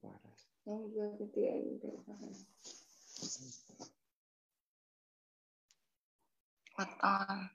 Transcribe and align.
Quả 0.00 0.10
rồi. 0.24 0.32
Không, 0.64 0.94
vừa 0.94 1.16
cái 1.18 1.28
tiền 1.34 1.78
để 1.82 1.88
cho 2.06 2.12
hắn. 2.12 2.32
Mặt 6.78 6.88
con 6.98 7.46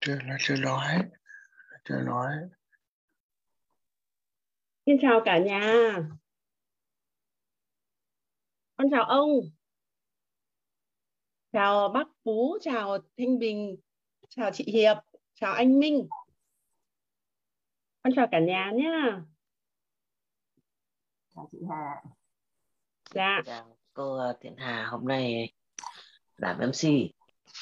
Chưa, 0.00 0.18
nó 0.24 0.36
chưa 0.40 0.56
nói. 0.56 1.10
Nó 1.70 1.76
chưa 1.84 2.00
nói. 2.00 2.32
Xin 4.86 4.96
chào 5.02 5.20
cả 5.24 5.38
nhà. 5.38 5.98
Con 8.76 8.90
chào 8.90 9.04
ông. 9.04 9.30
Chào 11.52 11.88
bác 11.88 12.06
Phú, 12.24 12.58
chào 12.60 12.98
Thanh 13.18 13.38
Bình, 13.38 13.76
chào 14.28 14.50
chị 14.52 14.64
Hiệp, 14.64 14.96
chào 15.34 15.52
anh 15.52 15.80
Minh. 15.80 16.08
Con 18.02 18.12
chào 18.16 18.26
cả 18.30 18.40
nhà 18.40 18.72
nhé. 18.74 18.90
chào 21.34 21.48
chị 21.52 21.58
Hà 21.70 22.02
Dạ, 23.14 23.42
Chào 23.46 23.76
cô 23.92 24.16
ờ, 24.16 24.36
Thiện 24.40 24.54
Hà 24.56 24.86
hôm 24.86 25.08
nay 25.08 25.52
làm 26.36 26.58
MC 26.58 26.88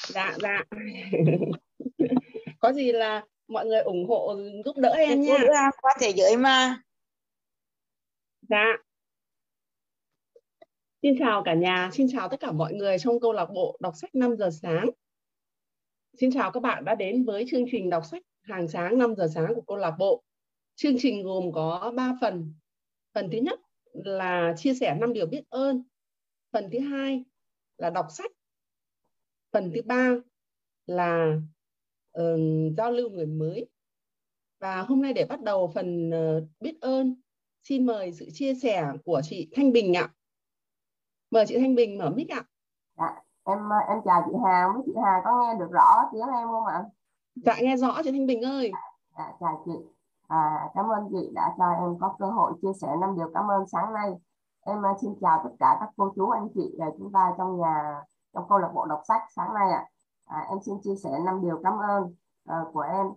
dạ, 0.07 0.37
dạ. 0.41 0.63
Có 2.59 2.73
gì 2.73 2.91
là 2.91 3.25
mọi 3.47 3.65
người 3.65 3.79
ủng 3.81 4.09
hộ 4.09 4.35
giúp 4.65 4.77
đỡ 4.77 4.89
em 4.89 5.21
nha. 5.21 5.37
Đưa 5.41 5.53
qua 5.81 5.97
thế 5.99 6.13
giới 6.15 6.37
mà 6.37 6.81
Dạ. 8.41 8.65
Xin 11.01 11.15
chào 11.19 11.43
cả 11.45 11.53
nhà, 11.53 11.89
xin 11.93 12.07
chào 12.11 12.29
tất 12.29 12.39
cả 12.39 12.51
mọi 12.51 12.73
người 12.73 12.99
trong 12.99 13.19
câu 13.19 13.33
lạc 13.33 13.47
bộ 13.53 13.77
đọc 13.79 13.93
sách 13.95 14.15
5 14.15 14.35
giờ 14.37 14.49
sáng. 14.61 14.89
Xin 16.19 16.31
chào 16.31 16.51
các 16.51 16.59
bạn 16.59 16.85
đã 16.85 16.95
đến 16.95 17.25
với 17.25 17.45
chương 17.51 17.65
trình 17.71 17.89
đọc 17.89 18.05
sách 18.05 18.23
hàng 18.41 18.67
sáng 18.67 18.97
5 18.97 19.15
giờ 19.15 19.27
sáng 19.35 19.55
của 19.55 19.61
câu 19.61 19.77
lạc 19.77 19.95
bộ. 19.99 20.23
Chương 20.81 20.95
trình 20.99 21.23
gồm 21.23 21.51
có 21.51 21.93
3 21.95 22.17
phần. 22.21 22.53
Phần 23.13 23.29
thứ 23.31 23.37
nhất 23.37 23.59
là 23.93 24.53
chia 24.57 24.73
sẻ 24.73 24.97
5 24.99 25.13
điều 25.13 25.25
biết 25.25 25.43
ơn. 25.49 25.83
Phần 26.51 26.69
thứ 26.71 26.79
hai 26.79 27.23
là 27.77 27.89
đọc 27.89 28.05
sách. 28.09 28.31
Phần 29.51 29.71
thứ 29.75 29.81
ba 29.85 30.15
là 30.85 31.35
ờ, 32.11 32.37
giao 32.77 32.91
lưu 32.91 33.09
người 33.09 33.25
mới. 33.25 33.69
Và 34.59 34.81
hôm 34.81 35.01
nay 35.01 35.13
để 35.13 35.25
bắt 35.25 35.41
đầu 35.41 35.71
phần 35.75 36.11
ờ, 36.11 36.47
biết 36.59 36.77
ơn, 36.81 37.21
xin 37.63 37.85
mời 37.85 38.13
sự 38.13 38.29
chia 38.33 38.53
sẻ 38.55 38.87
của 39.05 39.21
chị 39.23 39.49
Thanh 39.55 39.71
Bình 39.71 39.93
ạ. 39.93 40.13
Mời 41.31 41.45
chị 41.47 41.57
Thanh 41.57 41.75
Bình 41.75 41.97
mở 41.97 42.09
mic 42.09 42.29
ạ. 42.29 42.43
dạ 42.97 43.23
em 43.43 43.57
em 43.89 43.97
chào 44.05 44.23
chị 44.25 44.37
Hà 44.45 44.67
không 44.67 44.77
biết 44.77 44.83
chị 44.85 44.99
Hà 45.03 45.21
có 45.25 45.41
nghe 45.41 45.59
được 45.59 45.71
rõ 45.71 46.09
tiếng 46.11 46.21
em 46.21 46.47
không 46.47 46.65
ạ 46.65 46.83
Dạ 47.35 47.55
nghe 47.61 47.77
rõ 47.77 48.01
chị 48.03 48.11
Thanh 48.11 48.25
Bình 48.25 48.41
ơi. 48.41 48.71
dạ 49.17 49.33
chào 49.39 49.63
chị 49.65 49.98
à, 50.29 50.69
cảm 50.73 50.87
ơn 50.87 51.09
chị 51.11 51.31
đã 51.35 51.55
cho 51.57 51.69
em 51.69 51.99
có 51.99 52.15
cơ 52.19 52.25
hội 52.25 52.53
chia 52.61 52.73
sẻ 52.81 52.95
năm 53.01 53.15
điều 53.15 53.31
cảm 53.33 53.47
ơn 53.47 53.67
sáng 53.67 53.93
nay. 53.93 54.13
Em 54.65 54.85
à, 54.85 54.93
xin 55.01 55.15
chào 55.21 55.41
tất 55.43 55.49
cả 55.59 55.77
các 55.79 55.89
cô 55.97 56.11
chú 56.15 56.29
anh 56.29 56.47
chị 56.53 56.75
và 56.79 56.85
chúng 56.97 57.11
ta 57.11 57.33
trong 57.37 57.57
nhà 57.57 58.01
trong 58.33 58.49
câu 58.49 58.57
lạc 58.57 58.71
bộ 58.73 58.85
đọc 58.85 59.01
sách 59.07 59.21
sáng 59.35 59.53
nay 59.53 59.71
ạ. 59.71 59.85
À, 60.25 60.45
em 60.49 60.57
xin 60.65 60.75
chia 60.83 60.95
sẻ 61.03 61.19
năm 61.25 61.41
điều 61.41 61.59
cảm 61.63 61.73
ơn 61.77 62.03
uh, 62.49 62.73
của 62.73 62.81
em. 62.81 63.07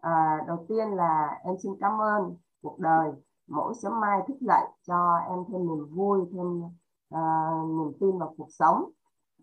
À, 0.00 0.44
đầu 0.46 0.64
tiên 0.68 0.88
là 0.88 1.40
em 1.44 1.54
xin 1.62 1.72
cảm 1.80 2.00
ơn 2.00 2.36
cuộc 2.62 2.78
đời. 2.78 3.12
Mỗi 3.48 3.74
sớm 3.74 4.00
mai 4.00 4.22
thức 4.28 4.36
dậy 4.40 4.64
cho 4.86 5.16
em 5.28 5.44
thêm 5.48 5.68
niềm 5.68 5.86
vui 5.94 6.20
thêm 6.32 6.62
uh, 7.14 7.78
niềm 7.78 7.92
tin 8.00 8.18
vào 8.18 8.34
cuộc 8.38 8.48
sống. 8.50 8.90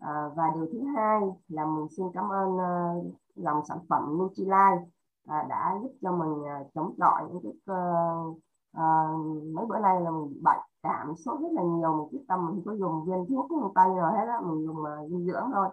À, 0.00 0.30
và 0.36 0.50
điều 0.54 0.66
thứ 0.72 0.84
hai 0.96 1.20
là 1.48 1.66
mình 1.66 1.86
xin 1.96 2.06
cảm 2.14 2.28
ơn 2.28 2.48
uh, 2.54 3.04
dòng 3.36 3.64
sản 3.68 3.78
phẩm 3.88 4.18
Nutrilite 4.18 4.84
à, 5.26 5.46
đã 5.48 5.78
giúp 5.82 5.92
cho 6.02 6.12
mình 6.12 6.44
à, 6.48 6.64
chống 6.74 6.94
chọi 6.98 7.22
những 7.28 7.42
cái 7.42 7.52
cơ- 7.66 8.34
à, 8.72 9.08
mấy 9.54 9.66
bữa 9.66 9.78
nay 9.78 10.00
là 10.00 10.10
mình 10.10 10.28
bị 10.30 10.40
bệnh 10.42 10.60
cảm 10.82 11.16
sốt 11.16 11.40
rất 11.40 11.48
là 11.52 11.62
nhiều 11.62 11.92
mình 11.96 12.08
quyết 12.10 12.24
tâm 12.28 12.46
mình 12.46 12.62
có 12.64 12.72
dùng 12.72 13.04
viên 13.04 13.26
thuốc 13.28 13.46
phương 13.48 13.72
tây 13.74 13.88
rồi 13.96 14.12
hết 14.12 14.26
á 14.28 14.40
mình 14.40 14.66
dùng 14.66 14.76
uh, 14.76 15.10
dinh 15.10 15.26
dưỡng 15.26 15.50
thôi 15.54 15.68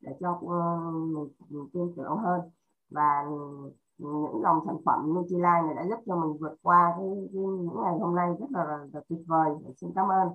để 0.00 0.16
cho 0.20 0.30
uh, 0.30 0.94
mình, 0.94 1.28
mình 1.48 1.68
tin 1.72 1.92
tưởng 1.96 2.16
hơn. 2.16 2.40
Và 2.90 3.24
những 3.98 4.42
dòng 4.42 4.60
sản 4.66 4.76
phẩm 4.84 5.14
Nutrilite 5.14 5.62
này 5.62 5.74
đã 5.74 5.86
giúp 5.88 5.98
cho 6.06 6.16
mình 6.16 6.36
vượt 6.40 6.54
qua 6.62 6.94
cái, 6.98 7.06
cái 7.32 7.42
những 7.42 7.82
ngày 7.82 7.98
hôm 7.98 8.14
nay 8.14 8.28
rất 8.40 8.46
là, 8.50 8.64
là 8.92 9.00
tuyệt 9.08 9.18
vời 9.26 9.50
xin 9.80 9.90
cảm 9.94 10.08
ơn. 10.08 10.28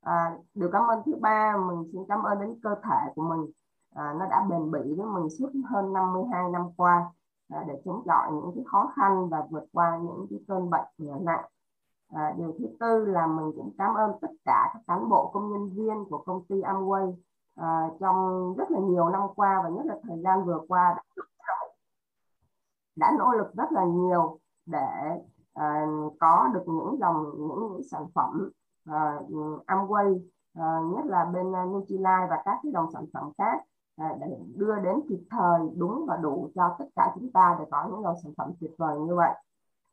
À, 0.00 0.36
điều 0.54 0.70
cảm 0.72 0.82
ơn 0.90 1.02
thứ 1.06 1.16
ba 1.20 1.56
mình 1.56 1.90
xin 1.92 2.02
cảm 2.08 2.22
ơn 2.22 2.40
đến 2.40 2.60
cơ 2.62 2.74
thể 2.84 3.12
của 3.14 3.22
mình. 3.22 3.50
À, 3.94 4.14
nó 4.18 4.26
đã 4.26 4.46
bền 4.50 4.70
bỉ 4.70 4.94
với 4.96 5.06
mình 5.06 5.30
suốt 5.38 5.50
hơn 5.70 5.92
52 5.92 6.50
năm 6.50 6.62
qua 6.76 7.10
à, 7.50 7.64
để 7.68 7.82
chống 7.84 8.02
chọi 8.06 8.32
những 8.32 8.52
cái 8.54 8.64
khó 8.66 8.92
khăn 8.96 9.28
và 9.28 9.46
vượt 9.50 9.64
qua 9.72 9.98
những 10.02 10.26
cái 10.30 10.38
cơn 10.48 10.70
bệnh 10.70 10.86
à, 10.98 11.16
nặng. 11.20 11.44
À, 12.12 12.34
điều 12.38 12.54
thứ 12.58 12.66
tư 12.80 13.04
là 13.04 13.26
mình 13.26 13.52
cũng 13.56 13.70
cảm 13.78 13.94
ơn 13.94 14.12
tất 14.20 14.30
cả 14.44 14.70
các 14.72 14.80
cán 14.86 15.08
bộ 15.08 15.30
công 15.34 15.52
nhân 15.52 15.70
viên 15.74 16.04
của 16.04 16.18
công 16.18 16.44
ty 16.44 16.60
Amway 16.60 17.14
à, 17.54 17.88
trong 18.00 18.54
rất 18.58 18.70
là 18.70 18.80
nhiều 18.80 19.08
năm 19.08 19.22
qua 19.36 19.60
và 19.62 19.68
nhất 19.68 19.86
là 19.86 19.94
thời 20.08 20.18
gian 20.22 20.44
vừa 20.44 20.60
qua 20.68 20.94
đã, 20.96 21.02
đã 22.96 23.12
nỗ 23.18 23.32
lực 23.32 23.54
rất 23.54 23.72
là 23.72 23.84
nhiều 23.84 24.38
để 24.66 24.86
à, 25.54 25.86
có 26.20 26.48
được 26.54 26.62
những 26.66 26.96
dòng 27.00 27.24
những, 27.38 27.72
những 27.72 27.82
sản 27.90 28.06
phẩm 28.14 28.50
à, 28.84 29.18
Amway 29.66 30.20
à, 30.54 30.80
nhất 30.94 31.04
là 31.04 31.24
bên 31.24 31.54
à, 31.54 31.64
Nutrilite 31.64 32.26
và 32.30 32.42
các 32.44 32.58
cái 32.62 32.72
dòng 32.72 32.86
sản 32.92 33.06
phẩm 33.12 33.32
khác. 33.38 33.60
À, 34.00 34.16
để 34.20 34.38
đưa 34.56 34.76
đến 34.76 35.00
kịp 35.08 35.20
thời 35.30 35.60
đúng 35.76 36.04
và 36.08 36.16
đủ 36.16 36.48
cho 36.54 36.76
tất 36.78 36.84
cả 36.96 37.12
chúng 37.14 37.32
ta 37.32 37.56
để 37.58 37.64
có 37.70 37.88
những 37.90 38.02
dòng 38.02 38.16
sản 38.22 38.32
phẩm 38.36 38.52
tuyệt 38.60 38.70
vời 38.78 38.98
như 39.00 39.14
vậy. 39.14 39.34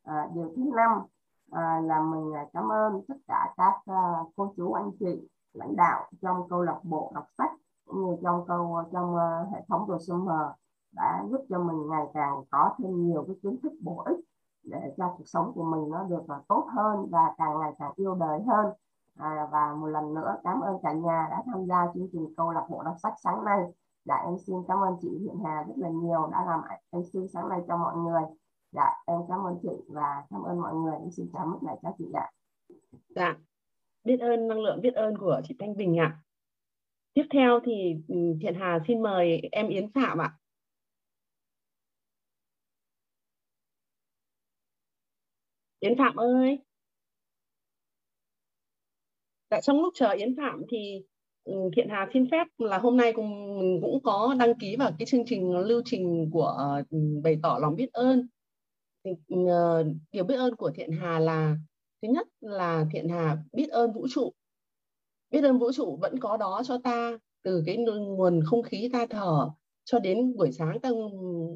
À, 0.04 0.30
điều 0.34 0.52
thứ 0.56 0.64
năm 0.76 1.02
à, 1.52 1.82
là 1.84 2.02
mình 2.02 2.36
à, 2.36 2.46
cảm 2.54 2.72
ơn 2.72 3.02
tất 3.08 3.16
cả 3.28 3.54
các 3.58 3.74
à, 3.86 4.14
cô 4.36 4.54
chú 4.58 4.74
anh 4.74 4.92
chị 5.00 5.30
lãnh 5.54 5.76
đạo 5.76 6.10
trong 6.22 6.50
câu 6.50 6.62
lạc 6.62 6.80
bộ 6.84 7.12
đọc 7.16 7.26
sách 7.38 7.52
cũng 7.86 8.06
như 8.06 8.18
trong 8.24 8.46
câu 8.48 8.76
à, 8.76 8.84
trong 8.92 9.16
uh, 9.16 9.54
hệ 9.54 9.62
thống 9.68 9.86
Prosumer 9.86 10.48
đã 10.92 11.24
giúp 11.30 11.46
cho 11.50 11.60
mình 11.60 11.90
ngày 11.90 12.06
càng 12.14 12.44
có 12.52 12.76
thêm 12.78 13.06
nhiều 13.06 13.24
cái 13.28 13.36
kiến 13.44 13.58
thức 13.64 13.74
bổ 13.82 14.04
ích 14.06 14.20
để 14.64 14.94
cho 14.98 15.14
cuộc 15.18 15.28
sống 15.28 15.52
của 15.56 15.64
mình 15.64 15.90
nó 15.90 16.04
được 16.04 16.24
uh, 16.24 16.48
tốt 16.48 16.68
hơn 16.76 17.08
và 17.12 17.34
càng 17.38 17.60
ngày 17.60 17.74
càng 17.80 17.92
yêu 17.96 18.16
đời 18.16 18.42
hơn. 18.48 18.74
À, 19.18 19.48
và 19.52 19.74
một 19.74 19.88
lần 19.88 20.14
nữa 20.14 20.38
cảm 20.44 20.62
ơn 20.62 20.78
cả 20.84 20.94
nhà 20.94 21.28
đã 21.32 21.44
tham 21.46 21.66
gia 21.66 21.88
chương 21.94 22.08
trình 22.12 22.34
câu 22.38 22.52
lạc 22.52 22.66
bộ 22.70 22.84
đọc 22.84 22.96
sách 23.04 23.14
sáng 23.24 23.46
nay 23.46 23.74
dạ 24.08 24.16
em 24.26 24.38
xin 24.48 24.56
cảm 24.68 24.78
ơn 24.78 24.94
chị 25.02 25.10
Hiện 25.22 25.36
Hà 25.46 25.64
rất 25.68 25.74
là 25.78 25.90
nhiều 25.90 26.30
đã 26.32 26.46
làm 26.46 26.60
MC 26.92 27.30
sáng 27.34 27.50
nay 27.50 27.60
cho 27.68 27.78
mọi 27.78 27.96
người 27.98 28.22
dạ 28.72 28.90
em 29.06 29.20
cảm 29.30 29.40
ơn 29.40 29.60
chị 29.64 29.70
và 29.88 30.24
cảm 30.30 30.44
ơn 30.44 30.62
mọi 30.62 30.76
người 30.76 30.94
em 30.94 31.12
xin 31.12 31.30
cảm 31.34 31.54
ơn 31.54 31.60
lại 31.62 31.78
các 31.84 31.94
chị 31.98 32.06
ạ 32.14 32.32
Dạ. 33.10 33.36
Biết 34.04 34.18
ơn 34.20 34.48
năng 34.48 34.60
lượng 34.60 34.82
biết 34.82 34.94
ơn 34.94 35.18
của 35.18 35.42
chị 35.44 35.56
Thanh 35.60 35.78
Bình 35.78 35.98
ạ. 36.00 36.22
Tiếp 37.14 37.26
theo 37.32 37.60
thì 37.66 37.96
ừ, 38.08 38.16
Thiện 38.42 38.56
Hà 38.60 38.80
xin 38.88 39.02
mời 39.02 39.42
em 39.52 39.68
Yến 39.70 39.92
Phạm 39.94 40.18
ạ. 40.18 40.38
Yến 45.80 45.98
Phạm 45.98 46.16
ơi. 46.16 46.60
Dạ, 49.52 49.62
trong 49.62 49.82
lúc 49.82 49.94
chờ 49.96 50.10
Yến 50.12 50.36
Phạm 50.38 50.62
thì 50.70 51.06
Ừ, 51.48 51.54
Thiện 51.76 51.90
Hà 51.90 52.10
xin 52.14 52.30
phép 52.32 52.48
là 52.58 52.78
hôm 52.78 52.98
nay 52.98 53.14
cùng 53.16 53.60
mình 53.60 53.80
cũng 53.82 54.04
có 54.04 54.36
đăng 54.40 54.54
ký 54.60 54.76
vào 54.76 54.92
cái 55.00 55.06
chương 55.06 55.24
trình 55.26 55.58
lưu 55.58 55.82
trình 55.86 56.30
của 56.32 56.58
ừ, 56.90 56.98
bày 57.24 57.40
tỏ 57.44 57.58
lòng 57.62 57.76
biết 57.76 57.94
ơn. 57.94 58.28
Thì, 59.04 59.12
ừ, 59.28 59.36
ờ, 59.48 59.84
điều 60.12 60.24
biết 60.24 60.36
ơn 60.36 60.56
của 60.56 60.72
Thiện 60.76 60.92
Hà 60.92 61.20
là 61.20 61.58
thứ 62.02 62.08
nhất 62.08 62.28
là 62.42 62.86
Thiện 62.94 63.10
Hà 63.10 63.38
biết 63.54 63.70
ơn 63.70 63.94
vũ 63.94 64.08
trụ. 64.10 64.34
Biết 65.32 65.44
ơn 65.44 65.60
vũ 65.60 65.72
trụ 65.72 65.98
vẫn 66.02 66.20
có 66.20 66.38
đó 66.38 66.62
cho 66.66 66.78
ta 66.84 67.18
từ 67.44 67.64
cái 67.66 67.78
nguồn 67.78 68.42
không 68.46 68.64
khí 68.64 68.90
ta 68.94 69.06
thở 69.10 69.50
cho 69.86 70.00
đến 70.00 70.36
buổi 70.36 70.52
sáng 70.52 70.80
ta 70.80 70.90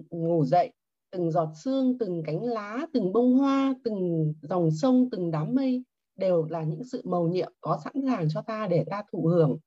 ngủ 0.09 0.45
dậy 0.45 0.71
từng 1.11 1.31
giọt 1.31 1.49
sương, 1.63 1.97
từng 1.97 2.23
cánh 2.25 2.43
lá, 2.43 2.85
từng 2.93 3.13
bông 3.13 3.33
hoa, 3.37 3.75
từng 3.83 4.33
dòng 4.41 4.71
sông, 4.71 5.09
từng 5.11 5.31
đám 5.31 5.55
mây 5.55 5.83
đều 6.15 6.45
là 6.49 6.63
những 6.63 6.83
sự 6.83 7.01
màu 7.05 7.27
nhiệm 7.27 7.53
có 7.61 7.79
sẵn 7.83 7.93
sàng 8.05 8.27
cho 8.29 8.41
ta 8.41 8.67
để 8.67 8.85
ta 8.89 9.03
thụ 9.11 9.27
hưởng. 9.27 9.57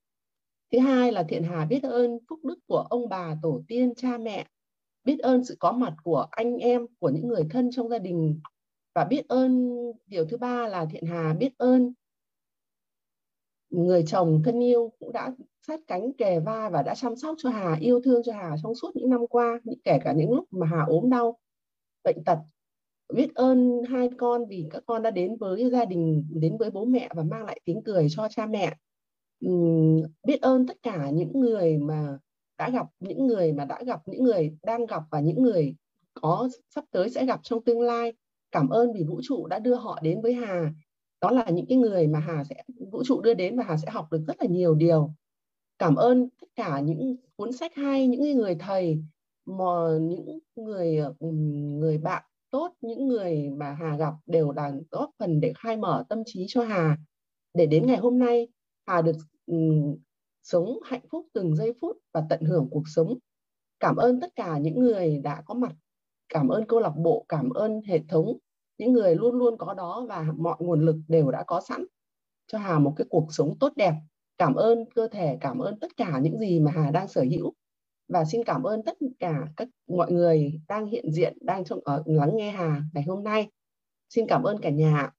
Thứ 0.72 0.78
hai 0.78 1.12
là 1.12 1.22
Thiện 1.22 1.43
Hà 1.43 1.64
biết 1.64 1.82
ơn 1.82 2.19
phúc 2.28 2.38
đức 2.43 2.58
của 2.66 2.87
ông 2.90 3.08
bà, 3.08 3.37
tổ 3.43 3.62
tiên, 3.69 3.94
cha 3.94 4.19
mẹ, 4.19 4.46
biết 5.05 5.19
ơn 5.19 5.44
sự 5.44 5.56
có 5.58 5.72
mặt 5.72 5.94
của 6.02 6.26
anh 6.31 6.56
em, 6.56 6.87
của 6.99 7.11
những 7.11 7.28
người 7.28 7.43
thân 7.50 7.70
trong 7.72 7.88
gia 7.88 7.99
đình 7.99 8.40
và 8.94 9.05
biết 9.05 9.28
ơn 9.28 9.75
điều 10.06 10.25
thứ 10.25 10.37
ba 10.37 10.69
là 10.69 10.87
Thiện 10.90 11.06
Hà 11.06 11.34
biết 11.34 11.58
ơn 11.58 11.93
người 13.70 14.05
chồng 14.06 14.43
thân 14.44 14.64
yêu 14.64 14.93
cũng 14.99 15.12
đã 15.12 15.34
sát 15.66 15.81
cánh 15.87 16.12
kề 16.12 16.40
vai 16.40 16.70
và 16.70 16.82
đã 16.82 16.94
chăm 16.94 17.16
sóc 17.16 17.34
cho 17.38 17.50
Hà, 17.50 17.76
yêu 17.81 18.00
thương 18.05 18.22
cho 18.25 18.32
Hà 18.32 18.56
trong 18.62 18.75
suốt 18.75 18.90
những 18.96 19.11
năm 19.11 19.26
qua, 19.26 19.61
kể 19.84 19.99
cả 20.05 20.12
những 20.12 20.32
lúc 20.32 20.44
mà 20.50 20.66
Hà 20.66 20.84
ốm 20.88 21.11
đau, 21.11 21.38
bệnh 22.05 22.25
tật. 22.25 22.38
Biết 23.14 23.34
ơn 23.34 23.82
hai 23.88 24.11
con 24.19 24.46
vì 24.46 24.66
các 24.70 24.82
con 24.87 25.02
đã 25.02 25.11
đến 25.11 25.37
với 25.37 25.70
gia 25.70 25.84
đình, 25.84 26.26
đến 26.31 26.56
với 26.58 26.70
bố 26.70 26.84
mẹ 26.84 27.08
và 27.14 27.22
mang 27.22 27.44
lại 27.44 27.61
tiếng 27.64 27.82
cười 27.84 28.06
cho 28.11 28.28
cha 28.31 28.46
mẹ. 28.46 28.75
Biết 30.25 30.42
ơn 30.42 30.66
tất 30.66 30.76
cả 30.82 31.10
những 31.10 31.40
người 31.40 31.78
mà 31.78 32.19
đã 32.58 32.70
gặp, 32.70 32.86
những 33.00 33.26
người 33.26 33.52
mà 33.52 33.64
đã 33.64 33.82
gặp, 33.86 34.00
những 34.06 34.25
người 34.25 34.56
đang 34.62 34.86
gặp 34.86 35.02
và 35.10 35.20
những 35.20 35.42
người 35.42 35.75
có 36.14 36.48
sắp 36.75 36.84
tới 36.90 37.10
sẽ 37.10 37.26
gặp 37.26 37.40
trong 37.42 37.64
tương 37.64 37.81
lai. 37.81 38.12
cảm 38.54 38.69
ơn 38.69 38.92
vì 38.92 39.04
vũ 39.04 39.20
trụ 39.22 39.46
đã 39.46 39.58
đưa 39.58 39.75
họ 39.75 39.98
đến 40.02 40.20
với 40.22 40.32
Hà. 40.32 40.72
Đó 41.20 41.31
là 41.31 41.50
những 41.50 41.66
cái 41.69 41.78
người 41.78 42.06
mà 42.06 42.19
Hà 42.19 42.44
sẽ 42.44 42.62
vũ 42.92 43.04
trụ 43.04 43.20
đưa 43.20 43.34
đến 43.34 43.56
và 43.56 43.64
Hà 43.64 43.76
sẽ 43.76 43.90
học 43.90 44.12
được 44.12 44.20
rất 44.26 44.36
là 44.40 44.46
nhiều 44.46 44.75
điều. 44.75 45.10
Cảm 45.78 45.94
ơn 45.94 46.28
tất 46.40 46.46
cả 46.54 46.80
những 46.80 47.16
cuốn 47.37 47.52
sách 47.52 47.75
hay 47.75 48.06
những 48.06 48.37
người 48.37 48.54
thầy 48.54 48.98
mà 49.46 49.98
những 50.00 50.38
người 50.56 51.00
người 51.80 51.98
bạn 51.98 52.22
tốt 52.50 52.72
những 52.80 53.08
người 53.08 53.50
mà 53.50 53.76
Hà 53.80 53.96
gặp 53.96 54.12
đều 54.26 54.52
là 54.52 54.72
góp 54.90 55.10
phần 55.19 55.40
để 55.40 55.52
khai 55.56 55.76
mở 55.76 56.04
tâm 56.08 56.22
trí 56.26 56.44
cho 56.48 56.64
Hà. 56.64 56.98
Để 57.54 57.66
đến 57.66 57.87
ngày 57.87 57.96
hôm 57.96 58.19
nay 58.19 58.48
Hà 58.86 59.02
được 59.02 59.16
um, 59.46 59.96
sống 60.42 60.78
hạnh 60.84 61.08
phúc 61.10 61.26
từng 61.32 61.56
giây 61.56 61.72
phút 61.81 61.98
và 62.12 62.22
tận 62.31 62.42
hưởng 62.42 62.69
cuộc 62.70 62.84
sống. 62.86 63.19
Cảm 63.81 63.96
ơn 63.96 64.20
tất 64.20 64.34
cả 64.36 64.58
những 64.58 64.81
người 64.81 65.19
đã 65.19 65.42
có 65.46 65.54
mặt. 65.54 65.72
Cảm 66.28 66.48
ơn 66.48 66.66
câu 66.66 66.81
lạc 66.81 66.92
bộ 66.96 67.25
cảm 67.28 67.50
ơn 67.50 67.81
hệ 67.86 68.00
thống. 68.08 68.38
Những 68.78 68.92
người 68.92 69.14
luôn 69.14 69.34
luôn 69.34 69.58
có 69.58 69.75
đó 69.75 70.06
và 70.08 70.26
mọi 70.36 70.56
nguồn 70.58 70.86
lực 70.86 70.96
đều 71.08 71.31
đã 71.31 71.44
có 71.46 71.60
sẵn 71.60 71.84
cho 72.46 72.58
Hà 72.58 72.78
một 72.78 72.94
cái 72.96 73.06
cuộc 73.10 73.26
sống 73.31 73.58
tốt 73.60 73.72
đẹp. 73.76 73.94
Cảm 74.38 74.54
ơn 74.54 74.84
cơ 74.94 75.08
thể 75.08 75.38
cảm 75.40 75.58
ơn 75.58 75.78
tất 75.80 75.96
cả 75.96 76.19
những 76.22 76.38
gì 76.38 76.60
mà 76.60 76.70
Hà 76.70 76.90
đang 76.90 77.08
sở 77.08 77.22
hữu. 77.30 77.54
Và 78.08 78.25
xin 78.25 78.44
cảm 78.44 78.62
ơn 78.62 78.82
tất 78.82 78.98
cả 79.19 79.46
các 79.56 79.69
mọi 79.87 80.12
người 80.12 80.60
đang 80.69 80.87
hiện 80.87 81.12
diện 81.12 81.38
đang 81.40 81.64
trong 81.64 81.80
ở 81.84 82.02
lắng 82.06 82.30
nghe 82.34 82.50
Hà 82.50 82.82
ngày 82.94 83.04
hôm 83.06 83.25
nay. 83.25 83.50
Xin 84.08 84.26
cảm 84.28 84.42
ơn 84.42 84.60
cả 84.60 84.70
nhà 84.70 85.10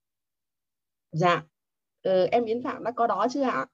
dạ 1.12 1.44
ừ, 2.06 2.26
em 2.32 2.44
Yến 2.44 2.62
Phạm 2.62 2.84
đã 2.84 2.90
có 2.90 3.06
đó 3.06 3.26
chưa 3.30 3.42
ạ? 3.42 3.66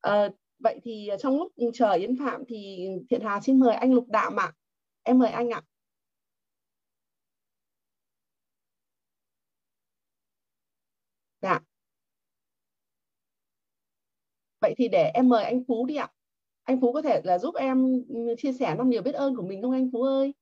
À, 0.00 0.28
vậy 0.58 0.80
thì 0.82 1.10
trong 1.18 1.36
lúc 1.38 1.52
chờ 1.74 1.92
Yến 1.92 2.16
Phạm 2.18 2.42
thì 2.48 2.88
Thiện 3.10 3.20
Hà 3.20 3.40
xin 3.40 3.58
mời 3.60 3.74
anh 3.74 3.92
Lục 3.94 4.04
Đạm 4.08 4.36
ạ. 4.40 4.52
Em 5.02 5.18
mời 5.18 5.30
anh 5.30 5.50
ạ. 5.50 5.62
Dạ. 11.40 11.60
Vậy 14.60 14.74
thì 14.78 14.88
để 14.88 15.10
em 15.14 15.28
mời 15.28 15.44
anh 15.44 15.62
Phú 15.68 15.86
đi 15.86 15.96
ạ. 15.96 16.08
Anh 16.64 16.80
Phú 16.80 16.92
có 16.92 17.02
thể 17.02 17.20
là 17.24 17.38
giúp 17.38 17.54
em 17.54 18.02
ừ, 18.08 18.34
chia 18.38 18.52
sẻ 18.52 18.74
năm 18.78 18.90
điều 18.90 19.02
biết 19.02 19.14
ơn 19.14 19.36
của 19.36 19.42
mình 19.42 19.62
không 19.62 19.72
anh 19.72 19.90
Phú 19.92 20.02
ơi? 20.02 20.32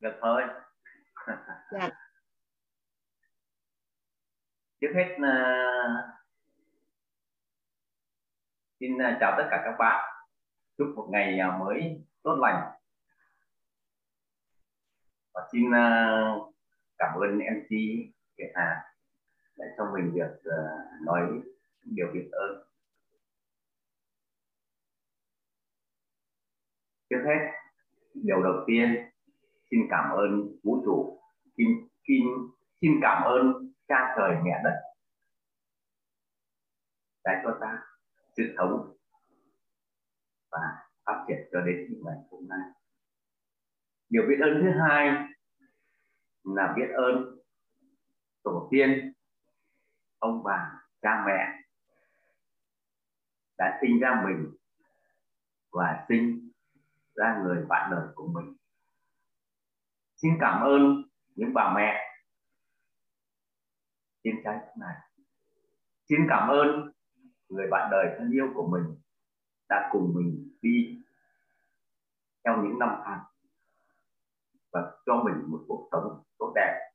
Được 0.00 0.18
thôi. 0.20 0.42
Dạ. 1.70 1.88
Trước 4.80 4.92
hết 4.94 5.16
uh, 5.16 6.04
xin 8.80 8.94
uh, 8.94 9.16
chào 9.20 9.34
tất 9.38 9.48
cả 9.50 9.62
các 9.64 9.76
bạn. 9.78 10.24
Chúc 10.78 10.88
một 10.96 11.08
ngày 11.12 11.38
uh, 11.48 11.60
mới 11.60 12.04
tốt 12.22 12.36
lành. 12.40 12.70
Và 15.34 15.48
xin 15.52 15.66
uh, 15.68 16.54
cảm 16.98 17.18
ơn 17.20 17.38
MC 17.38 17.68
Kiệt 18.36 18.50
Hà 18.54 18.94
đã 19.56 19.66
cho 19.76 19.92
mình 19.94 20.14
được 20.14 20.40
uh, 20.40 21.06
nói 21.06 21.20
điều 21.82 22.06
biết 22.12 22.28
ơn 22.32 22.66
trước 27.10 27.22
hết 27.26 27.52
điều 28.14 28.42
đầu 28.42 28.64
tiên 28.66 29.09
xin 29.70 29.80
cảm 29.90 30.10
ơn 30.10 30.58
vũ 30.62 30.82
trụ. 30.84 31.22
Xin 31.56 31.66
xin 32.08 32.22
xin 32.80 32.90
cảm 33.02 33.22
ơn 33.22 33.72
cha 33.88 34.14
trời 34.16 34.36
mẹ 34.44 34.60
đất 34.64 34.80
đã 37.24 37.42
cho 37.44 37.58
ta 37.60 37.82
sự 38.36 38.42
sống 38.56 38.96
và 40.50 40.60
phát 41.04 41.24
triển 41.28 41.38
cho 41.52 41.60
đến 41.60 42.00
ngày 42.04 42.16
hôm 42.30 42.48
nay. 42.48 42.60
Điều 44.08 44.22
biết 44.28 44.36
ơn 44.40 44.60
thứ 44.62 44.70
hai 44.80 45.28
là 46.44 46.74
biết 46.76 46.88
ơn 46.94 47.38
tổ 48.42 48.68
tiên, 48.70 49.12
ông 50.18 50.42
bà, 50.44 50.82
cha 51.02 51.24
mẹ 51.26 51.62
đã 53.58 53.78
sinh 53.80 54.00
ra 54.00 54.22
mình 54.24 54.56
và 55.72 56.06
sinh 56.08 56.50
ra 57.14 57.42
người 57.44 57.64
bạn 57.68 57.90
đời 57.90 58.08
của 58.14 58.26
mình 58.26 58.59
xin 60.22 60.32
cảm 60.40 60.62
ơn 60.62 61.02
những 61.34 61.54
bà 61.54 61.72
mẹ 61.76 62.16
trên 64.24 64.34
trái 64.44 64.56
đất 64.56 64.72
này. 64.76 64.94
Xin 66.08 66.20
cảm 66.28 66.48
ơn 66.48 66.92
người 67.48 67.66
bạn 67.70 67.88
đời 67.90 68.14
thân 68.18 68.30
yêu 68.30 68.46
của 68.54 68.66
mình 68.66 68.84
đã 69.68 69.88
cùng 69.92 70.12
mình 70.14 70.58
đi 70.62 71.02
theo 72.44 72.62
những 72.62 72.78
năm 72.78 72.88
tháng 73.04 73.20
và 74.72 74.92
cho 75.06 75.22
mình 75.24 75.34
một 75.46 75.64
cuộc 75.68 75.88
sống 75.92 76.22
tốt 76.38 76.52
đẹp. 76.54 76.90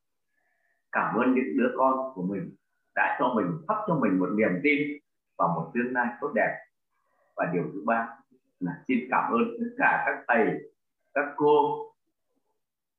Cảm 0.92 1.16
ơn 1.16 1.34
những 1.36 1.58
đứa 1.58 1.76
con 1.78 2.14
của 2.16 2.24
mình 2.24 2.56
đã 2.96 3.18
cho 3.20 3.34
mình, 3.36 3.48
thắp 3.68 3.76
cho 3.88 3.96
mình 3.96 4.20
một 4.20 4.30
niềm 4.36 4.60
tin 4.64 5.00
và 5.38 5.48
một 5.48 5.72
tương 5.74 5.94
lai 5.94 6.08
tốt 6.22 6.32
đẹp. 6.36 6.66
Và 7.36 7.46
điều 7.54 7.64
thứ 7.74 7.84
ba 7.86 8.18
là 8.60 8.84
xin 8.88 9.00
cảm 9.12 9.32
ơn 9.32 9.42
tất 9.60 9.76
cả 9.78 10.04
các 10.06 10.24
thầy, 10.28 10.72
các 11.14 11.26
cô 11.38 11.86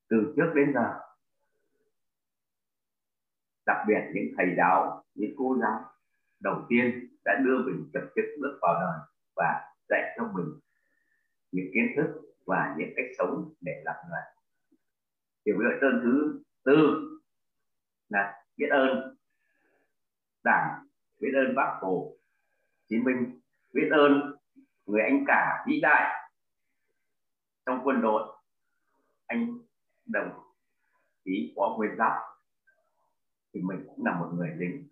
từ 0.08 0.34
trước 0.36 0.52
đến 0.54 0.72
giờ, 0.74 1.00
đặc 3.66 3.76
biệt 3.88 4.00
những 4.14 4.34
thầy 4.36 4.46
giáo, 4.56 5.04
những 5.14 5.30
cô 5.36 5.56
giáo 5.60 5.84
đầu 6.40 6.66
tiên 6.68 7.08
đã 7.24 7.32
đưa 7.44 7.58
mình 7.58 7.90
trực 7.92 8.02
tiếp 8.14 8.36
bước 8.40 8.58
vào 8.62 8.74
đời 8.74 8.98
và 9.36 9.72
dạy 9.88 10.14
cho 10.16 10.30
mình 10.34 10.60
những 11.52 11.66
kiến 11.74 11.92
thức 11.96 12.20
và 12.46 12.74
những 12.78 12.90
cách 12.96 13.06
sống 13.18 13.54
để 13.60 13.82
làm 13.84 13.96
người. 14.08 14.20
Điều 15.44 15.56
biết 15.58 15.78
ơn 15.80 16.00
thứ 16.04 16.42
tư 16.64 16.74
là 18.08 18.44
biết 18.56 18.68
ơn 18.70 19.16
đảng, 20.44 20.86
biết 21.20 21.30
ơn 21.34 21.54
bác 21.54 21.78
hồ 21.80 22.16
chí 22.88 22.98
minh, 22.98 23.40
biết 23.72 23.88
ơn 23.90 24.36
người 24.86 25.02
anh 25.02 25.24
cả 25.26 25.64
vĩ 25.66 25.80
đại 25.80 26.28
trong 27.66 27.80
quân 27.84 28.00
đội, 28.00 28.38
anh 29.26 29.58
đồng 30.06 30.40
chí 31.24 31.52
có 31.56 31.74
nguyên 31.76 31.90
giáp 31.98 32.12
thì 33.54 33.60
mình 33.62 33.84
cũng 33.86 34.06
là 34.06 34.20
một 34.20 34.30
người 34.34 34.50
lính, 34.56 34.88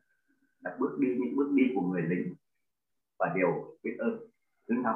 là 0.61 0.76
bước 0.78 0.97
đi 1.00 1.09
những 1.21 1.37
bước 1.37 1.50
đi 1.54 1.73
của 1.75 1.80
người 1.80 2.02
lính. 2.02 2.35
Và 3.18 3.33
điều 3.35 3.78
biết 3.83 3.97
ơn, 3.99 4.18
thứ 4.68 4.75
năm, 4.83 4.94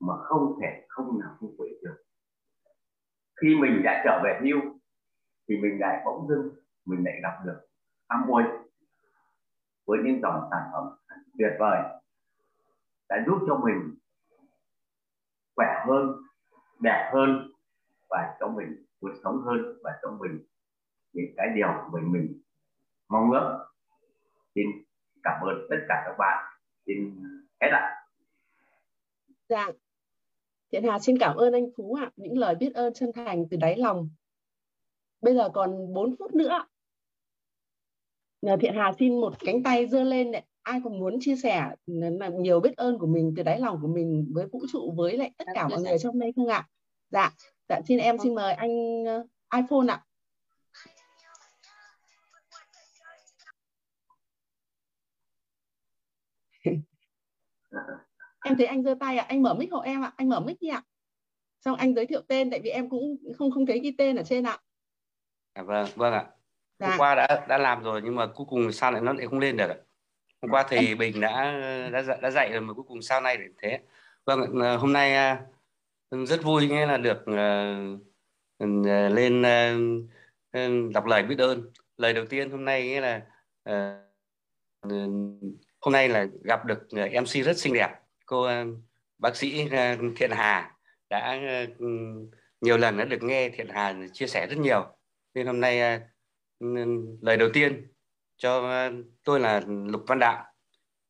mà 0.00 0.14
không 0.16 0.58
thể 0.62 0.86
không 0.88 1.18
nào 1.20 1.36
không 1.40 1.54
quỷ 1.58 1.68
được. 1.82 2.04
Khi 3.40 3.56
mình 3.60 3.82
đã 3.84 4.02
trở 4.04 4.20
về 4.24 4.40
hưu, 4.42 4.60
thì 5.48 5.56
mình 5.56 5.80
lại 5.80 6.02
bỗng 6.04 6.28
dưng 6.28 6.54
mình 6.84 7.04
lại 7.04 7.20
gặp 7.22 7.42
được 7.44 7.60
Amway 8.08 8.64
với 9.86 9.98
những 10.04 10.20
dòng 10.22 10.48
sản 10.50 10.70
phẩm 10.72 10.84
tuyệt 11.38 11.52
vời, 11.58 11.82
đã 13.08 13.24
giúp 13.26 13.38
cho 13.46 13.56
mình 13.64 13.94
khỏe 15.56 15.84
hơn, 15.86 16.16
đẹp 16.80 17.10
hơn 17.14 17.52
và 18.10 18.36
cho 18.40 18.48
mình 18.48 18.83
cuộc 19.04 19.14
sống 19.24 19.42
hơn 19.44 19.78
và 19.82 19.90
cho 20.02 20.18
mình 20.20 20.44
những 21.12 21.34
cái 21.36 21.46
điều 21.56 21.68
mình 21.92 22.12
mình 22.12 22.42
mong 23.08 23.30
ước 23.30 23.64
xin 24.54 24.66
cảm 25.22 25.40
ơn 25.42 25.66
tất 25.70 25.76
cả 25.88 26.02
các 26.06 26.14
bạn. 26.18 26.44
Xin 26.86 26.96
hết 27.60 27.68
ạ 27.72 28.06
dạ. 29.48 29.70
Thiện 30.72 30.84
Hà 30.84 30.98
xin 30.98 31.18
cảm 31.18 31.36
ơn 31.36 31.52
anh 31.52 31.66
Phú 31.76 31.94
ạ. 31.94 32.10
Những 32.16 32.38
lời 32.38 32.54
biết 32.54 32.74
ơn 32.74 32.94
chân 32.94 33.10
thành 33.14 33.44
từ 33.50 33.56
đáy 33.56 33.76
lòng. 33.76 34.10
Bây 35.20 35.34
giờ 35.34 35.48
còn 35.54 35.92
4 35.94 36.16
phút 36.18 36.34
nữa. 36.34 36.66
Nhờ 38.42 38.56
Thiện 38.60 38.74
Hà 38.74 38.92
xin 38.98 39.20
một 39.20 39.34
cánh 39.40 39.62
tay 39.62 39.86
dơ 39.86 40.04
lên 40.04 40.30
này 40.30 40.44
ai 40.62 40.80
còn 40.84 40.98
muốn 40.98 41.18
chia 41.20 41.36
sẻ 41.36 41.74
là 41.86 42.28
nhiều 42.28 42.60
biết 42.60 42.76
ơn 42.76 42.98
của 42.98 43.06
mình 43.06 43.34
từ 43.36 43.42
đáy 43.42 43.60
lòng 43.60 43.78
của 43.82 43.88
mình 43.88 44.30
với 44.34 44.46
vũ 44.46 44.60
trụ 44.72 44.94
với 44.96 45.18
lại 45.18 45.32
tất 45.38 45.44
cả 45.54 45.68
mọi 45.68 45.80
người 45.80 45.98
trong 45.98 46.18
đây 46.18 46.32
không 46.36 46.48
ạ? 46.48 46.68
Dạ 47.10 47.32
dạ 47.68 47.80
xin 47.88 47.98
em 47.98 48.16
xin 48.22 48.34
mời 48.34 48.54
anh 48.54 48.70
uh, 49.02 49.26
iPhone 49.54 49.86
ạ. 49.88 50.00
Em 58.44 58.56
thấy 58.56 58.66
anh 58.66 58.82
giơ 58.82 58.94
tay 59.00 59.18
ạ 59.18 59.26
anh 59.28 59.42
mở 59.42 59.54
mic 59.54 59.72
hộ 59.72 59.80
em 59.80 60.02
ạ 60.04 60.12
anh 60.16 60.28
mở 60.28 60.40
mic 60.40 60.60
đi 60.60 60.68
ạ. 60.68 60.82
Xong 61.60 61.76
anh 61.76 61.94
giới 61.94 62.06
thiệu 62.06 62.20
tên 62.28 62.50
tại 62.50 62.60
vì 62.64 62.70
em 62.70 62.88
cũng 62.88 63.16
không 63.38 63.50
không 63.50 63.66
thấy 63.66 63.80
ghi 63.80 63.94
tên 63.98 64.16
ở 64.16 64.22
trên 64.22 64.46
ạ. 64.46 64.58
À, 65.52 65.62
vâng 65.62 65.86
vâng 65.94 66.12
ạ. 66.12 66.26
Dạ. 66.78 66.88
hôm 66.88 66.98
qua 66.98 67.14
đã 67.14 67.46
đã 67.48 67.58
làm 67.58 67.82
rồi 67.82 68.00
nhưng 68.04 68.14
mà 68.14 68.26
cuối 68.34 68.46
cùng 68.50 68.72
sao 68.72 68.92
lại 68.92 69.00
nó 69.00 69.12
lại 69.12 69.26
không 69.26 69.38
lên 69.38 69.56
được 69.56 69.68
ạ? 69.68 69.76
hôm 70.42 70.50
qua 70.50 70.64
thầy 70.68 70.94
Bình 70.94 71.20
đã 71.20 71.52
đã 71.92 72.02
dạy- 72.02 72.18
đã 72.22 72.30
dạy 72.30 72.52
rồi 72.52 72.60
mà 72.60 72.72
cuối 72.74 72.84
cùng 72.88 73.02
sao 73.02 73.20
nay 73.20 73.38
lại 73.38 73.48
thế? 73.62 73.80
Vâng 74.26 74.60
ờ, 74.60 74.76
hôm 74.76 74.92
nay 74.92 75.14
à, 75.14 75.46
rất 76.26 76.42
vui 76.42 76.68
nghe 76.68 76.86
là 76.86 76.96
được 76.96 77.18
uh, 77.20 78.00
lên 79.14 79.42
uh, 79.42 80.92
đọc 80.94 81.06
lời 81.06 81.22
biết 81.22 81.38
ơn. 81.38 81.70
Lời 81.96 82.12
đầu 82.12 82.26
tiên 82.26 82.50
hôm 82.50 82.64
nay 82.64 82.82
nghĩa 82.82 83.00
là 83.00 83.22
uh, 83.70 84.04
hôm 85.80 85.92
nay 85.92 86.08
là 86.08 86.26
gặp 86.44 86.64
được 86.64 86.88
MC 86.92 87.44
rất 87.44 87.58
xinh 87.58 87.74
đẹp. 87.74 87.90
Cô 88.26 88.62
uh, 88.62 88.78
bác 89.18 89.36
sĩ 89.36 89.64
uh, 89.64 89.70
Thiện 90.16 90.30
Hà 90.30 90.76
đã 91.10 91.40
uh, 91.64 91.84
nhiều 92.60 92.76
lần 92.76 92.96
đã 92.96 93.04
được 93.04 93.22
nghe 93.22 93.48
Thiện 93.48 93.68
Hà 93.68 93.94
chia 94.12 94.26
sẻ 94.26 94.46
rất 94.46 94.58
nhiều. 94.58 94.86
Nên 95.34 95.46
hôm 95.46 95.60
nay 95.60 95.96
uh, 95.96 96.02
lời 97.22 97.36
đầu 97.36 97.48
tiên 97.52 97.88
cho 98.36 98.90
tôi 99.24 99.40
là 99.40 99.62
Lục 99.66 100.04
Văn 100.06 100.18
Đạo 100.18 100.44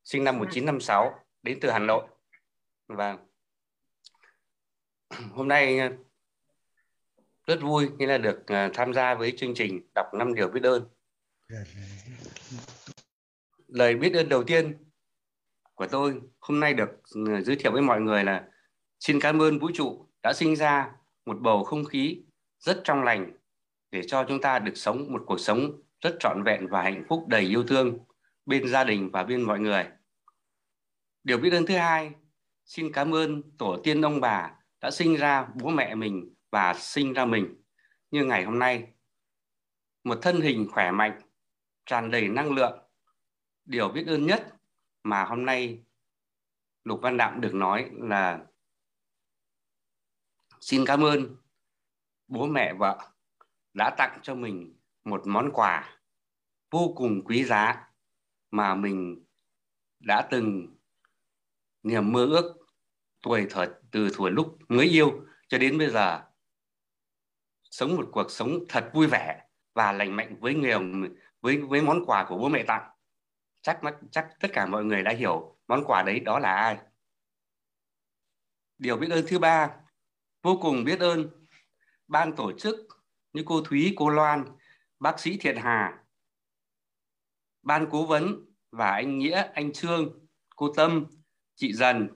sinh 0.04 0.24
năm 0.24 0.38
1956 0.38 1.14
đến 1.42 1.58
từ 1.60 1.70
Hà 1.70 1.78
Nội. 1.78 2.06
Và 2.88 3.18
hôm 5.32 5.48
nay 5.48 5.78
ờ, 5.78 5.88
rất 7.46 7.62
vui 7.62 7.88
khi 7.98 8.06
là 8.06 8.18
được 8.18 8.46
ờ, 8.46 8.70
tham 8.74 8.94
gia 8.94 9.14
với 9.14 9.34
chương 9.36 9.54
trình 9.54 9.80
đọc 9.94 10.06
năm 10.14 10.34
điều 10.34 10.48
biết 10.48 10.62
ơn 10.62 10.88
lời 13.68 13.94
biết 13.94 14.14
ơn 14.14 14.28
đầu 14.28 14.44
tiên 14.44 14.84
của 15.74 15.86
tôi 15.86 16.20
hôm 16.40 16.60
nay 16.60 16.74
được 16.74 16.90
ờ, 17.28 17.40
giới 17.40 17.56
thiệu 17.56 17.72
với 17.72 17.82
mọi 17.82 18.00
người 18.00 18.24
là 18.24 18.48
xin 19.00 19.20
cảm 19.20 19.42
ơn 19.42 19.58
vũ 19.58 19.70
trụ 19.74 20.08
đã 20.22 20.32
sinh 20.32 20.56
ra 20.56 20.92
một 21.26 21.36
bầu 21.40 21.64
không 21.64 21.84
khí 21.84 22.22
rất 22.58 22.80
trong 22.84 23.02
lành 23.02 23.32
để 23.90 24.02
cho 24.06 24.24
chúng 24.28 24.40
ta 24.40 24.58
được 24.58 24.76
sống 24.76 25.12
một 25.12 25.22
cuộc 25.26 25.40
sống 25.40 25.82
rất 26.00 26.16
trọn 26.20 26.42
vẹn 26.42 26.68
và 26.68 26.82
hạnh 26.82 27.04
phúc 27.08 27.24
đầy 27.28 27.42
yêu 27.42 27.64
thương 27.64 27.98
bên 28.46 28.68
gia 28.68 28.84
đình 28.84 29.10
và 29.10 29.22
bên 29.22 29.42
mọi 29.42 29.60
người. 29.60 29.86
Điều 31.24 31.38
biết 31.38 31.52
ơn 31.52 31.66
thứ 31.66 31.76
hai, 31.76 32.10
xin 32.64 32.92
cảm 32.92 33.14
ơn 33.14 33.42
tổ 33.58 33.76
tiên 33.84 34.02
ông 34.02 34.20
bà 34.20 34.50
đã 34.84 34.90
sinh 34.90 35.16
ra 35.16 35.48
bố 35.54 35.70
mẹ 35.70 35.94
mình 35.94 36.34
và 36.50 36.74
sinh 36.74 37.12
ra 37.12 37.24
mình 37.24 37.62
như 38.10 38.24
ngày 38.24 38.44
hôm 38.44 38.58
nay. 38.58 38.92
Một 40.04 40.18
thân 40.22 40.40
hình 40.40 40.68
khỏe 40.72 40.90
mạnh, 40.90 41.20
tràn 41.86 42.10
đầy 42.10 42.28
năng 42.28 42.52
lượng. 42.52 42.78
Điều 43.64 43.88
biết 43.88 44.04
ơn 44.06 44.26
nhất 44.26 44.54
mà 45.02 45.24
hôm 45.24 45.46
nay 45.46 45.84
Lục 46.84 47.00
Văn 47.02 47.16
Đạm 47.16 47.40
được 47.40 47.54
nói 47.54 47.90
là 47.92 48.46
xin 50.60 50.84
cảm 50.86 51.04
ơn 51.04 51.36
bố 52.28 52.46
mẹ 52.46 52.74
vợ 52.74 53.12
đã 53.74 53.94
tặng 53.98 54.18
cho 54.22 54.34
mình 54.34 54.78
một 55.04 55.22
món 55.26 55.50
quà 55.52 55.98
vô 56.70 56.92
cùng 56.96 57.24
quý 57.24 57.44
giá 57.44 57.88
mà 58.50 58.74
mình 58.74 59.24
đã 60.00 60.28
từng 60.30 60.76
niềm 61.82 62.12
mơ 62.12 62.26
ước 62.26 62.56
tuổi 63.22 63.46
thời 63.50 63.68
từ 63.94 64.10
thuở 64.14 64.28
lúc 64.28 64.58
mới 64.68 64.86
yêu 64.86 65.26
cho 65.48 65.58
đến 65.58 65.78
bây 65.78 65.90
giờ. 65.90 66.22
Sống 67.62 67.96
một 67.96 68.08
cuộc 68.12 68.30
sống 68.30 68.58
thật 68.68 68.90
vui 68.92 69.06
vẻ 69.06 69.46
và 69.74 69.92
lành 69.92 70.16
mạnh 70.16 70.36
với 70.40 70.54
người 70.54 70.74
với 71.40 71.58
với 71.58 71.82
món 71.82 72.06
quà 72.06 72.26
của 72.28 72.38
bố 72.38 72.48
mẹ 72.48 72.64
tặng. 72.66 72.90
Chắc 73.62 73.80
chắc 74.10 74.28
tất 74.40 74.48
cả 74.52 74.66
mọi 74.66 74.84
người 74.84 75.02
đã 75.02 75.12
hiểu 75.12 75.58
món 75.66 75.84
quà 75.86 76.02
đấy 76.02 76.20
đó 76.20 76.38
là 76.38 76.54
ai. 76.54 76.78
Điều 78.78 78.96
biết 78.96 79.10
ơn 79.10 79.24
thứ 79.28 79.38
ba 79.38 79.70
vô 80.42 80.58
cùng 80.62 80.84
biết 80.84 81.00
ơn 81.00 81.46
ban 82.08 82.36
tổ 82.36 82.52
chức 82.58 82.76
như 83.32 83.42
cô 83.46 83.62
Thúy, 83.62 83.94
cô 83.96 84.08
Loan, 84.08 84.44
bác 84.98 85.20
sĩ 85.20 85.36
Thiện 85.40 85.56
Hà, 85.56 86.04
ban 87.62 87.86
cố 87.90 88.06
vấn 88.06 88.46
và 88.70 88.90
anh 88.90 89.18
Nghĩa, 89.18 89.50
anh 89.54 89.72
Trương, 89.72 90.26
cô 90.56 90.72
Tâm, 90.76 91.06
chị 91.54 91.72
Dần 91.72 92.08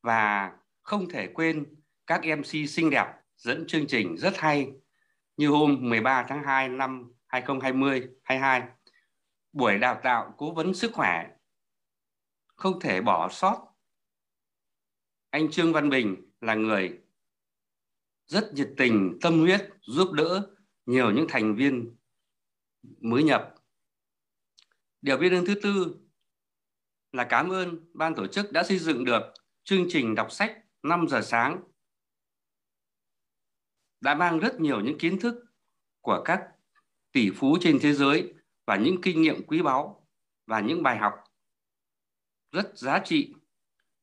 và 0.00 0.52
không 0.82 1.08
thể 1.08 1.26
quên 1.34 1.74
các 2.06 2.20
MC 2.38 2.68
xinh 2.68 2.90
đẹp 2.90 3.06
dẫn 3.36 3.66
chương 3.66 3.86
trình 3.86 4.16
rất 4.16 4.36
hay 4.36 4.72
như 5.36 5.48
hôm 5.48 5.78
13 5.80 6.26
tháng 6.28 6.42
2 6.42 6.68
năm 6.68 7.12
2020 7.26 8.08
22 8.22 8.68
buổi 9.52 9.78
đào 9.78 10.00
tạo 10.02 10.34
cố 10.38 10.52
vấn 10.52 10.74
sức 10.74 10.92
khỏe. 10.94 11.28
Không 12.46 12.80
thể 12.80 13.00
bỏ 13.00 13.28
sót. 13.28 13.66
Anh 15.30 15.50
Trương 15.50 15.72
Văn 15.72 15.90
Bình 15.90 16.30
là 16.40 16.54
người 16.54 16.98
rất 18.26 18.52
nhiệt 18.54 18.70
tình, 18.76 19.18
tâm 19.20 19.40
huyết, 19.40 19.68
giúp 19.80 20.12
đỡ 20.12 20.54
nhiều 20.86 21.10
những 21.10 21.26
thành 21.28 21.56
viên 21.56 21.96
mới 23.00 23.22
nhập. 23.22 23.54
Điều 25.02 25.16
biết 25.16 25.32
ơn 25.32 25.46
thứ 25.46 25.54
tư 25.62 25.96
là 27.12 27.24
cảm 27.24 27.48
ơn 27.48 27.90
ban 27.94 28.14
tổ 28.14 28.26
chức 28.26 28.52
đã 28.52 28.62
xây 28.62 28.78
dựng 28.78 29.04
được 29.04 29.22
chương 29.64 29.86
trình 29.88 30.14
đọc 30.14 30.32
sách 30.32 30.61
5 30.82 31.08
giờ 31.08 31.20
sáng, 31.22 31.62
đã 34.00 34.14
mang 34.14 34.38
rất 34.38 34.60
nhiều 34.60 34.80
những 34.80 34.98
kiến 34.98 35.18
thức 35.20 35.44
của 36.00 36.22
các 36.24 36.48
tỷ 37.12 37.30
phú 37.30 37.58
trên 37.60 37.78
thế 37.82 37.92
giới 37.92 38.34
và 38.66 38.76
những 38.76 39.00
kinh 39.02 39.22
nghiệm 39.22 39.46
quý 39.46 39.62
báu 39.62 40.08
và 40.46 40.60
những 40.60 40.82
bài 40.82 40.98
học 40.98 41.14
rất 42.50 42.78
giá 42.78 43.02
trị 43.04 43.34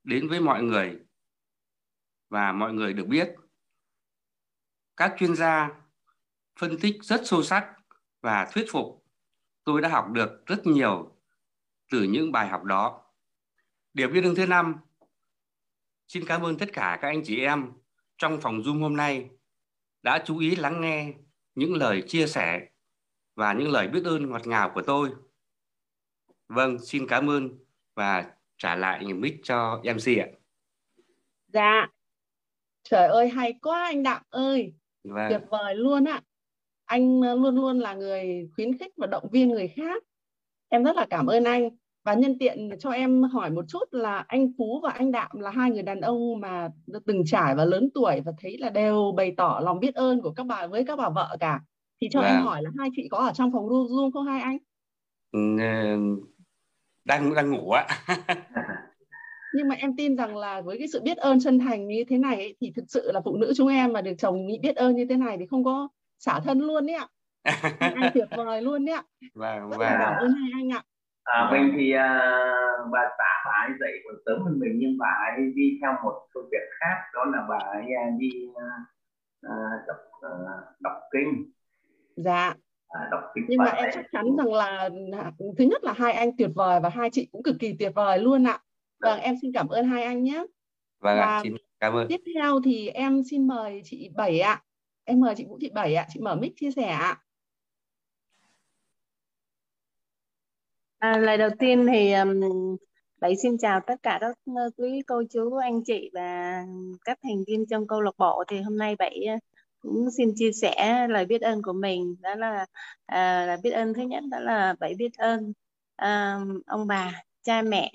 đến 0.04 0.30
với 0.30 0.40
mọi 0.40 0.64
người 0.64 1.00
và 2.30 2.52
mọi 2.52 2.74
người 2.74 2.94
được 2.94 3.06
biết. 3.08 3.36
Các 4.98 5.16
chuyên 5.18 5.36
gia 5.36 5.70
phân 6.60 6.78
tích 6.82 6.96
rất 7.02 7.22
sâu 7.26 7.44
sắc 7.44 7.76
và 8.22 8.50
thuyết 8.54 8.66
phục 8.72 9.06
tôi 9.64 9.82
đã 9.82 9.90
học 9.90 10.08
được 10.12 10.46
rất 10.46 10.62
nhiều 10.66 11.16
từ 11.92 12.04
những 12.04 12.32
bài 12.32 12.48
học 12.48 12.64
đó. 12.64 13.06
Điểm 13.94 14.14
biết 14.14 14.24
ơn 14.24 14.36
thứ 14.36 14.46
năm 14.46 14.76
xin 16.10 16.26
cảm 16.26 16.42
ơn 16.42 16.58
tất 16.58 16.70
cả 16.74 17.00
các 17.02 17.08
anh 17.08 17.22
chị 17.24 17.42
em 17.42 17.72
trong 18.18 18.42
phòng 18.42 18.60
zoom 18.60 18.82
hôm 18.82 18.96
nay 18.96 19.30
đã 20.04 20.24
chú 20.26 20.38
ý 20.38 20.56
lắng 20.56 20.82
nghe 20.82 21.14
những 21.56 21.74
lời 21.74 22.04
chia 22.08 22.28
sẻ 22.28 22.68
và 23.36 23.54
những 23.54 23.72
lời 23.72 23.88
biết 23.88 24.02
ơn 24.06 24.30
ngọt 24.30 24.48
ngào 24.48 24.72
của 24.76 24.82
tôi. 24.82 25.10
Vâng, 26.48 26.80
xin 26.80 27.08
cảm 27.08 27.30
ơn 27.30 27.50
và 27.96 28.32
trả 28.58 28.76
lại 28.76 29.14
mic 29.14 29.36
cho 29.44 29.82
MC 29.84 30.20
ạ. 30.20 30.28
Dạ. 31.48 31.88
Trời 32.84 33.08
ơi 33.08 33.30
hay 33.30 33.54
quá 33.62 33.84
anh 33.84 34.04
Đặng 34.04 34.24
ơi. 34.30 34.74
Vâng. 35.04 35.30
Tuyệt 35.30 35.42
vời 35.50 35.76
luôn 35.76 36.08
ạ. 36.08 36.22
Anh 36.86 37.22
luôn 37.22 37.56
luôn 37.56 37.80
là 37.80 37.94
người 37.94 38.50
khuyến 38.56 38.78
khích 38.78 38.94
và 38.98 39.08
động 39.08 39.30
viên 39.32 39.50
người 39.50 39.68
khác. 39.68 40.04
Em 40.70 40.84
rất 40.84 40.96
là 40.96 41.08
cảm 41.10 41.28
ơn 41.28 41.44
anh. 41.44 41.70
Và 42.04 42.14
nhân 42.14 42.38
tiện 42.40 42.70
cho 42.80 42.90
em 42.90 43.24
hỏi 43.24 43.52
một 43.52 43.66
chút 43.68 43.84
là 43.92 44.26
anh 44.28 44.52
Phú 44.58 44.80
và 44.84 44.92
anh 44.92 45.12
Đạm 45.12 45.32
là 45.40 45.52
hai 45.52 45.72
người 45.72 45.84
đàn 45.84 46.02
ông 46.02 46.40
mà 46.40 46.70
từng 47.06 47.26
trải 47.26 47.56
và 47.56 47.66
lớn 47.66 47.90
tuổi 47.94 48.22
và 48.26 48.32
thấy 48.42 48.58
là 48.58 48.70
đều 48.70 49.14
bày 49.18 49.34
tỏ 49.38 49.60
lòng 49.64 49.80
biết 49.80 49.96
ơn 49.96 50.22
của 50.22 50.32
các 50.32 50.46
bà 50.46 50.68
với 50.68 50.86
các 50.86 50.96
bà 50.96 51.10
vợ 51.10 51.38
cả. 51.40 51.62
Thì 52.02 52.08
cho 52.12 52.22
vâng. 52.22 52.30
em 52.30 52.42
hỏi 52.42 52.62
là 52.62 52.70
hai 52.80 52.90
chị 52.96 53.08
có 53.12 53.18
ở 53.18 53.32
trong 53.34 53.52
phòng 53.52 53.68
zoom 53.68 54.12
không 54.12 54.26
hai 54.26 54.42
anh? 54.42 54.58
Ừ, 55.32 55.40
đang 57.06 57.34
đang 57.34 57.52
ngủ 57.52 57.72
ạ. 57.72 57.88
Nhưng 59.54 59.68
mà 59.68 59.76
em 59.76 59.96
tin 59.96 60.18
rằng 60.18 60.38
là 60.38 60.62
với 60.62 60.78
cái 60.78 60.88
sự 60.88 61.02
biết 61.02 61.18
ơn 61.18 61.40
chân 61.40 61.60
thành 61.60 61.88
như 61.88 62.04
thế 62.10 62.18
này 62.18 62.36
ấy, 62.36 62.56
thì 62.62 62.72
thực 62.76 62.86
sự 62.88 63.12
là 63.12 63.22
phụ 63.26 63.38
nữ 63.38 63.54
chúng 63.56 63.68
em 63.68 63.94
mà 63.94 64.02
được 64.02 64.14
chồng 64.18 64.48
biết 64.62 64.76
ơn 64.76 64.96
như 64.96 65.06
thế 65.10 65.16
này 65.16 65.38
thì 65.38 65.46
không 65.46 65.64
có 65.64 65.90
xả 66.20 66.40
thân 66.40 66.60
luôn 66.60 66.86
đấy 66.86 66.96
ạ. 66.96 67.08
Anh 67.80 68.12
tuyệt 68.14 68.28
vời 68.38 68.62
luôn 68.62 68.86
đấy 68.86 68.96
ạ. 68.96 69.04
Vâng 69.34 69.70
vâng. 69.70 69.80
cảm 69.80 70.14
ơn 70.20 70.32
hai 70.32 70.52
anh 70.54 70.70
ạ 70.70 70.84
à, 71.24 71.50
mình 71.52 71.74
thì 71.78 71.94
uh, 71.96 72.92
bà 72.92 73.02
xã 73.18 73.30
bà 73.46 73.68
ấy 73.68 73.72
dậy 73.80 73.92
còn 74.06 74.16
sớm 74.26 74.42
hơn 74.44 74.60
mình 74.60 74.74
nhưng 74.76 74.98
bà 74.98 75.08
ấy 75.08 75.52
đi 75.56 75.78
theo 75.82 75.92
một 76.04 76.28
công 76.34 76.44
việc 76.52 76.68
khác 76.80 76.96
đó 77.14 77.26
là 77.26 77.46
bà 77.50 77.58
ấy 77.58 77.82
uh, 77.82 78.20
đi 78.20 78.30
uh, 78.50 78.56
uh, 79.48 79.88
đọc 79.88 79.98
uh, 80.18 80.82
đọc 80.82 80.94
kinh. 81.14 81.52
Dạ. 82.16 82.54
À, 82.90 83.10
nhưng 83.48 83.58
mà 83.58 83.66
em 83.66 83.90
chắc 83.94 84.06
chắn 84.12 84.26
rằng 84.38 84.54
là 84.54 84.90
thứ 85.58 85.64
nhất 85.64 85.84
là 85.84 85.94
hai 85.94 86.14
anh 86.14 86.38
tuyệt 86.38 86.50
vời 86.56 86.80
và 86.84 86.90
hai 86.90 87.10
chị 87.10 87.28
cũng 87.32 87.44
cực 87.44 87.56
kỳ 87.60 87.76
tuyệt 87.80 87.92
vời 87.96 88.20
luôn 88.20 88.48
ạ. 88.48 88.60
Vâng, 89.00 89.16
vâng. 89.16 89.20
em 89.20 89.36
xin 89.42 89.52
cảm 89.54 89.68
ơn 89.68 89.86
hai 89.86 90.04
anh 90.04 90.24
nhé. 90.24 90.44
Vâng 91.00 91.18
ạ 91.18 91.40
xin 91.44 91.56
cảm 91.80 91.94
ơn. 91.94 92.08
tiếp 92.08 92.22
theo 92.36 92.60
thì 92.66 92.90
em 92.90 93.22
xin 93.32 93.48
mời 93.48 93.82
chị 93.84 94.10
bảy 94.16 94.40
ạ. 94.40 94.62
Em 95.04 95.20
mời 95.20 95.36
chị 95.36 95.46
vũ 95.46 95.58
thị 95.62 95.72
bảy 95.74 95.96
ạ. 95.96 96.06
Chị 96.10 96.20
mở 96.20 96.36
mic 96.36 96.54
chia 96.56 96.72
sẻ 96.72 96.88
ạ 96.88 97.18
À, 101.00 101.18
lời 101.18 101.38
đầu 101.38 101.50
tiên 101.60 101.88
thì 101.92 102.14
um, 102.14 102.40
Bảy 103.22 103.36
xin 103.44 103.58
chào 103.58 103.80
tất 103.88 103.96
cả 104.04 104.18
các 104.22 104.38
quý 104.78 105.02
cô 105.08 105.24
chú 105.34 105.56
anh 105.56 105.84
chị 105.86 106.10
và 106.14 106.62
các 107.06 107.20
thành 107.24 107.44
viên 107.48 107.66
trong 107.70 107.88
câu 107.88 108.02
lạc 108.02 108.12
bộ. 108.18 108.44
Thì 108.48 108.62
hôm 108.62 108.78
nay 108.78 108.96
Bảy 108.96 109.20
cũng 109.80 110.10
xin 110.18 110.34
chia 110.36 110.52
sẻ 110.52 111.08
lời 111.10 111.26
biết 111.26 111.42
ơn 111.42 111.62
của 111.62 111.74
mình. 111.74 112.16
Đó 112.22 112.36
là 112.36 112.66
à, 113.06 113.46
là 113.46 113.58
biết 113.64 113.72
ơn 113.72 113.94
thứ 113.94 114.02
nhất 114.02 114.24
đó 114.32 114.40
là 114.40 114.76
bảy 114.80 114.94
biết 114.98 115.14
ơn 115.18 115.54
à, 115.96 116.38
ông 116.66 116.88
bà 116.88 117.22
cha 117.44 117.62
mẹ 117.62 117.92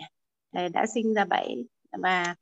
ờ, 0.52 0.68
đã 0.68 0.87
sinh 0.94 1.14
ra 1.14 1.25
bảy 1.25 1.56
và 2.02 2.34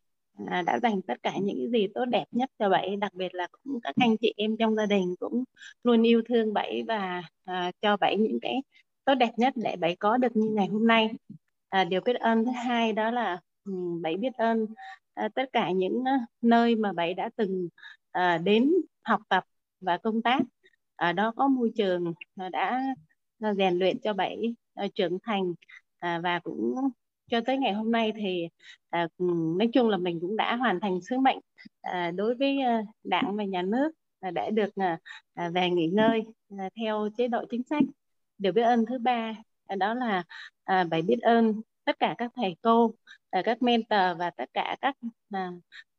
à, 0.46 0.62
đã 0.62 0.78
dành 0.82 1.02
tất 1.02 1.14
cả 1.22 1.32
những 1.42 1.56
cái 1.58 1.80
gì 1.80 1.86
tốt 1.94 2.04
đẹp 2.04 2.24
nhất 2.30 2.50
cho 2.58 2.68
bảy 2.68 2.96
đặc 2.96 3.14
biệt 3.14 3.34
là 3.34 3.48
cũng 3.52 3.80
các 3.82 3.94
anh 4.00 4.16
chị 4.20 4.34
em 4.36 4.56
trong 4.56 4.76
gia 4.76 4.86
đình 4.86 5.14
cũng 5.20 5.44
luôn 5.84 6.02
yêu 6.06 6.22
thương 6.28 6.52
bảy 6.54 6.82
và 6.88 7.22
à, 7.44 7.72
cho 7.82 7.96
bảy 7.96 8.16
những 8.16 8.38
cái 8.42 8.62
tốt 9.04 9.14
đẹp 9.14 9.30
nhất 9.36 9.52
để 9.56 9.76
bảy 9.76 9.96
có 9.96 10.16
được 10.16 10.36
như 10.36 10.50
ngày 10.50 10.66
hôm 10.66 10.86
nay. 10.86 11.10
À, 11.68 11.84
điều 11.84 12.00
biết 12.00 12.16
ơn 12.16 12.44
thứ 12.44 12.50
hai 12.50 12.92
đó 12.92 13.10
là 13.10 13.40
ừ, 13.64 13.72
bảy 14.02 14.16
biết 14.16 14.34
ơn 14.34 14.66
à, 15.14 15.28
tất 15.34 15.44
cả 15.52 15.70
những 15.70 16.04
à, 16.08 16.26
nơi 16.42 16.76
mà 16.76 16.92
bảy 16.92 17.14
đã 17.14 17.30
từng 17.36 17.68
à, 18.12 18.38
đến 18.38 18.72
học 19.02 19.20
tập 19.28 19.44
và 19.80 19.98
công 19.98 20.22
tác. 20.22 20.40
Ở 20.96 21.12
đó 21.12 21.32
có 21.36 21.48
môi 21.48 21.72
trường 21.76 22.12
à, 22.36 22.48
đã 22.48 22.82
rèn 23.58 23.78
luyện 23.78 24.00
cho 24.00 24.12
bảy 24.12 24.54
trưởng 24.94 25.18
thành 25.22 25.54
và 26.22 26.40
cũng 26.44 26.74
cho 27.30 27.40
tới 27.46 27.58
ngày 27.58 27.72
hôm 27.72 27.92
nay 27.92 28.12
thì 28.16 28.48
à, 28.90 29.08
ừ, 29.18 29.24
nói 29.58 29.68
chung 29.72 29.88
là 29.88 29.96
mình 29.96 30.18
cũng 30.20 30.36
đã 30.36 30.56
hoàn 30.56 30.80
thành 30.80 31.00
sứ 31.02 31.18
mệnh 31.18 31.38
à, 31.80 32.10
đối 32.10 32.34
với 32.34 32.60
à, 32.60 32.82
đảng 33.04 33.36
và 33.36 33.44
nhà 33.44 33.62
nước 33.62 33.92
à, 34.20 34.30
để 34.30 34.50
được 34.50 34.70
à, 35.34 35.48
về 35.54 35.70
nghỉ 35.70 35.86
ngơi 35.86 36.22
à, 36.58 36.68
theo 36.76 37.08
chế 37.16 37.28
độ 37.28 37.44
chính 37.50 37.62
sách 37.62 37.82
điều 38.42 38.52
biết 38.52 38.62
ơn 38.62 38.84
thứ 38.86 38.98
ba 38.98 39.34
đó 39.78 39.94
là 39.94 40.22
à, 40.64 40.84
bài 40.84 41.02
biết 41.02 41.18
ơn 41.22 41.60
tất 41.84 41.96
cả 41.98 42.14
các 42.18 42.30
thầy 42.36 42.56
cô 42.62 42.94
à, 43.30 43.42
các 43.44 43.62
mentor 43.62 44.18
và 44.18 44.30
tất 44.30 44.50
cả 44.54 44.76
các 44.80 44.96
à, 45.30 45.50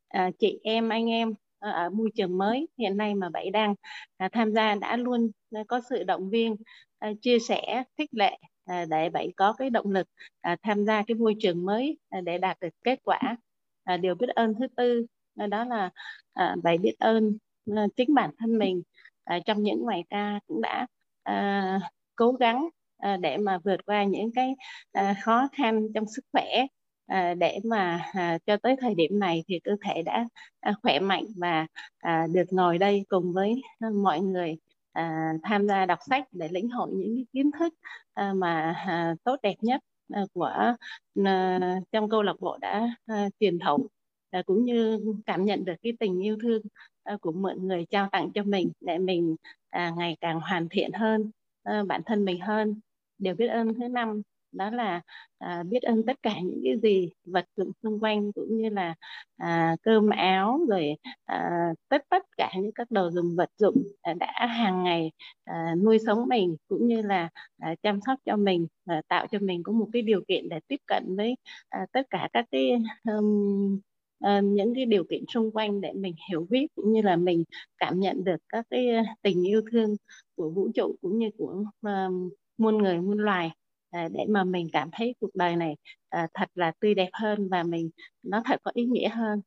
à, 0.08 0.30
chị 0.38 0.60
em 0.62 0.88
anh 0.88 1.10
em 1.10 1.34
ở 1.58 1.90
môi 1.90 2.10
trường 2.14 2.38
mới. 2.38 2.68
Hiện 2.78 2.96
nay 2.96 3.14
mà 3.14 3.30
bảy 3.30 3.50
đang 3.50 3.74
à, 4.16 4.28
tham 4.32 4.52
gia 4.52 4.74
đã 4.74 4.96
luôn 4.96 5.30
à, 5.52 5.60
có 5.68 5.80
sự 5.90 6.04
động 6.04 6.30
viên 6.30 6.56
à, 6.98 7.12
chia 7.22 7.38
sẻ 7.38 7.84
khích 7.98 8.10
lệ 8.14 8.38
à, 8.64 8.84
để 8.90 9.10
bảy 9.10 9.32
có 9.36 9.52
cái 9.52 9.70
động 9.70 9.90
lực 9.90 10.08
à, 10.40 10.56
tham 10.62 10.84
gia 10.86 11.02
cái 11.02 11.14
môi 11.14 11.34
trường 11.40 11.64
mới 11.64 11.98
à, 12.10 12.20
để 12.20 12.38
đạt 12.38 12.60
được 12.60 12.68
kết 12.84 12.98
quả 13.04 13.36
à, 13.84 13.96
điều 13.96 14.14
biết 14.14 14.28
ơn 14.28 14.54
thứ 14.60 14.66
tư. 14.76 15.06
À, 15.36 15.46
đó 15.46 15.64
là 15.64 15.90
à, 16.32 16.56
bảy 16.62 16.78
biết 16.78 16.94
ơn 16.98 17.38
à, 17.76 17.86
chính 17.96 18.14
bản 18.14 18.30
thân 18.38 18.58
mình 18.58 18.82
à, 19.24 19.38
trong 19.46 19.62
những 19.62 19.86
ngày 19.86 20.04
ca 20.10 20.40
cũng 20.46 20.60
đã 20.62 20.86
à, 21.22 21.80
cố 22.16 22.32
gắng 22.32 22.68
à, 22.98 23.16
để 23.16 23.36
mà 23.36 23.58
vượt 23.64 23.86
qua 23.86 24.04
những 24.04 24.30
cái 24.34 24.54
à, 24.92 25.14
khó 25.24 25.48
khăn 25.52 25.86
trong 25.94 26.04
sức 26.16 26.22
khỏe 26.32 26.66
à, 27.06 27.34
để 27.34 27.58
mà 27.64 28.00
à, 28.12 28.38
cho 28.46 28.56
tới 28.56 28.76
thời 28.80 28.94
điểm 28.94 29.18
này 29.18 29.44
thì 29.48 29.60
cơ 29.64 29.72
thể 29.84 30.02
đã 30.02 30.24
à, 30.60 30.74
khỏe 30.82 31.00
mạnh 31.00 31.24
và 31.36 31.66
à, 31.98 32.26
được 32.32 32.44
ngồi 32.50 32.78
đây 32.78 33.04
cùng 33.08 33.32
với 33.32 33.62
à, 33.80 33.88
mọi 34.02 34.20
người 34.20 34.56
à, 34.92 35.32
tham 35.42 35.66
gia 35.68 35.86
đọc 35.86 35.98
sách 36.08 36.24
để 36.32 36.48
lĩnh 36.52 36.68
hội 36.70 36.90
những 36.94 37.16
cái 37.16 37.26
kiến 37.32 37.50
thức 37.58 37.74
à, 38.14 38.32
mà 38.34 38.74
à, 38.86 39.14
tốt 39.24 39.36
đẹp 39.42 39.54
nhất 39.60 39.80
à, 40.12 40.22
của 40.32 40.76
à, 41.24 41.58
trong 41.92 42.08
câu 42.10 42.22
lạc 42.22 42.36
bộ 42.40 42.58
đã 42.60 42.88
à, 43.06 43.28
truyền 43.40 43.58
thụ 43.58 43.88
à, 44.30 44.42
cũng 44.46 44.64
như 44.64 45.00
cảm 45.26 45.44
nhận 45.44 45.64
được 45.64 45.74
cái 45.82 45.92
tình 46.00 46.20
yêu 46.24 46.36
thương 46.42 46.62
à, 47.02 47.16
của 47.20 47.32
mọi 47.32 47.56
người 47.56 47.86
trao 47.90 48.08
tặng 48.12 48.30
cho 48.34 48.42
mình 48.44 48.72
để 48.80 48.98
mình 48.98 49.36
à, 49.70 49.92
ngày 49.96 50.16
càng 50.20 50.40
hoàn 50.40 50.68
thiện 50.68 50.92
hơn. 50.92 51.30
Ờ, 51.64 51.84
bản 51.84 52.02
thân 52.06 52.24
mình 52.24 52.40
hơn 52.40 52.80
điều 53.18 53.34
biết 53.34 53.46
ơn 53.46 53.74
thứ 53.74 53.88
năm. 53.88 54.22
Đó 54.52 54.70
là 54.70 55.00
à, 55.38 55.62
biết 55.70 55.82
ơn 55.82 56.02
tất 56.06 56.22
cả 56.22 56.34
những 56.44 56.60
cái 56.64 56.76
gì 56.82 57.12
vật 57.24 57.44
dụng 57.56 57.72
xung 57.82 58.00
quanh 58.00 58.32
cũng 58.32 58.56
như 58.56 58.68
là 58.68 58.94
à, 59.36 59.76
cơm 59.82 60.10
áo 60.10 60.60
rồi 60.68 60.96
à, 61.24 61.50
tất 61.88 62.02
tất 62.08 62.22
cả 62.36 62.52
những 62.56 62.72
các 62.74 62.90
đồ 62.90 63.10
dùng 63.10 63.36
vật 63.36 63.50
dụng 63.58 63.76
à, 64.02 64.14
đã 64.14 64.46
hàng 64.46 64.84
ngày 64.84 65.12
à, 65.44 65.74
nuôi 65.84 65.98
sống 66.06 66.28
mình 66.28 66.56
cũng 66.68 66.86
như 66.88 67.02
là 67.02 67.28
à, 67.58 67.74
chăm 67.82 68.00
sóc 68.06 68.18
cho 68.24 68.36
mình 68.36 68.66
à, 68.86 69.02
tạo 69.08 69.26
cho 69.30 69.38
mình 69.38 69.62
có 69.62 69.72
một 69.72 69.88
cái 69.92 70.02
điều 70.02 70.20
kiện 70.28 70.48
để 70.48 70.60
tiếp 70.68 70.80
cận 70.86 71.16
với 71.16 71.36
à, 71.68 71.86
tất 71.92 72.06
cả 72.10 72.28
các 72.32 72.46
cái 72.50 72.70
um, 73.04 73.80
uh, 74.24 74.44
những 74.44 74.74
cái 74.74 74.84
điều 74.84 75.04
kiện 75.04 75.24
xung 75.28 75.50
quanh 75.50 75.80
để 75.80 75.92
mình 75.92 76.14
hiểu 76.30 76.46
biết 76.50 76.66
cũng 76.74 76.92
như 76.92 77.02
là 77.02 77.16
mình 77.16 77.44
cảm 77.78 78.00
nhận 78.00 78.24
được 78.24 78.36
các 78.48 78.66
cái 78.70 78.88
ờ, 78.88 79.02
tình 79.22 79.46
yêu 79.46 79.62
thương 79.72 79.96
của 80.36 80.50
vũ 80.50 80.68
trụ 80.74 80.96
cũng 81.02 81.18
như 81.18 81.30
của 81.38 81.64
uh, 81.86 82.32
muôn 82.58 82.78
người 82.78 82.98
muôn 82.98 83.18
loài. 83.18 83.50
Uh, 83.96 84.12
để 84.12 84.24
mà 84.28 84.44
mình 84.44 84.68
cảm 84.72 84.88
thấy 84.92 85.14
cuộc 85.20 85.34
đời 85.34 85.56
này 85.56 85.76
uh, 86.16 86.30
thật 86.34 86.48
là 86.54 86.72
tươi 86.80 86.94
đẹp 86.94 87.10
hơn 87.12 87.48
và 87.48 87.62
mình 87.62 87.90
nó 88.22 88.42
thật 88.44 88.60
có 88.62 88.70
ý 88.74 88.84
nghĩa 88.84 89.08
hơn. 89.08 89.40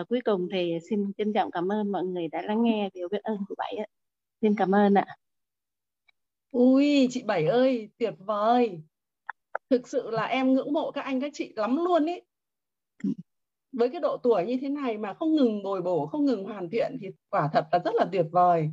Uh, 0.00 0.08
cuối 0.08 0.20
cùng 0.24 0.48
thì 0.52 0.78
xin 0.90 1.12
trân 1.18 1.32
trọng 1.32 1.50
cảm 1.50 1.72
ơn 1.72 1.92
mọi 1.92 2.04
người 2.04 2.28
đã 2.28 2.42
lắng 2.42 2.62
nghe 2.62 2.90
điều 2.94 3.08
biết 3.08 3.22
ơn 3.22 3.38
của 3.48 3.54
bảy 3.58 3.76
ạ. 3.76 3.86
Xin 4.40 4.54
cảm 4.56 4.74
ơn 4.74 4.94
ạ. 4.94 5.06
Ui 6.50 7.08
chị 7.10 7.22
bảy 7.22 7.46
ơi 7.46 7.88
tuyệt 7.98 8.14
vời. 8.18 8.80
Thực 9.70 9.88
sự 9.88 10.10
là 10.10 10.24
em 10.24 10.52
ngưỡng 10.52 10.72
mộ 10.72 10.90
các 10.90 11.00
anh 11.00 11.20
các 11.20 11.30
chị 11.34 11.52
lắm 11.56 11.76
luôn 11.76 12.06
ý 12.06 12.20
với 13.76 13.88
cái 13.88 14.00
độ 14.00 14.16
tuổi 14.16 14.44
như 14.44 14.58
thế 14.60 14.68
này 14.68 14.98
mà 14.98 15.14
không 15.14 15.34
ngừng 15.34 15.62
bồi 15.62 15.82
bổ 15.82 16.06
không 16.06 16.24
ngừng 16.24 16.44
hoàn 16.44 16.70
thiện 16.70 16.96
thì 17.00 17.08
quả 17.30 17.48
thật 17.52 17.64
là 17.72 17.78
rất 17.84 17.94
là 17.94 18.06
tuyệt 18.12 18.26
vời. 18.32 18.70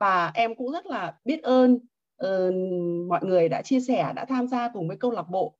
Và 0.00 0.30
em 0.34 0.54
cũng 0.54 0.72
rất 0.72 0.86
là 0.86 1.14
biết 1.24 1.42
ơn 1.42 1.78
uh, 2.24 2.54
mọi 3.08 3.24
người 3.24 3.48
đã 3.48 3.62
chia 3.62 3.80
sẻ 3.80 4.12
đã 4.16 4.24
tham 4.24 4.48
gia 4.48 4.68
cùng 4.68 4.88
với 4.88 4.96
câu 4.96 5.10
lạc 5.10 5.28
bộ. 5.30 5.54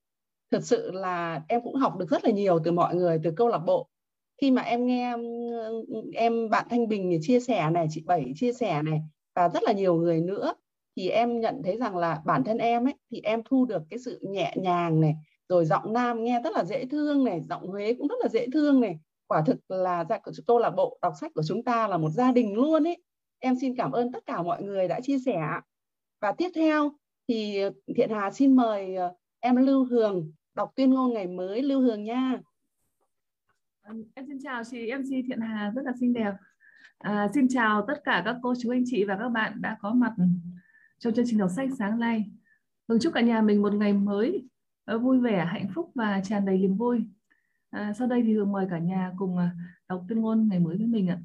Thật 0.50 0.60
sự 0.62 0.90
là 0.92 1.42
em 1.48 1.60
cũng 1.62 1.74
học 1.74 1.96
được 1.98 2.06
rất 2.10 2.24
là 2.24 2.30
nhiều 2.30 2.58
từ 2.64 2.72
mọi 2.72 2.94
người 2.94 3.20
từ 3.24 3.30
câu 3.36 3.48
lạc 3.48 3.58
bộ. 3.58 3.88
Khi 4.40 4.50
mà 4.50 4.62
em 4.62 4.86
nghe 4.86 5.14
em 6.14 6.50
bạn 6.50 6.66
Thanh 6.70 6.88
Bình 6.88 7.18
chia 7.22 7.40
sẻ 7.40 7.70
này 7.70 7.86
chị 7.90 8.02
Bảy 8.06 8.32
chia 8.36 8.52
sẻ 8.52 8.82
này 8.82 9.00
và 9.34 9.48
rất 9.48 9.62
là 9.62 9.72
nhiều 9.72 9.94
người 9.94 10.20
nữa 10.20 10.54
thì 10.96 11.08
em 11.08 11.40
nhận 11.40 11.62
thấy 11.64 11.76
rằng 11.76 11.96
là 11.96 12.22
bản 12.24 12.44
thân 12.44 12.58
em 12.58 12.86
ấy 12.86 12.94
thì 13.10 13.20
em 13.24 13.42
thu 13.44 13.64
được 13.64 13.82
cái 13.90 13.98
sự 13.98 14.20
nhẹ 14.22 14.54
nhàng 14.56 15.00
này 15.00 15.14
rồi 15.48 15.64
giọng 15.64 15.92
nam 15.92 16.24
nghe 16.24 16.40
rất 16.44 16.52
là 16.52 16.64
dễ 16.64 16.86
thương 16.86 17.24
này 17.24 17.40
giọng 17.48 17.66
Huế 17.66 17.94
cũng 17.94 18.08
rất 18.08 18.16
là 18.22 18.28
dễ 18.28 18.46
thương 18.52 18.80
này 18.80 18.98
quả 19.26 19.42
thực 19.46 19.70
là 19.70 20.04
dạ, 20.08 20.18
tôi 20.46 20.60
là 20.60 20.70
bộ 20.70 20.98
đọc 21.02 21.12
sách 21.20 21.32
của 21.34 21.42
chúng 21.48 21.64
ta 21.64 21.88
là 21.88 21.98
một 21.98 22.10
gia 22.10 22.32
đình 22.32 22.54
luôn 22.54 22.86
ấy 22.86 23.02
em 23.38 23.54
xin 23.60 23.76
cảm 23.76 23.92
ơn 23.92 24.12
tất 24.12 24.26
cả 24.26 24.42
mọi 24.42 24.62
người 24.62 24.88
đã 24.88 25.00
chia 25.00 25.18
sẻ 25.18 25.40
và 26.20 26.32
tiếp 26.32 26.50
theo 26.54 26.92
thì 27.28 27.58
Thiện 27.96 28.10
Hà 28.10 28.30
xin 28.30 28.56
mời 28.56 28.94
ờ, 28.94 29.14
em 29.40 29.56
Lưu 29.56 29.84
Hường 29.84 30.32
đọc 30.54 30.72
tuyên 30.76 30.90
ngôn 30.90 31.14
ngày 31.14 31.26
mới 31.26 31.62
Lưu 31.62 31.80
Hường 31.80 32.04
nha. 32.04 32.38
Vâng, 33.88 34.04
em 34.14 34.26
xin 34.26 34.38
chào 34.42 34.62
chị 34.64 34.92
MC 34.92 35.10
Thiện 35.28 35.40
Hà 35.40 35.72
rất 35.74 35.82
là 35.84 35.92
xinh 36.00 36.12
đẹp. 36.12 36.32
À, 36.98 37.28
xin 37.34 37.48
chào 37.48 37.84
tất 37.88 38.00
cả 38.04 38.22
các 38.24 38.36
cô 38.42 38.54
chú 38.62 38.70
anh 38.70 38.82
chị 38.86 39.04
và 39.04 39.16
các 39.20 39.28
bạn 39.28 39.52
đã 39.60 39.76
có 39.80 39.92
mặt 39.92 40.12
trong 40.98 41.14
chương 41.14 41.24
trình 41.28 41.38
đọc 41.38 41.50
sách 41.56 41.68
sáng 41.78 41.98
nay. 41.98 42.24
Hường 42.88 42.98
chúc 43.00 43.12
cả 43.14 43.20
nhà 43.20 43.40
mình 43.40 43.62
một 43.62 43.74
ngày 43.74 43.92
mới 43.92 44.48
Ờ, 44.84 44.98
vui 44.98 45.20
vẻ, 45.20 45.46
hạnh 45.48 45.68
phúc 45.74 45.90
và 45.94 46.20
tràn 46.24 46.44
đầy 46.44 46.58
niềm 46.58 46.76
vui. 46.76 47.04
À, 47.70 47.92
sau 47.98 48.08
đây 48.08 48.22
thì 48.22 48.34
Hường 48.34 48.52
mời 48.52 48.66
cả 48.70 48.78
nhà 48.78 49.12
cùng 49.16 49.38
à, 49.38 49.50
đọc 49.88 50.04
tuyên 50.08 50.20
ngôn 50.20 50.48
ngày 50.48 50.60
mới 50.60 50.76
với 50.76 50.86
mình 50.86 51.08
ạ. 51.08 51.18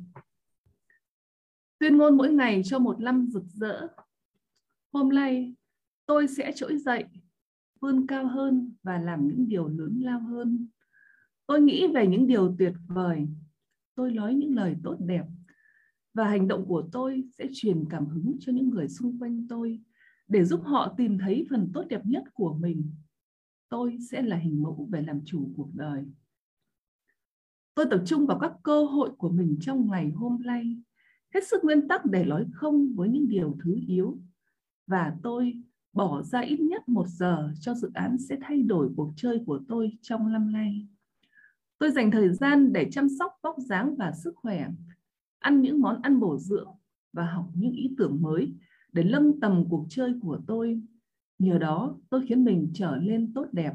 Tuyên 1.80 1.98
ngôn 1.98 2.18
mỗi 2.18 2.32
ngày 2.32 2.62
cho 2.66 2.80
một 2.80 3.00
năm 3.00 3.28
rực 3.28 3.44
rỡ, 3.44 3.88
Hôm 4.94 5.10
nay 5.10 5.54
tôi 6.06 6.28
sẽ 6.28 6.52
trỗi 6.56 6.78
dậy, 6.78 7.04
vươn 7.82 8.08
cao 8.08 8.28
hơn 8.28 8.74
và 8.84 8.98
làm 8.98 9.28
những 9.28 9.50
điều 9.50 9.68
lớn 9.68 10.02
lao 10.02 10.20
hơn. 10.20 10.68
Tôi 11.48 11.62
nghĩ 11.62 11.88
về 11.88 12.08
những 12.08 12.28
điều 12.28 12.56
tuyệt 12.60 12.74
vời. 12.88 13.28
Tôi 13.96 14.12
nói 14.12 14.34
những 14.34 14.56
lời 14.56 14.76
tốt 14.84 14.98
đẹp 15.00 15.26
và 16.14 16.28
hành 16.28 16.48
động 16.48 16.66
của 16.66 16.90
tôi 16.92 17.24
sẽ 17.38 17.46
truyền 17.54 17.86
cảm 17.90 18.06
hứng 18.06 18.38
cho 18.40 18.52
những 18.52 18.70
người 18.70 18.88
xung 18.88 19.20
quanh 19.20 19.48
tôi 19.50 19.80
để 20.28 20.44
giúp 20.44 20.62
họ 20.64 20.94
tìm 20.98 21.18
thấy 21.18 21.48
phần 21.50 21.72
tốt 21.74 21.84
đẹp 21.90 22.02
nhất 22.06 22.24
của 22.34 22.54
mình. 22.54 22.94
Tôi 23.70 23.98
sẽ 24.12 24.22
là 24.22 24.38
hình 24.38 24.64
mẫu 24.64 24.88
về 24.92 25.02
làm 25.02 25.22
chủ 25.26 25.50
cuộc 25.58 25.70
đời. 25.74 26.06
Tôi 27.76 27.86
tập 27.92 28.02
trung 28.06 28.26
vào 28.26 28.40
các 28.40 28.52
cơ 28.64 28.84
hội 28.84 29.12
của 29.18 29.30
mình 29.30 29.58
trong 29.62 29.90
ngày 29.90 30.12
hôm 30.12 30.42
nay, 30.42 30.78
hết 31.34 31.48
sức 31.48 31.64
nguyên 31.64 31.88
tắc 31.88 32.06
để 32.06 32.26
nói 32.26 32.46
không 32.54 32.94
với 32.96 33.10
những 33.10 33.28
điều 33.28 33.58
thứ 33.64 33.80
yếu 33.88 34.18
và 34.88 35.16
tôi 35.24 35.54
bỏ 35.94 36.22
ra 36.22 36.40
ít 36.40 36.60
nhất 36.60 36.90
một 36.90 37.08
giờ 37.08 37.54
cho 37.62 37.74
dự 37.74 37.92
án 37.94 38.18
sẽ 38.18 38.38
thay 38.42 38.64
đổi 38.64 38.90
cuộc 38.96 39.14
chơi 39.16 39.44
của 39.46 39.60
tôi 39.68 39.98
trong 40.02 40.32
năm 40.32 40.52
nay. 40.52 40.88
Tôi 41.78 41.92
dành 41.92 42.12
thời 42.12 42.34
gian 42.34 42.74
để 42.74 42.90
chăm 42.92 43.08
sóc 43.20 43.32
vóc 43.42 43.56
dáng 43.58 43.96
và 43.96 44.12
sức 44.12 44.36
khỏe, 44.36 44.68
ăn 45.40 45.62
những 45.62 45.82
món 45.82 46.02
ăn 46.02 46.20
bổ 46.20 46.38
dưỡng 46.38 46.70
và 47.14 47.26
học 47.26 47.50
những 47.54 47.72
ý 47.72 47.96
tưởng 47.98 48.22
mới 48.22 48.54
để 48.92 49.04
nâng 49.04 49.40
tầm 49.40 49.66
cuộc 49.70 49.86
chơi 49.90 50.14
của 50.22 50.40
tôi. 50.48 50.82
Nhờ 51.40 51.58
đó, 51.58 52.00
tôi 52.10 52.26
khiến 52.28 52.46
mình 52.46 52.72
trở 52.74 52.96
lên 52.96 53.34
tốt 53.34 53.46
đẹp. 53.52 53.74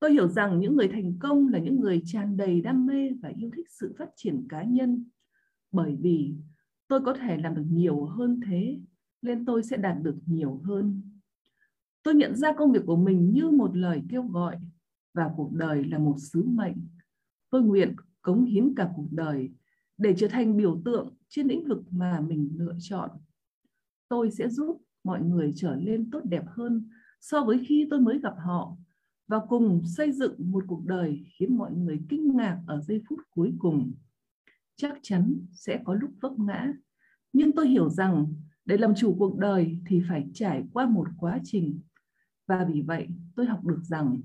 Tôi 0.00 0.12
hiểu 0.12 0.28
rằng 0.28 0.60
những 0.60 0.76
người 0.76 0.88
thành 0.88 1.18
công 1.18 1.48
là 1.48 1.58
những 1.58 1.80
người 1.80 2.02
tràn 2.06 2.36
đầy 2.36 2.60
đam 2.60 2.86
mê 2.86 3.10
và 3.22 3.28
yêu 3.36 3.50
thích 3.56 3.66
sự 3.70 3.94
phát 3.98 4.08
triển 4.16 4.46
cá 4.48 4.62
nhân. 4.62 5.04
Bởi 5.72 5.96
vì 6.00 6.34
tôi 6.88 7.00
có 7.00 7.14
thể 7.14 7.36
làm 7.36 7.54
được 7.54 7.64
nhiều 7.70 8.04
hơn 8.04 8.40
thế 8.46 8.80
nên 9.22 9.44
tôi 9.44 9.62
sẽ 9.62 9.76
đạt 9.76 9.96
được 10.02 10.16
nhiều 10.26 10.60
hơn. 10.64 11.02
Tôi 12.02 12.14
nhận 12.14 12.36
ra 12.36 12.52
công 12.52 12.72
việc 12.72 12.82
của 12.86 12.96
mình 12.96 13.32
như 13.32 13.50
một 13.50 13.76
lời 13.76 14.02
kêu 14.08 14.22
gọi 14.22 14.58
và 15.14 15.30
cuộc 15.36 15.52
đời 15.52 15.84
là 15.84 15.98
một 15.98 16.16
sứ 16.18 16.42
mệnh. 16.42 16.76
Tôi 17.50 17.62
nguyện 17.62 17.96
cống 18.22 18.44
hiến 18.44 18.74
cả 18.74 18.90
cuộc 18.96 19.08
đời 19.10 19.50
để 19.98 20.14
trở 20.16 20.28
thành 20.28 20.56
biểu 20.56 20.82
tượng 20.84 21.14
trên 21.28 21.46
lĩnh 21.46 21.68
vực 21.68 21.82
mà 21.90 22.20
mình 22.20 22.50
lựa 22.56 22.74
chọn. 22.80 23.10
Tôi 24.08 24.30
sẽ 24.30 24.48
giúp 24.48 24.83
mọi 25.04 25.22
người 25.22 25.52
trở 25.56 25.76
nên 25.76 26.10
tốt 26.10 26.20
đẹp 26.24 26.44
hơn 26.46 26.88
so 27.20 27.44
với 27.44 27.64
khi 27.66 27.86
tôi 27.90 28.00
mới 28.00 28.20
gặp 28.20 28.34
họ 28.38 28.76
và 29.26 29.40
cùng 29.48 29.82
xây 29.96 30.12
dựng 30.12 30.34
một 30.38 30.64
cuộc 30.66 30.84
đời 30.84 31.24
khiến 31.34 31.56
mọi 31.56 31.72
người 31.72 32.00
kinh 32.08 32.36
ngạc 32.36 32.62
ở 32.66 32.80
giây 32.80 33.02
phút 33.08 33.18
cuối 33.30 33.54
cùng. 33.58 33.92
Chắc 34.76 34.98
chắn 35.02 35.46
sẽ 35.52 35.80
có 35.84 35.94
lúc 35.94 36.10
vấp 36.20 36.38
ngã, 36.38 36.72
nhưng 37.32 37.52
tôi 37.52 37.68
hiểu 37.68 37.90
rằng 37.90 38.34
để 38.64 38.76
làm 38.76 38.94
chủ 38.94 39.16
cuộc 39.18 39.38
đời 39.38 39.78
thì 39.86 40.02
phải 40.08 40.26
trải 40.34 40.64
qua 40.72 40.86
một 40.86 41.08
quá 41.18 41.40
trình. 41.44 41.80
Và 42.46 42.66
vì 42.72 42.80
vậy 42.80 43.08
tôi 43.36 43.46
học 43.46 43.64
được 43.64 43.80
rằng 43.82 44.20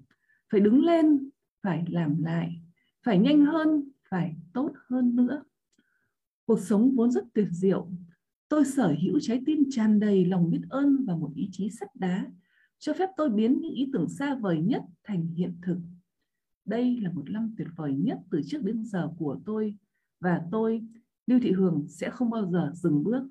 phải 0.52 0.62
đứng 0.62 0.84
lên, 0.84 1.30
phải 1.64 1.86
làm 1.88 2.24
lại, 2.24 2.62
phải 3.06 3.20
nhanh 3.20 3.46
hơn, 3.46 3.92
phải 4.10 4.36
tốt 4.54 4.72
hơn 4.90 5.16
nữa. 5.16 5.44
Cuộc 6.46 6.60
sống 6.60 6.96
vốn 6.96 7.12
rất 7.12 7.26
tuyệt 7.34 7.48
diệu. 7.52 7.88
Tôi 8.50 8.66
sở 8.66 8.96
hữu 9.02 9.20
trái 9.20 9.42
tim 9.46 9.64
tràn 9.70 10.00
đầy 10.00 10.26
lòng 10.26 10.50
biết 10.50 10.62
ơn 10.70 11.06
và 11.06 11.16
một 11.16 11.32
ý 11.36 11.50
chí 11.52 11.70
sắt 11.70 11.96
đá 11.96 12.26
cho 12.80 12.94
phép 12.94 13.10
tôi 13.18 13.30
biến 13.30 13.60
những 13.62 13.74
ý 13.74 13.90
tưởng 13.94 14.10
xa 14.10 14.36
vời 14.36 14.62
nhất 14.62 14.84
thành 15.04 15.28
hiện 15.28 15.56
thực. 15.62 15.78
Đây 16.66 17.00
là 17.02 17.12
một 17.12 17.30
năm 17.30 17.56
tuyệt 17.58 17.68
vời 17.76 17.94
nhất 17.94 18.18
từ 18.32 18.42
trước 18.46 18.64
đến 18.64 18.84
giờ 18.86 19.12
của 19.18 19.40
tôi 19.46 19.78
và 20.20 20.42
tôi, 20.52 20.82
Lưu 21.28 21.40
Thị 21.40 21.52
Hường 21.52 21.86
sẽ 21.88 22.10
không 22.10 22.30
bao 22.30 22.52
giờ 22.52 22.72
dừng 22.76 23.04
bước. 23.04 23.28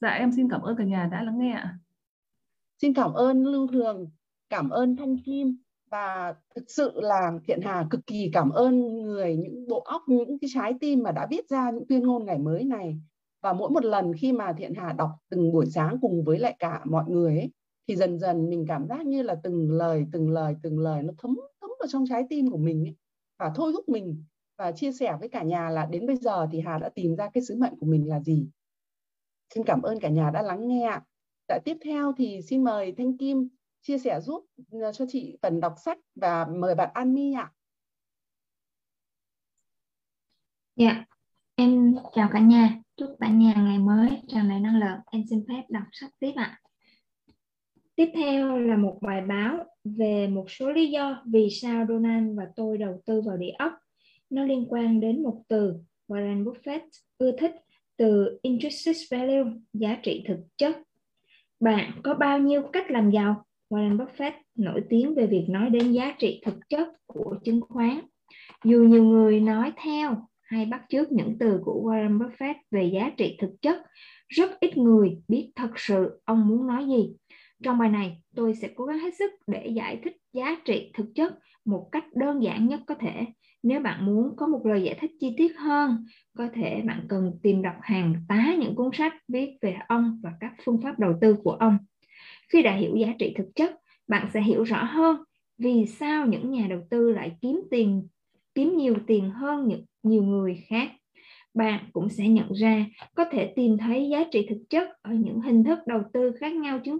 Dạ 0.00 0.08
em 0.08 0.32
xin 0.32 0.48
cảm 0.50 0.60
ơn 0.60 0.76
cả 0.76 0.84
nhà 0.84 1.08
đã 1.12 1.22
lắng 1.22 1.38
nghe 1.38 1.52
ạ. 1.52 1.78
Xin 2.82 2.94
cảm 2.94 3.12
ơn 3.12 3.44
Lưu 3.46 3.66
Hường, 3.66 4.10
cảm 4.48 4.68
ơn 4.68 4.96
Thanh 4.96 5.18
Kim 5.18 5.56
và 5.94 6.34
thực 6.54 6.64
sự 6.70 6.92
là 6.94 7.32
Thiện 7.44 7.60
Hà 7.62 7.86
cực 7.90 8.06
kỳ 8.06 8.30
cảm 8.32 8.50
ơn 8.50 9.02
người 9.02 9.36
những 9.36 9.68
bộ 9.68 9.80
óc 9.80 10.02
những 10.06 10.38
cái 10.38 10.50
trái 10.54 10.74
tim 10.80 11.02
mà 11.02 11.12
đã 11.12 11.26
viết 11.30 11.48
ra 11.48 11.70
những 11.70 11.86
tuyên 11.88 12.02
ngôn 12.02 12.24
ngày 12.24 12.38
mới 12.38 12.64
này 12.64 12.98
và 13.42 13.52
mỗi 13.52 13.70
một 13.70 13.84
lần 13.84 14.12
khi 14.14 14.32
mà 14.32 14.52
Thiện 14.52 14.74
Hà 14.74 14.92
đọc 14.92 15.10
từng 15.30 15.52
buổi 15.52 15.66
sáng 15.66 15.98
cùng 16.00 16.24
với 16.24 16.38
lại 16.38 16.56
cả 16.58 16.80
mọi 16.84 17.04
người 17.08 17.38
ấy, 17.38 17.50
thì 17.88 17.96
dần 17.96 18.18
dần 18.18 18.50
mình 18.50 18.64
cảm 18.68 18.86
giác 18.88 19.06
như 19.06 19.22
là 19.22 19.34
từng 19.42 19.70
lời 19.70 20.06
từng 20.12 20.30
lời 20.30 20.56
từng 20.62 20.78
lời 20.78 21.02
nó 21.02 21.12
thấm 21.18 21.36
thấm 21.60 21.70
vào 21.80 21.86
trong 21.88 22.04
trái 22.08 22.22
tim 22.28 22.50
của 22.50 22.58
mình 22.58 22.84
ấy, 22.84 22.94
và 23.38 23.52
thôi 23.54 23.72
thúc 23.72 23.88
mình 23.88 24.24
và 24.58 24.72
chia 24.72 24.92
sẻ 24.92 25.16
với 25.20 25.28
cả 25.28 25.42
nhà 25.42 25.70
là 25.70 25.86
đến 25.86 26.06
bây 26.06 26.16
giờ 26.16 26.46
thì 26.52 26.60
Hà 26.60 26.78
đã 26.78 26.88
tìm 26.88 27.16
ra 27.16 27.30
cái 27.34 27.42
sứ 27.42 27.56
mệnh 27.56 27.78
của 27.80 27.86
mình 27.86 28.08
là 28.08 28.20
gì. 28.20 28.48
Xin 29.54 29.64
cảm 29.64 29.82
ơn 29.82 30.00
cả 30.00 30.08
nhà 30.08 30.30
đã 30.30 30.42
lắng 30.42 30.68
nghe. 30.68 30.90
Tại 31.48 31.58
dạ, 31.58 31.62
tiếp 31.64 31.76
theo 31.84 32.12
thì 32.16 32.40
xin 32.42 32.64
mời 32.64 32.92
Thanh 32.92 33.18
Kim 33.18 33.48
chia 33.84 33.98
sẻ 33.98 34.20
giúp 34.20 34.46
ờ, 34.70 34.92
cho 34.92 35.04
chị 35.08 35.38
phần 35.42 35.60
đọc 35.60 35.74
sách 35.84 35.98
và 36.14 36.46
mời 36.56 36.74
bạn 36.74 36.90
An 36.94 37.14
Mi 37.14 37.32
ạ. 37.32 37.52
Dạ, 40.76 41.04
em 41.54 41.94
chào 42.14 42.28
cả 42.32 42.40
nhà. 42.40 42.80
Chúc 42.96 43.16
cả 43.20 43.28
nhà 43.28 43.54
ngày 43.56 43.78
mới 43.78 44.08
tràn 44.28 44.48
đầy 44.48 44.60
năng 44.60 44.80
lượng. 44.80 44.98
Em 45.10 45.22
xin 45.30 45.44
phép 45.48 45.62
đọc 45.68 45.82
sách 45.92 46.10
tiếp 46.18 46.32
ạ. 46.36 46.60
Tiếp 47.96 48.10
theo 48.14 48.58
là 48.58 48.76
một 48.76 48.98
bài 49.02 49.20
báo 49.20 49.64
về 49.84 50.28
một 50.28 50.50
số 50.50 50.70
lý 50.70 50.90
do 50.90 51.22
vì 51.26 51.48
sao 51.50 51.86
Donald 51.88 52.38
và 52.38 52.44
tôi 52.56 52.78
đầu 52.78 53.02
tư 53.06 53.20
vào 53.26 53.36
địa 53.36 53.52
ốc. 53.58 53.72
Nó 54.30 54.44
liên 54.44 54.66
quan 54.68 55.00
đến 55.00 55.22
một 55.22 55.42
từ 55.48 55.74
Warren 56.08 56.44
Buffett 56.44 56.80
ưa 57.18 57.32
thích 57.38 57.52
từ 57.96 58.38
intrinsic 58.42 58.96
value, 59.10 59.44
giá 59.72 59.98
trị 60.02 60.24
thực 60.28 60.38
chất. 60.56 60.76
Bạn 61.60 62.00
có 62.04 62.14
bao 62.14 62.38
nhiêu 62.38 62.62
cách 62.72 62.90
làm 62.90 63.10
giàu? 63.10 63.44
Warren 63.74 63.96
Buffett 63.96 64.32
nổi 64.56 64.82
tiếng 64.88 65.14
về 65.14 65.26
việc 65.26 65.46
nói 65.48 65.70
đến 65.70 65.92
giá 65.92 66.14
trị 66.18 66.40
thực 66.44 66.54
chất 66.68 66.88
của 67.06 67.36
chứng 67.44 67.60
khoán. 67.60 68.00
Dù 68.64 68.84
nhiều 68.84 69.04
người 69.04 69.40
nói 69.40 69.72
theo 69.76 70.28
hay 70.42 70.66
bắt 70.66 70.82
chước 70.88 71.12
những 71.12 71.36
từ 71.38 71.60
của 71.64 71.82
Warren 71.84 72.18
Buffett 72.18 72.54
về 72.70 72.84
giá 72.84 73.10
trị 73.16 73.36
thực 73.40 73.50
chất, 73.62 73.82
rất 74.28 74.60
ít 74.60 74.76
người 74.76 75.16
biết 75.28 75.52
thật 75.56 75.70
sự 75.76 76.20
ông 76.24 76.48
muốn 76.48 76.66
nói 76.66 76.86
gì. 76.86 77.16
Trong 77.62 77.78
bài 77.78 77.88
này, 77.88 78.22
tôi 78.36 78.54
sẽ 78.54 78.68
cố 78.74 78.84
gắng 78.84 78.98
hết 78.98 79.14
sức 79.18 79.30
để 79.46 79.66
giải 79.66 80.00
thích 80.04 80.16
giá 80.32 80.56
trị 80.64 80.90
thực 80.94 81.06
chất 81.14 81.34
một 81.64 81.88
cách 81.92 82.04
đơn 82.14 82.42
giản 82.42 82.68
nhất 82.68 82.80
có 82.86 82.94
thể. 82.94 83.26
Nếu 83.62 83.80
bạn 83.80 84.06
muốn 84.06 84.36
có 84.36 84.46
một 84.46 84.66
lời 84.66 84.82
giải 84.82 84.96
thích 85.00 85.10
chi 85.20 85.34
tiết 85.36 85.56
hơn, 85.56 86.04
có 86.38 86.48
thể 86.54 86.82
bạn 86.86 87.06
cần 87.08 87.38
tìm 87.42 87.62
đọc 87.62 87.76
hàng 87.82 88.14
tá 88.28 88.54
những 88.58 88.74
cuốn 88.74 88.90
sách 88.92 89.12
viết 89.28 89.58
về 89.62 89.76
ông 89.88 90.20
và 90.22 90.32
các 90.40 90.52
phương 90.64 90.80
pháp 90.82 90.98
đầu 90.98 91.12
tư 91.20 91.36
của 91.44 91.52
ông. 91.52 91.78
Khi 92.54 92.62
đã 92.62 92.74
hiểu 92.74 92.96
giá 92.96 93.14
trị 93.18 93.34
thực 93.36 93.46
chất, 93.54 93.76
bạn 94.08 94.28
sẽ 94.34 94.42
hiểu 94.42 94.62
rõ 94.62 94.84
hơn 94.84 95.16
vì 95.58 95.86
sao 95.86 96.26
những 96.26 96.50
nhà 96.50 96.66
đầu 96.70 96.80
tư 96.90 97.12
lại 97.12 97.32
kiếm 97.40 97.60
tiền 97.70 98.08
kiếm 98.54 98.76
nhiều 98.76 98.94
tiền 99.06 99.30
hơn 99.30 99.68
những 99.68 99.84
nhiều 100.02 100.22
người 100.22 100.64
khác. 100.68 100.90
Bạn 101.54 101.84
cũng 101.92 102.08
sẽ 102.08 102.28
nhận 102.28 102.52
ra 102.52 102.86
có 103.14 103.24
thể 103.30 103.52
tìm 103.56 103.78
thấy 103.78 104.08
giá 104.08 104.24
trị 104.32 104.46
thực 104.50 104.58
chất 104.70 104.88
ở 105.02 105.12
những 105.12 105.40
hình 105.40 105.64
thức 105.64 105.78
đầu 105.86 106.02
tư 106.12 106.32
khác 106.40 106.52
nhau 106.52 106.78
chứng 106.84 106.98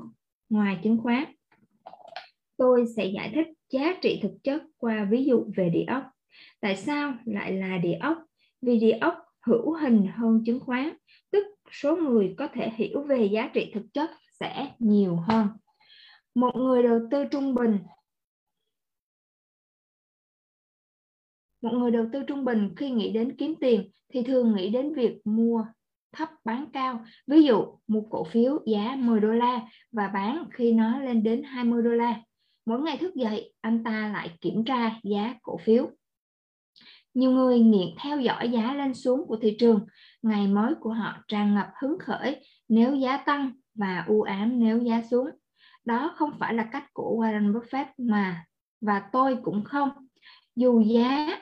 ngoài 0.49 0.79
chứng 0.83 0.99
khoán. 1.03 1.25
Tôi 2.57 2.85
sẽ 2.97 3.07
giải 3.07 3.33
thích 3.35 3.47
giá 3.71 3.95
trị 4.03 4.21
thực 4.23 4.33
chất 4.43 4.63
qua 4.77 5.09
ví 5.11 5.25
dụ 5.25 5.45
về 5.57 5.71
địa 5.71 5.85
ốc. 5.87 6.03
Tại 6.61 6.77
sao 6.77 7.15
lại 7.25 7.53
là 7.53 7.79
địa 7.79 7.99
ốc? 8.01 8.19
Vì 8.63 8.79
địa 8.79 8.99
ốc 9.01 9.15
hữu 9.47 9.73
hình 9.73 10.07
hơn 10.15 10.43
chứng 10.47 10.61
khoán, 10.61 10.93
tức 11.31 11.47
số 11.71 11.97
người 11.97 12.35
có 12.39 12.49
thể 12.55 12.71
hiểu 12.77 13.03
về 13.03 13.25
giá 13.25 13.51
trị 13.55 13.71
thực 13.75 13.85
chất 13.93 14.11
sẽ 14.41 14.73
nhiều 14.79 15.17
hơn. 15.17 15.49
Một 16.35 16.57
người 16.57 16.83
đầu 16.83 17.01
tư 17.11 17.25
trung 17.31 17.55
bình 17.55 17.79
Một 21.65 21.73
người 21.73 21.91
đầu 21.91 22.07
tư 22.13 22.23
trung 22.27 22.45
bình 22.45 22.75
khi 22.77 22.91
nghĩ 22.91 23.13
đến 23.13 23.37
kiếm 23.39 23.55
tiền 23.61 23.91
thì 24.13 24.23
thường 24.23 24.57
nghĩ 24.57 24.71
đến 24.71 24.95
việc 24.95 25.27
mua 25.27 25.65
thấp 26.13 26.29
bán 26.45 26.67
cao. 26.73 27.05
Ví 27.27 27.43
dụ, 27.43 27.65
một 27.87 28.07
cổ 28.11 28.25
phiếu 28.25 28.59
giá 28.67 28.97
10 28.99 29.21
đô 29.21 29.29
la 29.29 29.61
và 29.93 30.09
bán 30.09 30.45
khi 30.53 30.73
nó 30.73 30.99
lên 30.99 31.23
đến 31.23 31.43
20 31.43 31.83
đô 31.83 31.91
la. 31.91 32.21
Mỗi 32.67 32.81
ngày 32.81 32.99
thức 32.99 33.15
dậy, 33.15 33.53
anh 33.61 33.85
ta 33.85 34.11
lại 34.13 34.31
kiểm 34.41 34.65
tra 34.65 35.01
giá 35.03 35.35
cổ 35.43 35.57
phiếu. 35.65 35.91
Nhiều 37.15 37.31
người 37.31 37.61
nghiện 37.61 37.89
theo 38.03 38.21
dõi 38.21 38.51
giá 38.51 38.75
lên 38.75 38.95
xuống 38.95 39.27
của 39.27 39.37
thị 39.43 39.57
trường. 39.59 39.87
Ngày 40.23 40.47
mới 40.47 40.75
của 40.81 40.93
họ 40.93 41.25
tràn 41.29 41.55
ngập 41.55 41.67
hứng 41.83 41.99
khởi 41.99 42.47
nếu 42.69 42.95
giá 42.95 43.17
tăng 43.17 43.53
và 43.75 44.05
u 44.09 44.23
ám 44.23 44.59
nếu 44.59 44.79
giá 44.79 45.03
xuống. 45.11 45.31
Đó 45.85 46.15
không 46.17 46.31
phải 46.39 46.55
là 46.55 46.69
cách 46.73 46.85
của 46.93 47.17
Warren 47.19 47.53
Buffett 47.53 47.87
mà 47.99 48.45
và 48.81 49.03
tôi 49.13 49.39
cũng 49.43 49.65
không. 49.65 49.91
Dù 50.57 50.81
giá 50.81 51.41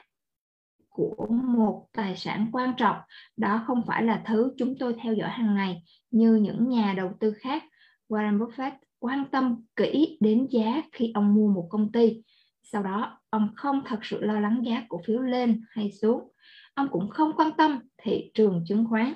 của 0.89 1.27
một 1.31 1.87
tài 1.93 2.17
sản 2.17 2.49
quan 2.53 2.75
trọng, 2.77 2.97
đó 3.37 3.65
không 3.67 3.83
phải 3.87 4.03
là 4.03 4.23
thứ 4.27 4.55
chúng 4.59 4.75
tôi 4.79 4.95
theo 5.03 5.15
dõi 5.15 5.31
hàng 5.31 5.55
ngày 5.55 5.83
như 6.11 6.35
những 6.35 6.69
nhà 6.69 6.95
đầu 6.97 7.13
tư 7.21 7.33
khác. 7.33 7.65
Warren 8.09 8.39
Buffett 8.39 8.73
quan 8.99 9.25
tâm 9.31 9.65
kỹ 9.77 10.19
đến 10.21 10.47
giá 10.51 10.83
khi 10.93 11.11
ông 11.15 11.35
mua 11.35 11.49
một 11.49 11.67
công 11.71 11.93
ty. 11.93 12.23
Sau 12.63 12.83
đó, 12.83 13.21
ông 13.31 13.49
không 13.57 13.83
thật 13.87 13.99
sự 14.03 14.21
lo 14.21 14.41
lắng 14.41 14.61
giá 14.65 14.83
cổ 14.89 15.01
phiếu 15.07 15.21
lên 15.21 15.65
hay 15.69 15.91
xuống. 15.91 16.29
Ông 16.75 16.89
cũng 16.91 17.09
không 17.09 17.33
quan 17.37 17.51
tâm 17.57 17.79
thị 18.03 18.31
trường 18.35 18.65
chứng 18.67 18.87
khoán. 18.91 19.13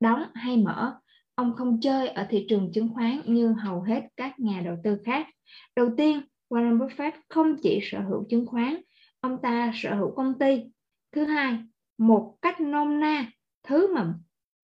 Đóng 0.00 0.22
hay 0.34 0.56
mở, 0.56 0.98
ông 1.34 1.52
không 1.56 1.80
chơi 1.80 2.08
ở 2.08 2.26
thị 2.30 2.46
trường 2.48 2.72
chứng 2.72 2.94
khoán 2.94 3.20
như 3.24 3.52
hầu 3.52 3.82
hết 3.82 4.02
các 4.16 4.40
nhà 4.40 4.62
đầu 4.64 4.76
tư 4.84 4.98
khác. 5.04 5.26
Đầu 5.76 5.90
tiên, 5.96 6.20
Warren 6.48 6.78
Buffett 6.78 7.12
không 7.28 7.56
chỉ 7.62 7.80
sở 7.82 8.00
hữu 8.00 8.24
chứng 8.28 8.46
khoán, 8.46 8.76
ông 9.20 9.38
ta 9.42 9.72
sở 9.74 9.94
hữu 9.94 10.14
công 10.16 10.38
ty. 10.38 10.64
Thứ 11.12 11.24
hai, 11.24 11.58
một 11.98 12.36
cách 12.42 12.60
nôm 12.60 13.00
na, 13.00 13.30
thứ 13.62 13.94
mà 13.94 14.14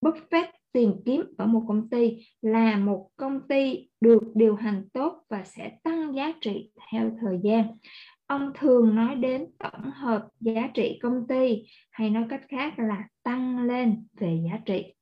Buffett 0.01 0.47
tìm 0.73 0.93
kiếm 1.05 1.25
ở 1.39 1.47
một 1.47 1.65
công 1.69 1.89
ty 1.89 2.27
là 2.43 2.77
một 2.77 3.09
công 3.17 3.41
ty 3.49 3.89
được 4.01 4.23
điều 4.35 4.57
hành 4.57 4.89
tốt 4.93 5.23
và 5.29 5.45
sẽ 5.45 5.73
tăng 5.83 6.15
giá 6.15 6.33
trị 6.41 6.71
theo 6.93 7.11
thời 7.21 7.41
gian. 7.45 7.77
Ông 8.27 8.53
thường 8.59 8.95
nói 8.95 9.15
đến 9.15 9.47
tổng 9.59 9.91
hợp 9.91 10.29
giá 10.41 10.71
trị 10.75 10.99
công 11.03 11.27
ty 11.29 11.65
hay 11.91 12.11
nói 12.11 12.27
cách 12.31 12.43
khác 12.49 12.79
là 12.79 13.09
tăng 13.23 13.67
lên 13.67 14.07
về 14.21 14.41
giá 14.51 14.59
trị. 14.67 14.95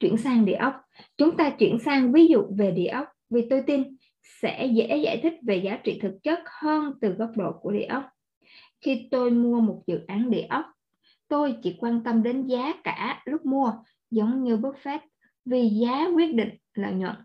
Chuyển 0.00 0.16
sang 0.16 0.44
địa 0.44 0.54
ốc. 0.54 0.74
Chúng 1.16 1.36
ta 1.36 1.50
chuyển 1.50 1.78
sang 1.78 2.12
ví 2.12 2.26
dụ 2.26 2.42
về 2.58 2.70
địa 2.70 2.86
ốc 2.86 3.08
vì 3.30 3.46
tôi 3.50 3.62
tin 3.66 3.96
sẽ 4.22 4.66
dễ 4.66 4.96
giải 4.96 5.20
thích 5.22 5.34
về 5.42 5.56
giá 5.56 5.78
trị 5.84 5.98
thực 6.02 6.18
chất 6.22 6.38
hơn 6.60 6.92
từ 7.00 7.08
góc 7.12 7.30
độ 7.36 7.52
của 7.60 7.72
địa 7.72 7.84
ốc. 7.84 8.04
Khi 8.80 9.08
tôi 9.10 9.30
mua 9.30 9.60
một 9.60 9.82
dự 9.86 10.00
án 10.06 10.30
địa 10.30 10.46
ốc, 10.50 10.64
tôi 11.28 11.56
chỉ 11.62 11.76
quan 11.78 12.04
tâm 12.04 12.22
đến 12.22 12.46
giá 12.46 12.72
cả 12.84 13.22
lúc 13.24 13.46
mua 13.46 13.72
giống 14.10 14.44
như 14.44 14.56
Buffett 14.56 14.98
vì 15.44 15.68
giá 15.68 16.08
quyết 16.14 16.34
định 16.34 16.50
lợi 16.74 16.92
nhuận. 16.92 17.16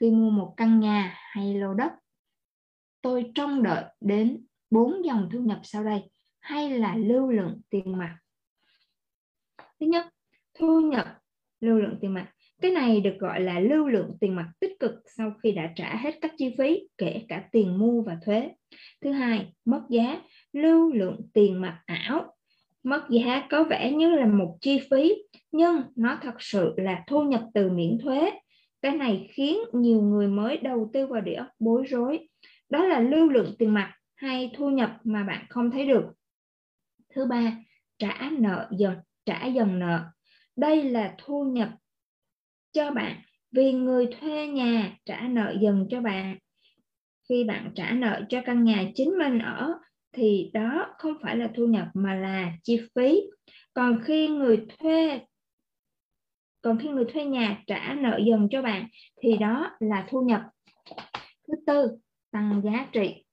Khi 0.00 0.10
mua 0.10 0.30
một 0.30 0.54
căn 0.56 0.80
nhà 0.80 1.14
hay 1.16 1.54
lô 1.54 1.74
đất, 1.74 1.92
tôi 3.02 3.30
trông 3.34 3.62
đợi 3.62 3.84
đến 4.00 4.46
bốn 4.70 5.04
dòng 5.04 5.28
thu 5.32 5.38
nhập 5.38 5.60
sau 5.62 5.84
đây 5.84 6.02
hay 6.40 6.78
là 6.78 6.96
lưu 6.96 7.30
lượng 7.30 7.60
tiền 7.70 7.98
mặt. 7.98 8.18
Thứ 9.80 9.86
nhất, 9.86 10.06
thu 10.54 10.80
nhập 10.80 11.21
lưu 11.62 11.78
lượng 11.78 11.98
tiền 12.00 12.14
mặt. 12.14 12.28
Cái 12.62 12.70
này 12.70 13.00
được 13.00 13.14
gọi 13.18 13.40
là 13.40 13.60
lưu 13.60 13.88
lượng 13.88 14.16
tiền 14.20 14.36
mặt 14.36 14.52
tích 14.60 14.80
cực 14.80 14.92
sau 15.16 15.32
khi 15.42 15.52
đã 15.52 15.72
trả 15.76 15.96
hết 15.96 16.14
các 16.20 16.32
chi 16.36 16.54
phí, 16.58 16.80
kể 16.98 17.22
cả 17.28 17.44
tiền 17.52 17.78
mua 17.78 18.02
và 18.02 18.18
thuế. 18.24 18.50
Thứ 19.00 19.12
hai, 19.12 19.52
mất 19.64 19.82
giá, 19.90 20.22
lưu 20.52 20.92
lượng 20.92 21.20
tiền 21.34 21.60
mặt 21.60 21.82
ảo. 21.86 22.36
Mất 22.82 23.10
giá 23.10 23.46
có 23.50 23.64
vẻ 23.64 23.92
như 23.92 24.14
là 24.14 24.26
một 24.26 24.56
chi 24.60 24.80
phí, 24.90 25.14
nhưng 25.52 25.82
nó 25.96 26.18
thật 26.22 26.34
sự 26.38 26.74
là 26.76 27.04
thu 27.06 27.22
nhập 27.22 27.42
từ 27.54 27.70
miễn 27.70 27.98
thuế. 28.02 28.30
Cái 28.82 28.92
này 28.92 29.28
khiến 29.32 29.58
nhiều 29.72 30.02
người 30.02 30.28
mới 30.28 30.56
đầu 30.56 30.90
tư 30.92 31.06
vào 31.06 31.20
địa 31.20 31.34
ốc 31.34 31.48
bối 31.58 31.84
rối. 31.88 32.28
Đó 32.70 32.84
là 32.84 33.00
lưu 33.00 33.28
lượng 33.28 33.54
tiền 33.58 33.74
mặt 33.74 33.94
hay 34.14 34.50
thu 34.56 34.70
nhập 34.70 34.96
mà 35.04 35.24
bạn 35.24 35.46
không 35.48 35.70
thấy 35.70 35.86
được. 35.86 36.04
Thứ 37.14 37.26
ba, 37.26 37.56
trả 37.98 38.30
nợ 38.38 38.68
dần, 38.78 38.96
trả 39.24 39.46
dần 39.46 39.78
nợ. 39.78 40.04
Đây 40.56 40.82
là 40.82 41.14
thu 41.18 41.44
nhập 41.44 41.68
cho 42.72 42.90
bạn 42.90 43.22
vì 43.52 43.72
người 43.72 44.06
thuê 44.20 44.46
nhà 44.46 44.96
trả 45.04 45.20
nợ 45.20 45.54
dần 45.60 45.86
cho 45.90 46.00
bạn. 46.00 46.38
Khi 47.28 47.44
bạn 47.44 47.72
trả 47.74 47.90
nợ 47.90 48.22
cho 48.28 48.40
căn 48.44 48.64
nhà 48.64 48.84
chính 48.94 49.18
mình 49.18 49.38
ở 49.38 49.74
thì 50.12 50.50
đó 50.54 50.94
không 50.98 51.14
phải 51.22 51.36
là 51.36 51.50
thu 51.56 51.66
nhập 51.66 51.86
mà 51.94 52.14
là 52.14 52.52
chi 52.62 52.80
phí. 52.94 53.20
Còn 53.74 54.00
khi 54.04 54.28
người 54.28 54.66
thuê 54.78 55.20
còn 56.62 56.78
khi 56.78 56.88
người 56.88 57.04
thuê 57.04 57.24
nhà 57.24 57.62
trả 57.66 57.94
nợ 57.94 58.20
dần 58.26 58.48
cho 58.50 58.62
bạn 58.62 58.88
thì 59.22 59.36
đó 59.36 59.70
là 59.80 60.06
thu 60.08 60.22
nhập. 60.22 60.42
Thứ 61.48 61.54
tư, 61.66 61.90
tăng 62.30 62.62
giá 62.64 62.86
trị. 62.92 63.24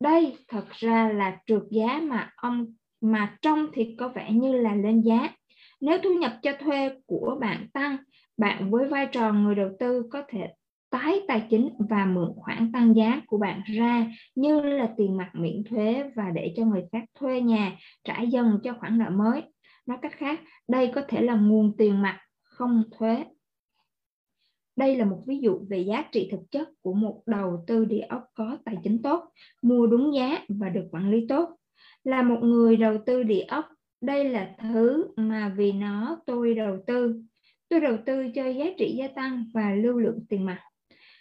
Đây 0.00 0.36
thật 0.48 0.64
ra 0.70 1.12
là 1.12 1.38
trượt 1.46 1.62
giá 1.70 2.00
mà 2.02 2.32
ông 2.36 2.74
mà 3.00 3.36
trông 3.42 3.66
thì 3.74 3.96
có 3.98 4.08
vẻ 4.08 4.32
như 4.32 4.52
là 4.52 4.74
lên 4.74 5.02
giá. 5.02 5.28
Nếu 5.80 5.98
thu 6.04 6.10
nhập 6.14 6.32
cho 6.42 6.52
thuê 6.60 6.90
của 7.06 7.36
bạn 7.40 7.68
tăng, 7.72 7.96
bạn 8.36 8.70
với 8.70 8.88
vai 8.88 9.08
trò 9.12 9.32
người 9.32 9.54
đầu 9.54 9.70
tư 9.78 10.02
có 10.10 10.22
thể 10.28 10.48
tái 10.90 11.20
tài 11.28 11.46
chính 11.50 11.70
và 11.78 12.06
mượn 12.06 12.32
khoản 12.36 12.72
tăng 12.72 12.96
giá 12.96 13.20
của 13.26 13.38
bạn 13.38 13.62
ra 13.66 14.06
như 14.34 14.60
là 14.60 14.88
tiền 14.96 15.16
mặt 15.16 15.30
miễn 15.34 15.64
thuế 15.64 16.10
và 16.16 16.30
để 16.34 16.54
cho 16.56 16.64
người 16.64 16.84
khác 16.92 17.04
thuê 17.18 17.40
nhà 17.40 17.76
trả 18.04 18.20
dần 18.20 18.58
cho 18.64 18.74
khoản 18.80 18.98
nợ 18.98 19.10
mới. 19.10 19.42
Nói 19.86 19.98
cách 20.02 20.12
khác, 20.16 20.40
đây 20.68 20.92
có 20.94 21.02
thể 21.08 21.22
là 21.22 21.34
nguồn 21.34 21.76
tiền 21.78 22.02
mặt 22.02 22.20
không 22.42 22.82
thuế. 22.98 23.24
Đây 24.76 24.96
là 24.96 25.04
một 25.04 25.22
ví 25.26 25.38
dụ 25.38 25.58
về 25.68 25.78
giá 25.78 26.04
trị 26.12 26.28
thực 26.32 26.40
chất 26.50 26.68
của 26.82 26.94
một 26.94 27.22
đầu 27.26 27.64
tư 27.66 27.84
địa 27.84 28.06
ốc 28.08 28.24
có 28.34 28.58
tài 28.64 28.76
chính 28.84 29.02
tốt, 29.02 29.24
mua 29.62 29.86
đúng 29.86 30.14
giá 30.14 30.38
và 30.48 30.68
được 30.68 30.88
quản 30.92 31.10
lý 31.10 31.26
tốt. 31.28 31.48
Là 32.04 32.22
một 32.22 32.38
người 32.42 32.76
đầu 32.76 32.98
tư 33.06 33.22
địa 33.22 33.44
ốc, 33.48 33.64
đây 34.06 34.28
là 34.28 34.50
thứ 34.58 35.06
mà 35.16 35.52
vì 35.56 35.72
nó 35.72 36.18
tôi 36.26 36.54
đầu 36.54 36.78
tư. 36.86 37.22
Tôi 37.68 37.80
đầu 37.80 37.96
tư 38.06 38.28
cho 38.34 38.48
giá 38.48 38.64
trị 38.78 38.94
gia 38.98 39.08
tăng 39.08 39.44
và 39.54 39.74
lưu 39.74 39.98
lượng 39.98 40.26
tiền 40.28 40.44
mặt. 40.44 40.60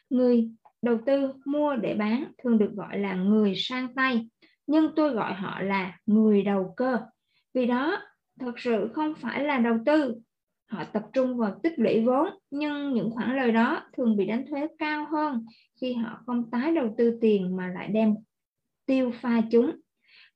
Người 0.09 0.49
đầu 0.81 0.97
tư 1.05 1.33
mua 1.45 1.75
để 1.75 1.93
bán 1.93 2.31
thường 2.43 2.57
được 2.57 2.71
gọi 2.73 2.99
là 2.99 3.13
người 3.15 3.53
sang 3.55 3.93
tay, 3.95 4.27
nhưng 4.67 4.89
tôi 4.95 5.11
gọi 5.11 5.33
họ 5.33 5.61
là 5.61 5.97
người 6.05 6.41
đầu 6.41 6.73
cơ. 6.77 6.99
Vì 7.53 7.65
đó, 7.65 7.97
thật 8.39 8.59
sự 8.59 8.89
không 8.93 9.13
phải 9.15 9.43
là 9.43 9.57
đầu 9.57 9.77
tư. 9.85 10.15
Họ 10.71 10.83
tập 10.83 11.03
trung 11.13 11.37
vào 11.37 11.59
tích 11.63 11.73
lũy 11.79 12.01
vốn, 12.05 12.27
nhưng 12.51 12.93
những 12.93 13.11
khoản 13.11 13.35
lời 13.35 13.51
đó 13.51 13.81
thường 13.97 14.17
bị 14.17 14.25
đánh 14.25 14.45
thuế 14.49 14.67
cao 14.79 15.07
hơn 15.11 15.45
khi 15.81 15.93
họ 15.93 16.21
không 16.25 16.51
tái 16.51 16.75
đầu 16.75 16.95
tư 16.97 17.17
tiền 17.21 17.55
mà 17.55 17.67
lại 17.67 17.87
đem 17.87 18.15
tiêu 18.85 19.11
pha 19.21 19.41
chúng. 19.51 19.71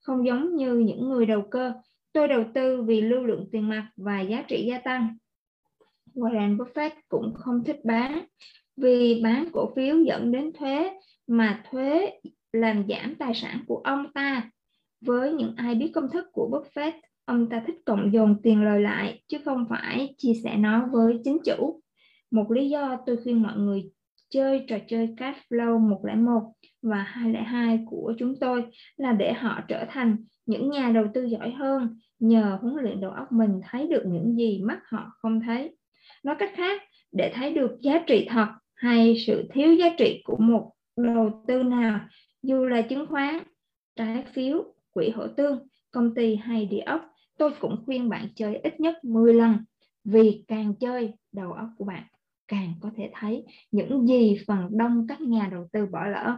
Không 0.02 0.26
giống 0.26 0.56
như 0.56 0.80
những 0.80 1.10
người 1.10 1.26
đầu 1.26 1.42
cơ, 1.52 1.74
tôi 2.19 2.27
đầu 2.27 2.43
tư 2.53 2.82
vì 2.82 3.01
lưu 3.01 3.23
lượng 3.23 3.45
tiền 3.51 3.69
mặt 3.69 3.89
và 3.97 4.21
giá 4.21 4.41
trị 4.47 4.65
gia 4.69 4.79
tăng. 4.79 5.17
Warren 6.15 6.58
Buffett 6.58 6.89
cũng 7.10 7.34
không 7.36 7.63
thích 7.63 7.79
bán 7.84 8.25
vì 8.77 9.21
bán 9.23 9.49
cổ 9.53 9.71
phiếu 9.75 10.03
dẫn 10.03 10.32
đến 10.32 10.51
thuế 10.60 10.91
mà 11.27 11.63
thuế 11.71 12.12
làm 12.53 12.84
giảm 12.89 13.15
tài 13.15 13.34
sản 13.34 13.63
của 13.67 13.77
ông 13.77 14.13
ta. 14.13 14.49
Với 15.01 15.32
những 15.32 15.53
ai 15.58 15.75
biết 15.75 15.91
công 15.93 16.10
thức 16.10 16.25
của 16.32 16.49
Buffett, 16.51 16.91
ông 17.25 17.49
ta 17.49 17.63
thích 17.67 17.75
cộng 17.86 18.13
dồn 18.13 18.36
tiền 18.43 18.63
lời 18.63 18.82
lại 18.82 19.21
chứ 19.27 19.38
không 19.45 19.65
phải 19.69 20.15
chia 20.17 20.34
sẻ 20.43 20.55
nó 20.58 20.88
với 20.91 21.19
chính 21.23 21.38
chủ. 21.45 21.82
Một 22.32 22.51
lý 22.51 22.69
do 22.69 22.97
tôi 23.05 23.17
khuyên 23.23 23.43
mọi 23.43 23.58
người 23.58 23.91
chơi 24.29 24.65
trò 24.67 24.77
chơi 24.88 25.13
cash 25.17 25.39
flow 25.49 25.79
101 25.79 26.41
và 26.82 27.03
202 27.03 27.79
của 27.86 28.13
chúng 28.17 28.39
tôi 28.39 28.65
là 28.97 29.12
để 29.12 29.34
họ 29.34 29.62
trở 29.67 29.86
thành 29.89 30.17
những 30.45 30.69
nhà 30.69 30.91
đầu 30.91 31.05
tư 31.13 31.23
giỏi 31.23 31.51
hơn 31.51 31.99
nhờ 32.19 32.58
huấn 32.62 32.75
luyện 32.75 33.01
đầu 33.01 33.12
óc 33.12 33.32
mình 33.32 33.62
thấy 33.69 33.88
được 33.88 34.03
những 34.05 34.36
gì 34.38 34.62
mắt 34.63 34.79
họ 34.86 35.12
không 35.17 35.41
thấy. 35.41 35.75
Nói 36.23 36.36
cách 36.39 36.51
khác, 36.55 36.82
để 37.12 37.32
thấy 37.36 37.53
được 37.53 37.77
giá 37.82 38.03
trị 38.08 38.27
thật 38.29 38.47
hay 38.75 39.15
sự 39.27 39.47
thiếu 39.53 39.73
giá 39.73 39.86
trị 39.97 40.21
của 40.25 40.38
một 40.38 40.71
đầu 40.97 41.43
tư 41.47 41.63
nào 41.63 41.99
dù 42.43 42.65
là 42.65 42.82
chứng 42.82 43.05
khoán, 43.08 43.39
trái 43.95 44.25
phiếu, 44.34 44.63
quỹ 44.91 45.10
hỗ 45.10 45.27
tương, 45.27 45.67
công 45.91 46.15
ty 46.15 46.36
hay 46.36 46.65
địa 46.65 46.79
ốc, 46.86 47.01
tôi 47.38 47.51
cũng 47.60 47.84
khuyên 47.86 48.10
bạn 48.10 48.27
chơi 48.36 48.55
ít 48.55 48.79
nhất 48.79 49.03
10 49.03 49.34
lần 49.34 49.58
vì 50.03 50.43
càng 50.47 50.73
chơi 50.79 51.13
đầu 51.32 51.53
óc 51.53 51.67
của 51.77 51.86
bạn 51.86 52.03
càng 52.47 52.73
có 52.82 52.89
thể 52.97 53.12
thấy 53.13 53.43
những 53.71 54.08
gì 54.08 54.38
phần 54.47 54.77
đông 54.77 55.05
các 55.08 55.21
nhà 55.21 55.49
đầu 55.51 55.67
tư 55.71 55.86
bỏ 55.86 56.05
lỡ. 56.05 56.38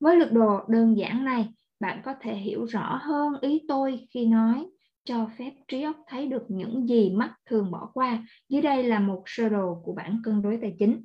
Với 0.00 0.16
lực 0.16 0.32
đồ 0.32 0.60
đơn 0.68 0.96
giản 0.96 1.24
này, 1.24 1.48
bạn 1.80 2.00
có 2.04 2.14
thể 2.20 2.34
hiểu 2.34 2.64
rõ 2.64 3.00
hơn 3.02 3.32
ý 3.40 3.62
tôi 3.68 4.06
khi 4.10 4.26
nói 4.26 4.66
cho 5.04 5.30
phép 5.38 5.52
trí 5.68 5.82
óc 5.82 5.96
thấy 6.06 6.26
được 6.26 6.44
những 6.48 6.88
gì 6.88 7.10
mắt 7.10 7.34
thường 7.46 7.70
bỏ 7.70 7.90
qua. 7.94 8.26
Dưới 8.48 8.62
đây 8.62 8.82
là 8.82 9.00
một 9.00 9.22
sơ 9.26 9.48
đồ 9.48 9.82
của 9.84 9.92
bản 9.92 10.20
cân 10.24 10.42
đối 10.42 10.58
tài 10.62 10.76
chính. 10.78 11.04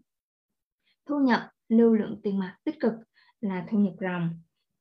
Thu 1.06 1.20
nhập, 1.20 1.50
lưu 1.70 1.94
lượng 1.94 2.20
tiền 2.24 2.40
mặt 2.40 2.58
tích 2.64 2.80
cực 2.80 2.94
là 3.42 3.66
thu 3.70 3.78
nhập 3.78 3.94
ròng. 4.02 4.30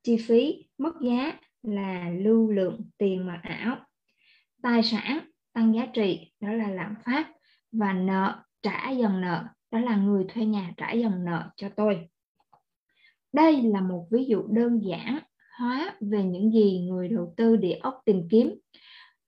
Chi 0.03 0.17
phí, 0.17 0.69
mất 0.79 0.93
giá 1.03 1.33
là 1.63 2.11
lưu 2.11 2.51
lượng 2.51 2.81
tiền 2.99 3.27
mặt 3.27 3.41
ảo. 3.43 3.77
Tài 4.63 4.83
sản, 4.83 5.21
tăng 5.53 5.75
giá 5.75 5.87
trị, 5.87 6.33
đó 6.41 6.53
là 6.53 6.69
lạm 6.69 6.95
phát. 7.05 7.33
Và 7.73 7.93
nợ, 7.93 8.43
trả 8.63 8.91
dần 8.91 9.21
nợ, 9.21 9.45
đó 9.71 9.79
là 9.79 9.97
người 9.97 10.25
thuê 10.29 10.45
nhà 10.45 10.73
trả 10.77 10.93
dần 10.93 11.25
nợ 11.25 11.51
cho 11.57 11.69
tôi. 11.77 12.09
Đây 13.33 13.63
là 13.63 13.81
một 13.81 14.07
ví 14.11 14.25
dụ 14.25 14.47
đơn 14.49 14.81
giản 14.85 15.19
hóa 15.59 15.97
về 16.01 16.25
những 16.25 16.53
gì 16.53 16.87
người 16.89 17.09
đầu 17.09 17.35
tư 17.37 17.57
địa 17.57 17.79
ốc 17.83 18.03
tìm 18.05 18.29
kiếm. 18.31 18.55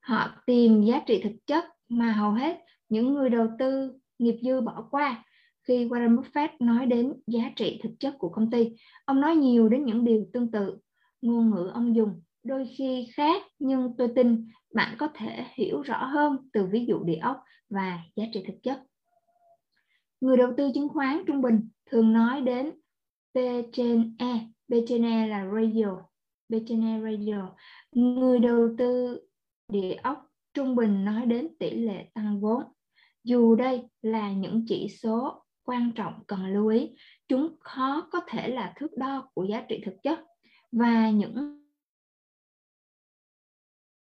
Họ 0.08 0.28
tìm 0.46 0.82
giá 0.82 1.02
trị 1.06 1.20
thực 1.24 1.46
chất 1.46 1.64
mà 1.88 2.12
hầu 2.12 2.32
hết 2.32 2.58
những 2.88 3.14
người 3.14 3.30
đầu 3.30 3.46
tư 3.58 3.92
nghiệp 4.18 4.38
dư 4.42 4.60
bỏ 4.60 4.88
qua 4.90 5.24
khi 5.62 5.88
Warren 5.88 6.16
Buffett 6.16 6.48
nói 6.60 6.86
đến 6.86 7.14
giá 7.26 7.50
trị 7.56 7.80
thực 7.82 7.90
chất 8.00 8.14
của 8.18 8.28
công 8.28 8.50
ty. 8.50 8.70
Ông 9.04 9.20
nói 9.20 9.36
nhiều 9.36 9.68
đến 9.68 9.84
những 9.84 10.04
điều 10.04 10.26
tương 10.32 10.50
tự. 10.50 10.78
Ngôn 11.22 11.50
ngữ 11.50 11.70
ông 11.74 11.96
dùng 11.96 12.22
đôi 12.42 12.68
khi 12.78 13.08
khác 13.14 13.42
nhưng 13.58 13.94
tôi 13.98 14.08
tin 14.16 14.48
bạn 14.74 14.94
có 14.98 15.08
thể 15.14 15.44
hiểu 15.54 15.82
rõ 15.82 16.06
hơn 16.06 16.36
từ 16.52 16.66
ví 16.66 16.86
dụ 16.88 17.04
địa 17.04 17.18
ốc 17.22 17.36
và 17.70 17.98
giá 18.16 18.24
trị 18.32 18.44
thực 18.46 18.62
chất. 18.62 18.82
Người 20.20 20.36
đầu 20.36 20.52
tư 20.56 20.70
chứng 20.74 20.88
khoán 20.88 21.22
trung 21.26 21.42
bình 21.42 21.68
thường 21.90 22.12
nói 22.12 22.40
đến 22.40 22.70
P 23.34 23.38
trên 23.72 24.16
E. 24.18 24.38
P 24.68 24.72
trên 24.88 25.04
E 25.04 25.26
là 25.26 25.50
radio. 25.54 25.96
P 26.48 26.52
trên 26.66 26.84
E 26.84 27.00
radio. 27.00 27.50
Người 27.92 28.38
đầu 28.38 28.68
tư 28.78 29.20
địa 29.68 29.94
ốc 30.02 30.26
trung 30.54 30.76
bình 30.76 31.04
nói 31.04 31.26
đến 31.26 31.48
tỷ 31.58 31.70
lệ 31.70 32.10
tăng 32.14 32.40
vốn. 32.40 32.62
Dù 33.24 33.54
đây 33.54 33.82
là 34.02 34.32
những 34.32 34.64
chỉ 34.68 34.88
số 35.02 35.44
quan 35.62 35.92
trọng 35.94 36.24
cần 36.26 36.46
lưu 36.46 36.68
ý, 36.68 36.90
chúng 37.28 37.56
khó 37.60 38.08
có 38.12 38.20
thể 38.28 38.48
là 38.48 38.72
thước 38.76 38.96
đo 38.96 39.30
của 39.34 39.44
giá 39.44 39.64
trị 39.68 39.82
thực 39.84 39.94
chất 40.02 40.20
và 40.72 41.10
những 41.10 41.64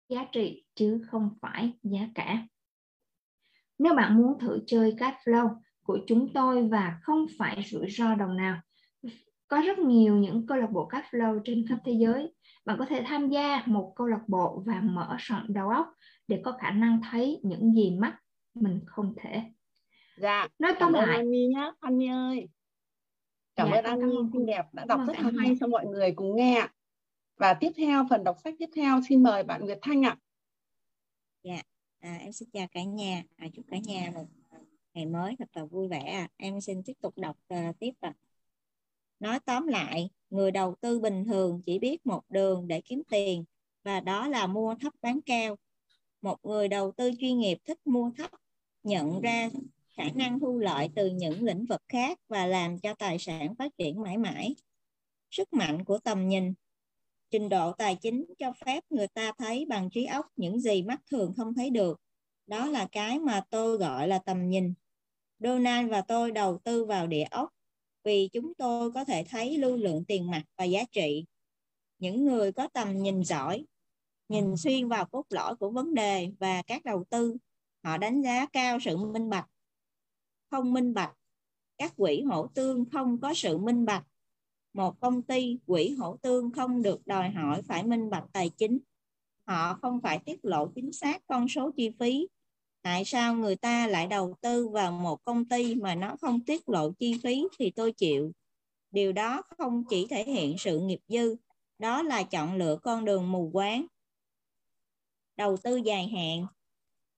giá 0.10 0.26
trị 0.32 0.66
chứ 0.76 1.02
không 1.12 1.30
phải 1.42 1.74
giá 1.84 2.10
cả. 2.16 2.48
Nếu 3.78 3.96
bạn 3.96 4.18
muốn 4.18 4.40
thử 4.40 4.60
chơi 4.68 4.96
cash 4.98 5.18
flow 5.26 5.56
của 5.84 6.00
chúng 6.08 6.34
tôi 6.34 6.68
và 6.68 7.00
không 7.02 7.26
phải 7.38 7.64
rủi 7.64 7.90
ro 7.90 8.16
đồng 8.16 8.38
nào, 8.38 8.62
có 9.48 9.62
rất 9.62 9.80
nhiều 9.80 10.16
những 10.16 10.48
câu 10.48 10.58
lạc 10.58 10.72
bộ 10.72 10.86
cash 10.86 11.14
flow 11.14 11.42
trên 11.46 11.66
khắp 11.70 11.78
thế 11.86 11.92
giới. 11.92 12.34
Bạn 12.66 12.78
có 12.80 12.86
thể 12.86 13.04
tham 13.06 13.30
gia 13.30 13.64
một 13.66 13.94
câu 13.96 14.08
lạc 14.08 14.22
bộ 14.28 14.64
và 14.66 14.82
mở 14.84 15.16
rộng 15.20 15.46
đầu 15.48 15.70
óc 15.70 15.88
để 16.28 16.42
có 16.44 16.58
khả 16.62 16.72
năng 16.72 17.02
thấy 17.12 17.40
những 17.44 17.74
gì 17.74 17.92
mắt 17.92 18.18
mình 18.54 18.80
không 18.86 19.14
thể. 19.18 19.42
Dạ. 20.18 20.48
Nói 20.60 20.74
tóm 20.80 20.94
lại. 20.94 21.18
An 21.18 21.30
Nhi 21.30 21.48
nhá, 21.48 21.72
An 21.80 21.98
Nhi 21.98 22.08
ơi. 22.08 22.48
Cảm 23.56 23.70
dạ, 23.72 23.78
ơn 23.78 23.86
An 23.86 24.00
Nhi 24.00 24.18
xinh 24.34 24.46
đẹp 24.46 24.66
đã 24.74 24.86
đọc 24.86 25.02
rất 25.08 25.20
là 25.20 25.32
hay 25.38 25.58
cho 25.60 25.68
mọi 25.68 25.86
người 25.86 26.12
cùng 26.12 26.36
nghe. 26.36 26.68
Và 27.38 27.54
tiếp 27.54 27.72
theo 27.78 28.06
phần 28.10 28.24
đọc 28.24 28.38
sách 28.44 28.54
tiếp 28.60 28.70
theo 28.76 29.00
xin 29.10 29.24
mời 29.24 29.44
bạn 29.44 29.66
Nguyệt 29.66 29.80
Thanh 29.82 30.06
ạ. 30.06 30.18
Dạ, 31.44 31.62
à, 32.00 32.18
em 32.20 32.32
xin 32.32 32.50
chào 32.54 32.68
cả 32.72 32.84
nhà, 32.84 33.24
à, 33.36 33.48
chúc 33.54 33.66
cả 33.72 33.78
nhà 33.84 34.12
một 34.14 34.26
ngày 34.94 35.06
mới 35.06 35.36
thật 35.40 35.50
là 35.54 35.66
vui 35.66 35.88
vẻ. 35.88 36.00
À. 36.00 36.28
Em 36.38 36.62
xin 36.62 36.84
tiếp 36.86 36.94
tục 37.02 37.18
đọc 37.18 37.38
uh, 37.54 37.80
tiếp 37.80 37.92
ạ. 38.00 38.14
À. 38.16 38.23
Nói 39.24 39.40
tóm 39.40 39.68
lại, 39.68 40.10
người 40.30 40.52
đầu 40.52 40.76
tư 40.82 41.00
bình 41.00 41.26
thường 41.26 41.62
chỉ 41.66 41.80
biết 41.80 42.06
một 42.06 42.22
đường 42.30 42.68
để 42.68 42.82
kiếm 42.82 43.04
tiền 43.10 43.44
và 43.84 44.00
đó 44.00 44.28
là 44.28 44.48
mua 44.48 44.76
thấp 44.76 44.94
bán 45.02 45.20
cao. 45.26 45.56
Một 46.22 46.38
người 46.44 46.68
đầu 46.68 46.92
tư 46.92 47.12
chuyên 47.20 47.40
nghiệp 47.40 47.58
thích 47.66 47.88
mua 47.88 48.12
thấp, 48.18 48.32
nhận 48.84 49.22
ra 49.22 49.50
khả 49.98 50.04
năng 50.16 50.40
thu 50.40 50.60
lợi 50.60 50.90
từ 50.96 51.10
những 51.10 51.44
lĩnh 51.44 51.66
vực 51.66 51.82
khác 51.88 52.20
và 52.28 52.46
làm 52.46 52.80
cho 52.80 52.94
tài 52.94 53.20
sản 53.20 53.56
phát 53.56 53.78
triển 53.78 54.02
mãi 54.02 54.18
mãi. 54.18 54.56
Sức 55.32 55.54
mạnh 55.54 55.86
của 55.86 55.98
tầm 55.98 56.28
nhìn 56.28 56.54
Trình 57.32 57.50
độ 57.50 57.72
tài 57.72 57.96
chính 57.96 58.26
cho 58.38 58.54
phép 58.66 58.84
người 58.90 59.08
ta 59.08 59.32
thấy 59.38 59.66
bằng 59.70 59.90
trí 59.90 60.06
óc 60.06 60.26
những 60.36 60.60
gì 60.60 60.84
mắt 60.84 61.02
thường 61.12 61.34
không 61.38 61.54
thấy 61.54 61.70
được. 61.70 62.02
Đó 62.48 62.66
là 62.66 62.88
cái 62.92 63.20
mà 63.20 63.42
tôi 63.50 63.78
gọi 63.78 64.08
là 64.08 64.20
tầm 64.20 64.50
nhìn. 64.50 64.74
Donald 65.40 65.92
và 65.92 66.02
tôi 66.02 66.32
đầu 66.32 66.58
tư 66.64 66.86
vào 66.86 67.08
địa 67.08 67.26
ốc 67.32 67.50
vì 68.04 68.30
chúng 68.34 68.54
tôi 68.54 68.92
có 68.92 69.06
thể 69.06 69.26
thấy 69.30 69.58
lưu 69.58 69.78
lượng 69.78 70.06
tiền 70.06 70.32
mặt 70.32 70.44
và 70.58 70.66
giá 70.66 70.84
trị. 70.92 71.26
Những 72.00 72.26
người 72.26 72.52
có 72.52 72.68
tầm 72.68 73.04
nhìn 73.04 73.24
giỏi, 73.24 73.66
nhìn 74.30 74.58
xuyên 74.58 74.88
vào 74.88 75.06
cốt 75.06 75.26
lõi 75.30 75.56
của 75.56 75.70
vấn 75.70 75.94
đề 75.94 76.32
và 76.40 76.62
các 76.62 76.86
đầu 76.86 77.04
tư, 77.10 77.38
họ 77.84 77.98
đánh 77.98 78.22
giá 78.22 78.46
cao 78.46 78.80
sự 78.80 78.98
minh 78.98 79.30
bạch. 79.30 79.50
Không 80.52 80.74
minh 80.74 80.94
bạch, 80.94 81.14
các 81.78 81.96
quỹ 81.96 82.22
hỗ 82.22 82.48
tương 82.48 82.86
không 82.90 83.20
có 83.22 83.34
sự 83.34 83.58
minh 83.58 83.86
bạch. 83.86 84.06
Một 84.74 85.00
công 85.00 85.22
ty 85.22 85.58
quỹ 85.66 85.90
hỗ 85.90 86.18
tương 86.18 86.52
không 86.52 86.82
được 86.82 87.08
đòi 87.08 87.30
hỏi 87.30 87.62
phải 87.62 87.84
minh 87.84 88.10
bạch 88.10 88.26
tài 88.34 88.50
chính. 88.50 88.80
Họ 89.48 89.74
không 89.82 90.02
phải 90.02 90.20
tiết 90.20 90.46
lộ 90.46 90.68
chính 90.76 90.92
xác 90.92 91.28
con 91.28 91.48
số 91.48 91.72
chi 91.72 91.92
phí 92.00 92.28
tại 92.84 93.06
sao 93.06 93.36
người 93.36 93.58
ta 93.58 93.88
lại 93.88 94.08
đầu 94.08 94.36
tư 94.42 94.68
vào 94.68 94.92
một 94.92 95.26
công 95.26 95.46
ty 95.46 95.76
mà 95.76 95.96
nó 95.96 96.16
không 96.22 96.42
tiết 96.42 96.70
lộ 96.70 96.92
chi 96.92 97.20
phí 97.24 97.44
thì 97.60 97.72
tôi 97.72 97.94
chịu 97.94 98.34
Điều 98.92 99.14
đó 99.14 99.42
không 99.58 99.84
chỉ 99.90 100.08
thể 100.10 100.24
hiện 100.24 100.58
sự 100.60 100.80
nghiệp 100.80 101.00
dư, 101.08 101.36
đó 101.80 102.04
là 102.04 102.24
chọn 102.24 102.56
lựa 102.58 102.78
con 102.84 103.06
đường 103.06 103.32
mù 103.32 103.50
quáng. 103.54 103.88
Đầu 105.38 105.58
tư 105.58 105.76
dài 105.76 106.08
hạn 106.08 106.48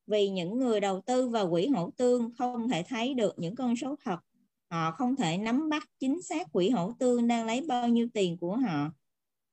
Vì 0.08 0.30
những 0.30 0.60
người 0.60 0.80
đầu 0.80 1.02
tư 1.02 1.30
vào 1.30 1.52
quỹ 1.52 1.68
hỗ 1.68 1.92
tương 1.98 2.32
không 2.38 2.70
thể 2.70 2.84
thấy 2.88 3.14
được 3.14 3.34
những 3.38 3.56
con 3.56 3.76
số 3.76 3.96
thật, 4.06 4.20
họ 4.72 4.92
không 4.92 5.16
thể 5.16 5.38
nắm 5.38 5.70
bắt 5.70 5.90
chính 6.00 6.22
xác 6.22 6.52
quỹ 6.52 6.70
hỗ 6.70 6.94
tương 7.00 7.28
đang 7.28 7.46
lấy 7.46 7.62
bao 7.62 7.90
nhiêu 7.90 8.08
tiền 8.14 8.38
của 8.38 8.58
họ. 8.58 8.92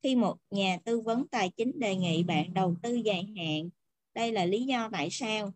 Khi 0.02 0.16
một 0.16 0.36
nhà 0.50 0.78
tư 0.84 1.00
vấn 1.00 1.28
tài 1.28 1.50
chính 1.50 1.80
đề 1.80 1.96
nghị 1.96 2.22
bạn 2.22 2.54
đầu 2.54 2.74
tư 2.82 2.94
dài 2.94 3.34
hạn, 3.36 3.70
đây 4.14 4.32
là 4.32 4.44
lý 4.44 4.64
do 4.64 4.88
tại 4.92 5.08
sao. 5.10 5.52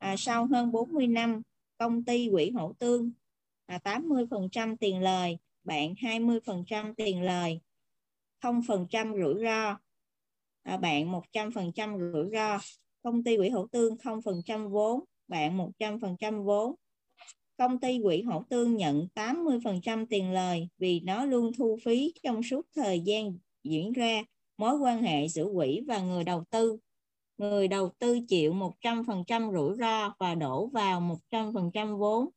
À, 0.00 0.14
sau 0.18 0.46
hơn 0.46 0.72
40 0.72 1.06
năm, 1.06 1.42
công 1.78 2.04
ty 2.04 2.28
quỹ 2.32 2.50
hỗ 2.50 2.72
tương 2.78 3.10
à, 3.66 3.78
80% 3.84 4.76
tiền 4.76 5.00
lời, 5.00 5.38
bạn 5.64 5.94
20% 5.94 6.94
tiền 6.94 7.22
lời, 7.22 7.60
0% 8.40 9.22
rủi 9.22 9.44
ro, 9.44 9.78
à, 10.62 10.76
bạn 10.76 11.12
100% 11.12 12.12
rủi 12.12 12.30
ro, 12.32 12.58
công 13.02 13.24
ty 13.24 13.36
quỹ 13.36 13.48
hỗ 13.48 13.66
tương 13.66 13.96
0% 13.96 14.68
vốn, 14.68 15.04
bạn 15.28 15.58
100% 15.58 16.42
vốn. 16.42 16.74
Công 17.56 17.80
ty 17.80 18.00
quỹ 18.02 18.22
hỗ 18.22 18.42
tương 18.48 18.76
nhận 18.76 19.08
80% 19.14 20.06
tiền 20.06 20.32
lời 20.32 20.68
vì 20.78 21.00
nó 21.00 21.24
luôn 21.24 21.52
thu 21.58 21.78
phí 21.84 22.12
trong 22.22 22.42
suốt 22.42 22.66
thời 22.76 23.00
gian 23.00 23.38
diễn 23.64 23.92
ra 23.92 24.22
mối 24.58 24.78
quan 24.78 25.02
hệ 25.02 25.28
giữa 25.28 25.46
quỹ 25.54 25.80
và 25.86 25.98
người 26.00 26.24
đầu 26.24 26.44
tư. 26.50 26.78
Người 27.40 27.68
đầu 27.68 27.90
tư 27.98 28.20
chịu 28.28 28.52
100% 28.52 29.52
rủi 29.52 29.76
ro 29.78 30.14
và 30.18 30.34
đổ 30.34 30.66
vào 30.66 31.18
100% 31.30 31.96
vốn. 31.96 32.28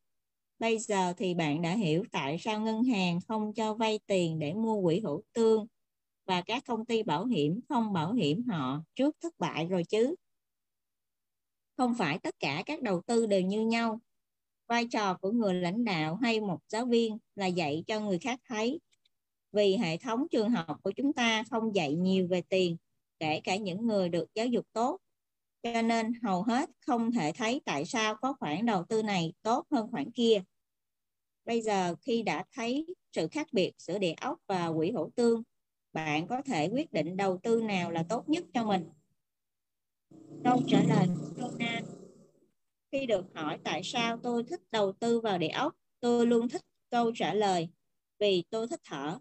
Bây 0.59 0.79
giờ 0.79 1.13
thì 1.17 1.33
bạn 1.33 1.61
đã 1.61 1.75
hiểu 1.75 2.03
tại 2.11 2.37
sao 2.39 2.59
ngân 2.59 2.83
hàng 2.83 3.19
không 3.27 3.53
cho 3.53 3.73
vay 3.73 3.99
tiền 4.07 4.39
để 4.39 4.53
mua 4.53 4.83
quỹ 4.83 4.99
hữu 4.99 5.21
tương 5.33 5.67
và 6.25 6.41
các 6.41 6.63
công 6.65 6.85
ty 6.85 7.03
bảo 7.03 7.25
hiểm 7.25 7.59
không 7.69 7.93
bảo 7.93 8.13
hiểm 8.13 8.43
họ 8.47 8.83
trước 8.95 9.15
thất 9.21 9.33
bại 9.39 9.67
rồi 9.67 9.83
chứ. 9.83 10.15
Không 11.77 11.95
phải 11.95 12.19
tất 12.19 12.35
cả 12.39 12.63
các 12.65 12.81
đầu 12.81 13.01
tư 13.05 13.25
đều 13.25 13.41
như 13.41 13.65
nhau. 13.65 13.99
Vai 14.67 14.87
trò 14.91 15.13
của 15.13 15.31
người 15.31 15.53
lãnh 15.53 15.85
đạo 15.85 16.15
hay 16.15 16.41
một 16.41 16.59
giáo 16.67 16.85
viên 16.85 17.17
là 17.35 17.45
dạy 17.45 17.83
cho 17.87 17.99
người 17.99 18.19
khác 18.19 18.39
thấy. 18.49 18.79
Vì 19.51 19.77
hệ 19.77 19.97
thống 19.97 20.27
trường 20.31 20.49
học 20.49 20.77
của 20.83 20.91
chúng 20.91 21.13
ta 21.13 21.43
không 21.51 21.75
dạy 21.75 21.95
nhiều 21.95 22.27
về 22.27 22.41
tiền, 22.49 22.77
kể 23.23 23.41
cả 23.43 23.55
những 23.55 23.87
người 23.87 24.09
được 24.09 24.25
giáo 24.35 24.47
dục 24.47 24.65
tốt. 24.73 24.97
Cho 25.63 25.81
nên 25.81 26.13
hầu 26.23 26.43
hết 26.43 26.69
không 26.79 27.11
thể 27.11 27.31
thấy 27.35 27.61
tại 27.65 27.85
sao 27.85 28.15
có 28.15 28.33
khoản 28.33 28.65
đầu 28.65 28.83
tư 28.89 29.03
này 29.03 29.33
tốt 29.41 29.67
hơn 29.71 29.87
khoản 29.91 30.11
kia. 30.11 30.41
Bây 31.45 31.61
giờ 31.61 31.95
khi 32.01 32.23
đã 32.23 32.45
thấy 32.51 32.85
sự 33.11 33.27
khác 33.27 33.47
biệt 33.51 33.73
giữa 33.77 33.99
địa 33.99 34.13
ốc 34.21 34.39
và 34.47 34.71
quỹ 34.77 34.91
hỗ 34.91 35.09
tương, 35.15 35.43
bạn 35.93 36.27
có 36.27 36.41
thể 36.41 36.69
quyết 36.73 36.91
định 36.91 37.17
đầu 37.17 37.39
tư 37.43 37.61
nào 37.61 37.91
là 37.91 38.03
tốt 38.09 38.29
nhất 38.29 38.43
cho 38.53 38.63
mình. 38.65 38.89
Câu 40.43 40.61
trả 40.67 40.83
lời 40.83 41.07
của 41.35 41.51
Khi 42.91 43.05
được 43.05 43.25
hỏi 43.33 43.59
tại 43.63 43.81
sao 43.83 44.17
tôi 44.23 44.43
thích 44.43 44.61
đầu 44.71 44.91
tư 44.91 45.19
vào 45.19 45.37
địa 45.37 45.47
ốc, 45.47 45.75
tôi 45.99 46.27
luôn 46.27 46.49
thích 46.49 46.61
câu 46.89 47.11
trả 47.15 47.33
lời 47.33 47.69
vì 48.19 48.43
tôi 48.49 48.67
thích 48.67 48.81
thở. 48.83 49.19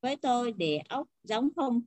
Với 0.00 0.16
tôi, 0.16 0.52
địa 0.52 0.78
ốc 0.88 1.08
giống 1.22 1.48
không, 1.56 1.82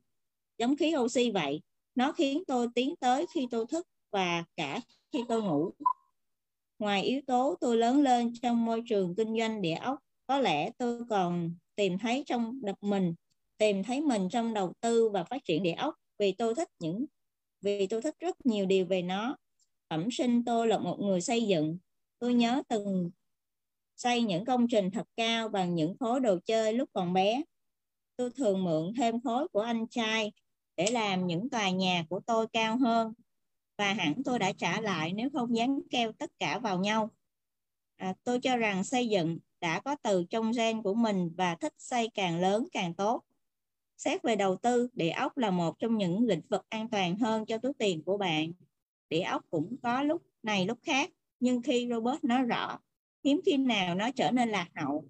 giống 0.58 0.76
khí 0.76 0.94
oxy 0.96 1.30
vậy. 1.30 1.60
Nó 1.94 2.12
khiến 2.12 2.42
tôi 2.46 2.68
tiến 2.74 2.94
tới 2.96 3.26
khi 3.34 3.46
tôi 3.50 3.66
thức 3.66 3.86
và 4.10 4.44
cả 4.56 4.80
khi 5.12 5.18
tôi 5.28 5.42
ngủ. 5.42 5.70
Ngoài 6.78 7.02
yếu 7.02 7.20
tố 7.26 7.56
tôi 7.60 7.76
lớn 7.76 8.02
lên 8.02 8.32
trong 8.42 8.64
môi 8.64 8.82
trường 8.88 9.14
kinh 9.16 9.38
doanh 9.38 9.62
địa 9.62 9.74
ốc, 9.74 9.98
có 10.26 10.38
lẽ 10.38 10.70
tôi 10.78 11.04
còn 11.10 11.54
tìm 11.76 11.98
thấy 11.98 12.24
trong 12.26 12.60
đập 12.62 12.76
mình, 12.80 13.14
tìm 13.58 13.82
thấy 13.82 14.00
mình 14.00 14.28
trong 14.28 14.54
đầu 14.54 14.72
tư 14.80 15.08
và 15.08 15.24
phát 15.24 15.44
triển 15.44 15.62
địa 15.62 15.72
ốc 15.72 15.94
vì 16.18 16.32
tôi 16.32 16.54
thích 16.54 16.68
những 16.78 17.06
vì 17.60 17.86
tôi 17.86 18.02
thích 18.02 18.14
rất 18.18 18.46
nhiều 18.46 18.66
điều 18.66 18.86
về 18.86 19.02
nó. 19.02 19.36
Bẩm 19.88 20.10
sinh 20.10 20.44
tôi 20.44 20.66
là 20.66 20.78
một 20.78 20.96
người 21.00 21.20
xây 21.20 21.46
dựng. 21.46 21.78
Tôi 22.18 22.34
nhớ 22.34 22.62
từng 22.68 23.10
xây 23.96 24.22
những 24.22 24.44
công 24.44 24.68
trình 24.68 24.90
thật 24.90 25.06
cao 25.16 25.48
bằng 25.48 25.74
những 25.74 25.96
khối 25.98 26.20
đồ 26.20 26.38
chơi 26.46 26.72
lúc 26.72 26.90
còn 26.92 27.12
bé. 27.12 27.42
Tôi 28.16 28.30
thường 28.30 28.64
mượn 28.64 28.92
thêm 28.96 29.20
khối 29.20 29.48
của 29.48 29.60
anh 29.60 29.86
trai 29.86 30.32
để 30.78 30.90
làm 30.90 31.26
những 31.26 31.50
tòa 31.50 31.70
nhà 31.70 32.04
của 32.08 32.20
tôi 32.20 32.46
cao 32.52 32.76
hơn 32.76 33.12
và 33.78 33.92
hẳn 33.92 34.22
tôi 34.24 34.38
đã 34.38 34.52
trả 34.52 34.80
lại 34.80 35.12
nếu 35.12 35.30
không 35.32 35.56
dán 35.56 35.80
keo 35.90 36.12
tất 36.12 36.30
cả 36.38 36.58
vào 36.58 36.78
nhau. 36.78 37.10
À, 37.96 38.14
tôi 38.24 38.40
cho 38.40 38.56
rằng 38.56 38.84
xây 38.84 39.08
dựng 39.08 39.38
đã 39.60 39.80
có 39.80 39.96
từ 40.02 40.24
trong 40.30 40.52
gen 40.52 40.82
của 40.82 40.94
mình 40.94 41.30
và 41.36 41.54
thích 41.54 41.74
xây 41.78 42.10
càng 42.14 42.40
lớn 42.40 42.66
càng 42.72 42.94
tốt. 42.94 43.24
Xét 43.96 44.22
về 44.22 44.36
đầu 44.36 44.56
tư, 44.56 44.88
địa 44.92 45.10
ốc 45.10 45.38
là 45.38 45.50
một 45.50 45.78
trong 45.78 45.96
những 45.96 46.26
lĩnh 46.26 46.42
vực 46.48 46.66
an 46.68 46.88
toàn 46.88 47.18
hơn 47.18 47.46
cho 47.46 47.58
túi 47.58 47.72
tiền 47.78 48.02
của 48.02 48.18
bạn. 48.18 48.52
Địa 49.08 49.22
ốc 49.22 49.44
cũng 49.50 49.76
có 49.82 50.02
lúc 50.02 50.22
này 50.42 50.66
lúc 50.66 50.78
khác, 50.82 51.10
nhưng 51.40 51.62
khi 51.62 51.88
Robert 51.90 52.24
nói 52.24 52.42
rõ, 52.42 52.78
hiếm 53.24 53.40
khi 53.46 53.56
nào 53.56 53.94
nó 53.94 54.10
trở 54.10 54.30
nên 54.30 54.48
lạc 54.48 54.68
hậu. 54.74 55.04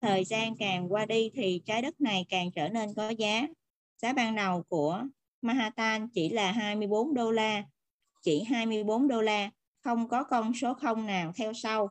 Thời 0.00 0.24
gian 0.24 0.56
càng 0.56 0.92
qua 0.92 1.06
đi 1.06 1.30
thì 1.34 1.62
trái 1.64 1.82
đất 1.82 2.00
này 2.00 2.26
càng 2.28 2.50
trở 2.52 2.68
nên 2.68 2.94
có 2.94 3.08
giá. 3.08 3.46
Giá 4.02 4.12
ban 4.12 4.34
đầu 4.34 4.62
của 4.62 5.04
Manhattan 5.42 6.08
chỉ 6.08 6.28
là 6.28 6.52
24 6.52 7.14
đô 7.14 7.30
la, 7.30 7.64
chỉ 8.22 8.42
24 8.42 9.08
đô 9.08 9.22
la, 9.22 9.50
không 9.80 10.08
có 10.08 10.24
con 10.24 10.54
số 10.54 10.74
không 10.74 11.06
nào 11.06 11.32
theo 11.36 11.52
sau. 11.52 11.90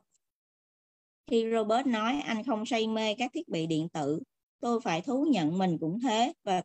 Khi 1.26 1.46
Robert 1.52 1.86
nói 1.86 2.20
anh 2.20 2.44
không 2.44 2.66
say 2.66 2.86
mê 2.86 3.14
các 3.14 3.30
thiết 3.34 3.48
bị 3.48 3.66
điện 3.66 3.88
tử, 3.88 4.22
tôi 4.60 4.80
phải 4.80 5.00
thú 5.00 5.26
nhận 5.30 5.58
mình 5.58 5.78
cũng 5.80 6.00
thế 6.00 6.32
và 6.44 6.62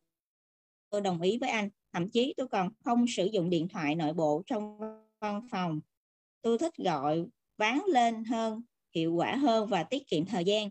tôi 0.90 1.02
đồng 1.02 1.22
ý 1.22 1.38
với 1.38 1.50
anh. 1.50 1.70
Thậm 1.94 2.10
chí 2.10 2.34
tôi 2.38 2.48
còn 2.48 2.70
không 2.84 3.06
sử 3.08 3.26
dụng 3.26 3.50
điện 3.50 3.68
thoại 3.68 3.96
nội 3.96 4.14
bộ 4.14 4.44
trong 4.46 4.80
văn 5.20 5.48
phòng. 5.52 5.80
Tôi 6.42 6.58
thích 6.58 6.76
gọi 6.78 7.26
ván 7.58 7.80
lên 7.88 8.24
hơn, 8.24 8.62
hiệu 8.96 9.14
quả 9.14 9.36
hơn 9.36 9.68
và 9.70 9.84
tiết 9.84 10.08
kiệm 10.08 10.26
thời 10.26 10.46
gian. 10.46 10.70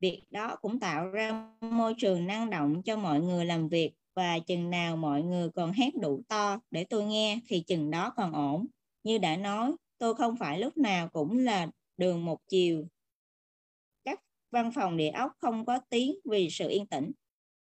Việc 0.00 0.22
đó 0.30 0.56
cũng 0.60 0.80
tạo 0.80 1.08
ra 1.08 1.50
môi 1.60 1.94
trường 1.98 2.26
năng 2.26 2.50
động 2.50 2.82
cho 2.82 2.96
mọi 2.96 3.20
người 3.20 3.44
làm 3.44 3.68
việc 3.68 3.92
và 4.14 4.38
chừng 4.38 4.70
nào 4.70 4.96
mọi 4.96 5.22
người 5.22 5.50
còn 5.50 5.72
hét 5.72 5.90
đủ 6.00 6.22
to 6.28 6.60
để 6.70 6.84
tôi 6.84 7.04
nghe 7.04 7.40
thì 7.46 7.60
chừng 7.60 7.90
đó 7.90 8.12
còn 8.16 8.32
ổn. 8.32 8.66
Như 9.02 9.18
đã 9.18 9.36
nói, 9.36 9.72
tôi 9.98 10.14
không 10.14 10.36
phải 10.36 10.58
lúc 10.58 10.76
nào 10.76 11.08
cũng 11.08 11.38
là 11.38 11.68
đường 11.96 12.24
một 12.24 12.38
chiều. 12.48 12.86
Các 14.04 14.20
văn 14.50 14.72
phòng 14.74 14.96
địa 14.96 15.10
ốc 15.10 15.32
không 15.38 15.64
có 15.64 15.80
tiếng 15.88 16.14
vì 16.24 16.48
sự 16.50 16.68
yên 16.68 16.86
tĩnh. 16.86 17.10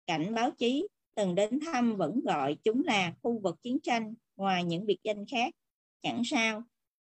Cảnh 0.05 0.33
báo 0.33 0.51
chí 0.51 0.87
từng 1.15 1.35
đến 1.35 1.59
thăm 1.59 1.95
vẫn 1.95 2.19
gọi 2.19 2.57
chúng 2.63 2.83
là 2.83 3.13
khu 3.23 3.39
vực 3.39 3.61
chiến 3.61 3.79
tranh 3.83 4.13
ngoài 4.35 4.63
những 4.63 4.85
biệt 4.85 4.99
danh 5.03 5.25
khác. 5.25 5.53
Chẳng 6.01 6.21
sao, 6.25 6.63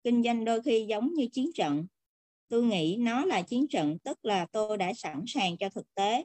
kinh 0.04 0.22
doanh 0.22 0.44
đôi 0.44 0.62
khi 0.62 0.86
giống 0.88 1.14
như 1.14 1.28
chiến 1.32 1.50
trận. 1.54 1.86
Tôi 2.48 2.62
nghĩ 2.62 2.96
nó 2.96 3.24
là 3.24 3.42
chiến 3.42 3.68
trận 3.68 3.98
tức 3.98 4.24
là 4.24 4.46
tôi 4.52 4.76
đã 4.76 4.92
sẵn 4.94 5.24
sàng 5.26 5.56
cho 5.56 5.68
thực 5.68 5.94
tế 5.94 6.24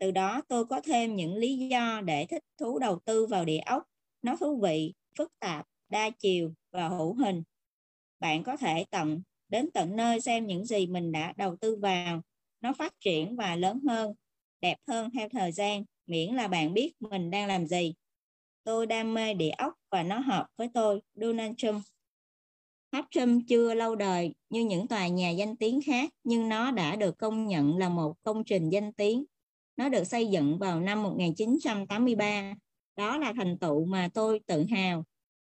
từ 0.00 0.10
đó 0.10 0.42
tôi 0.48 0.64
có 0.64 0.80
thêm 0.80 1.16
những 1.16 1.36
lý 1.36 1.56
do 1.56 2.00
để 2.04 2.26
thích 2.26 2.44
thú 2.58 2.78
đầu 2.78 2.98
tư 3.04 3.26
vào 3.26 3.44
địa 3.44 3.58
ốc. 3.58 3.82
Nó 4.22 4.36
thú 4.36 4.60
vị, 4.62 4.94
phức 5.18 5.32
tạp, 5.38 5.66
đa 5.88 6.10
chiều 6.10 6.54
và 6.72 6.88
hữu 6.88 7.14
hình. 7.14 7.42
Bạn 8.20 8.42
có 8.42 8.56
thể 8.56 8.84
tận 8.90 9.22
đến 9.48 9.70
tận 9.74 9.96
nơi 9.96 10.20
xem 10.20 10.46
những 10.46 10.64
gì 10.64 10.86
mình 10.86 11.12
đã 11.12 11.32
đầu 11.36 11.56
tư 11.56 11.76
vào. 11.76 12.22
Nó 12.60 12.72
phát 12.72 12.94
triển 13.00 13.36
và 13.36 13.56
lớn 13.56 13.80
hơn, 13.88 14.14
đẹp 14.60 14.76
hơn 14.88 15.10
theo 15.10 15.28
thời 15.28 15.52
gian, 15.52 15.84
miễn 16.06 16.34
là 16.34 16.48
bạn 16.48 16.74
biết 16.74 16.92
mình 17.00 17.30
đang 17.30 17.48
làm 17.48 17.66
gì. 17.66 17.94
Tôi 18.64 18.86
đam 18.86 19.14
mê 19.14 19.34
địa 19.34 19.50
ốc 19.50 19.74
và 19.90 20.02
nó 20.02 20.18
hợp 20.18 20.46
với 20.56 20.68
tôi, 20.74 21.00
Donald 21.14 21.54
Trump. 21.56 21.82
Tháp 22.92 23.06
Trump 23.10 23.42
chưa 23.48 23.74
lâu 23.74 23.96
đời 23.96 24.34
như 24.50 24.64
những 24.64 24.88
tòa 24.88 25.08
nhà 25.08 25.30
danh 25.30 25.56
tiếng 25.56 25.80
khác, 25.86 26.10
nhưng 26.24 26.48
nó 26.48 26.70
đã 26.70 26.96
được 26.96 27.18
công 27.18 27.46
nhận 27.46 27.76
là 27.76 27.88
một 27.88 28.14
công 28.22 28.44
trình 28.44 28.68
danh 28.68 28.92
tiếng 28.92 29.24
nó 29.80 29.88
được 29.88 30.04
xây 30.04 30.26
dựng 30.26 30.58
vào 30.58 30.80
năm 30.80 31.02
1983. 31.02 32.54
Đó 32.96 33.18
là 33.18 33.32
thành 33.36 33.58
tựu 33.58 33.84
mà 33.84 34.08
tôi 34.14 34.40
tự 34.46 34.64
hào. 34.70 35.04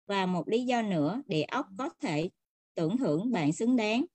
Và 0.07 0.26
một 0.26 0.47
lý 0.47 0.65
do 0.65 0.82
nữa, 0.82 1.21
địa 1.26 1.43
ốc 1.43 1.65
có 1.78 1.89
thể 1.99 2.30
tưởng 2.76 2.97
thưởng 2.97 3.32
bạn 3.32 3.53
xứng 3.53 3.76
đáng. 3.76 4.05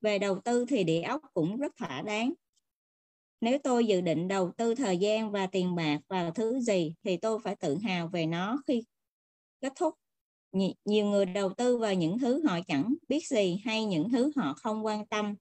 Về 0.00 0.18
đầu 0.18 0.40
tư 0.44 0.64
thì 0.68 0.84
địa 0.84 1.02
ốc 1.02 1.22
cũng 1.34 1.56
rất 1.56 1.76
thỏa 1.76 2.02
đáng. 2.02 2.32
Nếu 3.40 3.58
tôi 3.64 3.86
dự 3.86 4.00
định 4.00 4.28
đầu 4.28 4.52
tư 4.56 4.74
thời 4.74 4.98
gian 4.98 5.30
và 5.30 5.46
tiền 5.46 5.74
bạc 5.74 5.98
vào 6.08 6.30
thứ 6.30 6.60
gì 6.60 6.94
thì 7.04 7.16
tôi 7.16 7.38
phải 7.44 7.56
tự 7.56 7.78
hào 7.82 8.08
về 8.08 8.26
nó 8.26 8.62
khi 8.66 8.82
kết 9.60 9.72
thúc. 9.76 9.94
Nhiều 10.84 11.06
người 11.06 11.26
đầu 11.26 11.54
tư 11.54 11.78
vào 11.78 11.94
những 11.94 12.18
thứ 12.18 12.46
họ 12.46 12.58
chẳng 12.66 12.94
biết 13.08 13.26
gì 13.26 13.62
hay 13.64 13.84
những 13.84 14.10
thứ 14.10 14.32
họ 14.36 14.54
không 14.54 14.86
quan 14.86 15.06
tâm 15.06 15.34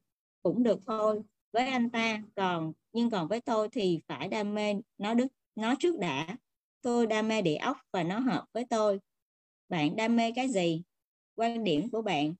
cũng 0.43 0.63
được 0.63 0.79
thôi 0.85 1.23
với 1.57 1.67
anh 1.67 1.89
ta. 1.89 2.21
Còn 2.35 2.73
nhưng 2.93 3.09
còn 3.09 3.27
với 3.27 3.41
tôi 3.41 3.69
thì 3.69 3.99
phải 4.07 4.27
đam 4.27 4.55
mê 4.55 4.73
nó 4.97 5.13
đức 5.13 5.27
nó 5.55 5.75
trước 5.79 5.99
đã. 5.99 6.37
Tôi 6.81 7.07
đam 7.07 7.27
mê 7.27 7.41
địa 7.41 7.55
ốc 7.55 7.77
và 7.91 8.03
nó 8.03 8.19
hợp 8.19 8.45
với 8.53 8.65
tôi. 8.69 8.99
Bạn 9.69 9.95
đam 9.95 10.15
mê 10.15 10.31
cái 10.31 10.49
gì? 10.49 10.83
Quan 11.35 11.63
điểm 11.63 11.89
của 11.89 12.01
bạn. 12.01 12.33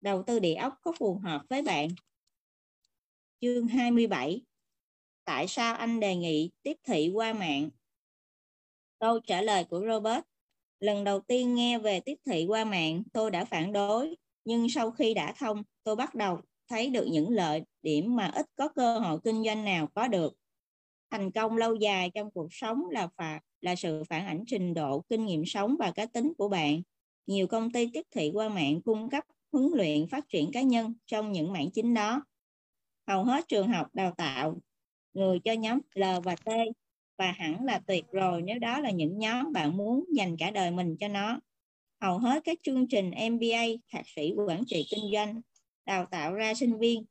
Đầu 0.00 0.22
tư 0.22 0.38
địa 0.38 0.54
ốc 0.54 0.78
có 0.82 0.92
phù 0.98 1.14
hợp 1.14 1.42
với 1.48 1.62
bạn. 1.62 1.88
Chương 3.40 3.66
27. 3.66 4.42
Tại 5.24 5.48
sao 5.48 5.74
anh 5.74 6.00
đề 6.00 6.16
nghị 6.16 6.50
tiếp 6.62 6.76
thị 6.84 7.10
qua 7.14 7.32
mạng? 7.32 7.70
Câu 8.98 9.20
trả 9.20 9.42
lời 9.42 9.64
của 9.64 9.80
Robert. 9.80 10.24
Lần 10.80 11.04
đầu 11.04 11.20
tiên 11.20 11.54
nghe 11.54 11.78
về 11.78 12.00
tiếp 12.00 12.16
thị 12.24 12.46
qua 12.48 12.64
mạng, 12.64 13.02
tôi 13.12 13.30
đã 13.30 13.44
phản 13.44 13.72
đối, 13.72 14.16
nhưng 14.44 14.68
sau 14.68 14.90
khi 14.90 15.14
đã 15.14 15.34
thông, 15.38 15.62
tôi 15.84 15.96
bắt 15.96 16.14
đầu 16.14 16.40
thấy 16.68 16.90
được 16.90 17.06
những 17.10 17.30
lợi 17.30 17.62
điểm 17.82 18.16
mà 18.16 18.30
ít 18.34 18.46
có 18.56 18.68
cơ 18.68 18.98
hội 18.98 19.18
kinh 19.24 19.44
doanh 19.44 19.64
nào 19.64 19.86
có 19.94 20.08
được. 20.08 20.34
Thành 21.10 21.30
công 21.30 21.56
lâu 21.56 21.74
dài 21.74 22.10
trong 22.14 22.30
cuộc 22.30 22.48
sống 22.50 22.82
là 22.90 23.08
phạt 23.16 23.40
là 23.60 23.74
sự 23.74 24.02
phản 24.08 24.26
ảnh 24.26 24.44
trình 24.46 24.74
độ, 24.74 25.04
kinh 25.08 25.26
nghiệm 25.26 25.42
sống 25.46 25.76
và 25.78 25.90
cá 25.90 26.06
tính 26.06 26.32
của 26.38 26.48
bạn. 26.48 26.82
Nhiều 27.26 27.46
công 27.46 27.72
ty 27.72 27.90
tiếp 27.92 28.02
thị 28.10 28.30
qua 28.34 28.48
mạng 28.48 28.82
cung 28.82 29.10
cấp 29.10 29.24
huấn 29.52 29.70
luyện 29.74 30.06
phát 30.08 30.28
triển 30.28 30.50
cá 30.52 30.62
nhân 30.62 30.94
trong 31.06 31.32
những 31.32 31.52
mảng 31.52 31.70
chính 31.70 31.94
đó. 31.94 32.24
Hầu 33.06 33.24
hết 33.24 33.48
trường 33.48 33.68
học 33.68 33.86
đào 33.92 34.14
tạo 34.16 34.60
người 35.14 35.40
cho 35.44 35.52
nhóm 35.52 35.78
L 35.94 36.02
và 36.24 36.36
T 36.36 36.48
và 37.18 37.32
hẳn 37.32 37.64
là 37.64 37.80
tuyệt 37.86 38.04
rồi 38.12 38.42
nếu 38.42 38.58
đó 38.58 38.80
là 38.80 38.90
những 38.90 39.18
nhóm 39.18 39.52
bạn 39.52 39.76
muốn 39.76 40.04
dành 40.14 40.36
cả 40.36 40.50
đời 40.50 40.70
mình 40.70 40.96
cho 41.00 41.08
nó. 41.08 41.40
Hầu 42.00 42.18
hết 42.18 42.44
các 42.44 42.58
chương 42.62 42.88
trình 42.88 43.10
MBA, 43.10 43.64
thạc 43.88 44.08
sĩ 44.08 44.34
quản 44.46 44.64
trị 44.66 44.86
kinh 44.90 45.10
doanh 45.12 45.40
đào 45.86 46.06
tạo 46.10 46.34
ra 46.34 46.54
sinh 46.54 46.78
viên 46.78 47.04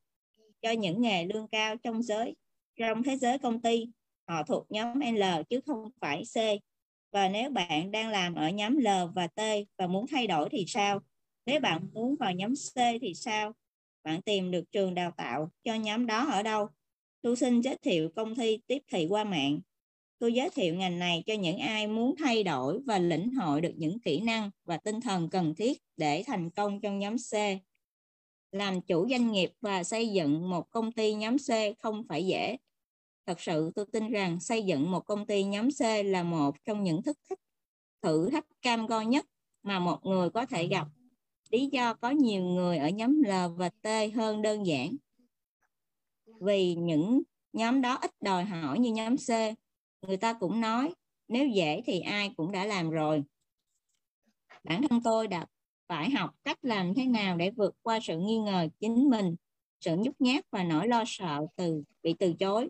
cho 0.62 0.72
những 0.72 1.02
nghề 1.02 1.26
lương 1.26 1.48
cao 1.48 1.76
trong 1.78 2.04
giới, 2.04 2.36
trong 2.80 3.04
thế 3.04 3.18
giới 3.18 3.38
công 3.38 3.62
ty. 3.62 3.88
Họ 4.28 4.44
thuộc 4.44 4.66
nhóm 4.70 5.00
L 5.00 5.24
chứ 5.50 5.60
không 5.66 5.90
phải 6.02 6.24
C. 6.24 6.38
Và 7.12 7.30
nếu 7.30 7.50
bạn 7.50 7.92
đang 7.92 8.10
làm 8.10 8.36
ở 8.36 8.50
nhóm 8.50 8.78
L 8.78 8.88
và 9.16 9.28
T 9.28 9.42
và 9.78 9.88
muốn 9.88 10.08
thay 10.08 10.28
đổi 10.28 10.50
thì 10.52 10.66
sao? 10.68 11.00
Nếu 11.46 11.60
bạn 11.60 11.88
muốn 11.94 12.16
vào 12.16 12.34
nhóm 12.34 12.54
C 12.56 12.76
thì 13.02 13.14
sao? 13.14 13.54
Bạn 14.04 14.22
tìm 14.22 14.52
được 14.52 14.72
trường 14.72 14.96
đào 14.96 15.12
tạo 15.18 15.52
cho 15.64 15.76
nhóm 15.76 16.06
đó 16.06 16.26
ở 16.32 16.44
đâu? 16.44 16.68
Tôi 17.22 17.36
xin 17.36 17.62
giới 17.62 17.78
thiệu 17.78 18.10
công 18.16 18.36
ty 18.36 18.58
tiếp 18.68 18.80
thị 18.88 19.08
qua 19.10 19.24
mạng. 19.24 19.60
Tôi 20.20 20.34
giới 20.34 20.50
thiệu 20.50 20.76
ngành 20.76 21.00
này 21.00 21.24
cho 21.26 21.34
những 21.34 21.58
ai 21.58 21.88
muốn 21.88 22.16
thay 22.20 22.44
đổi 22.44 22.80
và 22.86 23.00
lĩnh 23.00 23.34
hội 23.34 23.62
được 23.62 23.74
những 23.78 24.00
kỹ 24.00 24.22
năng 24.22 24.52
và 24.66 24.78
tinh 24.78 25.02
thần 25.02 25.30
cần 25.30 25.56
thiết 25.56 25.82
để 25.98 26.24
thành 26.28 26.50
công 26.50 26.82
trong 26.82 27.00
nhóm 27.00 27.16
C 27.18 27.34
làm 28.52 28.82
chủ 28.82 29.08
doanh 29.10 29.32
nghiệp 29.32 29.52
và 29.62 29.84
xây 29.84 30.12
dựng 30.12 30.50
một 30.50 30.72
công 30.72 30.92
ty 30.92 31.14
nhóm 31.14 31.38
C 31.38 31.80
không 31.80 32.04
phải 32.10 32.26
dễ. 32.26 32.58
Thật 33.26 33.42
sự, 33.42 33.72
tôi 33.76 33.86
tin 33.92 34.12
rằng 34.12 34.40
xây 34.40 34.64
dựng 34.64 34.92
một 34.92 35.06
công 35.06 35.26
ty 35.26 35.44
nhóm 35.44 35.70
C 35.72 35.82
là 36.06 36.24
một 36.24 36.56
trong 36.66 36.84
những 36.84 37.02
thức 37.02 37.18
thách 37.30 37.40
thử 38.02 38.30
thách 38.30 38.46
cam 38.62 38.86
go 38.86 39.02
nhất 39.02 39.26
mà 39.64 39.80
một 39.80 40.06
người 40.06 40.30
có 40.30 40.46
thể 40.46 40.68
gặp. 40.68 40.88
Lý 41.50 41.70
do 41.72 41.94
có 41.94 42.10
nhiều 42.10 42.44
người 42.44 42.78
ở 42.78 42.90
nhóm 42.90 43.22
L 43.24 43.32
và 43.56 43.70
T 43.70 43.88
hơn 44.16 44.42
đơn 44.42 44.66
giản. 44.66 44.96
Vì 46.42 46.76
những 46.76 47.22
nhóm 47.54 47.82
đó 47.82 47.96
ít 48.02 48.12
đòi 48.22 48.44
hỏi 48.46 48.80
như 48.80 48.92
nhóm 48.92 49.18
C. 49.18 49.30
Người 50.02 50.18
ta 50.18 50.34
cũng 50.34 50.62
nói, 50.62 50.94
nếu 51.28 51.48
dễ 51.48 51.82
thì 51.86 52.00
ai 52.00 52.34
cũng 52.38 52.52
đã 52.52 52.66
làm 52.66 52.90
rồi. 52.90 53.24
Bản 54.64 54.82
thân 54.88 55.02
tôi 55.04 55.28
đã 55.28 55.46
phải 55.92 56.10
học 56.10 56.36
cách 56.44 56.58
làm 56.62 56.94
thế 56.94 57.06
nào 57.06 57.38
để 57.38 57.52
vượt 57.52 57.76
qua 57.82 58.00
sự 58.04 58.20
nghi 58.20 58.38
ngờ 58.38 58.68
chính 58.80 59.10
mình, 59.10 59.36
sự 59.80 59.96
nhút 60.00 60.16
nhát 60.20 60.46
và 60.52 60.64
nỗi 60.64 60.88
lo 60.88 61.04
sợ 61.08 61.46
từ 61.56 61.84
bị 62.04 62.16
từ 62.20 62.34
chối. 62.34 62.70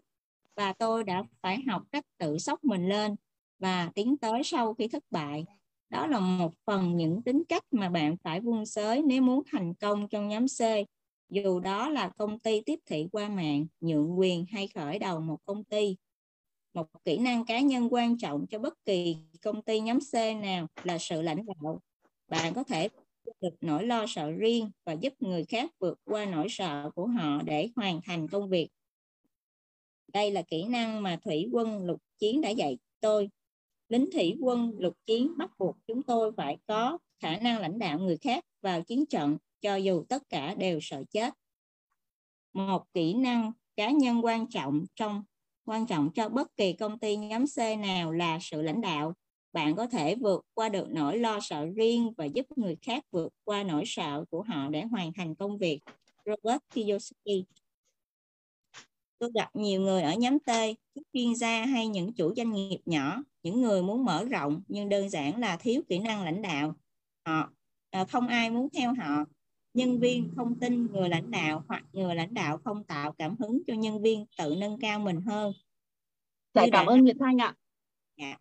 Và 0.56 0.74
tôi 0.74 1.04
đã 1.04 1.24
phải 1.42 1.62
học 1.68 1.84
cách 1.92 2.06
tự 2.18 2.38
sốc 2.38 2.64
mình 2.64 2.90
lên 2.90 3.16
và 3.60 3.92
tiến 3.96 4.18
tới 4.18 4.44
sau 4.44 4.74
khi 4.74 4.88
thất 4.88 5.04
bại. 5.10 5.46
Đó 5.90 6.08
là 6.08 6.20
một 6.20 6.54
phần 6.66 6.98
những 6.98 7.22
tính 7.22 7.44
cách 7.50 7.64
mà 7.72 7.90
bạn 7.90 8.18
phải 8.18 8.42
vun 8.42 8.66
sới 8.66 9.02
nếu 9.02 9.22
muốn 9.22 9.44
thành 9.52 9.74
công 9.74 10.08
trong 10.08 10.28
nhóm 10.28 10.46
C. 10.48 10.60
Dù 11.30 11.60
đó 11.60 11.90
là 11.90 12.10
công 12.10 12.40
ty 12.40 12.62
tiếp 12.62 12.80
thị 12.86 13.08
qua 13.12 13.30
mạng, 13.30 13.66
nhượng 13.82 14.20
quyền 14.20 14.46
hay 14.46 14.68
khởi 14.68 15.00
đầu 15.00 15.20
một 15.20 15.38
công 15.46 15.64
ty. 15.64 15.98
Một 16.74 16.88
kỹ 17.04 17.18
năng 17.18 17.46
cá 17.46 17.60
nhân 17.60 17.94
quan 17.94 18.18
trọng 18.18 18.48
cho 18.48 18.60
bất 18.60 18.86
kỳ 18.86 19.18
công 19.42 19.62
ty 19.62 19.80
nhóm 19.80 20.00
C 20.00 20.14
nào 20.42 20.68
là 20.84 20.98
sự 20.98 21.22
lãnh 21.22 21.46
đạo. 21.46 21.82
Bạn 22.28 22.54
có 22.54 22.64
thể 22.64 22.90
được 23.42 23.56
nỗi 23.62 23.86
lo 23.86 24.06
sợ 24.08 24.32
riêng 24.32 24.72
và 24.86 24.94
giúp 24.94 25.14
người 25.20 25.46
khác 25.46 25.72
vượt 25.80 26.00
qua 26.04 26.26
nỗi 26.26 26.48
sợ 26.50 26.92
của 26.96 27.08
họ 27.08 27.42
để 27.46 27.70
hoàn 27.76 28.02
thành 28.04 28.28
công 28.28 28.50
việc. 28.50 28.70
Đây 30.14 30.32
là 30.32 30.42
kỹ 30.42 30.64
năng 30.64 31.04
mà 31.04 31.20
thủy 31.24 31.50
quân 31.52 31.86
lục 31.86 32.02
chiến 32.20 32.42
đã 32.42 32.50
dạy 32.50 32.78
tôi. 33.00 33.30
Lính 33.90 34.10
thủy 34.14 34.36
quân 34.40 34.74
lục 34.78 34.98
chiến 35.06 35.38
bắt 35.38 35.52
buộc 35.58 35.78
chúng 35.88 36.04
tôi 36.04 36.32
phải 36.38 36.58
có 36.68 36.98
khả 37.20 37.38
năng 37.38 37.60
lãnh 37.60 37.80
đạo 37.80 38.00
người 38.00 38.18
khác 38.18 38.44
vào 38.62 38.82
chiến 38.82 39.06
trận, 39.06 39.38
cho 39.62 39.76
dù 39.76 40.04
tất 40.10 40.24
cả 40.30 40.56
đều 40.56 40.80
sợ 40.82 41.04
chết. 41.12 41.34
Một 42.54 42.94
kỹ 42.94 43.14
năng 43.14 43.52
cá 43.76 43.92
nhân 43.92 44.26
quan 44.26 44.50
trọng 44.50 44.86
trong, 44.96 45.24
quan 45.66 45.86
trọng 45.86 46.10
cho 46.14 46.30
bất 46.30 46.56
kỳ 46.56 46.74
công 46.74 47.00
ty 47.00 47.16
nhóm 47.16 47.46
C 47.56 47.58
nào 47.80 48.12
là 48.12 48.38
sự 48.42 48.62
lãnh 48.62 48.82
đạo 48.82 49.14
bạn 49.54 49.76
có 49.76 49.88
thể 49.88 50.16
vượt 50.16 50.46
qua 50.54 50.70
được 50.70 50.88
nỗi 50.90 51.18
lo 51.18 51.40
sợ 51.40 51.66
riêng 51.76 52.14
và 52.18 52.26
giúp 52.26 52.46
người 52.56 52.78
khác 52.82 53.04
vượt 53.12 53.34
qua 53.44 53.64
nỗi 53.64 53.84
sợ 53.86 54.26
của 54.30 54.44
họ 54.44 54.70
để 54.70 54.84
hoàn 54.84 55.14
thành 55.14 55.36
công 55.36 55.58
việc. 55.58 55.80
Robert 56.26 56.62
Kiyosaki 56.74 57.46
Tôi 59.22 59.32
gặp 59.34 59.50
nhiều 59.56 59.82
người 59.82 60.02
ở 60.02 60.14
nhóm 60.14 60.40
T, 60.40 60.48
các 60.96 61.04
chuyên 61.14 61.36
gia 61.36 61.66
hay 61.66 61.88
những 61.88 62.14
chủ 62.14 62.34
doanh 62.36 62.52
nghiệp 62.52 62.80
nhỏ, 62.86 63.24
những 63.44 63.62
người 63.62 63.84
muốn 63.84 64.06
mở 64.06 64.26
rộng 64.26 64.62
nhưng 64.68 64.90
đơn 64.90 65.10
giản 65.10 65.40
là 65.40 65.58
thiếu 65.58 65.82
kỹ 65.90 66.00
năng 66.00 66.24
lãnh 66.24 66.42
đạo. 66.42 66.76
Họ 67.26 67.50
à, 67.90 68.06
không 68.06 68.28
ai 68.28 68.50
muốn 68.52 68.70
theo 68.70 68.94
họ. 68.94 69.26
Nhân 69.74 70.00
viên 70.00 70.30
không 70.36 70.60
tin 70.60 70.86
người 70.86 71.10
lãnh 71.10 71.32
đạo 71.32 71.64
hoặc 71.68 71.84
người 71.94 72.16
lãnh 72.16 72.34
đạo 72.34 72.58
không 72.58 72.84
tạo 72.84 73.12
cảm 73.12 73.36
hứng 73.40 73.62
cho 73.68 73.74
nhân 73.74 74.02
viên 74.02 74.26
tự 74.38 74.56
nâng 74.58 74.80
cao 74.80 75.00
mình 75.00 75.22
hơn. 75.22 75.54
Dạ, 76.54 76.66
cảm 76.72 76.86
ơn 76.86 77.02
Nguyệt 77.02 77.16
Thanh 77.20 77.38
ạ. 77.38 77.56
Dạ. 78.18 78.38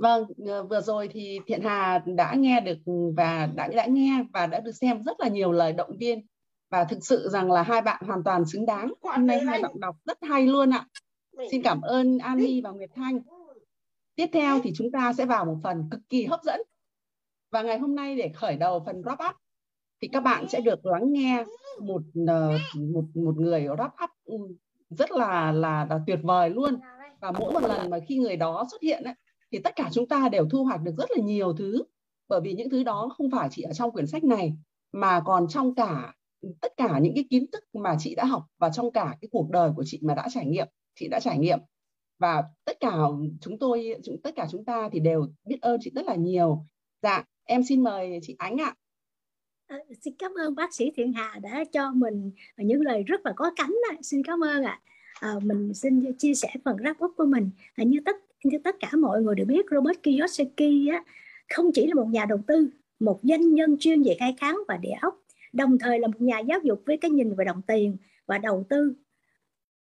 Vâng, 0.00 0.24
ờ, 0.46 0.62
vừa 0.62 0.80
rồi 0.80 1.08
thì 1.08 1.40
Thiện 1.46 1.62
Hà 1.62 2.02
đã 2.06 2.34
nghe 2.34 2.60
được 2.60 2.78
và 3.16 3.48
đã 3.54 3.68
đã 3.68 3.86
nghe 3.86 4.24
và 4.32 4.46
đã 4.46 4.60
được 4.60 4.72
xem 4.72 5.02
rất 5.02 5.20
là 5.20 5.28
nhiều 5.28 5.52
lời 5.52 5.72
động 5.72 5.96
viên 5.98 6.26
và 6.70 6.84
thực 6.84 6.98
sự 7.02 7.28
rằng 7.28 7.52
là 7.52 7.62
hai 7.62 7.82
bạn 7.82 8.02
hoàn 8.06 8.24
toàn 8.24 8.44
xứng 8.44 8.66
đáng. 8.66 8.92
Hôm 9.02 9.26
nay 9.26 9.40
hai 9.40 9.62
bạn 9.62 9.72
đọc 9.80 9.96
rất 10.04 10.18
hay 10.22 10.46
luôn 10.46 10.70
ạ. 10.70 10.86
Xin 11.50 11.62
cảm 11.62 11.80
ơn 11.80 12.18
An 12.18 12.38
Ly 12.38 12.60
và 12.60 12.70
Nguyệt 12.70 12.90
Thanh. 12.94 13.20
Tiếp 14.14 14.26
theo 14.32 14.60
thì 14.62 14.72
chúng 14.74 14.90
ta 14.90 15.12
sẽ 15.12 15.26
vào 15.26 15.44
một 15.44 15.56
phần 15.62 15.88
cực 15.90 16.00
kỳ 16.08 16.24
hấp 16.24 16.40
dẫn. 16.42 16.60
Và 17.50 17.62
ngày 17.62 17.78
hôm 17.78 17.94
nay 17.94 18.16
để 18.16 18.30
khởi 18.34 18.56
đầu 18.56 18.82
phần 18.86 19.02
wrap 19.02 19.30
up 19.30 19.36
thì 20.02 20.08
các 20.08 20.20
bạn 20.20 20.48
sẽ 20.48 20.60
được 20.60 20.86
lắng 20.86 21.12
nghe 21.12 21.44
một 21.80 22.02
ờ, 22.26 22.58
một 22.74 23.04
một 23.14 23.36
người 23.36 23.60
wrap 23.60 24.04
up 24.04 24.10
ừ, 24.24 24.36
rất 24.90 25.10
là 25.10 25.52
là, 25.52 25.86
là 25.90 26.00
tuyệt 26.06 26.18
vời 26.22 26.50
luôn. 26.50 26.78
Và 27.20 27.32
mỗi 27.32 27.52
một 27.52 27.62
lần 27.62 27.90
mà 27.90 27.98
khi 28.08 28.18
người 28.18 28.36
đó 28.36 28.66
xuất 28.70 28.82
hiện 28.82 29.04
ấy, 29.04 29.14
thì 29.52 29.58
tất 29.58 29.76
cả 29.76 29.90
chúng 29.92 30.08
ta 30.08 30.28
đều 30.28 30.48
thu 30.48 30.64
hoạch 30.64 30.82
được 30.82 30.94
rất 30.98 31.10
là 31.10 31.22
nhiều 31.22 31.52
thứ. 31.52 31.82
Bởi 32.28 32.40
vì 32.40 32.52
những 32.52 32.70
thứ 32.70 32.82
đó 32.82 33.14
không 33.16 33.30
phải 33.30 33.48
chỉ 33.50 33.62
ở 33.62 33.72
trong 33.72 33.90
quyển 33.90 34.06
sách 34.06 34.24
này 34.24 34.52
mà 34.92 35.22
còn 35.24 35.48
trong 35.48 35.74
cả 35.74 36.14
tất 36.60 36.72
cả 36.76 36.98
những 36.98 37.14
cái 37.14 37.24
kiến 37.30 37.46
thức 37.52 37.64
mà 37.72 37.96
chị 37.98 38.14
đã 38.14 38.24
học 38.24 38.46
và 38.58 38.70
trong 38.70 38.92
cả 38.92 39.16
cái 39.20 39.28
cuộc 39.32 39.50
đời 39.50 39.70
của 39.76 39.84
chị 39.86 39.98
mà 40.02 40.14
đã 40.14 40.28
trải 40.32 40.46
nghiệm 40.46 40.66
chị 40.94 41.08
đã 41.08 41.20
trải 41.20 41.38
nghiệm. 41.38 41.58
Và 42.18 42.44
tất 42.64 42.80
cả 42.80 42.92
chúng 43.40 43.58
tôi 43.58 43.94
chúng 44.04 44.22
tất 44.22 44.30
cả 44.36 44.46
chúng 44.50 44.64
ta 44.64 44.88
thì 44.92 45.00
đều 45.00 45.26
biết 45.44 45.58
ơn 45.60 45.80
chị 45.80 45.90
rất 45.94 46.06
là 46.06 46.14
nhiều. 46.14 46.66
Dạ 47.02 47.24
em 47.44 47.62
xin 47.62 47.82
mời 47.82 48.18
chị 48.22 48.34
Ánh 48.38 48.56
ạ. 48.60 48.74
À, 49.66 49.76
xin 50.00 50.14
cảm 50.18 50.32
ơn 50.34 50.54
bác 50.54 50.74
sĩ 50.74 50.90
Thiện 50.96 51.12
Hà 51.12 51.38
đã 51.42 51.64
cho 51.72 51.90
mình 51.92 52.30
những 52.56 52.80
lời 52.80 53.02
rất 53.02 53.20
là 53.24 53.32
có 53.36 53.50
cánh 53.56 53.76
à. 53.90 53.96
xin 54.02 54.22
cảm 54.24 54.44
ơn 54.44 54.62
ạ. 54.62 54.80
À. 55.20 55.28
à, 55.28 55.34
mình 55.42 55.74
xin 55.74 56.16
chia 56.18 56.34
sẻ 56.34 56.48
phần 56.64 56.76
wrap 56.76 57.04
up 57.04 57.16
của 57.16 57.26
mình. 57.26 57.50
À, 57.74 57.84
như 57.84 57.98
tất 58.04 58.16
như 58.44 58.58
tất 58.64 58.76
cả 58.80 58.88
mọi 58.98 59.22
người 59.22 59.34
đều 59.34 59.46
biết 59.46 59.66
Robert 59.70 60.02
Kiyosaki 60.02 60.88
á, 60.92 61.04
không 61.54 61.72
chỉ 61.74 61.86
là 61.86 61.94
một 61.94 62.06
nhà 62.06 62.24
đầu 62.24 62.38
tư 62.46 62.70
một 63.00 63.20
doanh 63.22 63.54
nhân 63.54 63.76
chuyên 63.80 64.02
về 64.02 64.16
khai 64.18 64.34
kháng 64.38 64.58
và 64.68 64.76
địa 64.76 64.94
ốc 65.02 65.22
đồng 65.52 65.78
thời 65.78 65.98
là 65.98 66.08
một 66.08 66.20
nhà 66.20 66.38
giáo 66.38 66.58
dục 66.62 66.82
với 66.86 66.96
cái 66.96 67.10
nhìn 67.10 67.34
về 67.34 67.44
đồng 67.44 67.62
tiền 67.66 67.96
và 68.26 68.38
đầu 68.38 68.64
tư 68.68 68.94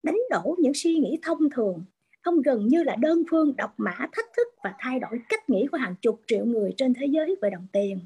đánh 0.02 0.18
đổ 0.30 0.56
những 0.58 0.74
suy 0.74 0.98
nghĩ 0.98 1.18
thông 1.22 1.50
thường. 1.50 1.84
Ông 2.22 2.42
gần 2.42 2.68
như 2.68 2.82
là 2.82 2.96
đơn 2.96 3.22
phương 3.30 3.56
độc 3.56 3.74
mã 3.76 3.96
thách 4.12 4.26
thức 4.36 4.46
và 4.64 4.74
thay 4.78 5.00
đổi 5.00 5.20
cách 5.28 5.50
nghĩ 5.50 5.66
của 5.72 5.78
hàng 5.78 5.94
chục 6.02 6.20
triệu 6.26 6.44
người 6.44 6.74
trên 6.76 6.94
thế 6.94 7.06
giới 7.06 7.36
về 7.42 7.50
đồng 7.50 7.66
tiền. 7.72 8.00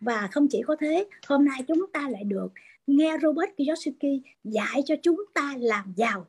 Và 0.00 0.28
không 0.32 0.48
chỉ 0.48 0.62
có 0.66 0.76
thế 0.80 1.06
hôm 1.26 1.44
nay 1.44 1.60
chúng 1.68 1.86
ta 1.92 2.08
lại 2.08 2.24
được 2.24 2.48
nghe 2.86 3.18
Robert 3.22 3.50
Kiyosaki 3.56 4.22
dạy 4.44 4.82
cho 4.84 4.94
chúng 5.02 5.24
ta 5.34 5.54
làm 5.58 5.92
giàu 5.96 6.26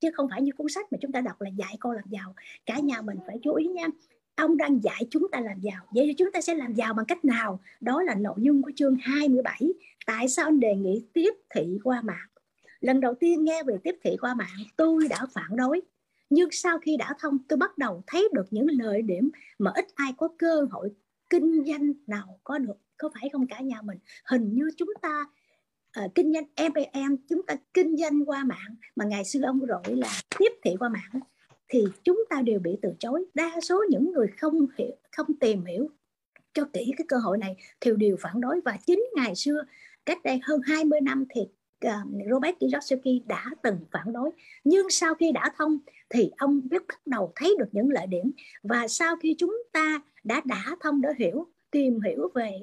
chứ 0.00 0.10
không 0.14 0.28
phải 0.30 0.42
như 0.42 0.52
cuốn 0.52 0.68
sách 0.68 0.92
mà 0.92 0.98
chúng 1.00 1.12
ta 1.12 1.20
đọc 1.20 1.40
là 1.40 1.50
dạy 1.50 1.76
con 1.80 1.96
làm 1.96 2.04
giàu. 2.08 2.34
Cả 2.66 2.78
nhà 2.78 3.02
mình 3.02 3.16
phải 3.26 3.38
chú 3.42 3.54
ý 3.54 3.66
nha. 3.66 3.86
Ông 4.36 4.56
đang 4.56 4.82
dạy 4.82 5.06
chúng 5.10 5.26
ta 5.32 5.40
làm 5.40 5.60
giàu. 5.60 5.86
Vậy 5.94 6.06
thì 6.06 6.14
chúng 6.14 6.32
ta 6.32 6.40
sẽ 6.40 6.54
làm 6.54 6.74
giàu 6.74 6.94
bằng 6.94 7.06
cách 7.06 7.24
nào? 7.24 7.60
Đó 7.80 8.02
là 8.02 8.14
nội 8.14 8.36
dung 8.38 8.62
của 8.62 8.70
chương 8.76 8.96
27 9.02 9.62
tại 10.06 10.28
sao 10.28 10.46
anh 10.46 10.60
đề 10.60 10.74
nghị 10.74 11.06
tiếp 11.12 11.30
thị 11.54 11.78
qua 11.84 12.02
mạng? 12.02 12.28
Lần 12.80 13.00
đầu 13.00 13.14
tiên 13.14 13.44
nghe 13.44 13.62
về 13.62 13.74
tiếp 13.84 13.96
thị 14.04 14.16
qua 14.20 14.34
mạng, 14.34 14.64
tôi 14.76 15.08
đã 15.08 15.26
phản 15.34 15.56
đối. 15.56 15.80
Nhưng 16.30 16.48
sau 16.52 16.78
khi 16.78 16.96
đã 16.96 17.14
thông, 17.18 17.38
tôi 17.48 17.56
bắt 17.56 17.78
đầu 17.78 18.02
thấy 18.06 18.28
được 18.32 18.46
những 18.50 18.66
lợi 18.70 19.02
điểm 19.02 19.30
mà 19.58 19.70
ít 19.74 19.86
ai 19.94 20.12
có 20.16 20.28
cơ 20.38 20.66
hội 20.70 20.90
kinh 21.30 21.64
doanh 21.66 21.92
nào 22.06 22.40
có 22.44 22.58
được. 22.58 22.76
Có 22.96 23.10
phải 23.14 23.30
không 23.32 23.46
cả 23.46 23.60
nhà 23.60 23.82
mình? 23.82 23.98
Hình 24.24 24.54
như 24.54 24.70
chúng 24.76 24.92
ta 25.02 25.24
uh, 26.04 26.14
kinh 26.14 26.32
doanh 26.32 26.44
MLM 26.70 27.16
chúng 27.28 27.42
ta 27.46 27.56
kinh 27.74 27.96
doanh 27.96 28.24
qua 28.24 28.44
mạng 28.44 28.76
mà 28.96 29.04
ngày 29.04 29.24
xưa 29.24 29.40
ông 29.42 29.58
gọi 29.58 29.96
là 29.96 30.08
tiếp 30.38 30.52
thị 30.62 30.76
qua 30.78 30.88
mạng 30.88 31.20
thì 31.68 31.84
chúng 32.04 32.24
ta 32.30 32.42
đều 32.42 32.58
bị 32.58 32.78
từ 32.82 32.92
chối. 32.98 33.24
Đa 33.34 33.60
số 33.62 33.84
những 33.88 34.12
người 34.12 34.26
không 34.38 34.66
hiểu 34.78 34.90
không 35.12 35.26
tìm 35.40 35.64
hiểu 35.64 35.90
cho 36.54 36.64
kỹ 36.72 36.92
cái 36.98 37.04
cơ 37.08 37.16
hội 37.16 37.38
này 37.38 37.56
thì 37.80 37.90
đều 37.96 38.16
phản 38.20 38.40
đối. 38.40 38.60
Và 38.64 38.78
chính 38.86 39.04
ngày 39.16 39.34
xưa 39.34 39.64
cách 40.06 40.22
đây 40.24 40.40
hơn 40.42 40.60
20 40.64 41.00
năm 41.00 41.24
thì 41.30 41.40
uh, 41.86 41.92
Robert 42.30 42.56
Kiyosaki 42.60 43.26
đã 43.26 43.44
từng 43.62 43.78
phản 43.90 44.12
đối. 44.12 44.30
Nhưng 44.64 44.90
sau 44.90 45.14
khi 45.14 45.32
đã 45.32 45.52
thông 45.56 45.78
thì 46.10 46.30
ông 46.36 46.60
biết 46.70 46.82
bắt 46.88 47.06
đầu 47.06 47.32
thấy 47.36 47.56
được 47.58 47.68
những 47.72 47.90
lợi 47.90 48.06
điểm. 48.06 48.32
Và 48.62 48.88
sau 48.88 49.16
khi 49.16 49.34
chúng 49.38 49.62
ta 49.72 50.00
đã 50.24 50.42
đã 50.44 50.76
thông 50.80 51.00
đã 51.00 51.14
hiểu 51.18 51.46
tìm 51.70 52.00
hiểu 52.00 52.30
về 52.34 52.60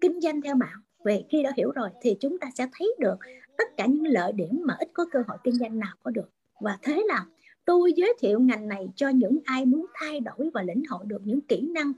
kinh 0.00 0.20
doanh 0.20 0.42
theo 0.42 0.54
mạng 0.54 0.80
về 1.04 1.24
khi 1.28 1.42
đã 1.42 1.52
hiểu 1.56 1.70
rồi 1.70 1.88
thì 2.00 2.16
chúng 2.20 2.38
ta 2.38 2.50
sẽ 2.54 2.66
thấy 2.78 2.94
được 2.98 3.16
tất 3.58 3.76
cả 3.76 3.86
những 3.86 4.06
lợi 4.06 4.32
điểm 4.32 4.62
mà 4.64 4.76
ít 4.78 4.88
có 4.92 5.06
cơ 5.10 5.22
hội 5.28 5.38
kinh 5.44 5.54
doanh 5.54 5.78
nào 5.78 5.94
có 6.02 6.10
được. 6.10 6.30
Và 6.60 6.78
thế 6.82 7.04
là 7.06 7.26
tôi 7.64 7.92
giới 7.96 8.14
thiệu 8.20 8.40
ngành 8.40 8.68
này 8.68 8.88
cho 8.96 9.08
những 9.08 9.38
ai 9.44 9.66
muốn 9.66 9.86
thay 9.94 10.20
đổi 10.20 10.50
và 10.54 10.62
lĩnh 10.62 10.82
hội 10.88 11.04
được 11.06 11.20
những 11.24 11.40
kỹ 11.40 11.60
năng 11.60 11.92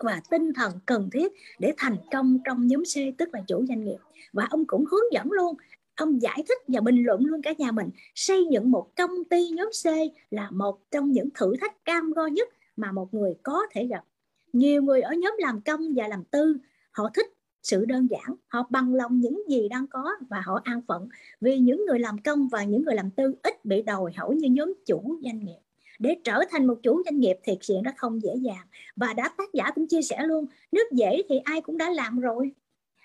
và 0.00 0.20
tinh 0.30 0.52
thần 0.54 0.72
cần 0.86 1.10
thiết 1.12 1.32
để 1.58 1.74
thành 1.76 1.96
công 2.12 2.38
trong 2.44 2.66
nhóm 2.66 2.82
C, 2.84 3.18
tức 3.18 3.28
là 3.32 3.40
chủ 3.46 3.66
doanh 3.66 3.84
nghiệp. 3.84 3.98
Và 4.32 4.46
ông 4.50 4.64
cũng 4.66 4.84
hướng 4.90 5.12
dẫn 5.12 5.32
luôn, 5.32 5.56
ông 5.96 6.22
giải 6.22 6.44
thích 6.48 6.58
và 6.68 6.80
bình 6.80 7.02
luận 7.02 7.26
luôn 7.26 7.42
cả 7.42 7.52
nhà 7.58 7.72
mình. 7.72 7.88
Xây 8.14 8.46
dựng 8.50 8.70
một 8.70 8.96
công 8.96 9.24
ty 9.24 9.48
nhóm 9.48 9.68
C 9.84 9.86
là 10.30 10.50
một 10.50 10.90
trong 10.90 11.12
những 11.12 11.28
thử 11.34 11.56
thách 11.60 11.84
cam 11.84 12.12
go 12.12 12.26
nhất 12.26 12.48
mà 12.76 12.92
một 12.92 13.14
người 13.14 13.34
có 13.42 13.66
thể 13.70 13.86
gặp. 13.86 14.04
Nhiều 14.52 14.82
người 14.82 15.00
ở 15.00 15.12
nhóm 15.12 15.34
làm 15.38 15.60
công 15.60 15.80
và 15.96 16.08
làm 16.08 16.24
tư, 16.24 16.56
họ 16.90 17.10
thích 17.14 17.26
sự 17.62 17.84
đơn 17.84 18.06
giản 18.10 18.36
họ 18.46 18.66
bằng 18.70 18.94
lòng 18.94 19.20
những 19.20 19.42
gì 19.48 19.68
đang 19.68 19.86
có 19.86 20.10
và 20.30 20.40
họ 20.44 20.60
an 20.64 20.80
phận. 20.88 21.08
Vì 21.40 21.58
những 21.58 21.86
người 21.86 21.98
làm 21.98 22.18
công 22.18 22.48
và 22.48 22.64
những 22.64 22.84
người 22.84 22.94
làm 22.94 23.10
tư 23.10 23.34
ít 23.42 23.64
bị 23.64 23.82
đòi 23.82 24.12
hỏi 24.16 24.36
như 24.36 24.48
nhóm 24.48 24.74
chủ 24.86 25.18
doanh 25.24 25.44
nghiệp. 25.44 25.58
Để 25.98 26.16
trở 26.24 26.40
thành 26.50 26.66
một 26.66 26.78
chủ 26.82 27.02
doanh 27.04 27.20
nghiệp 27.20 27.36
thiệt 27.44 27.58
sự 27.60 27.74
nó 27.84 27.90
không 27.96 28.22
dễ 28.22 28.34
dàng. 28.36 28.66
Và 28.96 29.12
đã 29.12 29.28
tác 29.38 29.52
giả 29.52 29.70
cũng 29.74 29.88
chia 29.88 30.02
sẻ 30.02 30.22
luôn 30.26 30.46
nước 30.72 30.92
dễ 30.92 31.22
thì 31.28 31.38
ai 31.44 31.60
cũng 31.60 31.78
đã 31.78 31.90
làm 31.90 32.20
rồi. 32.20 32.52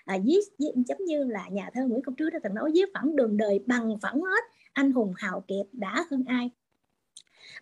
À, 0.04 0.18
viết, 0.24 0.40
viết 0.58 0.72
giống 0.86 1.04
như 1.04 1.24
là 1.24 1.48
nhà 1.48 1.70
thơ 1.74 1.86
Nguyễn 1.86 2.02
Công 2.02 2.14
Trứ 2.16 2.30
đã 2.30 2.38
từng 2.42 2.54
nói 2.54 2.70
viết 2.74 2.88
phẳng 2.94 3.16
đường 3.16 3.36
đời 3.36 3.60
bằng 3.66 3.98
phẳng 4.02 4.20
hết 4.20 4.44
anh 4.72 4.92
hùng 4.92 5.12
hào 5.16 5.40
kiệt 5.40 5.66
đã 5.72 6.04
hơn 6.10 6.24
ai. 6.26 6.50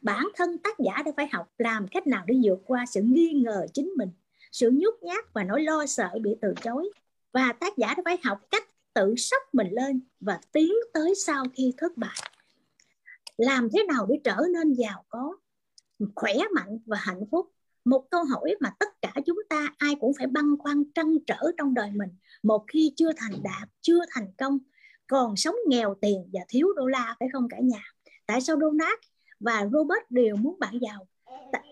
Bản 0.03 0.29
thân 0.37 0.59
tác 0.59 0.79
giả 0.79 1.03
đã 1.07 1.13
phải 1.17 1.29
học 1.33 1.53
làm 1.59 1.89
cách 1.89 2.07
nào 2.07 2.25
để 2.27 2.35
vượt 2.45 2.63
qua 2.67 2.85
sự 2.87 3.01
nghi 3.03 3.33
ngờ 3.33 3.67
chính 3.75 3.93
mình 3.97 4.09
sự 4.53 4.71
nhút 4.75 4.95
nhát 5.03 5.33
và 5.33 5.45
nỗi 5.45 5.63
lo 5.63 5.87
sợ 5.87 6.09
bị 6.23 6.31
từ 6.41 6.55
chối. 6.63 6.91
Và 7.33 7.53
tác 7.53 7.77
giả 7.77 7.95
đã 7.97 8.03
phải 8.05 8.19
học 8.25 8.41
cách 8.51 8.69
tự 8.95 9.15
sốc 9.17 9.43
mình 9.53 9.69
lên 9.71 10.01
và 10.21 10.41
tiến 10.53 10.73
tới 10.93 11.15
sau 11.15 11.45
khi 11.55 11.73
thất 11.77 11.97
bại. 11.97 12.17
Làm 13.37 13.69
thế 13.73 13.85
nào 13.89 14.07
để 14.09 14.21
trở 14.25 14.37
nên 14.53 14.73
giàu 14.73 15.05
có, 15.09 15.37
khỏe 16.15 16.35
mạnh 16.55 16.79
và 16.87 16.97
hạnh 17.01 17.25
phúc? 17.31 17.53
Một 17.85 18.11
câu 18.11 18.25
hỏi 18.25 18.55
mà 18.61 18.75
tất 18.79 19.03
cả 19.03 19.13
chúng 19.27 19.39
ta 19.49 19.75
ai 19.79 19.95
cũng 20.01 20.13
phải 20.19 20.27
băn 20.27 20.57
khoăn 20.59 20.85
trăn 20.95 21.17
trở 21.27 21.53
trong 21.59 21.75
đời 21.75 21.91
mình. 21.95 22.11
Một 22.43 22.65
khi 22.69 22.93
chưa 22.97 23.13
thành 23.17 23.43
đạt, 23.43 23.69
chưa 23.81 24.01
thành 24.11 24.33
công, 24.39 24.59
còn 25.07 25.37
sống 25.37 25.57
nghèo 25.67 25.95
tiền 26.01 26.31
và 26.33 26.41
thiếu 26.49 26.69
đô 26.77 26.87
la, 26.87 27.17
phải 27.21 27.29
không 27.33 27.49
cả 27.49 27.57
nhà? 27.61 27.83
Tại 28.27 28.41
sao 28.41 28.57
Donald 28.61 28.99
và 29.41 29.69
Robert 29.73 30.11
đều 30.11 30.37
muốn 30.37 30.59
bạn 30.59 30.79
giàu? 30.83 31.09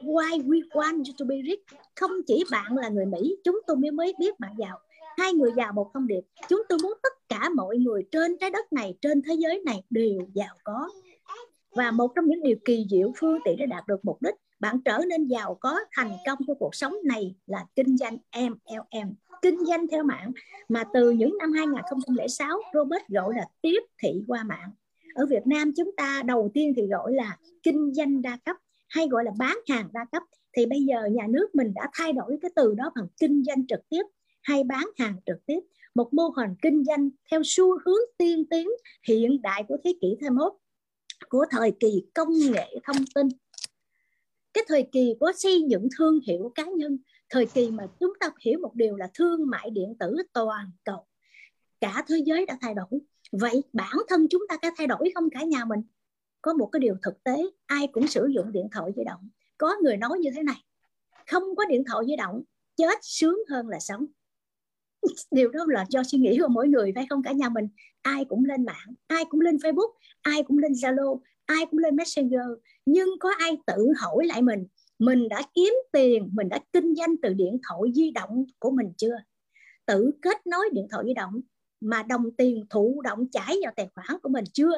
Why 0.02 0.42
we 0.46 0.68
want 0.72 0.96
you 0.96 1.14
to 1.18 1.24
be 1.24 1.36
rich? 1.44 1.64
Không 2.00 2.10
chỉ 2.26 2.44
bạn 2.50 2.76
là 2.76 2.88
người 2.88 3.06
Mỹ, 3.06 3.36
chúng 3.44 3.60
tôi 3.66 3.76
mới 3.76 3.90
mới 3.90 4.14
biết 4.18 4.40
bạn 4.40 4.52
giàu. 4.58 4.78
Hai 5.18 5.32
người 5.32 5.50
giàu 5.56 5.72
một 5.72 5.90
thông 5.94 6.06
điệp. 6.06 6.20
Chúng 6.48 6.62
tôi 6.68 6.78
muốn 6.82 6.92
tất 7.02 7.12
cả 7.28 7.48
mọi 7.56 7.76
người 7.76 8.02
trên 8.12 8.36
trái 8.40 8.50
đất 8.50 8.72
này, 8.72 8.94
trên 9.00 9.22
thế 9.22 9.34
giới 9.34 9.62
này 9.64 9.82
đều 9.90 10.20
giàu 10.34 10.54
có. 10.64 10.88
Và 11.70 11.90
một 11.90 12.12
trong 12.14 12.26
những 12.26 12.42
điều 12.42 12.56
kỳ 12.64 12.86
diệu, 12.90 13.12
phương 13.16 13.38
tiện 13.44 13.56
để 13.56 13.66
đạt 13.66 13.86
được 13.86 14.04
mục 14.04 14.22
đích, 14.22 14.34
bạn 14.60 14.80
trở 14.84 14.98
nên 15.08 15.26
giàu 15.26 15.54
có, 15.60 15.80
thành 15.92 16.10
công 16.26 16.38
của 16.46 16.54
cuộc 16.54 16.74
sống 16.74 16.94
này 17.04 17.34
là 17.46 17.66
kinh 17.76 17.96
doanh 17.96 18.16
MLM 18.36 19.14
kinh 19.42 19.64
doanh 19.66 19.86
theo 19.88 20.02
mạng. 20.02 20.32
Mà 20.68 20.84
từ 20.94 21.10
những 21.10 21.38
năm 21.38 21.52
2006 21.52 22.58
Robert 22.74 23.08
gọi 23.08 23.34
là 23.36 23.46
tiếp 23.62 23.80
thị 24.02 24.22
qua 24.26 24.44
mạng. 24.44 24.70
Ở 25.14 25.26
Việt 25.26 25.46
Nam 25.46 25.72
chúng 25.76 25.90
ta 25.96 26.22
đầu 26.26 26.50
tiên 26.54 26.72
thì 26.76 26.86
gọi 26.86 27.12
là 27.12 27.36
kinh 27.62 27.94
doanh 27.94 28.22
đa 28.22 28.38
cấp 28.44 28.56
hay 28.90 29.08
gọi 29.08 29.24
là 29.24 29.30
bán 29.38 29.58
hàng 29.68 29.88
đa 29.92 30.06
cấp, 30.12 30.22
thì 30.56 30.66
bây 30.66 30.80
giờ 30.80 31.06
nhà 31.12 31.26
nước 31.28 31.54
mình 31.54 31.74
đã 31.74 31.88
thay 31.92 32.12
đổi 32.12 32.38
cái 32.42 32.50
từ 32.56 32.74
đó 32.74 32.92
bằng 32.96 33.06
kinh 33.20 33.44
doanh 33.44 33.66
trực 33.66 33.80
tiếp 33.88 34.02
hay 34.42 34.64
bán 34.64 34.84
hàng 34.98 35.16
trực 35.26 35.46
tiếp. 35.46 35.60
Một 35.94 36.14
mô 36.14 36.28
hình 36.28 36.54
kinh 36.62 36.84
doanh 36.84 37.10
theo 37.30 37.42
xu 37.44 37.78
hướng 37.78 38.00
tiên 38.18 38.44
tiến, 38.50 38.68
hiện 39.08 39.42
đại 39.42 39.64
của 39.68 39.76
thế 39.84 39.94
kỷ 40.00 40.16
21 40.20 40.52
của 41.28 41.44
thời 41.50 41.72
kỳ 41.80 42.04
công 42.14 42.28
nghệ 42.52 42.74
thông 42.84 43.04
tin. 43.14 43.28
Cái 44.52 44.64
thời 44.68 44.88
kỳ 44.92 45.14
của 45.20 45.32
xây 45.36 45.62
dựng 45.68 45.88
thương 45.98 46.20
hiệu 46.26 46.52
cá 46.54 46.64
nhân, 46.64 46.98
thời 47.30 47.46
kỳ 47.46 47.70
mà 47.70 47.86
chúng 48.00 48.12
ta 48.20 48.30
hiểu 48.44 48.58
một 48.62 48.74
điều 48.74 48.96
là 48.96 49.08
thương 49.14 49.50
mại 49.50 49.70
điện 49.70 49.94
tử 50.00 50.16
toàn 50.32 50.70
cầu. 50.84 51.06
Cả 51.80 52.04
thế 52.08 52.16
giới 52.26 52.46
đã 52.46 52.58
thay 52.60 52.74
đổi. 52.74 53.00
Vậy 53.32 53.62
bản 53.72 53.96
thân 54.08 54.26
chúng 54.30 54.42
ta 54.48 54.56
có 54.62 54.70
thay 54.76 54.86
đổi 54.86 55.12
không 55.14 55.30
cả 55.30 55.42
nhà 55.42 55.64
mình? 55.64 55.80
Có 56.42 56.52
một 56.52 56.66
cái 56.66 56.80
điều 56.80 56.94
thực 57.02 57.24
tế, 57.24 57.42
ai 57.66 57.86
cũng 57.86 58.06
sử 58.06 58.26
dụng 58.26 58.52
điện 58.52 58.68
thoại 58.72 58.90
di 58.96 59.04
động. 59.04 59.28
Có 59.58 59.76
người 59.82 59.96
nói 59.96 60.18
như 60.18 60.30
thế 60.36 60.42
này, 60.42 60.56
không 61.30 61.42
có 61.56 61.64
điện 61.64 61.84
thoại 61.90 62.04
di 62.06 62.16
động, 62.16 62.42
chết 62.76 62.98
sướng 63.02 63.38
hơn 63.48 63.68
là 63.68 63.78
sống. 63.80 64.06
Điều 65.30 65.50
đó 65.50 65.64
là 65.68 65.86
do 65.88 66.02
suy 66.02 66.18
nghĩ 66.18 66.38
của 66.42 66.48
mỗi 66.48 66.68
người, 66.68 66.92
phải 66.94 67.06
không 67.10 67.22
cả 67.22 67.32
nhà 67.32 67.48
mình? 67.48 67.68
Ai 68.02 68.24
cũng 68.24 68.44
lên 68.44 68.64
mạng, 68.64 68.94
ai 69.06 69.24
cũng 69.24 69.40
lên 69.40 69.56
facebook, 69.56 69.92
ai 70.22 70.42
cũng 70.42 70.58
lên 70.58 70.72
zalo, 70.72 71.20
ai 71.46 71.66
cũng 71.70 71.78
lên 71.78 71.96
messenger. 71.96 72.46
Nhưng 72.86 73.08
có 73.20 73.30
ai 73.38 73.58
tự 73.66 73.92
hỏi 73.98 74.26
lại 74.26 74.42
mình 74.42 74.66
mình 75.00 75.28
đã 75.28 75.42
kiếm 75.54 75.74
tiền, 75.92 76.30
mình 76.32 76.48
đã 76.48 76.58
kinh 76.72 76.94
doanh 76.94 77.16
từ 77.22 77.34
điện 77.34 77.58
thoại 77.68 77.92
di 77.94 78.10
động 78.10 78.44
của 78.58 78.70
mình 78.70 78.92
chưa? 78.96 79.16
Tự 79.86 80.10
kết 80.22 80.46
nối 80.46 80.68
điện 80.72 80.86
thoại 80.90 81.04
di 81.06 81.14
động 81.14 81.40
mà 81.80 82.02
đồng 82.02 82.30
tiền 82.36 82.64
thụ 82.70 83.02
động 83.04 83.26
chảy 83.32 83.56
vào 83.62 83.72
tài 83.76 83.88
khoản 83.94 84.20
của 84.22 84.28
mình 84.28 84.44
chưa? 84.52 84.72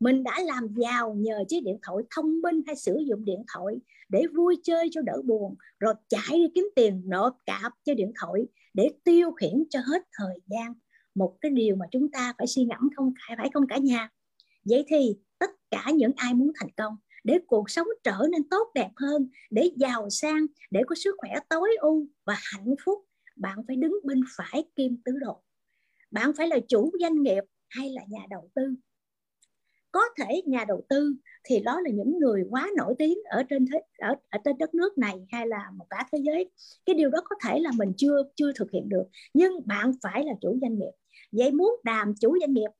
Mình 0.00 0.22
đã 0.22 0.40
làm 0.44 0.74
giàu 0.76 1.14
nhờ 1.14 1.44
chiếc 1.48 1.60
điện 1.64 1.78
thoại 1.82 2.04
thông 2.10 2.40
minh 2.40 2.62
hay 2.66 2.76
sử 2.76 2.98
dụng 3.08 3.24
điện 3.24 3.42
thoại 3.54 3.74
để 4.08 4.22
vui 4.34 4.56
chơi 4.62 4.88
cho 4.92 5.00
đỡ 5.02 5.22
buồn, 5.24 5.54
rồi 5.78 5.94
chạy 6.08 6.28
đi 6.32 6.46
kiếm 6.54 6.68
tiền 6.76 7.02
nộp 7.06 7.36
cạp 7.46 7.72
cho 7.84 7.94
điện 7.94 8.12
thoại 8.20 8.42
để 8.74 8.90
tiêu 9.04 9.32
khiển 9.32 9.64
cho 9.70 9.80
hết 9.80 10.02
thời 10.18 10.38
gian. 10.46 10.74
Một 11.14 11.36
cái 11.40 11.50
điều 11.50 11.76
mà 11.76 11.86
chúng 11.90 12.10
ta 12.10 12.32
phải 12.38 12.46
suy 12.46 12.64
ngẫm 12.64 12.88
không 12.96 13.12
phải 13.26 13.36
phải 13.36 13.50
không 13.54 13.66
cả 13.68 13.78
nhà? 13.78 14.08
Vậy 14.64 14.84
thì 14.88 15.16
tất 15.38 15.50
cả 15.70 15.86
những 15.94 16.12
ai 16.16 16.34
muốn 16.34 16.52
thành 16.60 16.70
công 16.76 16.96
để 17.24 17.38
cuộc 17.46 17.70
sống 17.70 17.86
trở 18.04 18.18
nên 18.32 18.48
tốt 18.48 18.70
đẹp 18.74 18.90
hơn, 18.96 19.28
để 19.50 19.70
giàu 19.76 20.10
sang, 20.10 20.46
để 20.70 20.80
có 20.86 20.94
sức 20.94 21.14
khỏe 21.18 21.30
tối 21.48 21.76
ưu 21.80 22.06
và 22.26 22.36
hạnh 22.38 22.74
phúc, 22.84 22.98
bạn 23.36 23.58
phải 23.66 23.76
đứng 23.76 23.98
bên 24.04 24.20
phải 24.36 24.64
kim 24.76 24.96
tứ 25.04 25.12
độ 25.20 25.42
bạn 26.10 26.32
phải 26.36 26.48
là 26.48 26.58
chủ 26.68 26.92
doanh 27.00 27.22
nghiệp 27.22 27.44
hay 27.68 27.90
là 27.90 28.02
nhà 28.08 28.20
đầu 28.30 28.50
tư? 28.54 28.74
Có 29.92 30.00
thể 30.18 30.42
nhà 30.46 30.64
đầu 30.68 30.82
tư 30.88 31.14
thì 31.44 31.60
đó 31.60 31.80
là 31.80 31.90
những 31.90 32.18
người 32.18 32.44
quá 32.50 32.70
nổi 32.76 32.94
tiếng 32.98 33.18
ở 33.30 33.42
trên 33.42 33.66
thế 33.72 33.80
ở, 33.98 34.14
ở 34.30 34.38
trên 34.44 34.58
đất 34.58 34.74
nước 34.74 34.98
này 34.98 35.26
hay 35.32 35.46
là 35.46 35.70
một 35.76 35.86
cả 35.90 36.08
thế 36.12 36.18
giới. 36.22 36.50
Cái 36.86 36.94
điều 36.94 37.10
đó 37.10 37.18
có 37.24 37.36
thể 37.44 37.58
là 37.60 37.70
mình 37.76 37.92
chưa 37.96 38.22
chưa 38.36 38.52
thực 38.52 38.70
hiện 38.70 38.88
được 38.88 39.04
nhưng 39.34 39.66
bạn 39.66 39.92
phải 40.02 40.24
là 40.24 40.32
chủ 40.40 40.58
doanh 40.62 40.78
nghiệp. 40.78 40.92
Vậy 41.32 41.52
muốn 41.52 41.76
làm 41.84 42.14
chủ 42.20 42.36
doanh 42.40 42.52
nghiệp 42.52 42.70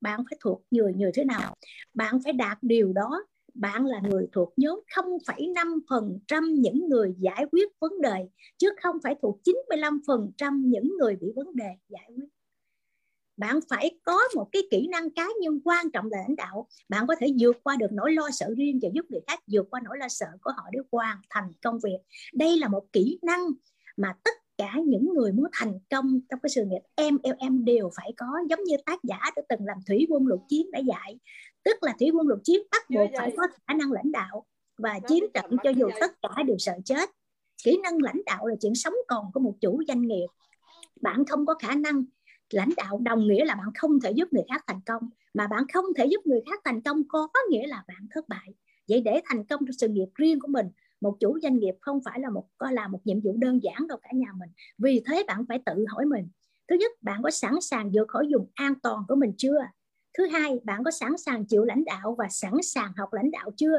bạn 0.00 0.20
phải 0.30 0.38
thuộc 0.44 0.62
người 0.70 0.94
như 0.94 1.10
thế 1.14 1.24
nào? 1.24 1.54
Bạn 1.94 2.18
phải 2.24 2.32
đạt 2.32 2.58
điều 2.62 2.92
đó 2.92 3.24
bạn 3.54 3.86
là 3.86 4.00
người 4.10 4.28
thuộc 4.32 4.52
nhóm 4.56 4.80
0,5% 4.96 6.54
những 6.54 6.88
người 6.88 7.14
giải 7.18 7.46
quyết 7.52 7.68
vấn 7.80 8.00
đề 8.00 8.28
chứ 8.58 8.70
không 8.82 8.96
phải 9.02 9.14
thuộc 9.22 9.40
95% 9.44 10.62
những 10.64 10.96
người 10.98 11.16
bị 11.16 11.28
vấn 11.36 11.56
đề 11.56 11.68
giải 11.88 12.10
quyết 12.16 12.28
bạn 13.40 13.58
phải 13.68 13.98
có 14.04 14.18
một 14.34 14.48
cái 14.52 14.62
kỹ 14.70 14.88
năng 14.90 15.10
cá 15.10 15.28
nhân 15.40 15.60
quan 15.64 15.90
trọng 15.90 16.06
là 16.10 16.18
lãnh 16.18 16.36
đạo. 16.36 16.66
Bạn 16.88 17.06
có 17.06 17.14
thể 17.20 17.26
vượt 17.40 17.56
qua 17.62 17.76
được 17.76 17.92
nỗi 17.92 18.12
lo 18.12 18.30
sợ 18.32 18.46
riêng 18.56 18.78
và 18.82 18.88
giúp 18.92 19.06
người 19.08 19.20
khác 19.26 19.40
vượt 19.46 19.66
qua 19.70 19.80
nỗi 19.84 19.98
lo 19.98 20.08
sợ 20.08 20.26
của 20.42 20.50
họ 20.56 20.62
để 20.72 20.78
hoàn 20.92 21.16
thành 21.30 21.52
công 21.62 21.78
việc. 21.78 21.98
Đây 22.32 22.56
là 22.56 22.68
một 22.68 22.84
kỹ 22.92 23.18
năng 23.22 23.40
mà 23.96 24.14
tất 24.24 24.30
cả 24.58 24.74
những 24.86 25.14
người 25.14 25.32
muốn 25.32 25.46
thành 25.52 25.78
công 25.90 26.20
trong 26.30 26.40
cái 26.42 26.50
sự 26.50 26.64
nghiệp 26.64 26.80
em 26.94 27.18
em 27.22 27.36
em 27.38 27.64
đều 27.64 27.90
phải 27.96 28.12
có 28.16 28.26
giống 28.48 28.64
như 28.64 28.76
tác 28.86 28.98
giả 29.02 29.18
đã 29.36 29.42
từng 29.48 29.66
làm 29.66 29.76
thủy 29.86 30.06
quân 30.10 30.26
lục 30.26 30.40
chiến 30.48 30.70
đã 30.70 30.78
dạy. 30.78 31.18
Tức 31.64 31.82
là 31.82 31.94
thủy 31.98 32.10
quân 32.14 32.26
lục 32.26 32.38
chiến 32.44 32.60
bắt 32.70 32.90
buộc 32.90 33.10
phải 33.18 33.32
có 33.36 33.46
khả 33.66 33.74
năng 33.74 33.92
lãnh 33.92 34.12
đạo 34.12 34.46
và 34.78 34.98
chiến 35.08 35.24
trận 35.34 35.56
cho 35.64 35.70
dù 35.70 35.88
tất 36.00 36.12
cả 36.22 36.42
đều 36.42 36.58
sợ 36.58 36.72
chết. 36.84 37.10
Kỹ 37.64 37.78
năng 37.82 38.02
lãnh 38.02 38.20
đạo 38.26 38.46
là 38.46 38.54
chuyện 38.60 38.74
sống 38.74 38.94
còn 39.08 39.24
của 39.34 39.40
một 39.40 39.54
chủ 39.60 39.82
doanh 39.88 40.02
nghiệp. 40.02 40.26
Bạn 41.00 41.24
không 41.24 41.46
có 41.46 41.54
khả 41.54 41.74
năng 41.74 42.04
lãnh 42.50 42.70
đạo 42.76 43.00
đồng 43.04 43.28
nghĩa 43.28 43.44
là 43.44 43.54
bạn 43.54 43.68
không 43.78 44.00
thể 44.00 44.10
giúp 44.10 44.32
người 44.32 44.44
khác 44.48 44.64
thành 44.66 44.80
công, 44.86 45.02
mà 45.34 45.46
bạn 45.46 45.64
không 45.72 45.84
thể 45.96 46.06
giúp 46.06 46.26
người 46.26 46.40
khác 46.50 46.60
thành 46.64 46.80
công 46.82 47.08
có 47.08 47.28
nghĩa 47.50 47.66
là 47.66 47.84
bạn 47.88 48.06
thất 48.10 48.28
bại. 48.28 48.54
Vậy 48.88 49.00
để 49.00 49.20
thành 49.24 49.44
công 49.44 49.60
trong 49.66 49.72
sự 49.72 49.88
nghiệp 49.88 50.08
riêng 50.14 50.40
của 50.40 50.48
mình, 50.48 50.66
một 51.00 51.16
chủ 51.20 51.38
doanh 51.42 51.58
nghiệp 51.58 51.74
không 51.80 52.00
phải 52.04 52.20
là 52.20 52.30
một 52.30 52.48
coi 52.58 52.72
là 52.72 52.88
một 52.88 53.00
nhiệm 53.04 53.20
vụ 53.20 53.36
đơn 53.38 53.62
giản 53.62 53.86
đâu 53.88 53.98
cả 54.02 54.10
nhà 54.14 54.28
mình. 54.38 54.50
Vì 54.78 55.02
thế 55.06 55.24
bạn 55.26 55.44
phải 55.48 55.62
tự 55.66 55.84
hỏi 55.88 56.06
mình, 56.06 56.28
thứ 56.68 56.76
nhất, 56.76 56.92
bạn 57.02 57.22
có 57.22 57.30
sẵn 57.30 57.60
sàng 57.60 57.90
vượt 57.94 58.08
khỏi 58.08 58.28
vùng 58.32 58.50
an 58.54 58.74
toàn 58.82 59.02
của 59.08 59.14
mình 59.16 59.32
chưa? 59.38 59.58
Thứ 60.18 60.26
hai, 60.26 60.60
bạn 60.64 60.84
có 60.84 60.90
sẵn 60.90 61.18
sàng 61.18 61.46
chịu 61.46 61.64
lãnh 61.64 61.84
đạo 61.84 62.14
và 62.18 62.26
sẵn 62.30 62.52
sàng 62.62 62.92
học 62.96 63.12
lãnh 63.12 63.30
đạo 63.30 63.50
chưa? 63.56 63.78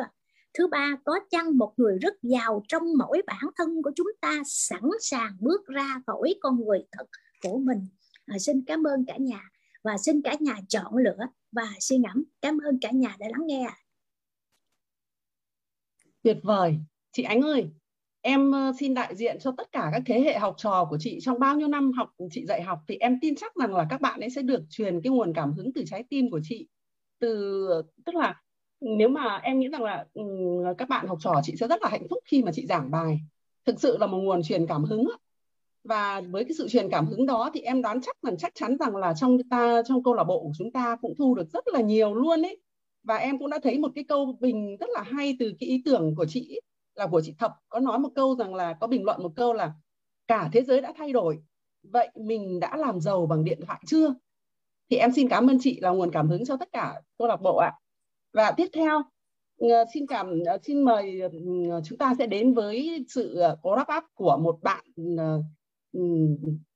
Thứ 0.54 0.68
ba, 0.68 0.96
có 1.06 1.20
chăng 1.30 1.58
một 1.58 1.74
người 1.78 1.98
rất 2.00 2.14
giàu 2.24 2.64
trong 2.68 2.84
mỗi 2.98 3.22
bản 3.28 3.44
thân 3.58 3.82
của 3.84 3.92
chúng 3.96 4.08
ta 4.22 4.42
sẵn 4.46 4.84
sàng 5.02 5.38
bước 5.40 5.68
ra 5.68 6.02
khỏi 6.08 6.36
con 6.42 6.60
người 6.66 6.86
thật 6.92 7.06
của 7.44 7.58
mình? 7.58 7.88
À, 8.36 8.40
xin 8.40 8.64
cảm 8.68 8.84
ơn 8.84 9.06
cả 9.06 9.18
nhà 9.18 9.50
và 9.84 9.98
xin 9.98 10.22
cả 10.22 10.36
nhà 10.40 10.56
chọn 10.68 10.98
lựa 10.98 11.26
và 11.52 11.68
suy 11.80 11.98
ngẫm. 11.98 12.24
Cảm 12.42 12.58
ơn 12.58 12.80
cả 12.80 12.92
nhà 12.92 13.16
đã 13.20 13.28
lắng 13.28 13.48
nghe 13.48 13.68
tuyệt 16.24 16.38
vời. 16.44 16.78
Chị 17.12 17.24
Ánh 17.24 17.42
ơi 17.42 17.70
em 18.22 18.52
ờ, 18.52 18.72
xin 18.80 18.94
đại 18.94 19.16
diện 19.16 19.38
cho 19.40 19.54
tất 19.58 19.72
cả 19.72 19.90
các 19.94 20.02
thế 20.06 20.22
hệ 20.22 20.40
học 20.40 20.56
trò 20.58 20.88
của 20.90 20.98
chị 21.00 21.20
trong 21.22 21.40
bao 21.40 21.56
nhiêu 21.56 21.68
năm 21.68 21.92
học 21.92 22.10
chị 22.32 22.46
dạy 22.46 22.62
học 22.62 22.80
thì 22.88 22.98
em 23.00 23.18
tin 23.22 23.36
chắc 23.36 23.56
rằng 23.56 23.76
là 23.76 23.88
các 23.90 24.02
bạn 24.02 24.20
ấy 24.20 24.30
sẽ 24.30 24.42
được 24.42 24.64
truyền 24.70 25.02
cái 25.02 25.12
nguồn 25.12 25.34
cảm 25.34 25.54
hứng 25.54 25.74
từ 25.74 25.84
trái 25.88 26.04
tim 26.10 26.30
của 26.32 26.40
chị. 26.44 26.68
Từ 27.20 27.68
ờ, 27.68 27.84
tức 28.06 28.16
là 28.16 28.42
nếu 28.82 29.10
mà 29.10 29.38
em 29.38 29.60
nghĩ 29.60 29.68
rằng 29.68 29.84
là 29.84 30.06
các 30.78 30.90
bạn 30.90 31.08
học 31.08 31.18
trò 31.22 31.42
chị 31.44 31.56
sẽ 31.60 31.68
rất 31.68 31.82
là 31.82 31.90
hạnh 31.90 32.08
phúc 32.10 32.20
khi 32.26 32.44
mà 32.44 32.52
chị 32.52 32.66
giảng 32.66 32.92
bài. 32.92 33.20
Thực 33.66 33.80
sự 33.80 33.98
là 33.98 34.08
một 34.08 34.18
nguồn 34.18 34.44
truyền 34.44 34.68
cảm 34.68 34.84
hứng 34.84 35.10
và 35.84 36.22
với 36.22 36.44
cái 36.44 36.54
sự 36.58 36.70
truyền 36.70 36.90
cảm 36.90 37.08
hứng 37.08 37.26
đó 37.26 37.50
thì 37.54 37.62
em 37.62 37.82
đoán 37.82 38.02
chắc 38.02 38.18
rằng 38.24 38.38
chắc 38.38 38.56
chắn 38.56 38.78
rằng 38.78 38.96
là 38.96 39.14
trong 39.14 39.38
ta, 39.50 39.82
trong 39.86 40.04
câu 40.04 40.14
lạc 40.14 40.24
bộ 40.24 40.42
của 40.42 40.52
chúng 40.58 40.72
ta 40.72 40.98
cũng 41.02 41.14
thu 41.18 41.36
được 41.36 41.50
rất 41.54 41.64
là 41.68 41.82
nhiều 41.82 42.14
luôn 42.14 42.42
ấy. 42.42 42.62
Và 43.04 43.16
em 43.16 43.40
cũng 43.40 43.50
đã 43.50 43.60
thấy 43.64 43.80
một 43.80 43.92
cái 43.96 44.04
câu 44.04 44.38
bình 44.40 44.78
rất 44.80 44.90
là 44.90 45.02
hay 45.04 45.36
từ 45.40 45.54
cái 45.60 45.70
ý 45.70 45.82
tưởng 45.86 46.16
của 46.16 46.26
chị 46.26 46.62
là 46.96 47.08
của 47.08 47.22
chị 47.22 47.36
Thập, 47.40 47.54
có 47.70 47.80
nói 47.80 48.00
một 48.00 48.10
câu 48.16 48.36
rằng 48.36 48.56
là, 48.56 48.74
có 48.74 48.88
bình 48.88 49.04
luận 49.06 49.24
một 49.24 49.32
câu 49.36 49.54
là, 49.54 49.74
cả 50.28 50.50
thế 50.54 50.64
giới 50.64 50.82
đã 50.82 50.94
thay 50.98 51.12
đổi, 51.12 51.40
vậy 51.84 52.10
mình 52.16 52.60
đã 52.60 52.78
làm 52.78 53.00
giàu 53.00 53.26
bằng 53.26 53.44
điện 53.44 53.60
thoại 53.66 53.82
chưa? 53.86 54.16
Thì 54.90 54.98
em 54.98 55.12
xin 55.12 55.30
cảm 55.30 55.48
ơn 55.50 55.58
chị 55.62 55.80
là 55.80 55.90
nguồn 55.90 56.12
cảm 56.12 56.30
hứng 56.30 56.46
cho 56.46 56.58
tất 56.58 56.70
cả 56.72 57.02
câu 57.18 57.28
lạc 57.28 57.42
bộ 57.42 57.58
ạ. 57.58 57.74
Và 58.34 58.52
tiếp 58.52 58.68
theo 58.74 59.02
ờ, 59.60 59.86
xin 59.94 60.08
cảm 60.08 60.40
ờ, 60.46 60.58
xin 60.64 60.82
mời 60.82 61.22
chúng 61.86 61.98
ta 61.98 62.16
sẽ 62.20 62.28
đến 62.28 62.54
với 62.54 63.06
sự 63.10 63.36
ờ, 63.36 63.58
wrap 63.64 63.98
up 63.98 64.04
của 64.14 64.38
một 64.38 64.60
bạn 64.62 64.86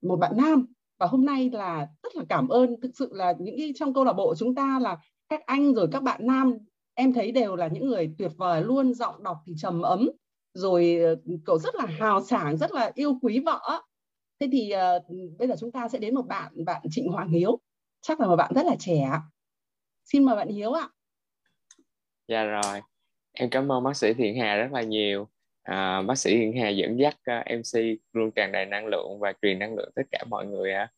một 0.01 0.15
bạn 0.15 0.37
nam. 0.37 0.65
Và 0.99 1.07
hôm 1.07 1.25
nay 1.25 1.49
là 1.53 1.87
rất 2.03 2.15
là 2.15 2.23
cảm 2.29 2.47
ơn 2.47 2.81
thực 2.81 2.91
sự 2.93 3.09
là 3.13 3.33
những 3.39 3.55
cái 3.57 3.71
trong 3.75 3.93
câu 3.93 4.03
lạc 4.03 4.13
bộ 4.13 4.35
chúng 4.37 4.55
ta 4.55 4.79
là 4.81 4.97
các 5.29 5.45
anh 5.45 5.73
rồi 5.73 5.87
các 5.91 6.03
bạn 6.03 6.27
nam 6.27 6.57
em 6.93 7.13
thấy 7.13 7.31
đều 7.31 7.55
là 7.55 7.67
những 7.67 7.87
người 7.87 8.15
tuyệt 8.17 8.31
vời 8.37 8.61
luôn 8.61 8.93
giọng 8.93 9.23
đọc 9.23 9.37
thì 9.45 9.53
trầm 9.57 9.81
ấm 9.81 10.09
rồi 10.53 10.97
ờ, 11.03 11.15
cậu 11.45 11.57
rất 11.57 11.75
là 11.75 11.85
hào 11.85 12.23
sảng 12.23 12.57
rất 12.57 12.71
là 12.71 12.91
yêu 12.95 13.19
quý 13.21 13.39
vợ. 13.45 13.81
Thế 14.39 14.47
thì 14.51 14.71
uh, 14.97 15.37
bây 15.37 15.47
giờ 15.47 15.55
chúng 15.59 15.71
ta 15.71 15.87
sẽ 15.87 15.99
đến 15.99 16.15
một 16.15 16.27
bạn 16.27 16.65
bạn 16.65 16.81
Trịnh 16.89 17.11
Hoàng 17.11 17.29
Hiếu. 17.29 17.59
Chắc 18.01 18.19
là 18.19 18.27
một 18.27 18.35
bạn 18.35 18.51
rất 18.55 18.65
là 18.65 18.75
trẻ 18.79 19.11
xin 20.05 20.23
mời 20.23 20.35
bạn 20.35 20.47
Hiếu 20.47 20.71
ạ. 20.71 20.89
Dạ 22.27 22.43
rồi. 22.43 22.81
Em 23.33 23.49
cảm 23.49 23.71
ơn 23.71 23.83
bác 23.83 23.97
sĩ 23.97 24.13
Thiện 24.13 24.35
Hà 24.39 24.55
rất 24.55 24.67
là 24.71 24.81
nhiều 24.81 25.27
à, 25.65 26.01
bác 26.01 26.15
sĩ 26.15 26.37
Hiền 26.37 26.53
Hà 26.57 26.69
dẫn 26.69 26.99
dắt 26.99 27.17
à, 27.23 27.45
uh, 27.53 27.59
MC 27.59 27.97
luôn 28.13 28.31
tràn 28.31 28.51
đầy 28.51 28.65
năng 28.65 28.87
lượng 28.87 29.19
và 29.19 29.33
truyền 29.41 29.59
năng 29.59 29.75
lượng 29.75 29.89
tất 29.95 30.03
cả 30.11 30.23
mọi 30.29 30.45
người 30.45 30.73
ạ. 30.73 30.79
À. 30.79 30.91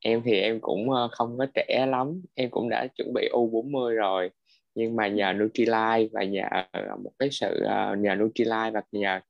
em 0.00 0.22
thì 0.24 0.40
em 0.40 0.60
cũng 0.60 0.90
uh, 0.90 1.10
không 1.12 1.38
có 1.38 1.46
trẻ 1.54 1.86
lắm 1.88 2.22
em 2.34 2.50
cũng 2.50 2.68
đã 2.68 2.86
chuẩn 2.96 3.12
bị 3.14 3.28
U40 3.32 3.90
rồi. 3.94 4.30
Nhưng 4.74 4.96
mà 4.96 5.08
nhờ 5.08 5.32
Nutrilite 5.32 6.08
và 6.12 6.24
nhờ 6.24 6.42
ờ, 6.72 6.96
một 7.04 7.10
cái 7.18 7.28
sự 7.32 7.64
uh, 7.64 7.98
nhờ 7.98 8.14
Nutrilite 8.14 8.70
và 8.70 8.82
nhờ 8.92 9.20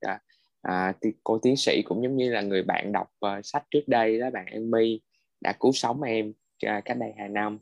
uh, 0.69 1.15
cô 1.25 1.39
tiến 1.39 1.57
sĩ 1.57 1.83
cũng 1.83 2.03
giống 2.03 2.17
như 2.17 2.33
là 2.33 2.41
người 2.41 2.63
bạn 2.63 2.93
đọc 2.93 3.09
uh, 3.27 3.45
sách 3.45 3.65
trước 3.71 3.83
đây 3.89 4.19
đó 4.19 4.31
bạn 4.31 4.47
emmy 4.47 5.01
đã 5.41 5.53
cứu 5.61 5.73
sống 5.73 6.03
em 6.03 6.33
uh, 6.67 6.85
cách 6.85 6.97
đây 6.99 7.13
hai 7.19 7.29
năm. 7.29 7.59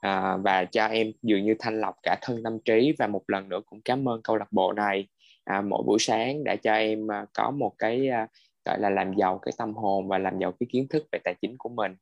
À, 0.00 0.36
và 0.36 0.64
cho 0.64 0.86
em 0.86 1.12
dường 1.22 1.44
như 1.44 1.54
thanh 1.58 1.80
lọc 1.80 1.94
cả 2.02 2.18
thân 2.22 2.42
tâm 2.44 2.58
trí 2.64 2.94
và 2.98 3.06
một 3.06 3.22
lần 3.28 3.48
nữa 3.48 3.60
cũng 3.66 3.80
cảm 3.84 4.08
ơn 4.08 4.22
câu 4.22 4.36
lạc 4.36 4.52
bộ 4.52 4.72
này 4.72 5.08
à, 5.48 5.60
mỗi 5.60 5.82
buổi 5.86 5.98
sáng 5.98 6.44
đã 6.44 6.56
cho 6.56 6.74
em 6.74 7.12
à, 7.12 7.26
có 7.34 7.50
một 7.50 7.72
cái 7.78 8.08
à, 8.08 8.26
gọi 8.64 8.80
là 8.80 8.90
làm 8.90 9.12
giàu 9.14 9.38
cái 9.38 9.52
tâm 9.58 9.74
hồn 9.74 10.08
và 10.08 10.18
làm 10.18 10.38
giàu 10.38 10.52
cái 10.60 10.66
kiến 10.70 10.86
thức 10.90 11.04
về 11.12 11.18
tài 11.24 11.34
chính 11.40 11.54
của 11.58 11.68
mình. 11.68 11.96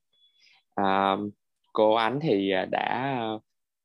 À, 0.74 1.16
cô 1.72 1.94
ánh 1.94 2.20
thì 2.20 2.50
à, 2.50 2.66
đã 2.70 2.80
à, 2.80 3.32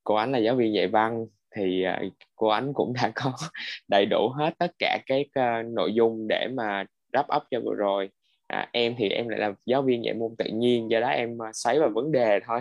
cô 0.04 0.14
ánh 0.14 0.32
là 0.32 0.38
giáo 0.38 0.56
viên 0.56 0.74
dạy 0.74 0.88
văn 0.88 1.26
thì 1.56 1.82
à, 1.82 2.02
cô 2.36 2.48
ánh 2.48 2.72
cũng 2.74 2.92
đã 2.92 3.12
có 3.14 3.32
đầy 3.88 4.06
đủ 4.06 4.28
hết 4.28 4.54
tất 4.58 4.72
cả 4.78 4.98
cái 5.06 5.26
uh, 5.40 5.66
nội 5.72 5.94
dung 5.94 6.26
để 6.28 6.48
mà 6.54 6.84
wrap 7.12 7.36
up 7.36 7.42
cho 7.50 7.60
vừa 7.64 7.74
rồi. 7.74 8.10
À, 8.46 8.68
em 8.72 8.94
thì 8.98 9.08
em 9.08 9.28
lại 9.28 9.40
là 9.40 9.52
giáo 9.66 9.82
viên 9.82 10.04
dạy 10.04 10.14
môn 10.14 10.34
tự 10.38 10.44
nhiên 10.52 10.90
do 10.90 11.00
đó 11.00 11.08
em 11.08 11.38
xoáy 11.52 11.78
vào 11.78 11.90
vấn 11.94 12.12
đề 12.12 12.40
thôi. 12.46 12.60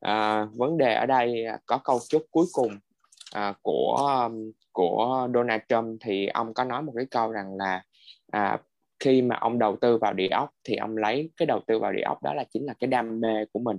À, 0.00 0.46
vấn 0.54 0.78
đề 0.78 0.94
ở 0.94 1.06
đây 1.06 1.44
có 1.66 1.80
câu 1.84 1.98
chúc 2.08 2.22
cuối 2.30 2.46
cùng 2.52 2.78
à, 3.34 3.54
của 3.62 3.96
um, 3.96 4.52
của 4.72 5.28
Donald 5.34 5.60
Trump 5.68 6.00
thì 6.00 6.26
ông 6.26 6.54
có 6.54 6.64
nói 6.64 6.82
một 6.82 6.92
cái 6.96 7.06
câu 7.10 7.30
rằng 7.30 7.56
là 7.56 7.82
à, 8.32 8.58
khi 8.98 9.22
mà 9.22 9.36
ông 9.36 9.58
đầu 9.58 9.76
tư 9.80 9.98
vào 9.98 10.12
địa 10.12 10.28
ốc 10.28 10.50
thì 10.64 10.76
ông 10.76 10.96
lấy 10.96 11.30
cái 11.36 11.46
đầu 11.46 11.60
tư 11.66 11.78
vào 11.78 11.92
địa 11.92 12.02
ốc 12.02 12.22
đó 12.22 12.34
là 12.34 12.44
chính 12.44 12.66
là 12.66 12.74
cái 12.74 12.88
đam 12.88 13.20
mê 13.20 13.44
của 13.52 13.60
mình. 13.60 13.78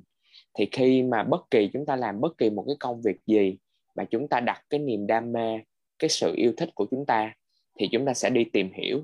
Thì 0.54 0.68
khi 0.72 1.04
mà 1.04 1.24
bất 1.24 1.52
kỳ 1.52 1.70
chúng 1.74 1.86
ta 1.86 1.96
làm 1.96 2.22
bất 2.22 2.38
kỳ 2.38 2.50
một 2.50 2.64
cái 2.68 2.76
công 2.80 3.02
việc 3.02 3.18
gì 3.26 3.58
mà 3.96 4.04
chúng 4.04 4.28
ta 4.28 4.40
đặt 4.40 4.64
cái 4.70 4.80
niềm 4.80 5.08
đam 5.08 5.32
mê 5.32 5.60
cái 6.00 6.10
sự 6.10 6.34
yêu 6.36 6.54
thích 6.58 6.70
của 6.76 6.86
chúng 6.92 7.06
ta 7.06 7.34
thì 7.80 7.90
chúng 7.92 8.06
ta 8.06 8.14
sẽ 8.14 8.30
đi 8.30 8.44
tìm 8.44 8.72
hiểu. 8.74 9.04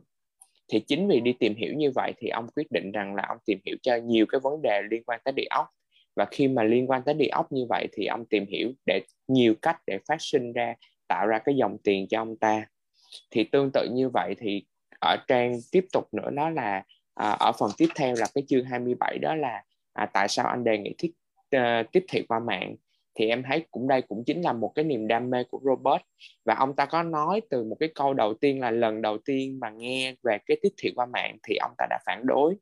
Thì 0.67 0.79
chính 0.79 1.07
vì 1.07 1.19
đi 1.19 1.33
tìm 1.33 1.55
hiểu 1.55 1.73
như 1.73 1.91
vậy 1.95 2.13
thì 2.17 2.27
ông 2.29 2.47
quyết 2.55 2.71
định 2.71 2.91
rằng 2.91 3.15
là 3.15 3.23
ông 3.27 3.37
tìm 3.45 3.59
hiểu 3.65 3.75
cho 3.81 3.95
nhiều 3.95 4.25
cái 4.29 4.39
vấn 4.39 4.61
đề 4.61 4.81
liên 4.91 5.03
quan 5.03 5.19
tới 5.23 5.31
địa 5.31 5.47
ốc 5.49 5.67
và 6.17 6.25
khi 6.31 6.47
mà 6.47 6.63
liên 6.63 6.89
quan 6.89 7.03
tới 7.03 7.13
địa 7.13 7.29
ốc 7.31 7.51
như 7.51 7.65
vậy 7.69 7.87
thì 7.93 8.05
ông 8.05 8.25
tìm 8.25 8.45
hiểu 8.49 8.71
để 8.85 9.01
nhiều 9.27 9.53
cách 9.61 9.77
để 9.87 9.99
phát 10.07 10.17
sinh 10.19 10.53
ra 10.53 10.73
tạo 11.07 11.27
ra 11.27 11.39
cái 11.39 11.55
dòng 11.55 11.77
tiền 11.83 12.07
cho 12.09 12.21
ông 12.21 12.37
ta. 12.37 12.65
Thì 13.31 13.43
tương 13.43 13.69
tự 13.73 13.89
như 13.91 14.09
vậy 14.09 14.35
thì 14.39 14.63
ở 15.01 15.17
trang 15.27 15.57
tiếp 15.71 15.85
tục 15.93 16.13
nữa 16.13 16.29
đó 16.29 16.49
là 16.49 16.83
à, 17.13 17.29
ở 17.29 17.51
phần 17.59 17.71
tiếp 17.77 17.87
theo 17.95 18.15
là 18.17 18.25
cái 18.35 18.43
chương 18.47 18.65
27 18.65 19.17
đó 19.17 19.35
là 19.35 19.63
à, 19.93 20.05
tại 20.05 20.27
sao 20.27 20.47
anh 20.47 20.63
đề 20.63 20.77
nghị 20.77 20.95
thiết 20.97 21.11
uh, 21.55 21.91
tiếp 21.91 22.05
thị 22.09 22.25
qua 22.27 22.39
mạng. 22.39 22.75
Thì 23.15 23.29
em 23.29 23.43
thấy 23.43 23.65
cũng 23.71 23.87
đây 23.87 24.01
cũng 24.01 24.23
chính 24.25 24.41
là 24.41 24.53
một 24.53 24.71
cái 24.75 24.85
niềm 24.85 25.07
đam 25.07 25.29
mê 25.29 25.43
của 25.43 25.59
Robert. 25.63 26.01
Và 26.45 26.55
ông 26.55 26.75
ta 26.75 26.85
có 26.85 27.03
nói 27.03 27.41
từ 27.49 27.63
một 27.63 27.77
cái 27.79 27.89
câu 27.95 28.13
đầu 28.13 28.33
tiên 28.33 28.61
là 28.61 28.71
lần 28.71 29.01
đầu 29.01 29.17
tiên 29.17 29.59
mà 29.59 29.69
nghe 29.69 30.15
về 30.23 30.37
cái 30.45 30.57
tiếp 30.61 30.69
thị 30.77 30.91
qua 30.95 31.05
mạng 31.05 31.37
thì 31.43 31.55
ông 31.55 31.71
ta 31.77 31.85
đã 31.89 31.99
phản 32.05 32.21
đối. 32.25 32.55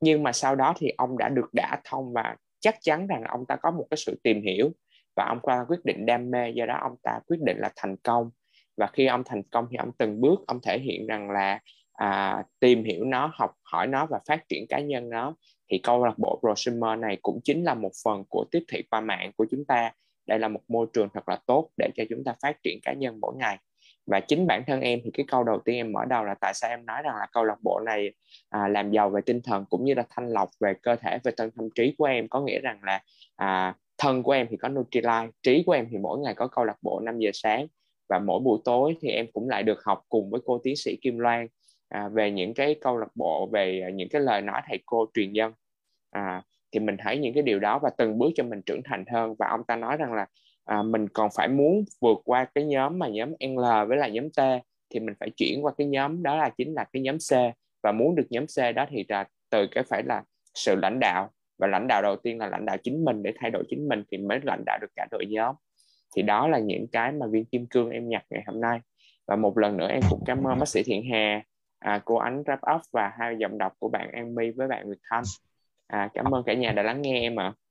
Nhưng 0.00 0.22
mà 0.22 0.32
sau 0.32 0.54
đó 0.54 0.74
thì 0.76 0.88
ông 0.96 1.18
đã 1.18 1.28
được 1.28 1.54
đả 1.54 1.80
thông 1.84 2.12
và 2.12 2.36
chắc 2.62 2.76
chắn 2.80 3.06
rằng 3.06 3.22
ông 3.24 3.44
ta 3.46 3.56
có 3.56 3.70
một 3.70 3.86
cái 3.90 3.96
sự 3.96 4.20
tìm 4.22 4.42
hiểu 4.42 4.72
và 5.16 5.26
ông 5.28 5.38
ta 5.42 5.64
quyết 5.68 5.84
định 5.84 6.06
đam 6.06 6.30
mê 6.30 6.50
do 6.50 6.66
đó 6.66 6.78
ông 6.82 6.96
ta 7.02 7.18
quyết 7.26 7.40
định 7.40 7.56
là 7.58 7.72
thành 7.76 7.96
công. 7.96 8.30
Và 8.76 8.86
khi 8.86 9.06
ông 9.06 9.22
thành 9.26 9.42
công 9.42 9.66
thì 9.70 9.76
ông 9.76 9.90
từng 9.98 10.20
bước 10.20 10.40
ông 10.46 10.60
thể 10.62 10.78
hiện 10.78 11.06
rằng 11.06 11.30
là 11.30 11.60
à, 11.92 12.42
tìm 12.60 12.84
hiểu 12.84 13.04
nó 13.04 13.30
học 13.34 13.54
hỏi 13.62 13.86
nó 13.86 14.06
và 14.06 14.20
phát 14.26 14.48
triển 14.48 14.66
cá 14.68 14.80
nhân 14.80 15.10
nó. 15.10 15.36
Thì 15.70 15.78
câu 15.78 16.04
lạc 16.04 16.18
bộ 16.18 16.40
Prosumer 16.40 16.98
này 16.98 17.18
cũng 17.22 17.40
chính 17.44 17.64
là 17.64 17.74
một 17.74 17.90
phần 18.04 18.24
của 18.28 18.44
tiếp 18.50 18.64
thị 18.68 18.82
qua 18.90 19.00
mạng 19.00 19.32
của 19.36 19.46
chúng 19.50 19.64
ta. 19.64 19.92
Đây 20.26 20.38
là 20.38 20.48
một 20.48 20.60
môi 20.68 20.86
trường 20.92 21.08
thật 21.14 21.28
là 21.28 21.38
tốt 21.46 21.70
để 21.76 21.90
cho 21.96 22.04
chúng 22.10 22.24
ta 22.24 22.34
phát 22.42 22.62
triển 22.62 22.78
cá 22.82 22.92
nhân 22.92 23.18
mỗi 23.20 23.34
ngày 23.36 23.58
và 24.06 24.20
chính 24.20 24.46
bản 24.46 24.62
thân 24.66 24.80
em 24.80 25.00
thì 25.04 25.10
cái 25.14 25.26
câu 25.28 25.44
đầu 25.44 25.58
tiên 25.64 25.76
em 25.76 25.92
mở 25.92 26.04
đầu 26.04 26.24
là 26.24 26.34
tại 26.34 26.54
sao 26.54 26.70
em 26.70 26.86
nói 26.86 27.02
rằng 27.02 27.16
là 27.16 27.26
câu 27.32 27.44
lạc 27.44 27.58
bộ 27.62 27.80
này 27.86 28.12
à, 28.48 28.68
làm 28.68 28.90
giàu 28.90 29.10
về 29.10 29.20
tinh 29.26 29.40
thần 29.44 29.64
cũng 29.70 29.84
như 29.84 29.94
là 29.94 30.04
thanh 30.10 30.28
lọc 30.28 30.50
về 30.60 30.74
cơ 30.82 30.96
thể 30.96 31.18
về 31.24 31.32
thân 31.36 31.50
tâm. 31.50 31.68
Trí 31.74 31.94
của 31.98 32.04
em 32.04 32.28
có 32.28 32.40
nghĩa 32.40 32.60
rằng 32.60 32.78
là 32.82 33.02
à, 33.36 33.74
thân 33.98 34.22
của 34.22 34.32
em 34.32 34.46
thì 34.50 34.56
có 34.56 34.68
Nutrilite 34.68 35.28
trí 35.42 35.62
của 35.66 35.72
em 35.72 35.88
thì 35.90 35.98
mỗi 35.98 36.18
ngày 36.18 36.34
có 36.34 36.46
câu 36.46 36.64
lạc 36.64 36.76
bộ 36.82 37.00
5 37.00 37.18
giờ 37.18 37.30
sáng. 37.34 37.66
Và 38.08 38.18
mỗi 38.18 38.40
buổi 38.40 38.58
tối 38.64 38.96
thì 39.00 39.08
em 39.08 39.26
cũng 39.32 39.48
lại 39.48 39.62
được 39.62 39.84
học 39.84 40.02
cùng 40.08 40.30
với 40.30 40.40
cô 40.44 40.60
tiến 40.64 40.76
sĩ 40.76 40.96
Kim 41.02 41.18
Loan 41.18 41.46
à, 41.88 42.08
về 42.08 42.30
những 42.30 42.54
cái 42.54 42.76
câu 42.80 42.98
lạc 42.98 43.10
bộ 43.14 43.48
về 43.52 43.90
những 43.94 44.08
cái 44.08 44.22
lời 44.22 44.40
nói 44.40 44.62
thầy 44.68 44.78
cô 44.86 45.06
truyền 45.14 45.32
dân. 45.32 45.52
À, 46.10 46.42
thì 46.72 46.80
mình 46.80 46.96
thấy 46.98 47.18
những 47.18 47.34
cái 47.34 47.42
điều 47.42 47.58
đó 47.58 47.78
và 47.78 47.90
từng 47.98 48.18
bước 48.18 48.30
cho 48.34 48.44
mình 48.44 48.62
trưởng 48.66 48.82
thành 48.84 49.04
hơn. 49.12 49.34
Và 49.38 49.48
ông 49.48 49.64
ta 49.64 49.76
nói 49.76 49.96
rằng 49.96 50.12
là 50.12 50.26
à, 50.64 50.82
mình 50.82 51.08
còn 51.08 51.28
phải 51.36 51.48
muốn 51.48 51.84
vượt 52.00 52.18
qua 52.24 52.46
cái 52.54 52.64
nhóm 52.64 52.98
mà 52.98 53.08
nhóm 53.08 53.32
L 53.40 53.88
với 53.88 53.96
lại 53.96 54.10
nhóm 54.10 54.30
T 54.30 54.40
thì 54.90 55.00
mình 55.00 55.14
phải 55.20 55.30
chuyển 55.36 55.64
qua 55.64 55.72
cái 55.78 55.86
nhóm 55.86 56.22
đó 56.22 56.36
là 56.36 56.50
chính 56.58 56.74
là 56.74 56.84
cái 56.92 57.02
nhóm 57.02 57.16
C. 57.18 57.32
Và 57.82 57.92
muốn 57.92 58.14
được 58.14 58.26
nhóm 58.30 58.44
C 58.46 58.74
đó 58.74 58.86
thì 58.90 59.04
là 59.08 59.24
từ 59.50 59.66
cái 59.66 59.84
phải 59.84 60.02
là 60.02 60.22
sự 60.54 60.74
lãnh 60.74 61.00
đạo. 61.00 61.30
Và 61.58 61.66
lãnh 61.66 61.86
đạo 61.88 62.02
đầu 62.02 62.16
tiên 62.16 62.38
là 62.38 62.48
lãnh 62.48 62.64
đạo 62.64 62.76
chính 62.82 63.04
mình 63.04 63.22
để 63.22 63.32
thay 63.40 63.50
đổi 63.50 63.64
chính 63.68 63.88
mình 63.88 64.04
thì 64.10 64.18
mới 64.18 64.40
lãnh 64.42 64.62
đạo 64.66 64.78
được 64.80 64.90
cả 64.96 65.06
đội 65.10 65.26
nhóm. 65.26 65.54
Thì 66.16 66.22
đó 66.22 66.48
là 66.48 66.58
những 66.58 66.86
cái 66.92 67.12
mà 67.12 67.26
viên 67.26 67.44
kim 67.44 67.66
cương 67.66 67.90
em 67.90 68.08
nhặt 68.08 68.24
ngày 68.30 68.42
hôm 68.46 68.60
nay. 68.60 68.80
Và 69.26 69.36
một 69.36 69.58
lần 69.58 69.76
nữa 69.76 69.88
em 69.88 70.00
cũng 70.10 70.22
cảm 70.26 70.46
ơn 70.46 70.58
bác 70.58 70.68
sĩ 70.68 70.82
thiện 70.82 71.02
hà 71.12 71.42
à, 71.78 72.00
cô 72.04 72.16
ánh 72.16 72.42
wrap 72.42 72.76
up 72.76 72.80
và 72.92 73.12
hai 73.18 73.36
giọng 73.38 73.58
đọc 73.58 73.72
của 73.78 73.88
bạn 73.88 74.10
An 74.12 74.34
My 74.34 74.50
với 74.50 74.68
bạn 74.68 74.90
Việt 74.90 74.98
Thanh. 75.10 75.24
À, 75.86 76.10
cảm 76.14 76.34
ơn 76.34 76.42
cả 76.46 76.54
nhà 76.54 76.72
đã 76.72 76.82
lắng 76.82 77.02
nghe 77.02 77.20
em 77.20 77.40
ạ. 77.40 77.44
à. 77.44 77.61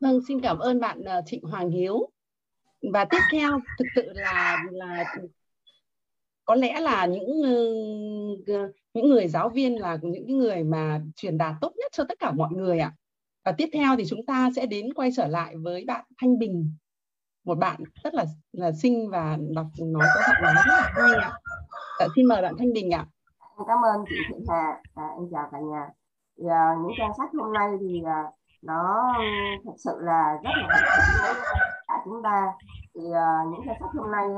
Vâng, 0.00 0.20
xin 0.28 0.40
cảm 0.40 0.58
ơn 0.58 0.80
bạn 0.80 1.02
ờ, 1.04 1.22
Trịnh 1.26 1.42
Hoàng 1.42 1.70
Hiếu. 1.70 2.10
Và 2.92 3.04
tiếp 3.04 3.18
theo 3.32 3.60
thực 3.78 3.84
sự 3.94 4.12
là 4.14 4.64
là 4.70 5.14
có 6.44 6.54
lẽ 6.54 6.80
là 6.80 7.06
những 7.06 7.42
ờ, 8.46 8.72
những 8.94 9.08
người 9.08 9.28
giáo 9.28 9.48
viên 9.48 9.80
là 9.80 9.98
những 10.02 10.38
người 10.38 10.64
mà 10.64 11.00
truyền 11.16 11.38
đạt 11.38 11.54
tốt 11.60 11.72
nhất 11.76 11.92
cho 11.92 12.04
tất 12.08 12.18
cả 12.18 12.32
mọi 12.32 12.52
người 12.52 12.78
ạ. 12.78 12.92
Và 13.44 13.52
tiếp 13.52 13.68
theo 13.72 13.96
thì 13.96 14.04
chúng 14.08 14.26
ta 14.26 14.50
sẽ 14.56 14.66
đến 14.66 14.94
quay 14.94 15.10
trở 15.16 15.26
lại 15.26 15.56
với 15.56 15.84
bạn 15.84 16.04
Thanh 16.20 16.38
Bình 16.38 16.74
một 17.44 17.58
bạn 17.58 17.80
rất 18.04 18.14
là 18.14 18.24
là 18.52 18.72
xinh 18.72 19.10
và 19.10 19.38
đọc 19.54 19.66
nói 19.78 20.06
có 20.14 20.20
giọng 20.26 20.42
nói 20.42 20.54
rất 20.54 20.72
là 20.72 20.92
hay 20.94 21.14
ạ. 21.14 21.32
À, 21.98 22.06
xin 22.16 22.26
mời 22.26 22.42
bạn 22.42 22.54
Thanh 22.58 22.72
Bình 22.72 22.90
ạ. 22.90 23.06
Cảm 23.66 23.78
ơn 23.84 24.04
chị 24.08 24.16
Thị 24.28 24.44
Hà. 24.48 24.82
À, 24.94 25.04
em 25.16 25.28
chào 25.32 25.48
cả 25.52 25.58
nhà. 25.58 25.88
À, 26.50 26.74
những 26.82 26.92
trang 26.98 27.12
sách 27.18 27.30
hôm 27.38 27.52
nay 27.52 27.70
thì 27.80 28.02
à, 28.06 28.24
nó 28.62 29.14
thật 29.64 29.74
sự 29.76 29.98
là 30.00 30.38
rất 30.44 30.50
là 30.54 30.68
với 31.22 31.34
cả 31.88 32.02
chúng 32.04 32.22
ta. 32.22 32.52
Thì 32.94 33.00
uh, 33.00 33.52
những 33.52 33.60
cái 33.66 33.76
sách 33.80 33.90
hôm 33.94 34.10
nay 34.10 34.28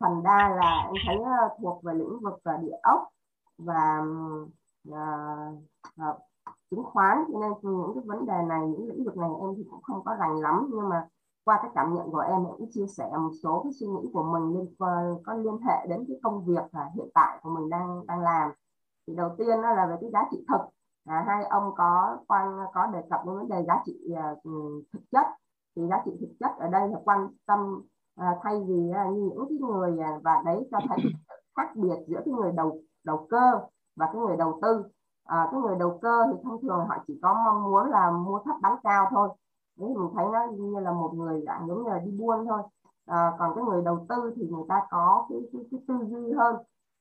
phần 0.00 0.22
đa 0.22 0.48
là 0.48 0.82
em 0.86 0.94
thấy 1.06 1.16
uh, 1.16 1.52
thuộc 1.62 1.82
về 1.82 1.94
lĩnh 1.94 2.20
vực 2.22 2.34
uh, 2.34 2.60
địa 2.62 2.76
ốc 2.82 3.08
và 3.58 4.02
uh, 4.88 4.98
uh, 6.10 6.16
chứng 6.70 6.84
khoán. 6.84 7.24
Cho 7.32 7.38
nên 7.40 7.52
những 7.62 7.92
cái 7.94 8.04
vấn 8.06 8.26
đề 8.26 8.42
này 8.48 8.60
những 8.68 8.88
lĩnh 8.88 9.04
vực 9.04 9.16
này 9.16 9.30
em 9.40 9.54
thì 9.56 9.64
cũng 9.70 9.82
không 9.82 10.04
có 10.04 10.16
rành 10.18 10.36
lắm. 10.40 10.70
Nhưng 10.72 10.88
mà 10.88 11.06
qua 11.44 11.58
cái 11.62 11.70
cảm 11.74 11.94
nhận 11.94 12.10
của 12.10 12.18
em 12.18 12.44
cũng 12.44 12.70
chia 12.70 12.86
sẻ 12.86 13.10
một 13.12 13.30
số 13.42 13.60
cái 13.64 13.72
suy 13.72 13.86
nghĩ 13.86 14.10
của 14.12 14.22
mình 14.22 14.54
liên 14.54 14.74
quan 14.78 15.16
có 15.24 15.34
liên 15.34 15.58
hệ 15.58 15.86
đến 15.88 16.04
cái 16.08 16.16
công 16.22 16.44
việc 16.44 16.64
là 16.72 16.90
hiện 16.94 17.08
tại 17.14 17.38
của 17.42 17.50
mình 17.50 17.70
đang 17.70 18.06
đang 18.06 18.20
làm. 18.20 18.50
Thì 19.06 19.14
đầu 19.14 19.30
tiên 19.38 19.62
đó 19.62 19.74
là 19.74 19.86
về 19.86 19.96
cái 20.00 20.10
giá 20.10 20.24
trị 20.30 20.44
thực. 20.48 20.60
Ờ, 21.06 21.14
à, 21.14 21.24
hai 21.26 21.44
ông 21.44 21.74
có 21.76 22.18
quan 22.26 22.58
có 22.74 22.86
đề 22.86 23.02
cập 23.10 23.20
đến 23.26 23.34
vấn 23.36 23.48
đề 23.48 23.64
giá 23.68 23.82
trị 23.86 24.12
uh, 24.12 24.42
thực 24.92 25.02
chất. 25.12 25.26
Thì 25.76 25.82
giá 25.88 26.02
trị 26.04 26.10
thực 26.20 26.34
chất 26.40 26.50
ở 26.58 26.68
đây 26.68 26.88
là 26.88 26.98
quan 27.04 27.28
tâm 27.46 27.82
à, 28.16 28.36
thay 28.42 28.64
vì 28.68 28.90
uh, 28.90 29.14
như 29.14 29.30
những 29.34 29.46
cái 29.48 29.58
người 29.58 29.92
uh, 29.92 30.22
và 30.22 30.42
đấy 30.44 30.68
cho 30.70 30.78
thấy 30.88 30.98
khác 31.56 31.76
biệt 31.76 31.96
giữa 32.06 32.20
cái 32.24 32.34
người 32.34 32.52
đầu 32.52 32.78
đầu 33.04 33.26
cơ 33.30 33.60
và 33.96 34.06
cái 34.06 34.16
người 34.16 34.36
đầu 34.36 34.58
tư. 34.62 34.84
À, 35.24 35.48
cái 35.50 35.60
người 35.60 35.76
đầu 35.76 35.98
cơ 36.02 36.26
thì 36.26 36.38
thông 36.42 36.62
thường 36.62 36.86
họ 36.88 36.96
chỉ 37.06 37.18
có 37.22 37.34
mong 37.44 37.62
muốn 37.62 37.90
là 37.90 38.10
mua 38.10 38.38
thấp 38.44 38.56
bán 38.62 38.76
cao 38.82 39.06
thôi. 39.10 39.28
Đấy 39.78 39.88
mình 39.88 40.08
thấy 40.14 40.26
nó 40.32 40.46
như 40.52 40.78
là 40.78 40.92
một 40.92 41.12
người 41.14 41.42
dạng 41.46 41.66
giống 41.68 41.84
như 41.84 41.90
là 41.90 41.98
đi 41.98 42.10
buôn 42.10 42.46
thôi. 42.48 42.62
À, 43.06 43.32
còn 43.38 43.54
cái 43.54 43.64
người 43.64 43.82
đầu 43.82 44.06
tư 44.08 44.32
thì 44.36 44.48
người 44.48 44.64
ta 44.68 44.82
có 44.90 45.26
cái, 45.28 45.38
cái, 45.52 45.62
cái 45.70 45.80
tư 45.88 45.94
duy 46.08 46.32
hơn. 46.32 46.56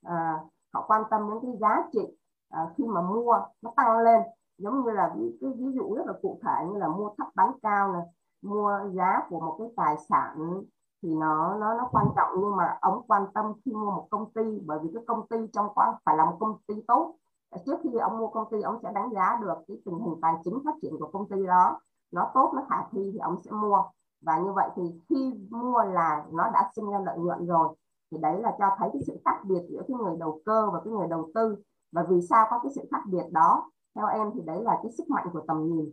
À, 0.05 0.39
họ 0.73 0.85
quan 0.87 1.03
tâm 1.11 1.29
đến 1.29 1.39
cái 1.41 1.57
giá 1.61 1.83
trị 1.91 2.17
à, 2.53 2.61
khi 2.77 2.83
mà 2.87 3.01
mua 3.01 3.39
nó 3.61 3.71
tăng 3.75 3.97
lên 3.97 4.21
giống 4.57 4.83
như 4.83 4.91
là 4.91 5.13
ví, 5.17 5.37
cái 5.41 5.49
ví 5.57 5.71
dụ 5.75 5.95
rất 5.95 6.03
là 6.07 6.13
cụ 6.21 6.39
thể 6.43 6.67
như 6.71 6.79
là 6.79 6.87
mua 6.87 7.09
thấp 7.17 7.27
bán 7.35 7.51
cao 7.61 7.93
này 7.93 8.03
mua 8.41 8.79
giá 8.93 9.19
của 9.29 9.39
một 9.39 9.55
cái 9.59 9.67
tài 9.75 9.97
sản 10.09 10.63
thì 11.03 11.15
nó 11.15 11.55
nó 11.59 11.73
nó 11.77 11.89
quan 11.91 12.05
trọng 12.15 12.29
nhưng 12.41 12.55
mà 12.55 12.77
ông 12.81 13.01
quan 13.07 13.25
tâm 13.33 13.53
khi 13.65 13.71
mua 13.71 13.91
một 13.91 14.07
công 14.09 14.31
ty 14.33 14.41
bởi 14.65 14.79
vì 14.83 14.89
cái 14.93 15.03
công 15.07 15.27
ty 15.27 15.37
trong 15.53 15.67
quá 15.75 15.99
phải 16.05 16.17
là 16.17 16.25
một 16.25 16.37
công 16.39 16.57
ty 16.67 16.83
tốt. 16.87 17.15
À, 17.49 17.57
trước 17.65 17.79
khi 17.83 17.89
ông 17.97 18.17
mua 18.17 18.27
công 18.27 18.47
ty 18.51 18.61
ông 18.61 18.79
sẽ 18.83 18.91
đánh 18.95 19.09
giá 19.13 19.39
được 19.41 19.55
cái 19.67 19.77
tình 19.85 19.99
hình 19.99 20.15
tài 20.21 20.33
chính 20.43 20.59
phát 20.65 20.71
triển 20.81 20.93
của 20.99 21.09
công 21.13 21.29
ty 21.29 21.45
đó. 21.45 21.79
Nó 22.11 22.31
tốt 22.33 22.51
nó 22.55 22.61
khả 22.69 22.75
thi 22.91 23.09
thì 23.13 23.19
ông 23.19 23.39
sẽ 23.39 23.51
mua. 23.51 23.83
Và 24.21 24.37
như 24.39 24.53
vậy 24.53 24.69
thì 24.75 25.01
khi 25.09 25.47
mua 25.51 25.83
là 25.83 26.25
nó 26.31 26.49
đã 26.53 26.69
sinh 26.75 26.91
ra 26.91 26.99
lợi 27.05 27.17
nhuận 27.17 27.45
rồi 27.45 27.75
thì 28.11 28.17
đấy 28.17 28.41
là 28.41 28.55
cho 28.59 28.69
thấy 28.77 28.89
cái 28.93 29.01
sự 29.07 29.21
khác 29.25 29.41
biệt 29.43 29.61
giữa 29.69 29.81
cái 29.87 29.97
người 29.97 30.15
đầu 30.19 30.41
cơ 30.45 30.69
và 30.73 30.81
cái 30.83 30.93
người 30.93 31.07
đầu 31.07 31.29
tư 31.35 31.55
và 31.93 32.05
vì 32.09 32.21
sao 32.29 32.47
có 32.49 32.59
cái 32.63 32.71
sự 32.75 32.81
khác 32.91 33.01
biệt 33.05 33.23
đó? 33.31 33.71
Theo 33.95 34.07
em 34.07 34.31
thì 34.33 34.41
đấy 34.45 34.63
là 34.63 34.79
cái 34.83 34.91
sức 34.91 35.09
mạnh 35.09 35.27
của 35.33 35.41
tầm 35.47 35.67
nhìn. 35.67 35.91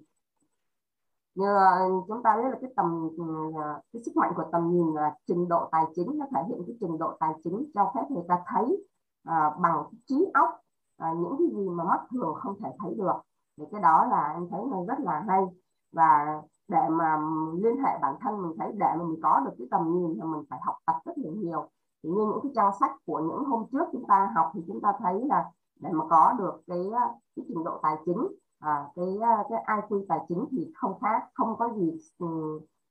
Như 1.35 1.47
ờ, 1.47 1.89
chúng 2.09 2.23
ta 2.23 2.37
biết 2.37 2.49
là 2.51 2.59
cái 2.61 2.73
tầm 2.77 3.11
ừ, 3.19 3.53
ờ, 3.57 3.81
cái 3.93 4.03
sức 4.03 4.17
mạnh 4.17 4.33
của 4.37 4.45
tầm 4.53 4.71
nhìn 4.71 4.95
là 4.95 5.15
trình 5.27 5.49
độ 5.49 5.69
tài 5.73 5.85
chính 5.95 6.19
nó 6.19 6.27
thể 6.35 6.41
hiện 6.49 6.63
cái 6.67 6.77
trình 6.81 6.99
độ 6.99 7.17
tài 7.21 7.33
chính 7.45 7.71
cho 7.75 7.93
phép 7.95 8.03
người 8.11 8.25
ta 8.29 8.39
thấy 8.47 8.87
à, 9.25 9.51
bằng 9.61 9.85
trí 10.07 10.27
óc 10.35 10.49
à, 10.97 11.13
những 11.17 11.37
cái 11.39 11.49
gì 11.57 11.69
mà 11.69 11.85
mắt 11.85 12.01
thường 12.11 12.35
không 12.35 12.61
thể 12.61 12.69
thấy 12.79 12.95
được. 12.99 13.17
Thì 13.57 13.65
cái 13.73 13.81
đó 13.81 14.07
là 14.11 14.33
em 14.35 14.49
thấy 14.51 14.61
nó 14.71 14.85
rất 14.89 15.01
là 15.01 15.25
hay. 15.29 15.45
Và 15.93 16.43
để 16.69 16.89
mà 16.91 17.19
liên 17.63 17.77
hệ 17.77 17.99
bản 18.03 18.15
thân 18.21 18.43
mình 18.43 18.57
thấy 18.59 18.73
để 18.73 18.87
mà 18.99 19.05
mình 19.05 19.21
có 19.23 19.41
được 19.45 19.53
cái 19.59 19.67
tầm 19.71 19.93
nhìn 19.93 20.15
thì 20.15 20.23
mình 20.23 20.45
phải 20.51 20.59
học 20.63 20.77
tập 20.87 20.97
rất 21.05 21.13
là 21.17 21.31
nhiều. 21.37 21.69
Thì 22.03 22.11
như 22.11 22.27
những 22.27 22.41
cái 22.43 22.53
trang 22.55 22.73
sách 22.81 22.91
của 23.07 23.19
những 23.19 23.45
hôm 23.45 23.65
trước 23.73 23.85
chúng 23.93 24.07
ta 24.09 24.33
học 24.35 24.51
thì 24.55 24.61
chúng 24.67 24.81
ta 24.81 24.93
thấy 24.99 25.25
là 25.25 25.51
để 25.81 25.91
mà 25.93 26.05
có 26.11 26.35
được 26.39 26.63
cái 26.67 26.79
ờ, 26.79 27.09
cái 27.37 27.45
trình 27.49 27.65
độ 27.65 27.81
tài 27.83 27.97
chính 28.07 28.27
à, 28.59 28.85
cái 28.97 29.17
ờ, 29.21 29.45
cái 29.51 29.77
IQ 29.77 30.05
tài 30.09 30.19
chính 30.29 30.45
thì 30.51 30.73
không 30.75 30.99
khác 31.01 31.23
không 31.35 31.57
có 31.59 31.69
gì 31.77 31.99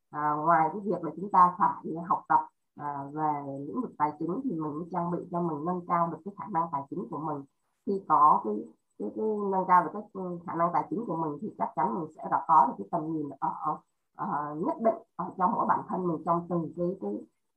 à, 0.09 0.33
ngoài 0.33 0.69
cái 0.73 0.81
việc 0.85 1.03
là 1.03 1.11
chúng 1.15 1.31
ta 1.31 1.55
phải 1.57 1.93
học 2.07 2.23
tập 2.27 2.39
à, 2.75 3.03
về 3.13 3.57
lĩnh 3.67 3.81
vực 3.81 3.91
tài 3.97 4.11
chính 4.19 4.41
thì 4.43 4.51
mình 4.51 4.89
trang 4.91 5.11
bị 5.11 5.17
cho 5.31 5.41
mình 5.41 5.65
nâng 5.65 5.81
cao 5.87 6.07
được 6.11 6.17
cái 6.25 6.33
khả 6.37 6.45
năng 6.49 6.67
tài 6.71 6.81
chính 6.89 7.07
của 7.09 7.19
mình. 7.19 7.43
Khi 7.85 8.01
có 8.07 8.41
cái 8.45 8.55
cái, 8.99 9.09
cái 9.15 9.25
nâng 9.51 9.65
cao 9.67 9.83
được 9.83 9.89
cái 9.93 10.01
ừ, 10.13 10.39
khả 10.45 10.55
năng 10.55 10.69
tài 10.73 10.87
chính 10.89 11.05
của 11.05 11.15
mình 11.15 11.39
thì 11.41 11.55
chắc 11.57 11.69
chắn 11.75 11.95
mình 11.95 12.11
sẽ 12.15 12.23
có 12.47 12.65
được 12.67 12.73
cái 12.77 12.87
tầm 12.91 13.13
nhìn 13.13 13.29
ở, 13.39 13.77
ở 14.15 14.55
nhất 14.55 14.75
định 14.79 14.95
ở 15.15 15.25
trong 15.37 15.51
mỗi 15.51 15.65
bản 15.65 15.79
thân 15.89 16.07
mình 16.07 16.17
trong 16.25 16.47
từng 16.49 16.73
cái 16.77 16.97
cái 17.01 17.11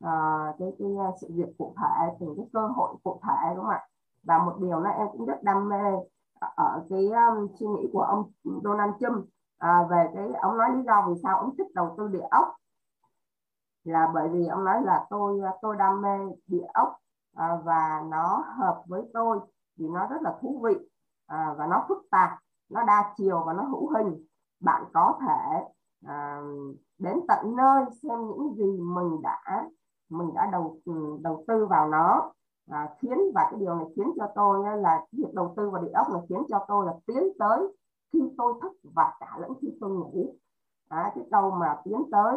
uh, 0.04 0.58
cái, 0.58 0.72
cái 0.78 0.88
sự 1.20 1.28
việc 1.30 1.58
cụ 1.58 1.74
thể 1.76 2.16
từng 2.20 2.34
cái 2.36 2.46
cơ 2.52 2.66
hội 2.66 2.94
cụ 3.04 3.20
thể 3.22 3.54
đúng 3.54 3.64
không 3.64 3.74
ạ? 3.74 3.88
Và 4.22 4.38
một 4.38 4.56
điều 4.60 4.80
là 4.80 4.90
em 4.90 5.06
cũng 5.12 5.26
rất 5.26 5.42
đam 5.42 5.68
mê 5.68 5.82
ở 6.56 6.84
cái 6.90 7.10
um, 7.10 7.48
suy 7.60 7.66
nghĩ 7.66 7.90
của 7.92 8.02
ông 8.02 8.32
Donald 8.64 8.92
Trump. 9.00 9.26
À, 9.58 9.86
về 9.90 10.10
cái 10.14 10.28
ông 10.42 10.56
nói 10.56 10.70
lý 10.76 10.82
do 10.82 11.04
vì 11.08 11.14
sao 11.22 11.38
ông 11.38 11.56
thích 11.56 11.66
đầu 11.74 11.94
tư 11.98 12.08
địa 12.08 12.26
ốc. 12.30 12.48
Là 13.84 14.10
bởi 14.14 14.28
vì 14.28 14.46
ông 14.46 14.64
nói 14.64 14.82
là 14.82 15.06
tôi 15.10 15.40
tôi 15.62 15.76
đam 15.76 16.02
mê 16.02 16.18
địa 16.46 16.66
ốc 16.74 16.96
à, 17.36 17.58
và 17.64 18.02
nó 18.10 18.44
hợp 18.56 18.82
với 18.86 19.02
tôi 19.14 19.40
vì 19.76 19.88
nó 19.88 20.06
rất 20.06 20.22
là 20.22 20.34
thú 20.40 20.60
vị 20.64 20.74
à, 21.26 21.54
và 21.58 21.66
nó 21.66 21.84
phức 21.88 21.98
tạp 22.10 22.30
nó 22.70 22.84
đa 22.84 23.14
chiều 23.16 23.42
và 23.46 23.52
nó 23.52 23.62
hữu 23.62 23.90
hình. 23.94 24.26
Bạn 24.60 24.84
có 24.92 25.18
thể 25.20 25.64
à, 26.06 26.40
đến 26.98 27.20
tận 27.28 27.56
nơi 27.56 27.84
xem 28.02 28.28
những 28.28 28.54
gì 28.54 28.80
mình 28.80 29.22
đã 29.22 29.64
mình 30.08 30.34
đã 30.34 30.48
đầu 30.52 30.78
đầu 31.22 31.44
tư 31.48 31.66
vào 31.66 31.88
nó 31.88 32.32
à, 32.72 32.88
khiến 33.00 33.18
và 33.34 33.48
cái 33.50 33.60
điều 33.60 33.74
này 33.74 33.86
khiến 33.96 34.06
cho 34.16 34.26
tôi 34.34 34.78
là 34.78 35.06
việc 35.12 35.34
đầu 35.34 35.54
tư 35.56 35.70
vào 35.70 35.82
địa 35.82 35.90
ốc 35.94 36.10
này 36.12 36.22
khiến 36.28 36.42
cho 36.48 36.64
tôi 36.68 36.86
là 36.86 36.92
tiến 37.06 37.22
tới 37.38 37.58
khi 38.12 38.20
tôi 38.38 38.54
thức 38.62 38.72
và 38.94 39.12
cả 39.20 39.36
lẫn 39.40 39.52
khi 39.60 39.68
tôi 39.80 39.90
ngủ. 39.90 40.34
À, 40.88 41.12
cái 41.14 41.24
câu 41.30 41.50
mà 41.50 41.76
tiến 41.84 42.02
tới 42.12 42.34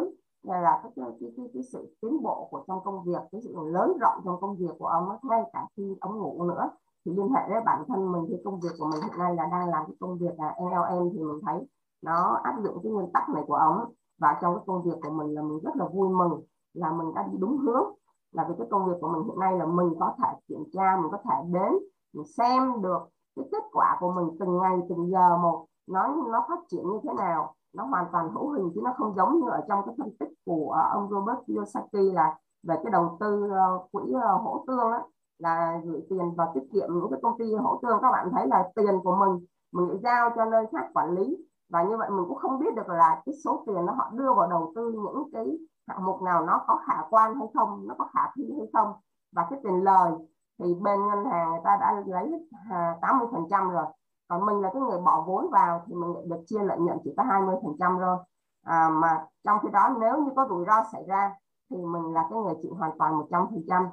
à, 0.48 0.60
là 0.60 0.80
cái 0.82 0.92
cái, 0.96 1.06
cái, 1.20 1.30
cái, 1.36 1.46
cái 1.54 1.62
sự 1.62 1.94
tiến 2.00 2.22
bộ 2.22 2.48
của 2.50 2.64
trong 2.66 2.80
công 2.84 3.04
việc 3.04 3.18
cái 3.32 3.40
sự 3.40 3.54
lớn 3.72 3.98
rộng 4.00 4.20
trong 4.24 4.40
công 4.40 4.56
việc 4.56 4.72
của 4.78 4.86
ông 4.86 5.08
ngay 5.22 5.42
cả 5.52 5.66
khi 5.76 5.96
ông 6.00 6.18
ngủ 6.18 6.44
nữa. 6.44 6.70
Thì 7.04 7.12
liên 7.12 7.28
hệ 7.28 7.40
với 7.48 7.60
bản 7.64 7.84
thân 7.88 8.12
mình 8.12 8.26
thì 8.28 8.36
công 8.44 8.60
việc 8.60 8.72
của 8.78 8.86
mình 8.86 9.00
hiện 9.02 9.18
nay 9.18 9.34
là 9.34 9.48
đang 9.50 9.68
làm 9.68 9.86
cái 9.86 9.96
công 10.00 10.18
việc 10.18 10.38
là 10.38 10.56
NLM 10.60 11.10
thì 11.12 11.18
mình 11.18 11.40
thấy 11.46 11.66
nó 12.02 12.40
áp 12.44 12.54
dụng 12.62 12.78
cái 12.82 12.92
nguyên 12.92 13.12
tắc 13.12 13.28
này 13.28 13.44
của 13.46 13.54
ông. 13.54 13.92
Và 14.18 14.38
trong 14.42 14.54
cái 14.54 14.64
công 14.66 14.82
việc 14.82 14.96
của 15.02 15.10
mình 15.10 15.34
là 15.34 15.42
mình 15.42 15.58
rất 15.62 15.76
là 15.76 15.84
vui 15.88 16.08
mừng 16.08 16.42
là 16.74 16.92
mình 16.92 17.14
đã 17.14 17.22
đi 17.32 17.38
đúng 17.38 17.58
hướng 17.58 17.94
là 18.36 18.44
vì 18.48 18.54
cái 18.58 18.66
công 18.70 18.86
việc 18.86 18.96
của 19.00 19.08
mình 19.08 19.22
hiện 19.26 19.38
nay 19.38 19.58
là 19.58 19.66
mình 19.66 19.94
có 20.00 20.14
thể 20.18 20.28
kiểm 20.48 20.64
tra 20.72 20.96
mình 21.02 21.10
có 21.12 21.18
thể 21.24 21.34
đến 21.52 21.72
mình 22.12 22.26
xem 22.36 22.82
được 22.82 23.00
cái 23.36 23.44
kết 23.52 23.62
quả 23.72 23.96
của 24.00 24.12
mình 24.12 24.36
từng 24.40 24.58
ngày 24.58 24.76
từng 24.88 25.10
giờ 25.10 25.36
một 25.36 25.66
nó 25.86 26.16
nó 26.32 26.44
phát 26.48 26.58
triển 26.68 26.82
như 26.82 27.00
thế 27.02 27.10
nào 27.18 27.54
nó 27.72 27.84
hoàn 27.84 28.06
toàn 28.12 28.30
hữu 28.30 28.50
hình 28.50 28.70
chứ 28.74 28.80
nó 28.84 28.94
không 28.96 29.14
giống 29.16 29.40
như 29.40 29.48
ở 29.50 29.60
trong 29.68 29.80
cái 29.86 29.94
phân 29.98 30.16
tích 30.18 30.28
của 30.44 30.76
ông 30.92 31.08
Robert 31.10 31.38
Kiyosaki 31.46 32.14
là 32.14 32.38
về 32.62 32.74
cái 32.84 32.90
đầu 32.92 33.16
tư 33.20 33.50
ờ, 33.50 33.78
quỹ 33.92 34.12
ờ, 34.22 34.36
hỗ 34.36 34.64
tương 34.66 34.90
đó, 34.90 35.02
là 35.38 35.80
gửi 35.84 36.00
tiền 36.10 36.34
vào 36.36 36.52
tiết 36.54 36.68
kiệm 36.72 36.88
những 36.94 37.10
cái 37.10 37.20
công 37.22 37.38
ty 37.38 37.54
hỗ 37.54 37.80
tương. 37.82 37.98
Các 38.02 38.10
bạn 38.12 38.28
thấy 38.32 38.46
là 38.46 38.70
tiền 38.74 39.00
của 39.04 39.16
mình 39.16 39.46
mình 39.72 40.00
giao 40.02 40.30
cho 40.36 40.44
nơi 40.44 40.66
khác 40.72 40.90
quản 40.94 41.10
lý 41.10 41.36
và 41.68 41.82
như 41.82 41.96
vậy 41.96 42.10
mình 42.10 42.24
cũng 42.28 42.38
không 42.38 42.58
biết 42.58 42.74
được 42.76 42.88
là 42.88 43.22
cái 43.26 43.34
số 43.44 43.64
tiền 43.66 43.86
nó 43.86 43.92
họ 43.92 44.10
đưa 44.12 44.34
vào 44.34 44.46
đầu 44.50 44.72
tư 44.74 44.92
những 44.92 45.30
cái 45.32 45.58
hạng 45.88 46.04
mục 46.04 46.22
nào 46.22 46.44
nó 46.44 46.64
có 46.66 46.80
khả 46.86 46.94
quan 47.10 47.34
hay 47.34 47.48
không 47.54 47.88
nó 47.88 47.94
có 47.98 48.08
khả 48.12 48.20
thi 48.36 48.44
hay 48.58 48.66
không 48.72 48.92
và 49.32 49.46
cái 49.50 49.60
tiền 49.62 49.84
lời 49.84 50.12
thì 50.58 50.74
bên 50.74 51.08
ngân 51.08 51.24
hàng 51.24 51.50
người 51.50 51.60
ta 51.64 51.76
đã 51.80 52.02
lấy 52.06 52.48
à, 52.70 52.96
80 53.02 53.28
phần 53.32 53.44
trăm 53.50 53.70
rồi. 53.70 53.84
Còn 54.28 54.46
mình 54.46 54.60
là 54.60 54.70
cái 54.72 54.82
người 54.82 55.00
bỏ 55.00 55.24
vốn 55.26 55.50
vào 55.50 55.84
thì 55.86 55.94
mình 55.94 56.28
được 56.28 56.42
chia 56.46 56.58
lợi 56.62 56.78
nhuận 56.78 56.98
chỉ 57.04 57.14
có 57.16 57.22
20 57.22 57.56
phần 57.62 57.72
trăm 57.78 57.98
thôi. 58.00 58.16
À, 58.64 58.88
mà 58.88 59.26
trong 59.44 59.58
khi 59.62 59.68
đó 59.72 59.96
nếu 60.00 60.18
như 60.24 60.30
có 60.36 60.46
rủi 60.48 60.64
ro 60.66 60.84
xảy 60.92 61.04
ra 61.08 61.34
thì 61.70 61.76
mình 61.76 62.14
là 62.14 62.26
cái 62.30 62.38
người 62.38 62.54
chịu 62.62 62.74
hoàn 62.74 62.98
toàn 62.98 63.18
100 63.18 63.46
phần 63.50 63.64
trăm. 63.68 63.88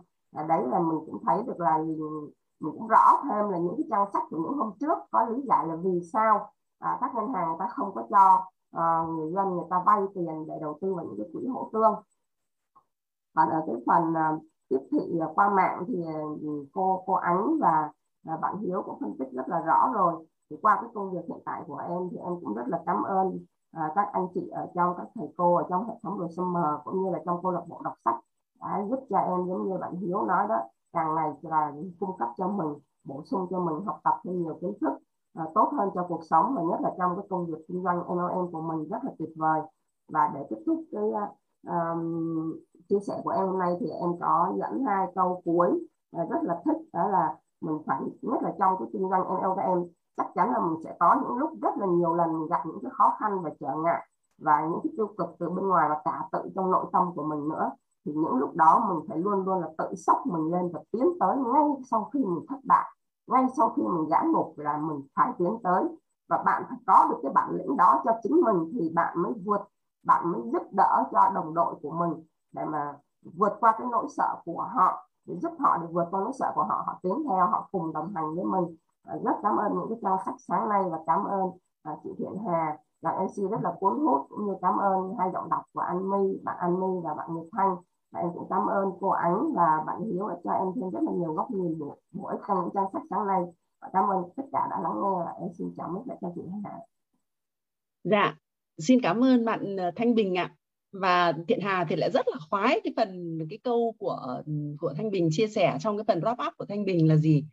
Đấy 0.47 0.67
là 0.67 0.79
mình 0.79 0.99
cũng 1.05 1.23
thấy 1.25 1.43
được 1.47 1.59
là 1.59 1.77
mình 2.59 2.73
cũng 2.77 2.87
rõ 2.87 3.21
thêm 3.23 3.49
là 3.49 3.57
những 3.57 3.75
cái 3.77 3.85
trang 3.89 4.05
sách 4.13 4.23
của 4.29 4.37
những 4.37 4.57
hôm 4.57 4.71
trước 4.79 4.97
có 5.11 5.25
lý 5.25 5.41
giải 5.41 5.67
là 5.67 5.75
vì 5.75 6.01
sao 6.13 6.49
à, 6.79 6.97
các 7.01 7.15
ngân 7.15 7.33
hàng 7.33 7.47
người 7.47 7.57
ta 7.59 7.67
không 7.67 7.95
có 7.95 8.03
cho 8.09 8.45
uh, 8.78 9.09
người 9.09 9.32
dân 9.32 9.49
người 9.49 9.65
ta 9.69 9.84
vay 9.86 10.01
tiền 10.15 10.45
để 10.47 10.53
đầu 10.61 10.78
tư 10.82 10.93
vào 10.93 11.05
những 11.05 11.17
cái 11.17 11.28
quỹ 11.34 11.47
hỗ 11.47 11.69
tương. 11.74 11.93
Còn 13.34 13.49
ở 13.49 13.63
cái 13.67 13.76
phần 13.86 14.03
uh, 14.11 14.43
tiếp 14.69 14.80
thị 14.91 15.19
qua 15.36 15.49
mạng 15.49 15.84
thì 15.88 16.03
ờ, 16.05 16.21
cô 16.74 17.03
cô 17.05 17.13
ánh 17.13 17.59
và 17.59 17.91
bạn 18.41 18.57
hiếu 18.57 18.82
cũng 18.86 18.99
phân 18.99 19.15
tích 19.19 19.28
rất 19.32 19.49
là 19.49 19.59
rõ 19.61 19.91
rồi. 19.93 20.28
Thì 20.49 20.57
qua 20.61 20.78
cái 20.82 20.89
công 20.93 21.11
việc 21.11 21.21
hiện 21.28 21.39
tại 21.45 21.61
của 21.67 21.78
em 21.78 22.09
thì 22.11 22.17
em 22.17 22.39
cũng 22.41 22.53
rất 22.53 22.67
là 22.67 22.82
cảm 22.86 23.03
ơn 23.03 23.39
à, 23.74 23.91
các 23.95 24.07
anh 24.13 24.28
chị 24.34 24.49
ở 24.51 24.67
trong 24.76 24.93
các 24.97 25.07
thầy 25.15 25.28
cô 25.38 25.55
ở 25.55 25.63
trong 25.69 25.88
hệ 25.88 25.93
thống 26.03 26.19
rồi 26.19 26.30
summer 26.32 26.65
cũng 26.84 27.03
như 27.03 27.09
là 27.09 27.19
trong 27.26 27.41
câu 27.43 27.51
lạc 27.51 27.61
bộ 27.67 27.82
đọc 27.84 27.93
sách 28.05 28.15
đã 28.59 28.86
giúp 28.89 28.99
cho 29.09 29.17
em 29.17 29.47
giống 29.47 29.69
như 29.69 29.78
bạn 29.78 29.95
Hiếu 29.95 30.26
nói 30.26 30.47
đó 30.47 30.57
càng 30.93 31.15
ngày 31.15 31.32
là 31.41 31.71
cung 31.99 32.17
cấp 32.17 32.30
cho 32.38 32.47
mình 32.47 32.74
bổ 33.03 33.24
sung 33.26 33.47
cho 33.49 33.59
mình 33.59 33.86
học 33.86 33.99
tập 34.03 34.13
thêm 34.24 34.43
nhiều 34.43 34.57
kiến 34.61 34.74
thức 34.82 34.93
à, 35.34 35.45
tốt 35.55 35.69
hơn 35.77 35.89
cho 35.93 36.05
cuộc 36.09 36.23
sống 36.23 36.55
và 36.55 36.61
nhất 36.61 36.81
là 36.81 36.91
trong 36.97 37.15
cái 37.15 37.25
công 37.29 37.45
việc 37.45 37.65
kinh 37.67 37.84
doanh 37.84 37.99
MLM 38.07 38.51
của 38.51 38.61
mình 38.61 38.88
rất 38.89 39.03
là 39.03 39.11
tuyệt 39.19 39.29
vời. 39.36 39.61
Và 40.11 40.31
để 40.34 40.47
kết 40.49 40.63
thúc 40.65 40.84
cái 40.91 41.03
um, 41.67 42.53
chia 42.89 42.99
sẻ 43.07 43.21
của 43.23 43.29
em 43.29 43.47
hôm 43.47 43.59
nay 43.59 43.77
thì 43.79 43.89
em 43.89 44.09
có 44.19 44.53
dẫn 44.59 44.84
hai 44.84 45.07
câu 45.15 45.41
cuối 45.45 45.88
uh, 46.21 46.29
rất 46.29 46.43
là 46.43 46.61
thích. 46.65 46.77
Đó 46.93 47.07
là 47.07 47.36
mình 47.61 47.77
phải 47.86 48.01
nhất 48.21 48.43
là 48.43 48.53
trong 48.59 48.75
cái 48.79 48.88
kinh 48.93 49.09
doanh 49.09 49.23
MLM 49.23 49.88
chắc 50.17 50.27
chắn 50.36 50.51
là 50.51 50.59
mình 50.59 50.84
sẽ 50.84 50.95
có 50.99 51.21
những 51.23 51.38
lúc 51.38 51.51
rất 51.61 51.77
là 51.77 51.86
nhiều 51.86 52.13
lần 52.13 52.39
mình 52.39 52.47
gặp 52.49 52.65
những 52.65 52.79
cái 52.81 52.91
khó 52.93 53.15
khăn 53.19 53.41
và 53.41 53.49
trở 53.59 53.75
ngại 53.84 54.07
và 54.41 54.61
những 54.61 54.79
cái 54.84 54.93
tiêu 54.97 55.07
cực 55.17 55.36
từ 55.39 55.49
bên 55.49 55.67
ngoài 55.67 55.89
và 55.89 56.01
cả 56.05 56.27
tự 56.31 56.49
trong 56.55 56.71
nội 56.71 56.86
tâm 56.93 57.11
của 57.15 57.23
mình 57.23 57.49
nữa. 57.49 57.71
Thì 58.05 58.11
những 58.11 58.36
lúc 58.36 58.55
đó 58.55 58.86
mình 58.89 58.99
phải 59.07 59.17
luôn 59.17 59.45
luôn 59.45 59.61
là 59.61 59.67
tự 59.77 59.95
sốc 59.95 60.17
mình 60.25 60.51
lên 60.51 60.71
và 60.73 60.79
tiến 60.91 61.05
tới 61.19 61.38
ngay 61.38 61.63
sau 61.91 62.09
khi 62.13 62.19
mình 62.19 62.45
thất 62.49 62.59
bại 62.63 62.86
ngay 63.28 63.45
sau 63.57 63.69
khi 63.69 63.84
mình 63.84 64.09
giãn 64.09 64.32
ngục 64.32 64.53
là 64.57 64.78
mình 64.78 65.01
phải 65.15 65.32
tiến 65.38 65.57
tới 65.63 65.84
và 66.30 66.43
bạn 66.45 66.63
phải 66.69 66.78
có 66.88 67.07
được 67.09 67.17
cái 67.24 67.32
bản 67.36 67.49
lĩnh 67.51 67.78
đó 67.78 68.01
cho 68.05 68.11
chính 68.24 68.41
mình 68.41 68.71
thì 68.74 68.89
bạn 68.89 69.21
mới 69.21 69.34
vượt, 69.45 69.61
bạn 70.03 70.32
mới 70.32 70.41
giúp 70.53 70.63
đỡ 70.71 71.03
cho 71.11 71.32
đồng 71.36 71.53
đội 71.53 71.76
của 71.82 71.91
mình 71.91 72.24
để 72.51 72.65
mà 72.65 72.93
vượt 73.38 73.53
qua 73.59 73.76
cái 73.78 73.88
nỗi 73.91 74.05
sợ 74.17 74.36
của 74.45 74.67
họ, 74.76 75.09
để 75.26 75.36
giúp 75.41 75.51
họ 75.59 75.78
để 75.78 75.88
vượt 75.91 76.05
qua 76.11 76.21
nỗi 76.21 76.32
sợ 76.39 76.51
của 76.55 76.63
họ 76.63 76.84
họ 76.88 76.99
tiến 77.01 77.24
theo, 77.30 77.47
họ 77.47 77.67
cùng 77.71 77.93
đồng 77.93 78.13
hành 78.15 78.36
với 78.36 78.45
mình. 78.45 78.76
Rất 79.24 79.36
cảm 79.43 79.57
ơn 79.57 79.74
những 79.74 79.89
cái 79.89 79.99
trang 80.01 80.17
sách 80.26 80.36
sáng 80.47 80.69
nay 80.69 80.84
và 80.91 80.99
cảm 81.07 81.24
ơn 81.24 81.51
à, 81.84 81.95
chị 82.03 82.09
Thiện 82.17 82.38
Hà, 82.47 82.78
là 83.01 83.11
MC 83.11 83.51
rất 83.51 83.61
là 83.61 83.74
cuốn 83.80 83.99
hút, 83.99 84.28
cũng 84.30 84.45
như 84.45 84.55
cảm 84.61 84.78
ơn 84.78 85.15
hai 85.19 85.32
giọng 85.34 85.49
đọc 85.49 85.61
của 85.74 85.80
anh 85.80 86.09
My, 86.09 86.39
bạn 86.43 86.57
anh 86.59 86.80
My 86.80 87.01
và 87.03 87.13
bạn 87.13 87.34
Nguyệt 87.34 87.47
Thanh 87.57 87.76
và 88.14 88.20
em 88.20 88.30
cũng 88.34 88.47
cảm 88.49 88.68
ơn 88.68 88.86
cô 88.99 89.09
Ánh 89.09 89.53
và 89.55 89.84
bạn 89.88 90.11
Hiếu 90.11 90.28
đã 90.28 90.36
cho 90.43 90.51
em 90.51 90.68
thêm 90.76 90.91
rất 90.91 90.99
là 91.03 91.11
nhiều 91.11 91.34
góc 91.34 91.51
nhìn 91.51 91.80
bổ, 91.80 91.97
bổ 92.11 92.26
ích 92.28 92.39
trong 92.47 92.57
những 92.61 92.70
trang 92.74 92.86
sách 92.93 93.01
sáng 93.09 93.28
nay 93.28 93.41
và 93.82 93.89
cảm 93.93 94.03
ơn 94.09 94.24
tất 94.36 94.43
cả 94.51 94.59
đã 94.72 94.78
lắng 94.84 94.95
nghe 94.95 95.26
và 95.26 95.32
em 95.41 95.49
xin 95.57 95.74
chào 95.78 95.89
mấy 95.89 96.03
lại 96.07 96.18
cho 96.22 96.32
chị 96.36 96.41
Hà. 96.64 96.80
Dạ, 98.03 98.36
xin 98.78 99.01
cảm 99.01 99.24
ơn 99.24 99.45
bạn 99.45 99.76
ờ, 99.76 99.91
Thanh 99.95 100.16
Bình 100.16 100.38
ạ. 100.38 100.55
Và 100.91 101.34
Thiện 101.47 101.59
Hà 101.61 101.86
thì 101.89 101.95
lại 101.95 102.11
rất 102.11 102.28
là 102.28 102.38
khoái 102.49 102.82
cái 102.84 102.93
phần 102.97 103.39
cái 103.49 103.59
câu 103.64 103.95
của 103.99 104.41
của 104.80 104.93
Thanh 104.97 105.11
Bình 105.11 105.30
chia 105.32 105.47
sẻ 105.47 105.78
trong 105.80 105.97
cái 105.97 106.03
phần 106.07 106.20
wrap 106.20 106.47
up 106.47 106.53
của 106.57 106.66
Thanh 106.66 106.86
Bình 106.86 107.07
là 107.07 107.16
gì? 107.16 107.45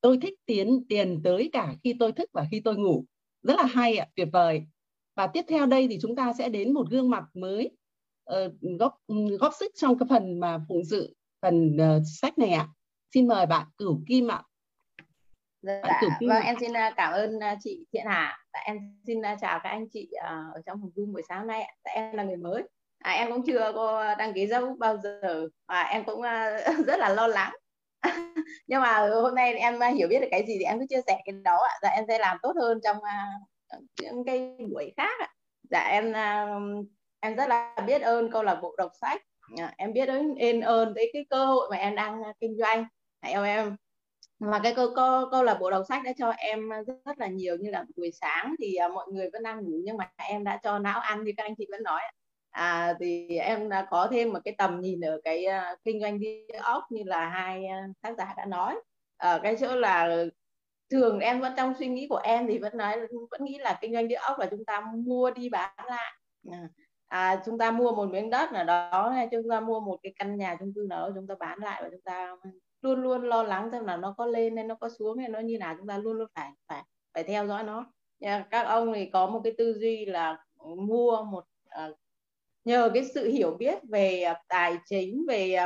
Tôi 0.00 0.18
thích 0.22 0.34
tiến 0.46 0.84
tiền 0.88 1.20
tới 1.24 1.50
cả 1.52 1.74
khi 1.84 1.96
tôi 2.00 2.12
thức 2.12 2.30
và 2.32 2.46
khi 2.50 2.60
tôi 2.60 2.76
ngủ. 2.76 3.04
Rất 3.42 3.54
là 3.56 3.66
hay 3.66 3.96
ạ, 3.96 4.06
tuyệt 4.16 4.28
vời. 4.32 4.66
Và 5.14 5.26
tiếp 5.26 5.44
theo 5.48 5.66
đây 5.66 5.88
thì 5.88 5.98
chúng 6.02 6.16
ta 6.16 6.32
sẽ 6.32 6.48
đến 6.48 6.74
một 6.74 6.90
gương 6.90 7.10
mặt 7.10 7.24
mới 7.34 7.70
góp 8.78 8.94
góp 9.40 9.52
sức 9.60 9.72
trong 9.76 9.98
cái 9.98 10.06
phần 10.10 10.40
mà 10.40 10.58
phụng 10.68 10.84
sự 10.90 11.16
phần 11.42 11.76
uh, 11.76 12.02
sách 12.20 12.38
này 12.38 12.50
ạ. 12.50 12.68
Xin 13.14 13.28
mời 13.28 13.46
bạn 13.46 13.66
Cửu 13.76 14.00
Kim 14.08 14.28
ạ. 14.28 14.42
Dạ, 15.62 16.00
vâng 16.20 16.42
em 16.42 16.56
xin 16.60 16.72
cảm 16.96 17.12
ơn 17.12 17.38
chị 17.60 17.86
Thiện 17.92 18.04
Hà. 18.06 18.38
Dạ, 18.52 18.60
em 18.60 18.78
xin 19.06 19.22
chào 19.40 19.60
các 19.62 19.70
anh 19.70 19.88
chị 19.92 20.10
ở 20.22 20.62
trong 20.66 20.80
phòng 20.80 20.90
Zoom 20.94 21.12
buổi 21.12 21.22
sáng 21.28 21.46
nay. 21.46 21.74
Dạ, 21.84 21.90
em 21.90 22.16
là 22.16 22.22
người 22.22 22.36
mới. 22.36 22.62
À, 22.98 23.12
em 23.12 23.32
cũng 23.32 23.46
chưa 23.46 23.72
có 23.74 24.14
đăng 24.18 24.32
ký 24.34 24.46
dấu 24.46 24.76
bao 24.78 24.98
giờ 24.98 25.48
và 25.68 25.82
em 25.82 26.04
cũng 26.04 26.22
rất 26.86 26.98
là 26.98 27.08
lo 27.08 27.26
lắng. 27.26 27.52
Nhưng 28.66 28.80
mà 28.80 29.08
hôm 29.22 29.34
nay 29.34 29.54
em 29.54 29.80
hiểu 29.96 30.08
biết 30.08 30.20
được 30.20 30.28
cái 30.30 30.44
gì 30.46 30.54
thì 30.58 30.64
em 30.64 30.78
cứ 30.78 30.86
chia 30.88 31.00
sẻ 31.06 31.18
cái 31.24 31.34
đó 31.44 31.58
ạ. 31.68 31.74
Dạ 31.82 31.88
em 31.88 32.04
sẽ 32.08 32.18
làm 32.18 32.36
tốt 32.42 32.52
hơn 32.60 32.80
trong 32.84 32.96
những 34.02 34.24
cái 34.26 34.56
buổi 34.70 34.92
khác 34.96 35.20
ạ. 35.20 35.28
Dạ 35.70 35.80
em 35.80 36.12
em 37.20 37.36
rất 37.36 37.48
là 37.48 37.76
biết 37.86 38.02
ơn 38.02 38.30
câu 38.30 38.42
lạc 38.42 38.58
bộ 38.62 38.74
đọc 38.78 38.92
sách. 39.00 39.22
Dạ, 39.58 39.72
em 39.76 39.92
biết 39.92 40.08
ơn 40.08 40.34
ơn 40.62 40.94
tới 40.94 41.10
cái 41.12 41.26
cơ 41.30 41.46
hội 41.46 41.68
mà 41.70 41.76
em 41.76 41.94
đang 41.94 42.22
à, 42.22 42.32
kinh 42.40 42.56
doanh. 42.58 42.84
Em 43.20 43.42
em. 43.44 43.76
Mà 44.38 44.60
cái 44.62 44.74
câu 44.74 44.88
câu 44.96 45.30
câu 45.30 45.42
lạc 45.42 45.56
bộ 45.60 45.70
đọc 45.70 45.82
sách 45.88 46.02
đã 46.04 46.12
cho 46.18 46.30
em 46.30 46.68
rất, 46.68 46.94
rất 47.04 47.18
là 47.18 47.26
nhiều 47.26 47.56
như 47.56 47.70
là 47.70 47.84
buổi 47.96 48.10
sáng 48.12 48.54
thì 48.58 48.74
à, 48.74 48.88
mọi 48.88 49.06
người 49.08 49.30
vẫn 49.32 49.42
đang 49.42 49.64
ngủ 49.64 49.80
nhưng 49.84 49.96
mà 49.96 50.10
em 50.16 50.44
đã 50.44 50.60
cho 50.62 50.78
não 50.78 51.00
ăn 51.00 51.24
như 51.24 51.32
các 51.36 51.42
anh 51.42 51.54
chị 51.58 51.66
vẫn 51.70 51.82
nói 51.82 52.02
à, 52.56 52.94
thì 53.00 53.36
em 53.36 53.68
đã 53.68 53.86
có 53.90 54.08
thêm 54.10 54.32
một 54.32 54.38
cái 54.44 54.54
tầm 54.58 54.80
nhìn 54.80 55.00
ở 55.00 55.20
cái 55.24 55.46
uh, 55.46 55.78
kinh 55.84 56.00
doanh 56.00 56.20
địa 56.20 56.46
ốc 56.62 56.84
như 56.90 57.02
là 57.04 57.28
hai 57.28 57.64
uh, 57.64 57.96
tác 58.02 58.14
giả 58.18 58.34
đã 58.36 58.44
nói. 58.44 58.74
Ở 59.16 59.40
cái 59.42 59.56
chỗ 59.60 59.76
là 59.76 60.24
thường 60.90 61.18
em 61.20 61.40
vẫn 61.40 61.52
trong 61.56 61.74
suy 61.78 61.86
nghĩ 61.86 62.06
của 62.10 62.20
em 62.24 62.46
thì 62.46 62.58
vẫn 62.58 62.76
nói 62.76 63.00
vẫn 63.30 63.44
nghĩ 63.44 63.58
là 63.58 63.78
kinh 63.80 63.92
doanh 63.92 64.08
địa 64.08 64.14
ốc 64.14 64.38
là 64.38 64.46
chúng 64.50 64.64
ta 64.64 64.80
mua 64.94 65.30
đi 65.30 65.48
bán 65.48 65.74
lại. 65.86 66.12
À, 66.52 66.68
à, 67.08 67.42
chúng 67.46 67.58
ta 67.58 67.70
mua 67.70 67.92
một 67.92 68.08
miếng 68.10 68.30
đất 68.30 68.52
nào 68.52 68.64
đó 68.64 69.10
hay 69.14 69.28
chúng 69.30 69.48
ta 69.50 69.60
mua 69.60 69.80
một 69.80 69.98
cái 70.02 70.12
căn 70.18 70.36
nhà 70.36 70.56
chung 70.60 70.72
cư 70.74 70.86
nào 70.88 71.00
đó 71.00 71.12
chúng 71.14 71.26
ta 71.26 71.34
bán 71.40 71.58
lại 71.58 71.82
và 71.82 71.88
chúng 71.90 72.00
ta 72.00 72.36
luôn 72.82 73.02
luôn 73.02 73.22
lo 73.22 73.42
lắng 73.42 73.68
xem 73.72 73.84
là 73.84 73.96
nó 73.96 74.14
có 74.18 74.26
lên 74.26 74.56
hay 74.56 74.64
nó 74.64 74.74
có 74.74 74.88
xuống 74.88 75.18
hay 75.18 75.28
nó 75.28 75.38
như 75.38 75.58
nào 75.58 75.74
chúng 75.78 75.86
ta 75.86 75.98
luôn 75.98 76.12
luôn 76.12 76.28
phải 76.34 76.50
phải 76.68 76.82
phải 77.14 77.24
theo 77.24 77.46
dõi 77.46 77.64
nó. 77.64 77.86
Các 78.50 78.62
ông 78.62 78.92
thì 78.94 79.06
có 79.06 79.26
một 79.26 79.40
cái 79.44 79.54
tư 79.58 79.78
duy 79.78 80.06
là 80.06 80.44
mua 80.76 81.22
một 81.22 81.44
uh, 81.86 81.96
nhờ 82.64 82.90
cái 82.94 83.04
sự 83.04 83.28
hiểu 83.28 83.50
biết 83.50 83.78
về 83.88 84.24
uh, 84.30 84.36
tài 84.48 84.78
chính 84.86 85.26
về 85.28 85.56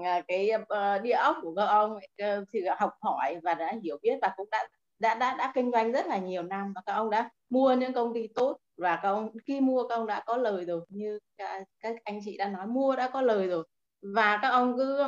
uh, 0.00 0.24
cái 0.28 0.50
uh, 0.54 1.02
địa 1.02 1.12
ốc 1.12 1.36
của 1.42 1.54
các 1.54 1.64
ông 1.64 1.92
uh, 1.92 2.48
thì 2.52 2.60
học 2.78 2.90
hỏi 3.00 3.36
và 3.42 3.54
đã 3.54 3.72
hiểu 3.82 3.98
biết 4.02 4.18
và 4.22 4.32
cũng 4.36 4.48
đã 4.50 4.68
đã 4.98 5.14
đã 5.14 5.36
đã 5.38 5.52
kinh 5.54 5.72
doanh 5.72 5.92
rất 5.92 6.06
là 6.06 6.18
nhiều 6.18 6.42
năm 6.42 6.72
và 6.74 6.80
các 6.86 6.92
ông 6.92 7.10
đã 7.10 7.30
mua 7.50 7.72
những 7.72 7.92
công 7.92 8.14
ty 8.14 8.26
tốt 8.34 8.58
và 8.82 8.96
các 9.02 9.08
ông 9.08 9.30
khi 9.46 9.60
mua 9.60 9.88
các 9.88 9.94
ông 9.94 10.06
đã 10.06 10.22
có 10.26 10.36
lời 10.36 10.64
rồi 10.64 10.80
như 10.88 11.18
các, 11.36 11.64
các 11.80 11.96
anh 12.04 12.20
chị 12.24 12.36
đã 12.36 12.48
nói 12.48 12.66
mua 12.66 12.96
đã 12.96 13.08
có 13.08 13.22
lời 13.22 13.48
rồi. 13.48 13.64
Và 14.02 14.38
các 14.42 14.48
ông 14.48 14.76
cứ 14.76 14.98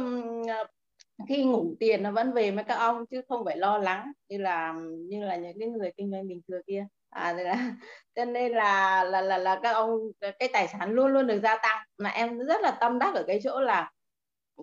ờ, 0.48 0.64
khi 1.28 1.44
ngủ 1.44 1.74
tiền 1.80 2.02
nó 2.02 2.10
vẫn 2.10 2.32
về 2.32 2.50
với 2.50 2.64
các 2.64 2.74
ông 2.74 3.06
chứ 3.06 3.22
không 3.28 3.44
phải 3.44 3.56
lo 3.56 3.78
lắng 3.78 4.12
như 4.28 4.38
là 4.38 4.74
như 5.08 5.24
là 5.24 5.36
những 5.36 5.58
cái 5.60 5.68
người 5.68 5.92
kinh 5.96 6.10
doanh 6.10 6.28
bình 6.28 6.40
thường 6.48 6.60
kia. 6.66 6.86
À 7.10 7.34
thì 7.38 7.44
là 7.44 7.72
cho 8.14 8.24
nên 8.24 8.52
là 8.52 9.04
là 9.04 9.20
là 9.20 9.38
là 9.38 9.60
các 9.62 9.72
ông 9.72 9.98
cái 10.20 10.48
tài 10.52 10.68
sản 10.68 10.90
luôn 10.90 11.06
luôn 11.12 11.26
được 11.26 11.40
gia 11.42 11.56
tăng. 11.56 11.78
Mà 11.98 12.10
em 12.10 12.38
rất 12.38 12.60
là 12.62 12.70
tâm 12.70 12.98
đắc 12.98 13.14
ở 13.14 13.24
cái 13.26 13.40
chỗ 13.44 13.60
là 13.60 13.90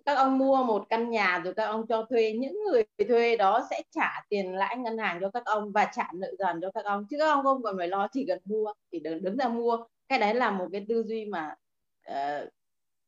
các 0.05 0.13
ông 0.13 0.37
mua 0.37 0.63
một 0.63 0.89
căn 0.89 1.09
nhà 1.09 1.41
rồi 1.43 1.53
các 1.53 1.65
ông 1.65 1.87
cho 1.87 2.05
thuê 2.09 2.33
những 2.33 2.63
người 2.63 2.83
thuê 3.09 3.35
đó 3.37 3.67
sẽ 3.69 3.81
trả 3.91 4.21
tiền 4.29 4.55
lãi 4.55 4.77
ngân 4.77 4.97
hàng 4.97 5.17
cho 5.21 5.29
các 5.29 5.45
ông 5.45 5.71
và 5.71 5.91
trả 5.95 6.07
nợ 6.13 6.33
dần 6.39 6.59
cho 6.61 6.71
các 6.71 6.85
ông. 6.85 7.05
Chứ 7.09 7.17
các 7.19 7.25
ông 7.25 7.43
không 7.43 7.63
cần 7.63 7.77
phải 7.77 7.87
lo 7.87 8.07
chỉ 8.13 8.25
cần 8.27 8.39
mua 8.45 8.73
chỉ 8.91 8.99
đứng 8.99 9.23
đứng 9.23 9.37
ra 9.37 9.47
mua. 9.47 9.85
Cái 10.07 10.19
đấy 10.19 10.33
là 10.33 10.51
một 10.51 10.67
cái 10.71 10.85
tư 10.89 11.03
duy 11.03 11.25
mà 11.25 11.55
uh, 12.11 12.49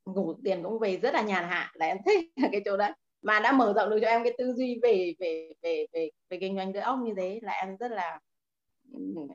ngủ 0.06 0.34
tiền 0.44 0.64
cũng 0.64 0.80
về 0.80 0.98
rất 0.98 1.14
là 1.14 1.22
nhàn 1.22 1.44
hạ. 1.44 1.72
Là 1.74 1.86
em 1.86 1.98
thích 2.06 2.32
cái 2.52 2.62
chỗ 2.66 2.78
đấy. 2.78 2.92
Mà 3.22 3.40
đã 3.40 3.52
mở 3.52 3.74
rộng 3.76 3.90
được 3.90 4.00
cho 4.02 4.08
em 4.08 4.24
cái 4.24 4.34
tư 4.38 4.54
duy 4.54 4.80
về 4.84 5.14
về 5.20 5.54
về 5.62 5.86
về 5.94 6.10
về 6.30 6.38
kinh 6.42 6.56
doanh 6.56 6.74
cái 6.74 6.82
ốc 6.82 7.00
như 7.04 7.14
thế 7.18 7.40
là 7.44 7.54
em 7.54 7.78
rất 7.78 7.92
là 7.92 8.20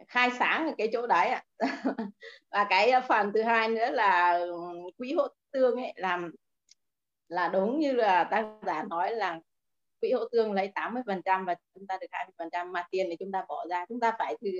khai 0.08 0.30
sáng 0.38 0.66
ở 0.66 0.74
cái 0.78 0.88
chỗ 0.92 1.06
đấy 1.06 1.28
ạ. 1.28 1.44
Và 2.50 2.66
cái 2.70 2.90
ờ, 2.90 3.00
phần 3.08 3.32
thứ 3.34 3.42
hai 3.42 3.68
nữa 3.68 3.90
là 3.90 4.40
quỹ 4.98 5.12
hỗ 5.12 5.26
tương 5.52 5.76
ấy 5.76 5.92
làm 5.96 6.32
là 7.28 7.48
đúng 7.48 7.78
như 7.78 7.92
là 7.92 8.24
tác 8.24 8.46
giả 8.66 8.84
nói 8.90 9.16
là 9.16 9.40
quỹ 10.00 10.12
hỗ 10.12 10.24
tương 10.32 10.52
lấy 10.52 10.72
80 10.74 11.02
phần 11.06 11.22
trăm 11.24 11.44
và 11.44 11.54
chúng 11.74 11.86
ta 11.86 11.98
được 12.00 12.06
20 12.10 12.32
phần 12.38 12.48
trăm 12.52 12.72
mà 12.72 12.84
tiền 12.90 13.06
thì 13.10 13.16
chúng 13.18 13.32
ta 13.32 13.44
bỏ 13.48 13.66
ra. 13.70 13.86
Chúng 13.88 14.00
ta 14.00 14.12
phải 14.18 14.36
từ 14.40 14.50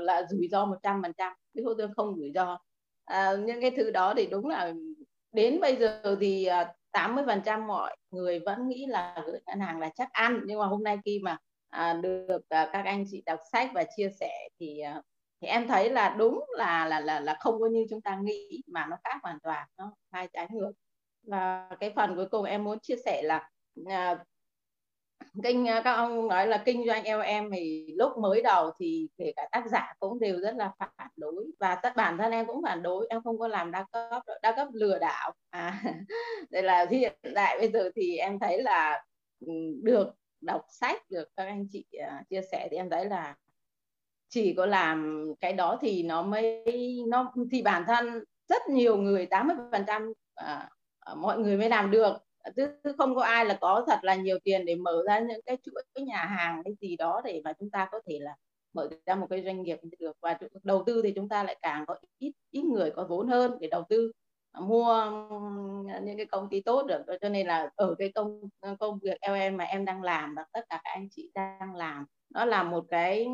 là 0.00 0.22
rủi 0.30 0.48
ro 0.50 0.64
100 0.64 1.02
phần 1.02 1.12
trăm. 1.12 1.32
Quỹ 1.54 1.62
hỗ 1.62 1.74
tương 1.74 1.94
không 1.96 2.16
rủi 2.16 2.32
ro. 2.34 2.58
À, 3.04 3.32
những 3.44 3.60
cái 3.60 3.70
thứ 3.70 3.90
đó 3.90 4.14
thì 4.16 4.26
đúng 4.26 4.48
là 4.48 4.72
đến 5.32 5.60
bây 5.60 5.76
giờ 5.76 6.16
thì 6.20 6.44
à, 6.44 6.74
80 6.92 7.24
phần 7.26 7.40
trăm 7.44 7.66
mọi 7.66 7.96
người 8.10 8.38
vẫn 8.38 8.68
nghĩ 8.68 8.86
là 8.86 9.22
gửi 9.26 9.40
ngân 9.46 9.60
hàng 9.60 9.80
là 9.80 9.90
chắc 9.94 10.12
ăn. 10.12 10.40
Nhưng 10.46 10.58
mà 10.58 10.66
hôm 10.66 10.84
nay 10.84 10.98
khi 11.04 11.20
mà 11.22 11.36
à, 11.68 11.94
được 11.94 12.48
à, 12.48 12.70
các 12.72 12.84
anh 12.84 13.04
chị 13.10 13.22
đọc 13.26 13.38
sách 13.52 13.70
và 13.74 13.84
chia 13.96 14.10
sẻ 14.20 14.48
thì 14.60 14.78
à, 14.80 15.02
thì 15.40 15.48
em 15.48 15.68
thấy 15.68 15.90
là 15.90 16.14
đúng 16.18 16.44
là 16.48 16.86
là 16.86 17.00
là 17.00 17.20
là 17.20 17.36
không 17.40 17.60
có 17.60 17.66
như 17.66 17.86
chúng 17.90 18.00
ta 18.00 18.16
nghĩ 18.22 18.62
mà 18.66 18.86
nó 18.90 18.96
khác 19.04 19.18
hoàn 19.22 19.38
toàn 19.42 19.68
nó 19.78 19.92
hai 20.12 20.28
trái 20.32 20.48
ngược 20.50 20.72
và 21.22 21.68
cái 21.80 21.92
phần 21.96 22.16
cuối 22.16 22.26
cùng 22.30 22.44
em 22.44 22.64
muốn 22.64 22.78
chia 22.78 22.96
sẻ 23.04 23.22
là 23.22 23.50
à, 23.86 24.24
kinh 25.42 25.68
à, 25.68 25.82
các 25.84 25.92
ông 25.92 26.28
nói 26.28 26.46
là 26.46 26.62
kinh 26.66 26.86
doanh 26.86 27.04
LM 27.04 27.50
thì 27.52 27.94
lúc 27.96 28.18
mới 28.18 28.42
đầu 28.42 28.70
thì 28.78 29.08
kể 29.18 29.32
cả 29.36 29.48
tác 29.52 29.64
giả 29.70 29.94
cũng 29.98 30.20
đều 30.20 30.40
rất 30.40 30.54
là 30.56 30.72
phản 30.78 31.10
đối. 31.16 31.46
Và 31.60 31.74
tất 31.74 31.96
bản 31.96 32.18
thân 32.18 32.32
em 32.32 32.46
cũng 32.46 32.62
phản 32.62 32.82
đối 32.82 33.06
em 33.10 33.22
không 33.22 33.38
có 33.38 33.48
làm 33.48 33.70
đa 33.70 33.86
cấp 33.92 34.22
đa 34.42 34.56
cấp 34.56 34.68
lừa 34.72 34.98
đảo. 34.98 35.32
À 35.50 35.82
đây 36.50 36.62
là 36.62 36.86
hiện 36.90 37.12
tại 37.34 37.58
bây 37.58 37.70
giờ 37.72 37.90
thì 37.96 38.16
em 38.16 38.38
thấy 38.38 38.62
là 38.62 39.04
ừ, 39.40 39.52
được 39.82 40.08
đọc 40.40 40.62
sách 40.68 41.10
được 41.10 41.28
các 41.36 41.44
anh 41.44 41.66
chị 41.72 41.84
uh, 41.96 42.28
chia 42.28 42.40
sẻ 42.52 42.68
thì 42.70 42.76
em 42.76 42.90
thấy 42.90 43.04
là 43.04 43.36
chỉ 44.28 44.54
có 44.56 44.66
làm 44.66 45.26
cái 45.40 45.52
đó 45.52 45.78
thì 45.82 46.02
nó 46.02 46.22
mới 46.22 46.64
nó 47.08 47.32
thì 47.52 47.62
bản 47.62 47.84
thân 47.86 48.24
rất 48.48 48.62
nhiều 48.68 48.96
người 48.96 49.26
80 49.26 49.56
phần 49.72 49.84
trăm 49.86 50.12
à, 50.34 50.70
Ờ, 51.04 51.14
mọi 51.14 51.38
người 51.38 51.56
mới 51.56 51.68
làm 51.68 51.90
được. 51.90 52.16
Chứ 52.56 52.68
không 52.98 53.14
có 53.14 53.22
ai 53.22 53.44
là 53.44 53.58
có 53.60 53.84
thật 53.86 53.98
là 54.02 54.14
nhiều 54.14 54.38
tiền 54.44 54.64
để 54.66 54.74
mở 54.74 55.02
ra 55.06 55.18
những 55.20 55.40
cái 55.46 55.56
chuỗi 55.62 55.82
cái 55.94 56.04
nhà 56.04 56.24
hàng 56.24 56.62
cái 56.64 56.74
gì 56.80 56.96
đó 56.96 57.20
để 57.24 57.40
mà 57.44 57.52
chúng 57.60 57.70
ta 57.70 57.88
có 57.92 58.00
thể 58.06 58.18
là 58.20 58.36
mở 58.72 58.88
ra 59.06 59.14
một 59.14 59.26
cái 59.30 59.42
doanh 59.44 59.62
nghiệp 59.62 59.78
được. 59.98 60.16
Và 60.20 60.38
đầu 60.62 60.82
tư 60.86 61.02
thì 61.04 61.12
chúng 61.16 61.28
ta 61.28 61.42
lại 61.44 61.58
càng 61.62 61.84
có 61.86 61.96
ít 62.18 62.32
ít 62.50 62.64
người 62.64 62.90
có 62.90 63.06
vốn 63.08 63.28
hơn 63.28 63.58
để 63.60 63.68
đầu 63.70 63.84
tư 63.88 64.12
à, 64.52 64.60
mua 64.60 65.10
những 66.04 66.16
cái 66.16 66.26
công 66.26 66.48
ty 66.50 66.60
tốt 66.60 66.86
được. 66.86 67.02
Cho 67.20 67.28
nên 67.28 67.46
là 67.46 67.70
ở 67.76 67.94
cái 67.98 68.12
công 68.14 68.40
công 68.80 68.98
việc 69.02 69.20
em 69.20 69.56
mà 69.56 69.64
em 69.64 69.84
đang 69.84 70.02
làm 70.02 70.34
và 70.34 70.44
tất 70.52 70.60
cả 70.68 70.80
các 70.84 70.90
anh 70.90 71.08
chị 71.10 71.30
đang 71.34 71.74
làm 71.76 72.06
nó 72.30 72.44
là 72.44 72.62
một 72.62 72.84
cái 72.90 73.26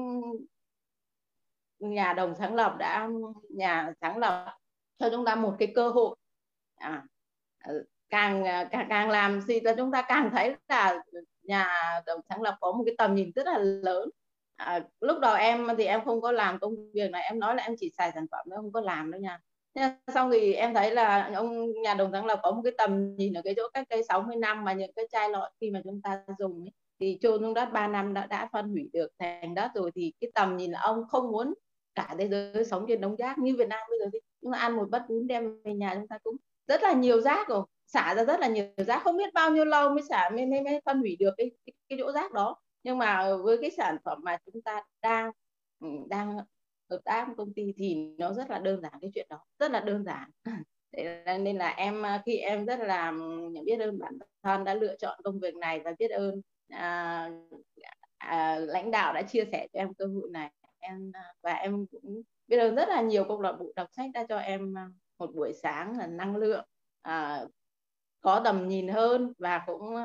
nhà 1.78 2.12
đồng 2.12 2.34
sáng 2.34 2.54
lập 2.54 2.76
đã 2.78 3.08
nhà 3.50 3.92
sáng 4.00 4.18
lập 4.18 4.58
cho 4.98 5.10
chúng 5.10 5.24
ta 5.24 5.34
một 5.34 5.56
cái 5.58 5.72
cơ 5.74 5.88
hội. 5.88 6.16
À, 6.76 7.06
Ờ, 7.68 7.84
càng 8.10 8.44
ờ, 8.44 8.64
càng 8.70 8.86
càng 8.88 9.10
làm 9.10 9.40
gì 9.40 9.60
cho 9.64 9.74
chúng 9.76 9.92
ta 9.92 10.02
càng 10.08 10.30
thấy 10.32 10.56
là 10.68 11.02
nhà 11.42 11.66
đồng 12.06 12.20
sáng 12.28 12.42
lập 12.42 12.56
có 12.60 12.72
một 12.72 12.82
cái 12.86 12.94
tầm 12.98 13.14
nhìn 13.14 13.32
rất 13.34 13.46
là 13.46 13.58
lớn. 13.58 14.10
À, 14.56 14.80
lúc 15.00 15.18
đầu 15.20 15.34
em 15.36 15.66
thì 15.78 15.84
em 15.84 16.04
không 16.04 16.20
có 16.20 16.32
làm 16.32 16.58
công 16.58 16.92
việc 16.92 17.10
này 17.10 17.22
em 17.22 17.38
nói 17.38 17.56
là 17.56 17.62
em 17.62 17.74
chỉ 17.78 17.90
xài 17.98 18.12
sản 18.14 18.26
phẩm 18.30 18.46
em 18.50 18.56
không 18.56 18.72
có 18.72 18.80
làm 18.80 19.10
đâu 19.10 19.20
nha. 19.20 19.40
Sau 19.74 19.90
xong 20.14 20.30
thì 20.32 20.52
em 20.52 20.74
thấy 20.74 20.90
là 20.94 21.30
ông 21.34 21.72
nhà 21.82 21.94
đồng 21.94 22.12
sáng 22.12 22.26
lập 22.26 22.40
có 22.42 22.50
một 22.52 22.60
cái 22.64 22.72
tầm 22.78 23.16
nhìn 23.16 23.34
ở 23.34 23.42
cái 23.44 23.54
chỗ 23.56 23.62
cách 23.74 23.86
đây 23.90 24.02
60 24.08 24.36
năm 24.36 24.64
mà 24.64 24.72
những 24.72 24.92
cái 24.96 25.06
chai 25.12 25.30
lọ 25.30 25.50
khi 25.60 25.70
mà 25.70 25.80
chúng 25.84 26.02
ta 26.02 26.24
dùng 26.38 26.64
ấy, 26.64 26.72
thì 27.00 27.18
chôn 27.20 27.40
xuống 27.40 27.54
đất 27.54 27.68
3 27.72 27.88
năm 27.88 28.14
đã 28.14 28.26
đã 28.26 28.48
phân 28.52 28.68
hủy 28.68 28.90
được 28.92 29.08
thành 29.18 29.54
đất 29.54 29.70
rồi 29.74 29.90
thì 29.94 30.12
cái 30.20 30.30
tầm 30.34 30.56
nhìn 30.56 30.70
là 30.70 30.80
ông 30.80 31.04
không 31.08 31.32
muốn 31.32 31.54
cả 31.94 32.14
thế 32.18 32.28
giới 32.28 32.64
sống 32.64 32.84
trên 32.88 33.00
đống 33.00 33.16
rác 33.16 33.38
như 33.38 33.56
Việt 33.56 33.68
Nam 33.68 33.80
bây 33.90 33.98
giờ 33.98 34.06
thì 34.12 34.18
chúng 34.42 34.52
ta 34.52 34.58
ăn 34.58 34.76
một 34.76 34.88
bát 34.90 35.02
bún 35.08 35.26
đem 35.26 35.62
về 35.64 35.74
nhà 35.74 35.94
chúng 35.94 36.08
ta 36.08 36.18
cũng 36.18 36.36
rất 36.68 36.82
là 36.82 36.92
nhiều 36.92 37.20
rác 37.20 37.48
rồi. 37.48 37.66
Xả 37.86 38.14
ra 38.14 38.24
rất 38.24 38.40
là 38.40 38.48
nhiều 38.48 38.66
rác 38.76 39.02
không 39.04 39.16
biết 39.16 39.34
bao 39.34 39.50
nhiêu 39.50 39.64
lâu 39.64 39.90
mới 39.90 40.02
xả 40.08 40.30
mới, 40.34 40.46
mới, 40.46 40.60
mới 40.60 40.80
phân 40.84 41.00
hủy 41.00 41.16
được 41.20 41.34
cái, 41.36 41.50
cái 41.66 41.72
cái 41.88 41.98
chỗ 42.02 42.12
rác 42.12 42.32
đó. 42.32 42.56
Nhưng 42.82 42.98
mà 42.98 43.36
với 43.36 43.58
cái 43.60 43.70
sản 43.70 43.96
phẩm 44.04 44.18
mà 44.22 44.36
chúng 44.52 44.62
ta 44.62 44.82
đang 45.02 45.30
ừ, 45.80 45.88
đang 46.08 46.36
hợp 46.90 47.00
tác 47.04 47.24
với 47.26 47.36
công 47.36 47.54
ty 47.54 47.72
thì 47.76 47.94
nó 48.18 48.32
rất 48.32 48.50
là 48.50 48.58
đơn 48.58 48.80
giản 48.82 48.92
cái 49.00 49.10
chuyện 49.14 49.26
đó 49.30 49.44
rất 49.58 49.70
là 49.70 49.80
đơn 49.80 50.04
giản. 50.04 50.30
Nên 51.40 51.56
là 51.58 51.68
em 51.68 52.02
khi 52.26 52.36
em 52.36 52.66
rất 52.66 52.80
là 52.80 53.10
ừ, 53.10 53.48
biết 53.66 53.78
ơn 53.80 53.98
bản 53.98 54.18
thân 54.42 54.64
đã 54.64 54.74
lựa 54.74 54.96
chọn 54.96 55.20
công 55.24 55.40
việc 55.40 55.56
này 55.56 55.80
và 55.84 55.94
biết 55.98 56.10
ơn 56.10 56.40
à, 56.68 57.30
à, 58.18 58.58
lãnh 58.58 58.90
đạo 58.90 59.14
đã 59.14 59.22
chia 59.22 59.44
sẻ 59.52 59.68
cho 59.72 59.80
em 59.80 59.94
cơ 59.94 60.06
hội 60.06 60.30
này 60.32 60.50
em 60.78 61.12
à, 61.14 61.34
và 61.42 61.52
em 61.52 61.86
cũng 61.90 62.22
biết 62.48 62.58
ơn 62.58 62.74
rất 62.74 62.88
là 62.88 63.00
nhiều. 63.00 63.24
Câu 63.28 63.40
lạc 63.40 63.52
bộ 63.52 63.72
đọc 63.76 63.88
sách 63.92 64.10
đã 64.14 64.26
cho 64.28 64.38
em 64.38 64.78
à, 64.78 64.88
một 65.18 65.30
buổi 65.34 65.52
sáng 65.52 65.98
là 65.98 66.06
năng 66.06 66.36
lượng 66.36 66.64
à, 67.02 67.44
có 68.20 68.40
tầm 68.44 68.68
nhìn 68.68 68.88
hơn 68.88 69.32
và 69.38 69.62
cũng 69.66 69.96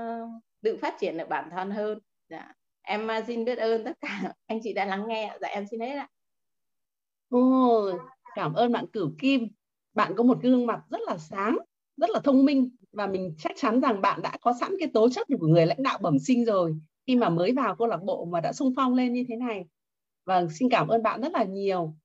tự 0.61 0.77
phát 0.81 0.95
triển 0.99 1.17
được 1.17 1.29
bản 1.29 1.49
thân 1.51 1.71
hơn 1.71 1.99
dạ. 2.29 2.53
em 2.81 3.07
xin 3.27 3.45
biết 3.45 3.57
ơn 3.57 3.83
tất 3.83 3.97
cả 4.01 4.33
anh 4.45 4.59
chị 4.63 4.73
đã 4.73 4.85
lắng 4.85 5.07
nghe 5.07 5.37
dạ 5.41 5.47
em 5.47 5.65
xin 5.71 5.79
hết 5.79 5.95
ạ 5.95 6.09
Ồ, 7.33 7.91
cảm 8.35 8.53
ơn 8.53 8.71
bạn 8.71 8.85
Cửu 8.93 9.11
Kim. 9.19 9.47
Bạn 9.93 10.13
có 10.17 10.23
một 10.23 10.37
gương 10.41 10.65
mặt 10.65 10.81
rất 10.89 11.01
là 11.01 11.17
sáng, 11.17 11.57
rất 11.97 12.09
là 12.09 12.19
thông 12.23 12.45
minh 12.45 12.69
và 12.91 13.07
mình 13.07 13.35
chắc 13.37 13.51
chắn 13.55 13.81
rằng 13.81 14.01
bạn 14.01 14.21
đã 14.21 14.37
có 14.41 14.53
sẵn 14.59 14.71
cái 14.79 14.89
tố 14.93 15.09
chất 15.09 15.27
của 15.39 15.47
người 15.47 15.65
lãnh 15.65 15.83
đạo 15.83 15.97
bẩm 16.01 16.19
sinh 16.19 16.45
rồi 16.45 16.75
khi 17.07 17.15
mà 17.15 17.29
mới 17.29 17.51
vào 17.51 17.75
câu 17.75 17.87
lạc 17.87 18.03
bộ 18.03 18.25
mà 18.25 18.41
đã 18.41 18.53
sung 18.53 18.73
phong 18.75 18.93
lên 18.93 19.13
như 19.13 19.25
thế 19.27 19.35
này. 19.35 19.65
Và 20.25 20.45
xin 20.59 20.69
cảm 20.69 20.87
ơn 20.87 21.03
bạn 21.03 21.21
rất 21.21 21.31
là 21.31 21.43
nhiều. 21.43 21.95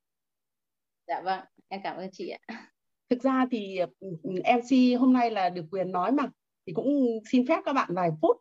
Dạ 1.07 1.21
vâng, 1.21 1.41
em 1.69 1.81
cảm 1.85 1.97
ơn 1.97 2.09
chị 2.13 2.29
ạ. 2.29 2.71
Thực 3.11 3.23
ra 3.23 3.47
thì 3.51 3.79
ừ, 3.79 4.09
ừ, 4.23 4.31
MC 4.45 4.99
hôm 5.01 5.13
nay 5.13 5.31
là 5.31 5.49
được 5.49 5.65
quyền 5.71 5.93
nói 5.93 6.13
mà 6.13 6.31
thì 6.67 6.73
cũng 6.73 7.19
xin 7.31 7.47
phép 7.47 7.61
các 7.65 7.73
bạn 7.73 7.95
vài 7.95 8.11
phút. 8.23 8.37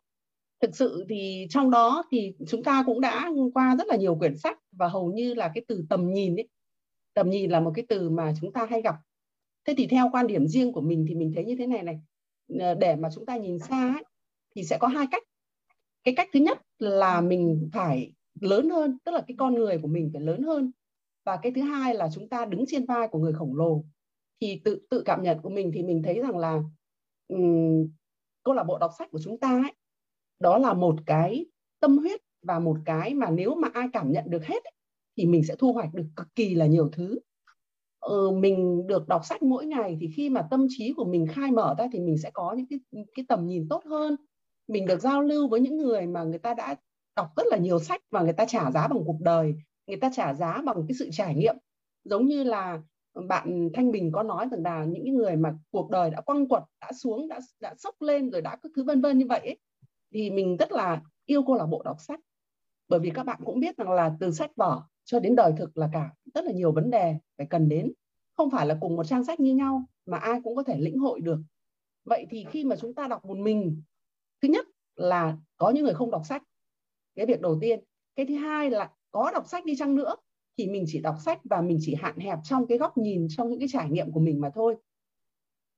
Thực 0.60 0.76
sự 0.76 1.04
thì 1.08 1.46
trong 1.50 1.70
đó 1.70 2.04
thì 2.10 2.32
chúng 2.48 2.62
ta 2.62 2.82
cũng 2.86 3.00
đã 3.00 3.30
qua 3.54 3.76
rất 3.76 3.86
là 3.86 3.96
nhiều 3.96 4.14
quyển 4.14 4.36
sách 4.38 4.58
và 4.72 4.88
hầu 4.88 5.12
như 5.12 5.34
là 5.34 5.50
cái 5.54 5.64
từ 5.68 5.84
tầm 5.88 6.12
nhìn 6.12 6.36
ấy 6.36 6.48
tầm 7.14 7.30
nhìn 7.30 7.50
là 7.50 7.60
một 7.60 7.72
cái 7.74 7.84
từ 7.88 8.10
mà 8.10 8.34
chúng 8.40 8.52
ta 8.52 8.66
hay 8.70 8.82
gặp. 8.82 8.94
Thế 9.66 9.74
thì 9.76 9.86
theo 9.86 10.08
quan 10.12 10.26
điểm 10.26 10.48
riêng 10.48 10.72
của 10.72 10.80
mình 10.80 11.04
thì 11.08 11.14
mình 11.14 11.32
thấy 11.34 11.44
như 11.44 11.56
thế 11.58 11.66
này 11.66 11.82
này 11.82 12.00
ờ, 12.58 12.74
để 12.74 12.96
mà 12.96 13.08
chúng 13.14 13.26
ta 13.26 13.36
nhìn 13.36 13.58
xa 13.58 13.92
ấy, 13.94 14.04
thì 14.56 14.64
sẽ 14.64 14.78
có 14.80 14.88
hai 14.88 15.06
cách. 15.10 15.22
Cái 16.04 16.14
cách 16.14 16.28
thứ 16.32 16.40
nhất 16.40 16.58
là 16.78 17.20
mình 17.20 17.70
phải 17.72 18.12
lớn 18.40 18.70
hơn 18.70 18.98
tức 19.04 19.12
là 19.12 19.24
cái 19.26 19.34
con 19.38 19.54
người 19.54 19.78
của 19.78 19.88
mình 19.88 20.10
phải 20.12 20.22
lớn 20.22 20.42
hơn. 20.42 20.72
Và 21.24 21.38
cái 21.42 21.52
thứ 21.52 21.62
hai 21.62 21.94
là 21.94 22.08
chúng 22.14 22.28
ta 22.28 22.44
đứng 22.44 22.64
trên 22.68 22.86
vai 22.86 23.08
của 23.08 23.18
người 23.18 23.32
khổng 23.32 23.56
lồ 23.56 23.84
thì 24.40 24.60
tự 24.64 24.86
tự 24.90 25.02
cảm 25.04 25.22
nhận 25.22 25.42
của 25.42 25.48
mình 25.48 25.70
thì 25.74 25.82
mình 25.82 26.02
thấy 26.02 26.20
rằng 26.20 26.38
là 26.38 26.62
um, 27.28 27.88
câu 28.44 28.54
lạc 28.54 28.64
bộ 28.64 28.78
đọc 28.78 28.90
sách 28.98 29.08
của 29.10 29.18
chúng 29.24 29.38
ta 29.38 29.48
ấy, 29.48 29.72
đó 30.40 30.58
là 30.58 30.74
một 30.74 30.96
cái 31.06 31.46
tâm 31.80 31.98
huyết 31.98 32.20
và 32.42 32.58
một 32.58 32.76
cái 32.84 33.14
mà 33.14 33.30
nếu 33.30 33.54
mà 33.54 33.68
ai 33.74 33.86
cảm 33.92 34.12
nhận 34.12 34.24
được 34.28 34.44
hết 34.44 34.64
ấy, 34.64 34.72
thì 35.16 35.26
mình 35.26 35.44
sẽ 35.44 35.54
thu 35.58 35.72
hoạch 35.72 35.94
được 35.94 36.06
cực 36.16 36.26
kỳ 36.34 36.54
là 36.54 36.66
nhiều 36.66 36.88
thứ. 36.92 37.18
Ừ, 38.00 38.30
mình 38.30 38.86
được 38.86 39.08
đọc 39.08 39.24
sách 39.24 39.42
mỗi 39.42 39.66
ngày 39.66 39.96
thì 40.00 40.08
khi 40.16 40.30
mà 40.30 40.42
tâm 40.50 40.66
trí 40.70 40.92
của 40.96 41.04
mình 41.04 41.26
khai 41.26 41.50
mở 41.50 41.74
ra 41.78 41.88
thì 41.92 42.00
mình 42.00 42.18
sẽ 42.18 42.30
có 42.34 42.54
những 42.56 42.66
cái 42.66 43.04
cái 43.14 43.24
tầm 43.28 43.46
nhìn 43.46 43.68
tốt 43.68 43.84
hơn. 43.84 44.16
Mình 44.68 44.86
được 44.86 45.00
giao 45.00 45.22
lưu 45.22 45.48
với 45.48 45.60
những 45.60 45.76
người 45.76 46.06
mà 46.06 46.22
người 46.22 46.38
ta 46.38 46.54
đã 46.54 46.76
đọc 47.16 47.28
rất 47.36 47.46
là 47.46 47.56
nhiều 47.56 47.78
sách 47.78 48.00
và 48.10 48.22
người 48.22 48.32
ta 48.32 48.44
trả 48.44 48.70
giá 48.70 48.88
bằng 48.88 49.02
cuộc 49.06 49.20
đời 49.20 49.54
người 49.88 49.96
ta 49.96 50.10
trả 50.14 50.34
giá 50.34 50.62
bằng 50.64 50.84
cái 50.88 50.94
sự 50.98 51.08
trải 51.12 51.34
nghiệm. 51.34 51.56
Giống 52.04 52.26
như 52.26 52.44
là 52.44 52.82
bạn 53.26 53.68
Thanh 53.74 53.90
Bình 53.90 54.12
có 54.12 54.22
nói 54.22 54.48
rằng 54.50 54.62
là 54.62 54.84
những 54.84 55.14
người 55.14 55.36
mà 55.36 55.54
cuộc 55.70 55.90
đời 55.90 56.10
đã 56.10 56.20
quăng 56.20 56.48
quật 56.48 56.62
đã 56.80 56.92
xuống 56.92 57.28
đã 57.28 57.40
đã 57.60 57.74
sốc 57.78 58.02
lên 58.02 58.30
rồi 58.30 58.42
đã 58.42 58.56
các 58.62 58.72
thứ 58.76 58.84
vân 58.84 59.00
vân 59.00 59.18
như 59.18 59.26
vậy 59.28 59.40
ấy, 59.40 59.58
thì 60.14 60.30
mình 60.30 60.56
rất 60.56 60.72
là 60.72 61.02
yêu 61.24 61.42
câu 61.42 61.56
lạc 61.56 61.66
bộ 61.66 61.82
đọc 61.82 61.96
sách. 62.00 62.20
Bởi 62.88 63.00
vì 63.00 63.10
các 63.10 63.22
bạn 63.22 63.40
cũng 63.44 63.60
biết 63.60 63.76
rằng 63.76 63.90
là 63.90 64.16
từ 64.20 64.30
sách 64.30 64.50
vở 64.56 64.82
cho 65.04 65.20
đến 65.20 65.36
đời 65.36 65.52
thực 65.58 65.76
là 65.76 65.88
cả 65.92 66.10
rất 66.34 66.44
là 66.44 66.52
nhiều 66.52 66.72
vấn 66.72 66.90
đề 66.90 67.16
phải 67.38 67.46
cần 67.50 67.68
đến. 67.68 67.92
Không 68.36 68.50
phải 68.50 68.66
là 68.66 68.78
cùng 68.80 68.96
một 68.96 69.04
trang 69.04 69.24
sách 69.24 69.40
như 69.40 69.54
nhau 69.54 69.84
mà 70.06 70.18
ai 70.18 70.40
cũng 70.44 70.56
có 70.56 70.62
thể 70.62 70.78
lĩnh 70.78 70.98
hội 70.98 71.20
được. 71.20 71.38
Vậy 72.04 72.26
thì 72.30 72.44
khi 72.50 72.64
mà 72.64 72.76
chúng 72.76 72.94
ta 72.94 73.08
đọc 73.08 73.24
một 73.24 73.36
mình 73.36 73.82
thứ 74.42 74.48
nhất 74.48 74.66
là 74.94 75.36
có 75.56 75.70
những 75.70 75.84
người 75.84 75.94
không 75.94 76.10
đọc 76.10 76.22
sách 76.24 76.42
cái 77.16 77.26
việc 77.26 77.40
đầu 77.40 77.58
tiên. 77.60 77.80
Cái 78.16 78.26
thứ 78.26 78.34
hai 78.34 78.70
là 78.70 78.90
có 79.10 79.30
đọc 79.30 79.46
sách 79.46 79.64
đi 79.64 79.76
chăng 79.76 79.94
nữa 79.94 80.16
thì 80.58 80.66
mình 80.66 80.84
chỉ 80.86 81.00
đọc 81.00 81.14
sách 81.24 81.40
và 81.44 81.60
mình 81.60 81.78
chỉ 81.80 81.94
hạn 81.94 82.18
hẹp 82.18 82.38
trong 82.44 82.66
cái 82.66 82.78
góc 82.78 82.98
nhìn 82.98 83.26
trong 83.30 83.50
những 83.50 83.58
cái 83.58 83.68
trải 83.72 83.90
nghiệm 83.90 84.12
của 84.12 84.20
mình 84.20 84.40
mà 84.40 84.50
thôi. 84.54 84.76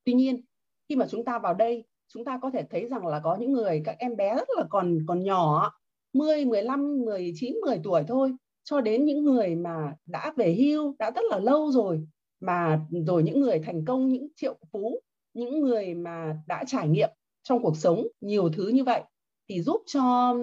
Tuy 0.04 0.12
nhiên 0.12 0.42
khi 0.88 0.96
mà 0.96 1.06
chúng 1.10 1.24
ta 1.24 1.38
vào 1.38 1.54
đây 1.54 1.84
chúng 2.08 2.24
ta 2.24 2.38
có 2.42 2.50
thể 2.50 2.62
thấy 2.70 2.88
rằng 2.88 3.06
là 3.06 3.20
có 3.24 3.36
những 3.36 3.52
người 3.52 3.82
các 3.84 3.96
em 3.98 4.16
bé 4.16 4.34
rất 4.34 4.48
là 4.56 4.64
còn 4.70 4.98
còn 5.06 5.24
nhỏ 5.24 5.72
10, 6.12 6.44
15, 6.44 7.04
19, 7.04 7.54
10 7.66 7.80
tuổi 7.84 8.02
thôi. 8.08 8.32
Cho 8.64 8.80
đến 8.80 9.04
những 9.04 9.24
người 9.24 9.54
mà 9.54 9.94
đã 10.06 10.32
về 10.36 10.54
hưu 10.54 10.94
đã 10.98 11.10
rất 11.10 11.22
là 11.30 11.38
lâu 11.38 11.70
rồi 11.70 12.06
mà 12.40 12.80
rồi 13.06 13.22
những 13.22 13.40
người 13.40 13.58
thành 13.58 13.84
công 13.84 14.08
những 14.08 14.28
triệu 14.36 14.58
phú 14.72 15.00
những 15.34 15.60
người 15.60 15.94
mà 15.94 16.42
đã 16.46 16.64
trải 16.66 16.88
nghiệm 16.88 17.10
trong 17.42 17.62
cuộc 17.62 17.76
sống 17.76 18.06
nhiều 18.20 18.50
thứ 18.56 18.68
như 18.68 18.84
vậy 18.84 19.02
thì 19.48 19.62
giúp 19.62 19.82
cho 19.86 20.34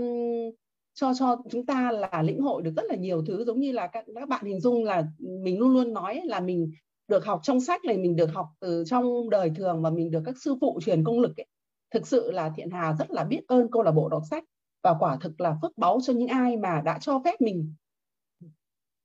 cho 1.00 1.14
cho 1.14 1.38
chúng 1.50 1.66
ta 1.66 1.92
là 1.92 2.22
lĩnh 2.24 2.42
hội 2.42 2.62
được 2.62 2.74
rất 2.76 2.86
là 2.86 2.96
nhiều 2.96 3.24
thứ, 3.26 3.44
giống 3.46 3.60
như 3.60 3.72
là 3.72 3.88
các 3.88 4.06
các 4.16 4.30
bạn 4.30 4.46
hình 4.46 4.60
dung 4.60 4.84
là 4.84 5.08
mình 5.20 5.60
luôn 5.60 5.74
luôn 5.74 5.94
nói 5.94 6.22
là 6.26 6.40
mình 6.40 6.72
được 7.08 7.26
học 7.26 7.40
trong 7.44 7.62
sách 7.62 7.86
này, 7.86 7.98
mình 7.98 8.16
được 8.16 8.34
học 8.34 8.48
từ 8.60 8.84
trong 8.88 9.30
đời 9.30 9.52
thường 9.56 9.82
và 9.82 9.90
mình 9.90 10.12
được 10.12 10.22
các 10.26 10.36
sư 10.38 10.56
phụ 10.62 10.80
truyền 10.86 11.04
công 11.04 11.20
lực 11.20 11.38
ấy. 11.38 11.46
thực 11.92 12.08
sự 12.08 12.32
là 12.32 12.52
thiện 12.56 12.70
hà 12.70 12.94
rất 13.00 13.12
là 13.12 13.24
biết 13.24 13.42
ơn 13.48 13.72
câu 13.72 13.84
lạc 13.84 13.92
bộ 13.92 14.10
đọc 14.10 14.24
sách 14.30 14.44
và 14.84 14.96
quả 15.00 15.18
thực 15.22 15.42
là 15.42 15.58
phước 15.62 15.78
báu 15.78 16.00
cho 16.02 16.14
những 16.14 16.28
ai 16.28 16.58
mà 16.58 16.82
đã 16.82 17.00
cho 17.02 17.22
phép 17.26 17.42
mình 17.42 17.74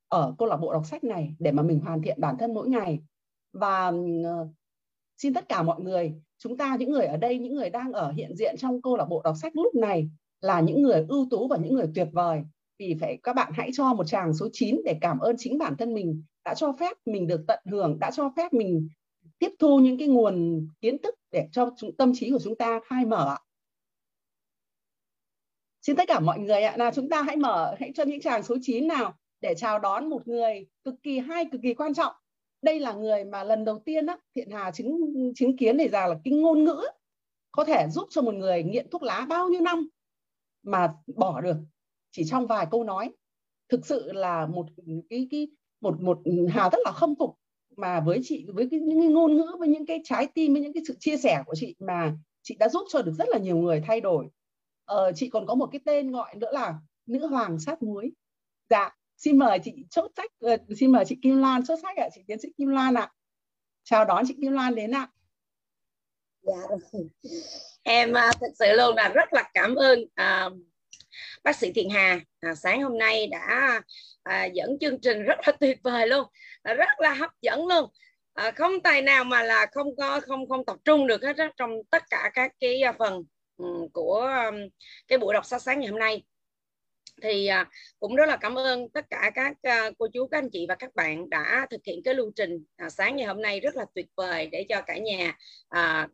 ở 0.08 0.34
câu 0.38 0.48
lạc 0.48 0.56
bộ 0.56 0.72
đọc 0.72 0.86
sách 0.86 1.04
này 1.04 1.34
để 1.38 1.52
mà 1.52 1.62
mình 1.62 1.80
hoàn 1.80 2.02
thiện 2.02 2.20
bản 2.20 2.36
thân 2.38 2.54
mỗi 2.54 2.68
ngày 2.68 3.00
và 3.52 3.92
ờ, 4.24 4.48
xin 5.16 5.34
tất 5.34 5.48
cả 5.48 5.62
mọi 5.62 5.80
người, 5.80 6.14
chúng 6.38 6.56
ta, 6.56 6.76
những 6.76 6.90
người 6.90 7.06
ở 7.06 7.16
đây, 7.16 7.38
những 7.38 7.54
người 7.54 7.70
đang 7.70 7.92
ở 7.92 8.12
hiện 8.12 8.36
diện 8.36 8.56
trong 8.58 8.82
câu 8.82 8.96
lạc 8.96 9.04
bộ 9.04 9.22
đọc 9.24 9.34
sách 9.42 9.56
lúc 9.56 9.74
này 9.74 10.10
là 10.42 10.60
những 10.60 10.82
người 10.82 11.04
ưu 11.08 11.26
tú 11.30 11.48
và 11.48 11.56
những 11.56 11.74
người 11.74 11.86
tuyệt 11.94 12.08
vời. 12.12 12.42
Vì 12.78 12.96
phải 13.00 13.18
các 13.22 13.36
bạn 13.36 13.52
hãy 13.54 13.70
cho 13.72 13.94
một 13.94 14.04
chàng 14.04 14.34
số 14.34 14.48
9 14.52 14.80
để 14.84 14.98
cảm 15.00 15.18
ơn 15.18 15.36
chính 15.38 15.58
bản 15.58 15.76
thân 15.76 15.94
mình 15.94 16.22
đã 16.44 16.54
cho 16.54 16.72
phép 16.72 16.96
mình 17.06 17.26
được 17.26 17.44
tận 17.46 17.60
hưởng 17.70 17.98
đã 17.98 18.10
cho 18.10 18.32
phép 18.36 18.52
mình 18.52 18.88
tiếp 19.38 19.50
thu 19.58 19.78
những 19.78 19.98
cái 19.98 20.08
nguồn 20.08 20.66
kiến 20.80 20.98
thức 21.02 21.14
để 21.30 21.48
cho 21.52 21.70
tâm 21.98 22.12
trí 22.14 22.30
của 22.30 22.38
chúng 22.38 22.56
ta 22.56 22.80
khai 22.88 23.04
mở 23.04 23.36
xin 25.82 25.96
tất 25.96 26.08
cả 26.08 26.20
mọi 26.20 26.38
người 26.38 26.62
ạ 26.62 26.76
là 26.76 26.90
chúng 26.90 27.08
ta 27.08 27.22
hãy 27.22 27.36
mở 27.36 27.74
hãy 27.80 27.92
cho 27.94 28.04
những 28.04 28.20
chàng 28.20 28.42
số 28.42 28.56
9 28.62 28.88
nào 28.88 29.14
để 29.40 29.54
chào 29.56 29.78
đón 29.78 30.10
một 30.10 30.28
người 30.28 30.66
cực 30.84 30.94
kỳ 31.02 31.18
hay 31.18 31.44
cực 31.52 31.60
kỳ 31.62 31.74
quan 31.74 31.94
trọng. 31.94 32.14
Đây 32.62 32.80
là 32.80 32.92
người 32.92 33.24
mà 33.24 33.44
lần 33.44 33.64
đầu 33.64 33.78
tiên 33.78 34.06
á, 34.06 34.16
thiện 34.34 34.50
hà 34.50 34.70
chứng 34.70 35.00
chứng 35.34 35.56
kiến 35.56 35.76
này 35.76 35.88
ra 35.88 36.06
là 36.06 36.14
cái 36.24 36.34
ngôn 36.34 36.64
ngữ 36.64 36.82
có 37.52 37.64
thể 37.64 37.86
giúp 37.90 38.08
cho 38.10 38.22
một 38.22 38.34
người 38.34 38.62
nghiện 38.62 38.90
thuốc 38.90 39.02
lá 39.02 39.26
bao 39.28 39.48
nhiêu 39.48 39.60
năm 39.60 39.88
mà 40.62 40.94
bỏ 41.16 41.40
được. 41.40 41.56
Chỉ 42.10 42.24
trong 42.24 42.46
vài 42.46 42.66
câu 42.70 42.84
nói. 42.84 43.12
Thực 43.68 43.86
sự 43.86 44.12
là 44.12 44.46
một 44.46 44.66
cái 45.10 45.28
cái 45.30 45.48
một 45.80 46.00
một 46.00 46.18
hà 46.50 46.70
rất 46.70 46.78
là 46.84 46.92
khâm 46.92 47.14
phục 47.18 47.38
mà 47.76 48.00
với 48.00 48.20
chị 48.22 48.46
với 48.54 48.68
cái, 48.70 48.80
những 48.80 49.00
cái 49.00 49.08
ngôn 49.08 49.36
ngữ 49.36 49.56
với 49.58 49.68
những 49.68 49.86
cái 49.86 50.00
trái 50.04 50.26
tim 50.34 50.52
với 50.52 50.62
những 50.62 50.72
cái 50.72 50.82
sự 50.88 50.96
chia 51.00 51.16
sẻ 51.16 51.42
của 51.46 51.54
chị 51.54 51.74
mà 51.78 52.16
chị 52.42 52.56
đã 52.58 52.68
giúp 52.68 52.86
cho 52.88 53.02
được 53.02 53.12
rất 53.18 53.28
là 53.28 53.38
nhiều 53.38 53.56
người 53.56 53.82
thay 53.86 54.00
đổi. 54.00 54.28
Ờ, 54.84 55.12
chị 55.12 55.28
còn 55.28 55.46
có 55.46 55.54
một 55.54 55.66
cái 55.72 55.80
tên 55.84 56.12
gọi 56.12 56.34
nữa 56.34 56.52
là 56.52 56.74
nữ 57.06 57.26
hoàng 57.26 57.58
sát 57.58 57.82
muối. 57.82 58.12
Dạ 58.70 58.96
xin 59.16 59.38
mời 59.38 59.58
chị 59.64 59.72
chốt 59.90 60.10
sách 60.16 60.30
uh, 60.54 60.60
xin 60.78 60.92
mời 60.92 61.04
chị 61.04 61.16
Kim 61.22 61.36
Lan 61.36 61.64
chốt 61.64 61.76
sách 61.82 61.96
ạ 61.96 62.08
chị 62.14 62.20
tiến 62.26 62.40
sĩ 62.40 62.48
Kim 62.58 62.68
Lan 62.68 62.94
ạ. 62.94 63.12
Chào 63.84 64.04
đón 64.04 64.24
chị 64.28 64.34
Kim 64.40 64.52
Lan 64.52 64.74
đến 64.74 64.90
ạ 64.90 65.08
dạ 66.42 66.54
rồi. 66.68 67.08
Em 67.82 68.12
à, 68.12 68.30
thật 68.40 68.46
sự 68.58 68.66
luôn 68.76 68.96
là 68.96 69.08
rất 69.08 69.32
là 69.32 69.50
cảm 69.54 69.74
ơn 69.74 70.04
à, 70.14 70.50
bác 71.44 71.56
sĩ 71.56 71.72
Thiện 71.72 71.90
Hà. 71.90 72.20
À, 72.40 72.54
sáng 72.54 72.82
hôm 72.82 72.98
nay 72.98 73.26
đã 73.26 73.80
à, 74.22 74.44
dẫn 74.44 74.78
chương 74.80 75.00
trình 75.00 75.22
rất 75.22 75.38
là 75.46 75.52
tuyệt 75.60 75.78
vời 75.82 76.06
luôn 76.06 76.26
à, 76.62 76.74
rất 76.74 76.88
là 76.98 77.14
hấp 77.14 77.30
dẫn 77.42 77.66
luôn. 77.66 77.90
À, 78.34 78.50
không 78.50 78.80
tài 78.80 79.02
nào 79.02 79.24
mà 79.24 79.42
là 79.42 79.66
không 79.72 79.96
có 79.96 80.20
không 80.20 80.48
không 80.48 80.64
tập 80.64 80.76
trung 80.84 81.06
được 81.06 81.22
hết 81.22 81.36
đó, 81.36 81.48
trong 81.56 81.70
tất 81.90 82.02
cả 82.10 82.30
các 82.34 82.52
cái 82.60 82.82
à, 82.82 82.92
phần 82.98 83.24
um, 83.56 83.88
của 83.92 84.20
um, 84.50 84.54
cái 85.08 85.18
buổi 85.18 85.34
đọc 85.34 85.46
sách 85.46 85.62
sáng 85.62 85.80
ngày 85.80 85.88
hôm 85.90 85.98
nay 85.98 86.22
thì 87.22 87.46
à, 87.46 87.70
cũng 88.00 88.16
rất 88.16 88.28
là 88.28 88.36
cảm 88.36 88.58
ơn 88.58 88.88
tất 88.88 89.06
cả 89.10 89.30
các 89.34 89.56
à, 89.62 89.90
cô 89.98 90.06
chú 90.12 90.26
các 90.26 90.38
anh 90.38 90.50
chị 90.52 90.66
và 90.68 90.74
các 90.74 90.94
bạn 90.94 91.30
đã 91.30 91.66
thực 91.70 91.80
hiện 91.86 92.02
cái 92.04 92.14
lưu 92.14 92.32
trình 92.36 92.64
à, 92.76 92.90
sáng 92.90 93.16
ngày 93.16 93.26
hôm 93.26 93.42
nay 93.42 93.60
rất 93.60 93.76
là 93.76 93.84
tuyệt 93.94 94.06
vời 94.16 94.48
để 94.52 94.66
cho 94.68 94.82
cả 94.82 94.96
nhà 94.98 95.36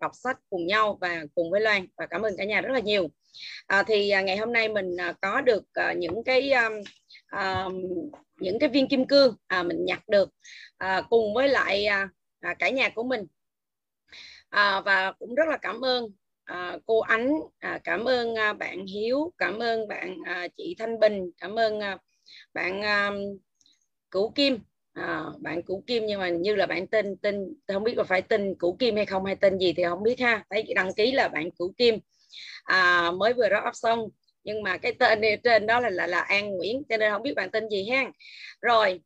đọc 0.01 0.12
sách 0.14 0.36
cùng 0.51 0.66
nhau 0.66 0.99
và 1.01 1.24
cùng 1.34 1.51
với 1.51 1.61
Loan. 1.61 1.86
Và 1.97 2.07
cảm 2.07 2.22
ơn 2.22 2.36
cả 2.39 2.45
nhà 2.45 2.61
rất 2.61 2.72
là 2.72 2.80
nhiều. 2.80 3.09
À, 3.66 3.82
thì 3.82 4.12
ngày 4.24 4.36
hôm 4.36 4.53
nay 4.53 4.68
mình 4.68 4.97
có 5.22 5.41
được 5.41 5.64
những 5.97 6.24
cái 6.24 6.53
những 8.41 8.59
cái 8.59 8.68
viên 8.68 8.89
kim 8.89 9.07
cương 9.07 9.36
mình 9.64 9.84
nhặt 9.84 10.09
được 10.09 10.30
cùng 11.11 11.34
với 11.34 11.49
lại 11.49 11.86
cả 12.59 12.68
nhà 12.68 12.89
của 12.89 13.03
mình. 13.03 13.26
À, 14.49 14.80
và 14.80 15.12
cũng 15.18 15.34
rất 15.34 15.49
là 15.49 15.57
cảm 15.57 15.84
ơn 15.84 16.05
à, 16.49 16.78
cô 16.86 17.01
Ánh 17.01 17.32
à, 17.59 17.80
cảm 17.84 18.05
ơn 18.05 18.34
à, 18.34 18.53
bạn 18.53 18.86
Hiếu 18.86 19.32
cảm 19.38 19.59
ơn 19.59 19.88
bạn 19.88 20.16
à, 20.24 20.49
chị 20.57 20.76
Thanh 20.78 21.01
Bình 21.01 21.30
cảm 21.38 21.59
ơn 21.59 21.80
à, 21.80 21.99
bạn 22.55 22.82
à, 22.82 23.11
Cửu 24.11 24.30
Kim. 24.30 24.59
À, 24.92 25.24
bạn 25.38 25.62
Cửu 25.62 25.82
Kim 25.86 26.07
nhưng 26.07 26.20
mà 26.20 26.28
như 26.28 26.55
là 26.55 26.66
bạn 26.66 26.86
tên 26.86 27.16
tên 27.22 27.55
không 27.68 27.84
biết 27.84 27.96
là 27.96 28.05
phải 28.05 28.22
tên 28.22 28.55
Cửu 28.59 28.76
Kim 28.76 28.96
hay 28.96 29.07
không 29.07 29.24
hay 29.24 29.36
tên 29.36 29.59
gì 29.59 29.72
thì 29.72 29.82
không 29.84 30.03
biết 30.03 30.20
ha. 30.20 30.44
Thấy 30.51 30.62
đăng 30.74 30.94
ký 30.94 31.12
là 31.12 31.28
bạn 31.28 31.51
Cửu 31.51 31.72
Kim. 31.76 31.99
À, 32.64 33.11
mới 33.11 33.32
vừa 33.32 33.49
đó 33.49 33.64
up 33.68 33.74
xong 33.74 34.09
nhưng 34.44 34.62
mà 34.62 34.76
cái 34.76 34.92
tên 34.92 35.20
trên 35.44 35.66
đó 35.66 35.80
là 35.80 35.90
là, 35.90 36.07
là 36.07 36.20
An 36.20 36.51
Nguyễn 36.51 36.82
cho 36.88 36.96
nên 36.96 37.12
không 37.12 37.22
biết 37.22 37.34
bạn 37.36 37.51
tên 37.51 37.68
gì 37.68 37.88
ha. 37.88 38.11
Rồi 38.62 39.01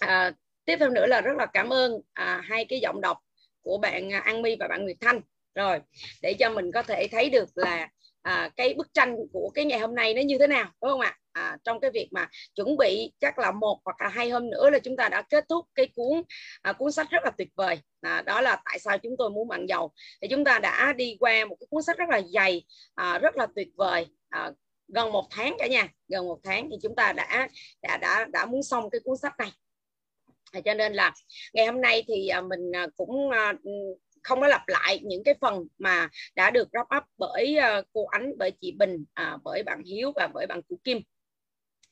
à, 0.00 0.32
tiếp 0.64 0.76
theo 0.80 0.90
nữa 0.90 1.06
là 1.06 1.20
rất 1.20 1.36
là 1.36 1.46
cảm 1.46 1.72
ơn 1.72 2.00
à, 2.12 2.40
hai 2.44 2.64
cái 2.64 2.80
giọng 2.80 3.00
đọc 3.00 3.18
của 3.62 3.78
bạn 3.78 4.12
à, 4.12 4.18
An 4.18 4.42
My 4.42 4.56
và 4.60 4.68
bạn 4.68 4.84
Nguyệt 4.84 4.96
Thanh 5.00 5.20
rồi 5.54 5.78
để 6.22 6.34
cho 6.38 6.50
mình 6.50 6.72
có 6.74 6.82
thể 6.82 7.08
thấy 7.10 7.30
được 7.30 7.48
là 7.54 7.88
à, 8.22 8.50
cái 8.56 8.74
bức 8.74 8.94
tranh 8.94 9.16
của 9.32 9.50
cái 9.54 9.64
ngày 9.64 9.78
hôm 9.78 9.94
nay 9.94 10.14
nó 10.14 10.22
như 10.22 10.38
thế 10.38 10.46
nào 10.46 10.70
đúng 10.82 10.90
không 10.90 11.00
ạ? 11.00 11.16
À, 11.32 11.56
trong 11.64 11.80
cái 11.80 11.90
việc 11.90 12.08
mà 12.12 12.28
chuẩn 12.54 12.76
bị 12.76 13.12
chắc 13.20 13.38
là 13.38 13.52
một 13.52 13.80
hoặc 13.84 13.96
là 14.00 14.08
hai 14.08 14.30
hôm 14.30 14.50
nữa 14.50 14.70
là 14.70 14.78
chúng 14.78 14.96
ta 14.96 15.08
đã 15.08 15.22
kết 15.22 15.44
thúc 15.48 15.66
cái 15.74 15.88
cuốn 15.94 16.22
à, 16.62 16.72
cuốn 16.72 16.92
sách 16.92 17.10
rất 17.10 17.24
là 17.24 17.30
tuyệt 17.38 17.48
vời. 17.56 17.78
À, 18.00 18.22
đó 18.22 18.40
là 18.40 18.62
tại 18.64 18.78
sao 18.78 18.98
chúng 18.98 19.16
tôi 19.18 19.30
muốn 19.30 19.48
bạn 19.48 19.66
giàu. 19.68 19.92
Thì 20.22 20.28
chúng 20.28 20.44
ta 20.44 20.58
đã 20.58 20.92
đi 20.92 21.16
qua 21.20 21.44
một 21.44 21.56
cái 21.60 21.66
cuốn 21.70 21.82
sách 21.82 21.98
rất 21.98 22.08
là 22.08 22.20
dày 22.34 22.64
à, 22.94 23.18
rất 23.18 23.36
là 23.36 23.46
tuyệt 23.56 23.68
vời 23.76 24.06
à, 24.28 24.50
gần 24.88 25.12
một 25.12 25.26
tháng 25.30 25.56
cả 25.58 25.66
nhà 25.66 25.88
gần 26.08 26.28
một 26.28 26.38
tháng 26.44 26.68
thì 26.70 26.76
chúng 26.82 26.94
ta 26.96 27.12
đã 27.12 27.48
đã 27.82 27.96
đã 27.96 28.26
đã 28.32 28.46
muốn 28.46 28.62
xong 28.62 28.90
cái 28.90 29.00
cuốn 29.04 29.16
sách 29.16 29.34
này. 29.38 29.50
Cho 30.64 30.74
nên 30.74 30.92
là 30.92 31.12
ngày 31.52 31.66
hôm 31.66 31.80
nay 31.80 32.04
thì 32.08 32.28
à, 32.28 32.40
mình 32.40 32.72
à, 32.76 32.86
cũng 32.96 33.30
à, 33.30 33.52
không 34.22 34.40
có 34.40 34.48
lặp 34.48 34.68
lại 34.68 35.00
những 35.02 35.24
cái 35.24 35.34
phần 35.40 35.66
mà 35.78 36.08
đã 36.34 36.50
được 36.50 36.68
wrap 36.72 36.98
up 36.98 37.04
bởi 37.18 37.56
uh, 37.78 37.86
cô 37.92 38.06
Ánh, 38.06 38.32
bởi 38.38 38.50
chị 38.60 38.72
Bình, 38.72 39.04
à, 39.14 39.36
bởi 39.44 39.62
bạn 39.62 39.82
Hiếu 39.84 40.12
và 40.16 40.28
bởi 40.34 40.46
bạn 40.46 40.62
Cụ 40.68 40.78
Kim. 40.84 41.00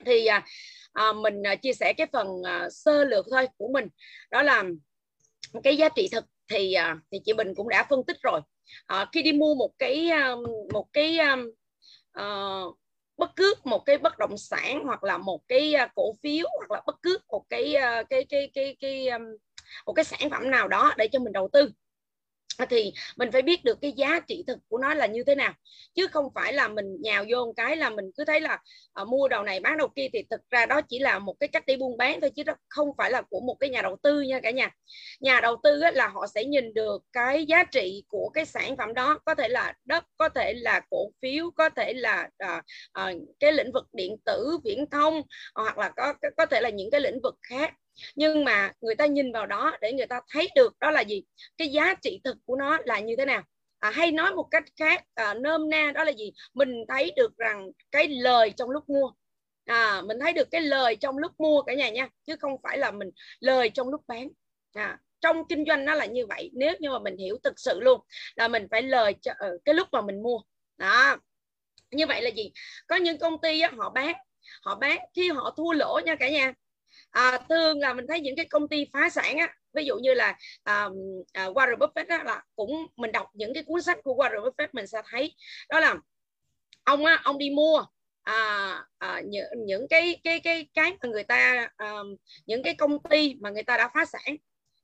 Thì 0.06 0.26
à, 0.26 0.46
à, 0.92 1.12
mình 1.12 1.42
chia 1.62 1.72
sẻ 1.72 1.92
cái 1.96 2.06
phần 2.12 2.26
sơ 2.70 3.04
lược 3.04 3.26
thôi 3.30 3.46
của 3.56 3.68
mình, 3.72 3.88
đó 4.30 4.42
là 4.42 4.64
cái 5.62 5.76
giá 5.76 5.88
trị 5.88 6.08
thực 6.12 6.24
thì 6.50 6.76
thì 7.12 7.18
chị 7.24 7.32
Bình 7.32 7.54
cũng 7.54 7.68
đã 7.68 7.86
phân 7.90 8.04
tích 8.06 8.16
rồi. 8.22 8.40
Khi 9.12 9.22
đi 9.22 9.32
mua 9.32 9.54
một 9.54 9.70
cái 9.78 10.10
một 10.72 10.86
cái 10.92 11.18
ờ, 12.12 12.62
bất 13.16 13.36
cứ 13.36 13.54
một 13.64 13.78
cái 13.78 13.98
bất 13.98 14.18
động 14.18 14.38
sản 14.38 14.82
hoặc 14.84 15.04
là 15.04 15.18
một 15.18 15.40
cái 15.48 15.74
cổ 15.94 16.12
phiếu 16.22 16.46
hoặc 16.58 16.70
là 16.70 16.82
bất 16.86 16.96
cứ 17.02 17.18
một 17.28 17.44
cái 17.48 17.74
cái 17.74 18.04
cái 18.08 18.24
cái 18.30 18.50
cái, 18.54 18.76
cái 18.80 19.08
một 19.86 19.92
cái 19.92 20.04
sản 20.04 20.30
phẩm 20.30 20.50
nào 20.50 20.68
đó 20.68 20.94
để 20.96 21.08
cho 21.12 21.18
mình 21.18 21.32
đầu 21.32 21.48
tư 21.52 21.70
thì 22.70 22.92
mình 23.16 23.32
phải 23.32 23.42
biết 23.42 23.64
được 23.64 23.78
cái 23.82 23.92
giá 23.92 24.20
trị 24.20 24.44
thực 24.46 24.58
của 24.68 24.78
nó 24.78 24.94
là 24.94 25.06
như 25.06 25.24
thế 25.26 25.34
nào. 25.34 25.52
Chứ 25.94 26.06
không 26.06 26.24
phải 26.34 26.52
là 26.52 26.68
mình 26.68 26.86
nhào 27.02 27.24
vô 27.28 27.44
một 27.44 27.52
cái 27.56 27.76
là 27.76 27.90
mình 27.90 28.04
cứ 28.16 28.24
thấy 28.24 28.40
là 28.40 28.58
à, 28.92 29.04
mua 29.04 29.28
đầu 29.28 29.42
này 29.42 29.60
bán 29.60 29.78
đầu 29.78 29.88
kia 29.96 30.08
thì 30.12 30.22
thực 30.30 30.40
ra 30.50 30.66
đó 30.66 30.80
chỉ 30.88 30.98
là 30.98 31.18
một 31.18 31.34
cái 31.40 31.48
cách 31.48 31.66
đi 31.66 31.76
buôn 31.76 31.96
bán 31.96 32.20
thôi 32.20 32.30
chứ 32.36 32.42
đó 32.42 32.54
không 32.68 32.88
phải 32.98 33.10
là 33.10 33.22
của 33.22 33.40
một 33.40 33.56
cái 33.60 33.70
nhà 33.70 33.82
đầu 33.82 33.96
tư 34.02 34.20
nha 34.20 34.40
cả 34.40 34.50
nhà. 34.50 34.70
Nhà 35.20 35.40
đầu 35.40 35.56
tư 35.62 35.80
á, 35.80 35.90
là 35.90 36.08
họ 36.08 36.26
sẽ 36.34 36.44
nhìn 36.44 36.74
được 36.74 37.02
cái 37.12 37.46
giá 37.46 37.64
trị 37.64 38.04
của 38.08 38.30
cái 38.34 38.44
sản 38.44 38.76
phẩm 38.76 38.94
đó 38.94 39.18
có 39.24 39.34
thể 39.34 39.48
là 39.48 39.74
đất 39.84 40.04
có 40.16 40.28
thể 40.28 40.54
là 40.54 40.80
cổ 40.90 41.10
phiếu 41.22 41.50
có 41.50 41.68
thể 41.68 41.92
là 41.92 42.28
à, 42.38 42.62
à, 42.92 43.12
cái 43.40 43.52
lĩnh 43.52 43.72
vực 43.72 43.84
điện 43.92 44.16
tử 44.24 44.58
viễn 44.64 44.86
thông 44.90 45.22
hoặc 45.54 45.78
là 45.78 45.90
có 45.96 46.14
có 46.36 46.46
thể 46.46 46.60
là 46.60 46.68
những 46.70 46.90
cái 46.90 47.00
lĩnh 47.00 47.20
vực 47.22 47.34
khác 47.42 47.74
nhưng 48.14 48.44
mà 48.44 48.72
người 48.80 48.94
ta 48.94 49.06
nhìn 49.06 49.32
vào 49.32 49.46
đó 49.46 49.76
để 49.80 49.92
người 49.92 50.06
ta 50.06 50.20
thấy 50.32 50.48
được 50.54 50.78
đó 50.80 50.90
là 50.90 51.00
gì? 51.00 51.22
Cái 51.56 51.68
giá 51.68 51.94
trị 51.94 52.20
thực 52.24 52.36
của 52.44 52.56
nó 52.56 52.78
là 52.84 53.00
như 53.00 53.16
thế 53.18 53.24
nào? 53.24 53.42
À, 53.78 53.90
hay 53.90 54.12
nói 54.12 54.34
một 54.34 54.48
cách 54.50 54.64
khác 54.76 55.04
à, 55.14 55.34
nôm 55.34 55.70
na 55.70 55.92
đó 55.94 56.04
là 56.04 56.12
gì? 56.12 56.32
Mình 56.54 56.84
thấy 56.88 57.12
được 57.16 57.36
rằng 57.36 57.70
cái 57.90 58.08
lời 58.08 58.52
trong 58.56 58.70
lúc 58.70 58.88
mua. 58.88 59.12
À, 59.64 60.02
mình 60.06 60.18
thấy 60.20 60.32
được 60.32 60.50
cái 60.50 60.60
lời 60.60 60.96
trong 60.96 61.18
lúc 61.18 61.32
mua 61.38 61.62
cả 61.62 61.74
nhà 61.74 61.90
nha 61.90 62.08
chứ 62.26 62.36
không 62.40 62.52
phải 62.62 62.78
là 62.78 62.90
mình 62.90 63.10
lời 63.40 63.70
trong 63.70 63.88
lúc 63.88 64.00
bán. 64.06 64.28
À, 64.72 64.98
trong 65.20 65.48
kinh 65.48 65.64
doanh 65.68 65.84
nó 65.84 65.94
là 65.94 66.06
như 66.06 66.26
vậy 66.26 66.50
nếu 66.54 66.74
như 66.80 66.90
mà 66.90 66.98
mình 66.98 67.16
hiểu 67.16 67.38
thực 67.44 67.60
sự 67.60 67.80
luôn 67.80 68.00
là 68.36 68.48
mình 68.48 68.66
phải 68.70 68.82
lời 68.82 69.14
cho 69.20 69.32
uh, 69.32 69.64
cái 69.64 69.74
lúc 69.74 69.88
mà 69.92 70.00
mình 70.00 70.22
mua. 70.22 70.40
Đó. 70.78 71.16
Như 71.90 72.06
vậy 72.06 72.22
là 72.22 72.30
gì? 72.30 72.52
Có 72.86 72.96
những 72.96 73.18
công 73.18 73.40
ty 73.40 73.60
á, 73.60 73.70
họ 73.76 73.90
bán 73.90 74.14
họ 74.62 74.74
bán 74.74 74.98
khi 75.14 75.30
họ 75.30 75.54
thua 75.56 75.72
lỗ 75.72 76.00
nha 76.04 76.14
cả 76.14 76.30
nhà 76.30 76.52
à, 77.10 77.38
thường 77.48 77.80
là 77.80 77.94
mình 77.94 78.06
thấy 78.08 78.20
những 78.20 78.36
cái 78.36 78.46
công 78.46 78.68
ty 78.68 78.86
phá 78.92 79.10
sản 79.10 79.38
á 79.38 79.54
ví 79.72 79.84
dụ 79.84 79.96
như 79.96 80.14
là 80.14 80.38
um, 80.64 80.92
uh, 81.48 81.56
Warren 81.56 81.78
Buffett 81.78 82.04
á, 82.08 82.24
là 82.24 82.42
cũng 82.56 82.86
mình 82.96 83.12
đọc 83.12 83.26
những 83.34 83.54
cái 83.54 83.62
cuốn 83.62 83.82
sách 83.82 83.98
của 84.02 84.14
Warren 84.14 84.42
Buffett 84.42 84.68
mình 84.72 84.86
sẽ 84.86 85.02
thấy 85.10 85.34
đó 85.68 85.80
là 85.80 85.94
ông 86.84 87.04
á, 87.04 87.20
ông 87.24 87.38
đi 87.38 87.50
mua 87.50 87.84
à, 88.28 88.84
à, 88.98 89.20
những, 89.24 89.46
những 89.66 89.88
cái 89.88 90.20
cái 90.24 90.40
cái 90.40 90.68
cái 90.74 90.92
mà 91.02 91.08
người 91.08 91.24
ta 91.24 91.68
um, 91.78 92.16
những 92.46 92.62
cái 92.62 92.74
công 92.74 93.02
ty 93.10 93.34
mà 93.40 93.50
người 93.50 93.62
ta 93.62 93.76
đã 93.76 93.90
phá 93.94 94.04
sản. 94.04 94.36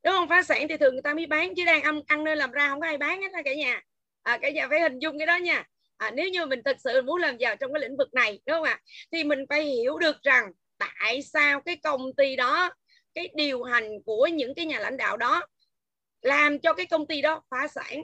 Đúng 0.05 0.15
không? 0.15 0.29
Phá 0.29 0.43
sản 0.43 0.69
thì 0.69 0.77
thường 0.77 0.93
người 0.93 1.03
ta 1.03 1.15
mới 1.15 1.27
bán 1.27 1.55
chứ 1.55 1.65
đang 1.65 1.83
ăn 1.83 2.01
ăn 2.07 2.25
nên 2.25 2.39
làm 2.39 2.51
ra 2.51 2.69
không 2.69 2.81
có 2.81 2.87
ai 2.87 2.99
bán 2.99 3.23
hết 3.23 3.29
cả 3.45 3.55
nhà. 3.55 3.81
À, 4.23 4.39
cả 4.39 4.51
nhà 4.51 4.69
phải 4.69 4.81
hình 4.81 4.99
dung 4.99 5.19
cái 5.19 5.27
đó 5.27 5.37
nha. 5.37 5.65
À, 5.97 6.11
nếu 6.11 6.29
như 6.29 6.47
mình 6.47 6.63
thực 6.65 6.77
sự 6.85 7.03
muốn 7.03 7.21
làm 7.21 7.37
giàu 7.37 7.57
trong 7.57 7.73
cái 7.73 7.81
lĩnh 7.81 7.97
vực 7.97 8.15
này 8.15 8.41
đúng 8.47 8.57
không 8.57 8.65
ạ? 8.65 8.81
Thì 9.13 9.25
mình 9.25 9.39
phải 9.49 9.63
hiểu 9.65 9.99
được 9.99 10.23
rằng 10.23 10.53
tại 11.01 11.23
sao 11.23 11.61
cái 11.61 11.77
công 11.77 12.15
ty 12.17 12.37
đó 12.37 12.71
cái 13.15 13.31
điều 13.35 13.63
hành 13.63 14.03
của 14.07 14.27
những 14.27 14.55
cái 14.55 14.67
nhà 14.67 14.79
lãnh 14.79 14.97
đạo 14.97 15.17
đó 15.17 15.43
làm 16.23 16.59
cho 16.59 16.73
cái 16.73 16.87
công 16.87 17.07
ty 17.07 17.23
đó 17.23 17.43
phá 17.51 17.69
sản? 17.69 18.03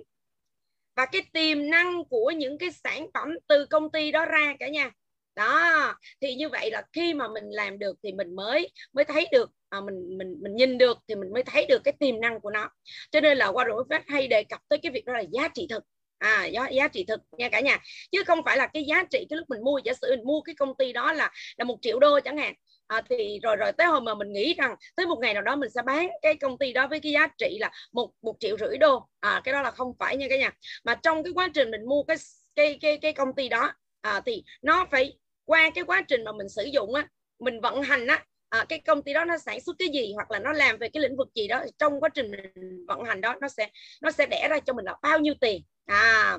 Và 0.97 1.07
cái 1.07 1.23
tiềm 1.32 1.70
năng 1.70 2.05
của 2.05 2.31
những 2.31 2.59
cái 2.59 2.70
sản 2.73 3.07
phẩm 3.15 3.28
từ 3.47 3.66
công 3.66 3.90
ty 3.90 4.11
đó 4.11 4.24
ra 4.27 4.55
cả 4.61 4.69
nhà. 4.69 4.90
Đó 5.35 5.94
thì 6.20 6.35
như 6.35 6.48
vậy 6.48 6.70
là 6.70 6.82
khi 6.93 7.15
mà 7.15 7.28
mình 7.28 7.44
làm 7.51 7.78
được 7.78 7.97
thì 8.02 8.12
mình 8.12 8.36
mới 8.36 8.70
mới 8.93 9.05
thấy 9.05 9.27
được 9.32 9.51
à, 9.69 9.81
mình 9.81 10.19
mình 10.19 10.36
mình 10.43 10.57
nhìn 10.57 10.78
được 10.78 10.98
thì 11.09 11.15
mình 11.15 11.32
mới 11.32 11.43
thấy 11.43 11.66
được 11.66 11.85
cái 11.85 11.94
tiềm 12.01 12.20
năng 12.20 12.40
của 12.40 12.51
nó. 12.51 12.70
Cho 13.11 13.20
nên 13.20 13.39
là 13.39 13.47
Warren 13.47 13.77
Buffett 13.77 14.02
hay 14.07 14.28
đề 14.28 14.44
cập 14.44 14.61
tới 14.69 14.78
cái 14.82 14.93
việc 14.93 15.05
đó 15.05 15.12
là 15.12 15.24
giá 15.32 15.48
trị 15.55 15.66
thực 15.70 15.85
à 16.20 16.47
giá, 16.47 16.68
giá 16.68 16.88
trị 16.88 17.05
thực 17.09 17.20
nha 17.38 17.48
cả 17.48 17.60
nhà. 17.60 17.78
Chứ 18.12 18.22
không 18.26 18.38
phải 18.44 18.56
là 18.56 18.66
cái 18.66 18.84
giá 18.84 19.05
trị 19.10 19.26
cái 19.30 19.36
lúc 19.36 19.51
mình 19.51 19.64
mua 19.64 19.80
giả 19.84 19.92
sử 20.02 20.16
mình 20.16 20.26
mua 20.26 20.40
cái 20.40 20.55
công 20.55 20.74
ty 20.78 20.92
đó 20.92 21.12
là 21.12 21.30
là 21.56 21.64
một 21.64 21.76
triệu 21.82 21.98
đô 21.98 22.20
chẳng 22.20 22.38
hạn. 22.38 22.55
À, 22.86 23.02
thì 23.10 23.38
rồi 23.42 23.56
rồi 23.56 23.72
tới 23.72 23.86
hôm 23.86 24.05
mà 24.05 24.14
mình 24.14 24.32
nghĩ 24.32 24.55
rằng 24.55 24.74
tới 24.97 25.06
một 25.06 25.18
ngày 25.20 25.34
nào 25.34 25.42
đó 25.42 25.56
mình 25.56 25.70
sẽ 25.70 25.82
bán 25.86 26.09
cái 26.22 26.34
công 26.36 26.59
ty 26.59 26.72
đó 26.72 26.86
với 26.88 27.01
cái 27.01 27.12
giá 27.12 27.28
trị 27.38 27.59
là 27.60 27.70
một 27.92 28.10
một 28.22 28.36
triệu 28.40 28.56
rưỡi 28.59 28.78
đô. 28.78 29.09
À 29.20 29.40
cái 29.44 29.52
đó 29.52 29.62
là 29.62 29.70
không 29.70 29.92
phải 29.98 30.16
nha 30.16 30.26
cả 30.30 30.36
nhà. 30.36 30.51
Mà 30.84 30.94
trong 30.94 31.22
cái 31.24 31.32
quá 31.32 31.48
trình 31.55 31.70
mình 31.70 31.84
mua 31.88 32.02
cái 32.02 32.16
cái 32.56 32.78
cái 32.80 32.98
cái 32.98 33.12
công 33.12 33.34
ty 33.34 33.48
đó 33.48 33.72
à, 34.01 34.20
thì 34.26 34.44
nó 34.62 34.86
phải 34.90 35.18
qua 35.44 35.70
cái 35.74 35.84
quá 35.84 36.02
trình 36.09 36.24
mà 36.24 36.32
mình 36.32 36.48
sử 36.48 36.62
dụng 36.64 36.94
á 36.94 37.06
mình 37.38 37.60
vận 37.60 37.82
hành 37.82 38.06
á 38.06 38.24
à, 38.51 38.64
cái 38.68 38.78
công 38.78 39.02
ty 39.02 39.12
đó 39.12 39.24
nó 39.24 39.39
sản 39.39 39.60
xuất 39.60 39.77
cái 39.78 39.89
gì 39.89 40.12
hoặc 40.14 40.31
là 40.31 40.39
nó 40.39 40.52
làm 40.52 40.78
về 40.78 40.89
cái 40.89 41.02
lĩnh 41.02 41.16
vực 41.16 41.28
gì 41.35 41.48
đó 41.48 41.64
trong 41.78 42.01
quá 42.01 42.09
trình 42.09 42.31
mình 42.31 42.86
vận 42.86 43.05
hành 43.05 43.20
đó 43.20 43.35
nó 43.40 43.48
sẽ 43.48 43.70
nó 44.01 44.10
sẽ 44.10 44.27
đẻ 44.27 44.48
ra 44.51 44.60
cho 44.60 44.72
mình 44.72 44.85
là 44.85 44.97
bao 45.02 45.18
nhiêu 45.18 45.35
tiền. 45.40 45.62
À 45.86 46.39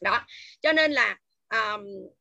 đó. 0.00 0.26
Cho 0.62 0.72
nên 0.72 0.92
là 0.92 1.16
à, 1.48 1.76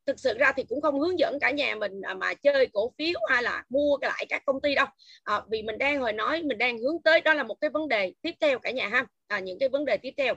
thực 0.06 0.20
sự 0.20 0.38
ra 0.38 0.52
thì 0.56 0.64
cũng 0.70 0.82
không 0.82 1.00
hướng 1.00 1.20
dẫn 1.20 1.38
cả 1.42 1.52
nhà 1.52 1.76
mình 1.76 2.02
à, 2.02 2.14
mà 2.14 2.34
chơi 2.34 2.68
cổ 2.74 2.94
phiếu 2.98 3.20
hay 3.30 3.44
là 3.44 3.64
mua 3.70 3.98
lại 4.02 4.26
các 4.30 4.44
công 4.46 4.62
ty 4.62 4.76
đâu. 4.76 4.88
À, 5.24 5.42
vì 5.52 5.62
mình 5.62 5.78
đang 5.78 6.00
hồi 6.00 6.14
nói 6.14 6.44
mình 6.44 6.58
đang 6.58 6.78
hướng 6.78 7.02
tới 7.04 7.22
đó 7.22 7.34
là 7.34 7.44
một 7.44 7.56
cái 7.62 7.70
vấn 7.70 7.88
đề 7.88 8.14
tiếp 8.22 8.36
theo 8.42 8.60
cả 8.60 8.72
nhà 8.72 8.88
ha. 8.88 9.06
À, 9.28 9.40
những 9.40 9.60
cái 9.60 9.70
vấn 9.70 9.86
đề 9.86 9.98
tiếp 9.98 10.14
theo. 10.18 10.36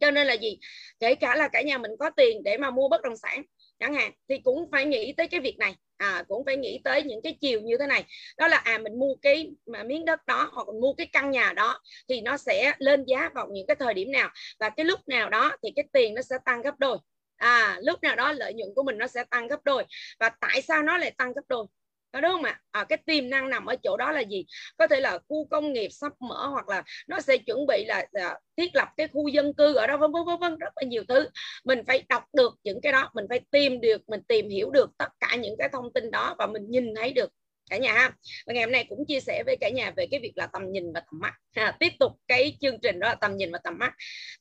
Cho 0.00 0.10
nên 0.10 0.26
là 0.26 0.34
gì? 0.34 0.58
Kể 1.00 1.14
cả 1.14 1.36
là 1.36 1.48
cả 1.48 1.62
nhà 1.62 1.78
mình 1.78 1.90
có 1.98 2.10
tiền 2.16 2.42
để 2.42 2.58
mà 2.58 2.70
mua 2.70 2.88
bất 2.88 3.02
động 3.02 3.16
sản 3.16 3.42
chẳng 3.82 3.94
hạn 3.94 4.12
thì 4.28 4.38
cũng 4.38 4.68
phải 4.72 4.84
nghĩ 4.84 5.12
tới 5.16 5.28
cái 5.28 5.40
việc 5.40 5.58
này. 5.58 5.74
À, 5.96 6.24
cũng 6.28 6.44
phải 6.44 6.56
nghĩ 6.56 6.80
tới 6.84 7.02
những 7.02 7.22
cái 7.22 7.36
chiều 7.40 7.60
như 7.60 7.76
thế 7.78 7.86
này. 7.86 8.04
Đó 8.38 8.48
là 8.48 8.56
à 8.56 8.78
mình 8.78 8.98
mua 8.98 9.14
cái 9.22 9.50
mà 9.66 9.82
miếng 9.82 10.04
đất 10.04 10.26
đó 10.26 10.50
hoặc 10.52 10.66
mình 10.68 10.80
mua 10.80 10.92
cái 10.92 11.06
căn 11.12 11.30
nhà 11.30 11.52
đó 11.52 11.80
thì 12.08 12.20
nó 12.20 12.36
sẽ 12.36 12.72
lên 12.78 13.04
giá 13.04 13.30
vào 13.34 13.48
những 13.52 13.66
cái 13.66 13.76
thời 13.80 13.94
điểm 13.94 14.12
nào. 14.12 14.30
Và 14.60 14.70
cái 14.70 14.84
lúc 14.84 15.00
nào 15.06 15.30
đó 15.30 15.56
thì 15.62 15.70
cái 15.76 15.84
tiền 15.92 16.14
nó 16.14 16.22
sẽ 16.22 16.36
tăng 16.44 16.62
gấp 16.62 16.78
đôi. 16.78 16.98
À 17.36 17.78
lúc 17.82 18.02
nào 18.02 18.16
đó 18.16 18.32
lợi 18.32 18.54
nhuận 18.54 18.68
của 18.76 18.82
mình 18.82 18.98
nó 18.98 19.06
sẽ 19.06 19.24
tăng 19.30 19.48
gấp 19.48 19.64
đôi. 19.64 19.84
Và 20.20 20.28
tại 20.28 20.62
sao 20.62 20.82
nó 20.82 20.98
lại 20.98 21.10
tăng 21.10 21.32
gấp 21.32 21.42
đôi? 21.48 21.66
Có 22.12 22.20
đúng 22.20 22.30
không 22.32 22.42
ạ? 22.42 22.60
À, 22.70 22.84
cái 22.84 22.98
tiềm 23.06 23.30
năng 23.30 23.50
nằm 23.50 23.66
ở 23.66 23.76
chỗ 23.82 23.96
đó 23.96 24.12
là 24.12 24.20
gì? 24.20 24.44
Có 24.78 24.86
thể 24.86 25.00
là 25.00 25.18
khu 25.28 25.48
công 25.50 25.72
nghiệp 25.72 25.88
sắp 25.90 26.12
mở 26.20 26.46
hoặc 26.46 26.68
là 26.68 26.82
nó 27.08 27.20
sẽ 27.20 27.36
chuẩn 27.36 27.66
bị 27.66 27.84
là, 27.84 28.06
là 28.12 28.38
thiết 28.56 28.74
lập 28.74 28.88
cái 28.96 29.08
khu 29.08 29.28
dân 29.28 29.52
cư 29.54 29.74
ở 29.74 29.86
đó 29.86 29.96
vân 29.96 30.12
vân 30.12 30.24
vân 30.26 30.38
vân 30.40 30.58
rất 30.58 30.72
là 30.76 30.88
nhiều 30.88 31.02
thứ. 31.08 31.28
Mình 31.64 31.78
phải 31.86 32.02
đọc 32.08 32.24
được 32.32 32.54
những 32.64 32.80
cái 32.80 32.92
đó 32.92 33.10
mình 33.14 33.26
phải 33.28 33.40
tìm 33.50 33.80
được 33.80 34.08
mình 34.08 34.20
tìm 34.28 34.48
hiểu 34.48 34.70
được 34.70 34.90
tất 34.98 35.08
cả 35.20 35.36
những 35.36 35.54
cái 35.58 35.68
thông 35.72 35.92
tin 35.92 36.10
đó 36.10 36.34
và 36.38 36.46
mình 36.46 36.70
nhìn 36.70 36.94
thấy 36.94 37.12
được 37.12 37.30
cả 37.70 37.76
nhà 37.76 37.92
ha. 37.92 38.12
Và 38.46 38.52
ngày 38.54 38.64
hôm 38.64 38.72
nay 38.72 38.86
cũng 38.88 39.04
chia 39.08 39.20
sẻ 39.20 39.42
với 39.46 39.56
cả 39.60 39.70
nhà 39.70 39.92
về 39.96 40.06
cái 40.10 40.20
việc 40.20 40.32
là 40.34 40.46
tầm 40.46 40.72
nhìn 40.72 40.92
và 40.92 41.00
tầm 41.00 41.20
mắt. 41.20 41.32
Ha, 41.56 41.76
tiếp 41.80 41.92
tục 42.00 42.12
cái 42.28 42.56
chương 42.60 42.80
trình 42.82 43.00
đó 43.00 43.08
là 43.08 43.14
tầm 43.14 43.36
nhìn 43.36 43.52
và 43.52 43.58
tầm 43.64 43.78
mắt. 43.78 43.92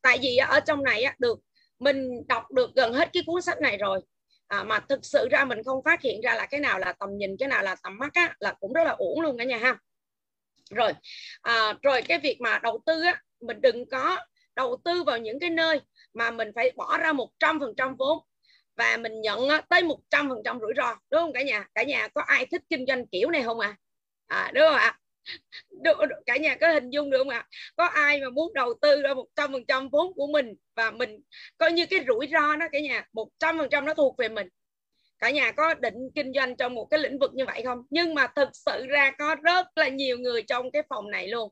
Tại 0.01 0.19
vì 0.21 0.37
ở 0.37 0.59
trong 0.59 0.83
này 0.83 1.03
á, 1.03 1.15
được 1.19 1.39
mình 1.79 2.27
đọc 2.27 2.51
được 2.51 2.75
gần 2.75 2.93
hết 2.93 3.09
cái 3.13 3.23
cuốn 3.25 3.41
sách 3.41 3.61
này 3.61 3.77
rồi 3.77 4.01
à, 4.51 4.63
mà 4.63 4.79
thực 4.89 5.05
sự 5.05 5.27
ra 5.31 5.45
mình 5.45 5.63
không 5.65 5.83
phát 5.83 6.01
hiện 6.01 6.21
ra 6.21 6.35
là 6.35 6.45
cái 6.45 6.59
nào 6.59 6.79
là 6.79 6.93
tầm 6.99 7.09
nhìn 7.17 7.37
cái 7.39 7.49
nào 7.49 7.63
là 7.63 7.75
tầm 7.83 7.97
mắt 7.97 8.13
á, 8.13 8.35
là 8.39 8.53
cũng 8.59 8.73
rất 8.73 8.83
là 8.83 8.91
uổng 8.91 9.21
luôn 9.21 9.37
cả 9.37 9.43
nhà 9.43 9.57
ha. 9.57 9.77
Rồi 10.69 10.91
à, 11.41 11.73
rồi 11.81 12.01
cái 12.01 12.19
việc 12.19 12.41
mà 12.41 12.59
đầu 12.63 12.79
tư 12.85 13.01
á 13.03 13.21
mình 13.41 13.61
đừng 13.61 13.89
có 13.89 14.17
đầu 14.55 14.77
tư 14.85 15.03
vào 15.03 15.17
những 15.17 15.39
cái 15.39 15.49
nơi 15.49 15.81
mà 16.13 16.31
mình 16.31 16.51
phải 16.55 16.71
bỏ 16.75 16.97
ra 16.97 17.13
một 17.13 17.29
trăm 17.39 17.59
phần 17.59 17.73
trăm 17.77 17.95
vốn 17.95 18.19
và 18.75 18.97
mình 18.97 19.21
nhận 19.21 19.39
tới 19.69 19.83
một 19.83 19.99
trăm 20.09 20.29
phần 20.29 20.41
trăm 20.45 20.59
rủi 20.59 20.73
ro 20.77 20.95
đúng 21.09 21.21
không 21.21 21.33
cả 21.33 21.43
nhà? 21.43 21.67
Cả 21.75 21.83
nhà 21.83 22.07
có 22.07 22.21
ai 22.21 22.45
thích 22.45 22.61
kinh 22.69 22.85
doanh 22.87 23.07
kiểu 23.07 23.29
này 23.29 23.43
không 23.43 23.59
ạ? 23.59 23.75
À? 24.27 24.41
à, 24.41 24.51
đúng 24.53 24.63
không 24.69 24.75
ạ? 24.75 24.99
Được, 25.69 25.97
cả 26.25 26.37
nhà 26.37 26.55
có 26.55 26.71
hình 26.73 26.89
dung 26.89 27.09
được 27.09 27.17
không 27.17 27.29
ạ? 27.29 27.47
Có 27.75 27.85
ai 27.85 28.21
mà 28.21 28.29
muốn 28.29 28.53
đầu 28.53 28.73
tư 28.81 29.01
ra 29.01 29.13
một 29.13 29.27
trăm 29.35 29.51
phần 29.51 29.65
trăm 29.65 29.89
vốn 29.89 30.13
của 30.13 30.27
mình 30.27 30.53
và 30.75 30.91
mình 30.91 31.19
coi 31.57 31.71
như 31.71 31.85
cái 31.85 31.99
rủi 32.07 32.27
ro 32.31 32.55
đó 32.55 32.65
cả 32.71 32.79
nhà? 32.79 33.05
Một 33.13 33.27
trăm 33.39 33.57
phần 33.57 33.69
trăm 33.69 33.85
nó 33.85 33.93
thuộc 33.93 34.17
về 34.17 34.29
mình. 34.29 34.47
Cả 35.19 35.29
nhà 35.29 35.51
có 35.51 35.73
định 35.73 36.09
kinh 36.15 36.33
doanh 36.33 36.55
trong 36.55 36.73
một 36.73 36.85
cái 36.85 36.99
lĩnh 36.99 37.19
vực 37.19 37.33
như 37.33 37.45
vậy 37.45 37.61
không? 37.65 37.83
Nhưng 37.89 38.13
mà 38.13 38.27
thực 38.27 38.49
sự 38.53 38.85
ra 38.87 39.11
có 39.17 39.35
rất 39.43 39.67
là 39.75 39.87
nhiều 39.87 40.17
người 40.17 40.43
trong 40.43 40.71
cái 40.71 40.83
phòng 40.89 41.11
này 41.11 41.27
luôn. 41.27 41.49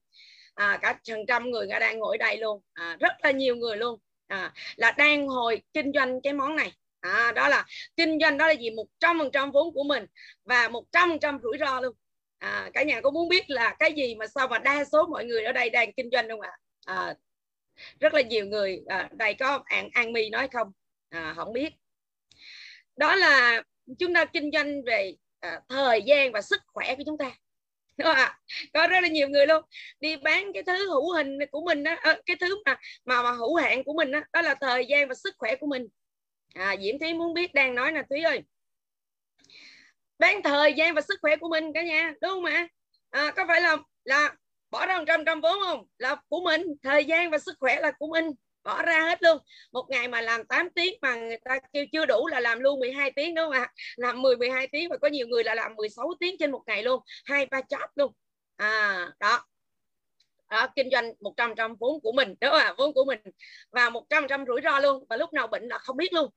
À, 0.54 0.80
cả 0.82 1.00
hàng 1.10 1.26
trăm 1.28 1.52
người 1.52 1.68
đã 1.68 1.80
đang 1.80 2.00
ngồi 2.00 2.18
đây 2.18 2.38
luôn. 2.38 2.62
À, 2.74 2.98
rất 3.00 3.14
là 3.24 3.32
nhiều 3.32 3.56
người 3.56 3.78
luôn. 3.78 4.00
À, 4.28 4.54
là 4.76 4.92
đang 4.92 5.28
hồi 5.28 5.62
kinh 5.74 5.92
doanh 5.94 6.22
cái 6.22 6.34
món 6.34 6.56
này. 6.56 6.72
À, 7.00 7.32
đó 7.36 7.48
là 7.48 7.66
kinh 7.98 8.20
doanh 8.22 8.38
đó 8.38 8.48
là 8.48 8.54
gì 8.54 8.70
một 8.70 8.86
trăm 9.00 9.20
phần 9.20 9.32
trăm 9.32 9.52
vốn 9.52 9.74
của 9.74 9.84
mình 9.84 10.06
và 10.44 10.68
một 10.68 10.84
trăm 10.92 11.10
phần 11.10 11.20
trăm 11.20 11.40
rủi 11.44 11.58
ro 11.60 11.82
luôn 11.82 11.96
à, 12.40 12.70
cả 12.74 12.84
nhà 12.84 13.02
có 13.02 13.12
muốn 13.12 13.30
biết 13.30 13.50
là 13.50 13.76
cái 13.80 13.94
gì 13.94 14.16
mà 14.16 14.28
sao 14.28 14.48
mà 14.48 14.60
đa 14.60 14.86
số 14.92 15.08
mọi 15.08 15.26
người 15.26 15.44
ở 15.44 15.52
đây 15.52 15.70
đang 15.70 15.94
kinh 15.94 16.10
doanh 16.12 16.30
không 16.30 16.42
ạ? 16.42 16.52
À, 16.86 17.16
rất 18.00 18.14
là 18.14 18.22
nhiều 18.22 18.46
người 18.46 18.82
à, 18.88 19.10
đây 19.12 19.34
có 19.34 19.64
an 19.66 19.90
an 19.94 20.14
mi 20.14 20.30
nói 20.30 20.48
không? 20.48 20.72
À, 21.10 21.34
không 21.36 21.54
biết. 21.54 21.74
Đó 22.98 23.16
là 23.16 23.64
chúng 24.00 24.14
ta 24.14 24.26
kinh 24.26 24.52
doanh 24.54 24.84
về 24.84 25.16
à, 25.40 25.62
thời 25.70 26.02
gian 26.02 26.32
và 26.32 26.42
sức 26.42 26.62
khỏe 26.74 26.96
của 26.96 27.04
chúng 27.06 27.18
ta. 27.18 27.32
Đúng 27.98 28.08
à? 28.08 28.40
có 28.74 28.88
rất 28.88 29.00
là 29.02 29.08
nhiều 29.08 29.30
người 29.30 29.48
luôn. 29.48 29.64
Đi 30.00 30.16
bán 30.18 30.54
cái 30.54 30.64
thứ 30.64 30.90
hữu 30.90 31.14
hình 31.14 31.38
của 31.52 31.62
mình 31.66 31.84
đó 31.84 31.92
à, 31.92 32.00
ờ, 32.04 32.22
cái 32.26 32.36
thứ 32.40 32.64
mà 32.66 32.78
mà 33.06 33.24
mà 33.24 33.32
hữu 33.32 33.56
hạn 33.56 33.84
của 33.84 33.94
mình 33.94 34.12
đó, 34.12 34.20
đó 34.34 34.42
là 34.42 34.56
thời 34.62 34.86
gian 34.86 35.08
và 35.08 35.16
sức 35.16 35.36
khỏe 35.38 35.56
của 35.56 35.68
mình. 35.68 35.88
À, 36.54 36.76
diễm 36.82 37.00
thúy 37.00 37.14
muốn 37.14 37.34
biết 37.34 37.54
đang 37.54 37.76
nói 37.76 37.92
là 37.94 38.04
thúy 38.10 38.22
ơi 38.22 38.44
bán 40.20 40.44
thời 40.44 40.74
gian 40.74 40.96
và 40.96 41.02
sức 41.02 41.20
khỏe 41.22 41.36
của 41.36 41.50
mình 41.50 41.74
cả 41.74 41.84
nhà 41.84 42.14
đúng 42.22 42.32
không 42.32 42.46
ạ? 42.46 42.68
À, 43.10 43.32
có 43.36 43.46
phải 43.48 43.62
là 43.62 43.78
là 44.04 44.36
bỏ 44.70 44.86
ra 44.86 44.98
một 44.98 45.04
trăm 45.08 45.26
trăm 45.26 45.42
vốn 45.42 45.60
không? 45.66 45.86
Là 45.98 46.16
của 46.28 46.42
mình 46.46 46.64
thời 46.84 47.06
gian 47.06 47.30
và 47.32 47.38
sức 47.38 47.56
khỏe 47.60 47.80
là 47.82 47.92
của 47.92 48.08
mình 48.08 48.32
bỏ 48.64 48.84
ra 48.84 49.02
hết 49.02 49.24
luôn. 49.24 49.38
Một 49.72 49.86
ngày 49.90 50.08
mà 50.08 50.22
làm 50.22 50.46
8 50.46 50.70
tiếng 50.70 50.94
mà 51.02 51.16
người 51.16 51.38
ta 51.46 51.60
kêu 51.74 51.86
chưa 51.92 52.06
đủ 52.06 52.28
là 52.28 52.40
làm 52.40 52.60
luôn 52.60 52.80
12 52.80 53.12
tiếng 53.12 53.36
đúng 53.36 53.46
không 53.46 53.54
ạ? 53.54 53.72
Làm 53.96 54.22
10 54.22 54.38
12 54.38 54.68
tiếng 54.68 54.90
và 54.90 54.98
có 54.98 55.08
nhiều 55.08 55.28
người 55.28 55.44
là 55.44 55.56
làm 55.56 55.76
16 55.76 56.14
tiếng 56.20 56.36
trên 56.40 56.52
một 56.52 56.64
ngày 56.66 56.84
luôn 56.84 57.02
hai 57.26 57.46
ba 57.46 57.60
job 57.70 57.88
luôn. 57.96 58.12
À 58.56 59.12
đó. 59.20 59.46
Đó, 60.50 60.68
kinh 60.76 60.90
doanh 60.92 61.14
100 61.20 61.54
trăm 61.58 61.76
vốn 61.80 62.02
của 62.02 62.12
mình 62.12 62.36
đúng 62.42 62.52
không 62.52 62.60
ạ? 62.60 62.74
Vốn 62.78 62.94
của 62.94 63.06
mình. 63.06 63.20
Và 63.72 63.90
100 63.90 64.28
trăm 64.28 64.46
rủi 64.48 64.62
ro 64.64 64.80
luôn. 64.80 65.06
Và 65.10 65.18
lúc 65.18 65.34
nào 65.34 65.48
bệnh 65.48 65.68
là 65.68 65.78
không 65.78 65.98
biết 65.98 66.14
luôn. 66.14 66.30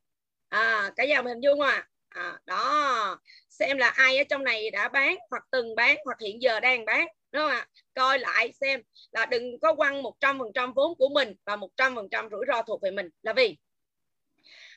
À 0.48 0.92
cả 0.96 1.04
nhà 1.04 1.22
mình 1.22 1.32
hình 1.32 1.42
dung 1.42 1.60
à 1.60 1.88
à, 2.14 2.38
đó. 2.46 3.18
Xem 3.48 3.78
là 3.78 3.88
ai 3.88 4.18
ở 4.18 4.24
trong 4.24 4.44
này 4.44 4.70
đã 4.70 4.88
bán 4.88 5.16
hoặc 5.30 5.42
từng 5.50 5.74
bán 5.74 5.96
hoặc 6.04 6.20
hiện 6.20 6.42
giờ 6.42 6.60
đang 6.60 6.84
bán 6.84 7.06
đúng 7.32 7.42
không 7.42 7.50
ạ? 7.50 7.66
Coi 7.94 8.18
lại 8.18 8.52
xem 8.60 8.82
là 9.12 9.26
đừng 9.26 9.60
có 9.60 9.74
quăng 9.74 10.02
một 10.02 10.14
trăm 10.20 10.38
phần 10.38 10.52
trăm 10.54 10.72
vốn 10.72 10.94
của 10.98 11.08
mình 11.08 11.34
và 11.44 11.56
một 11.56 11.70
trăm 11.76 11.94
phần 11.94 12.08
trăm 12.10 12.28
rủi 12.30 12.44
ro 12.48 12.62
thuộc 12.62 12.82
về 12.82 12.90
mình 12.90 13.08
là 13.22 13.32
vì? 13.32 13.56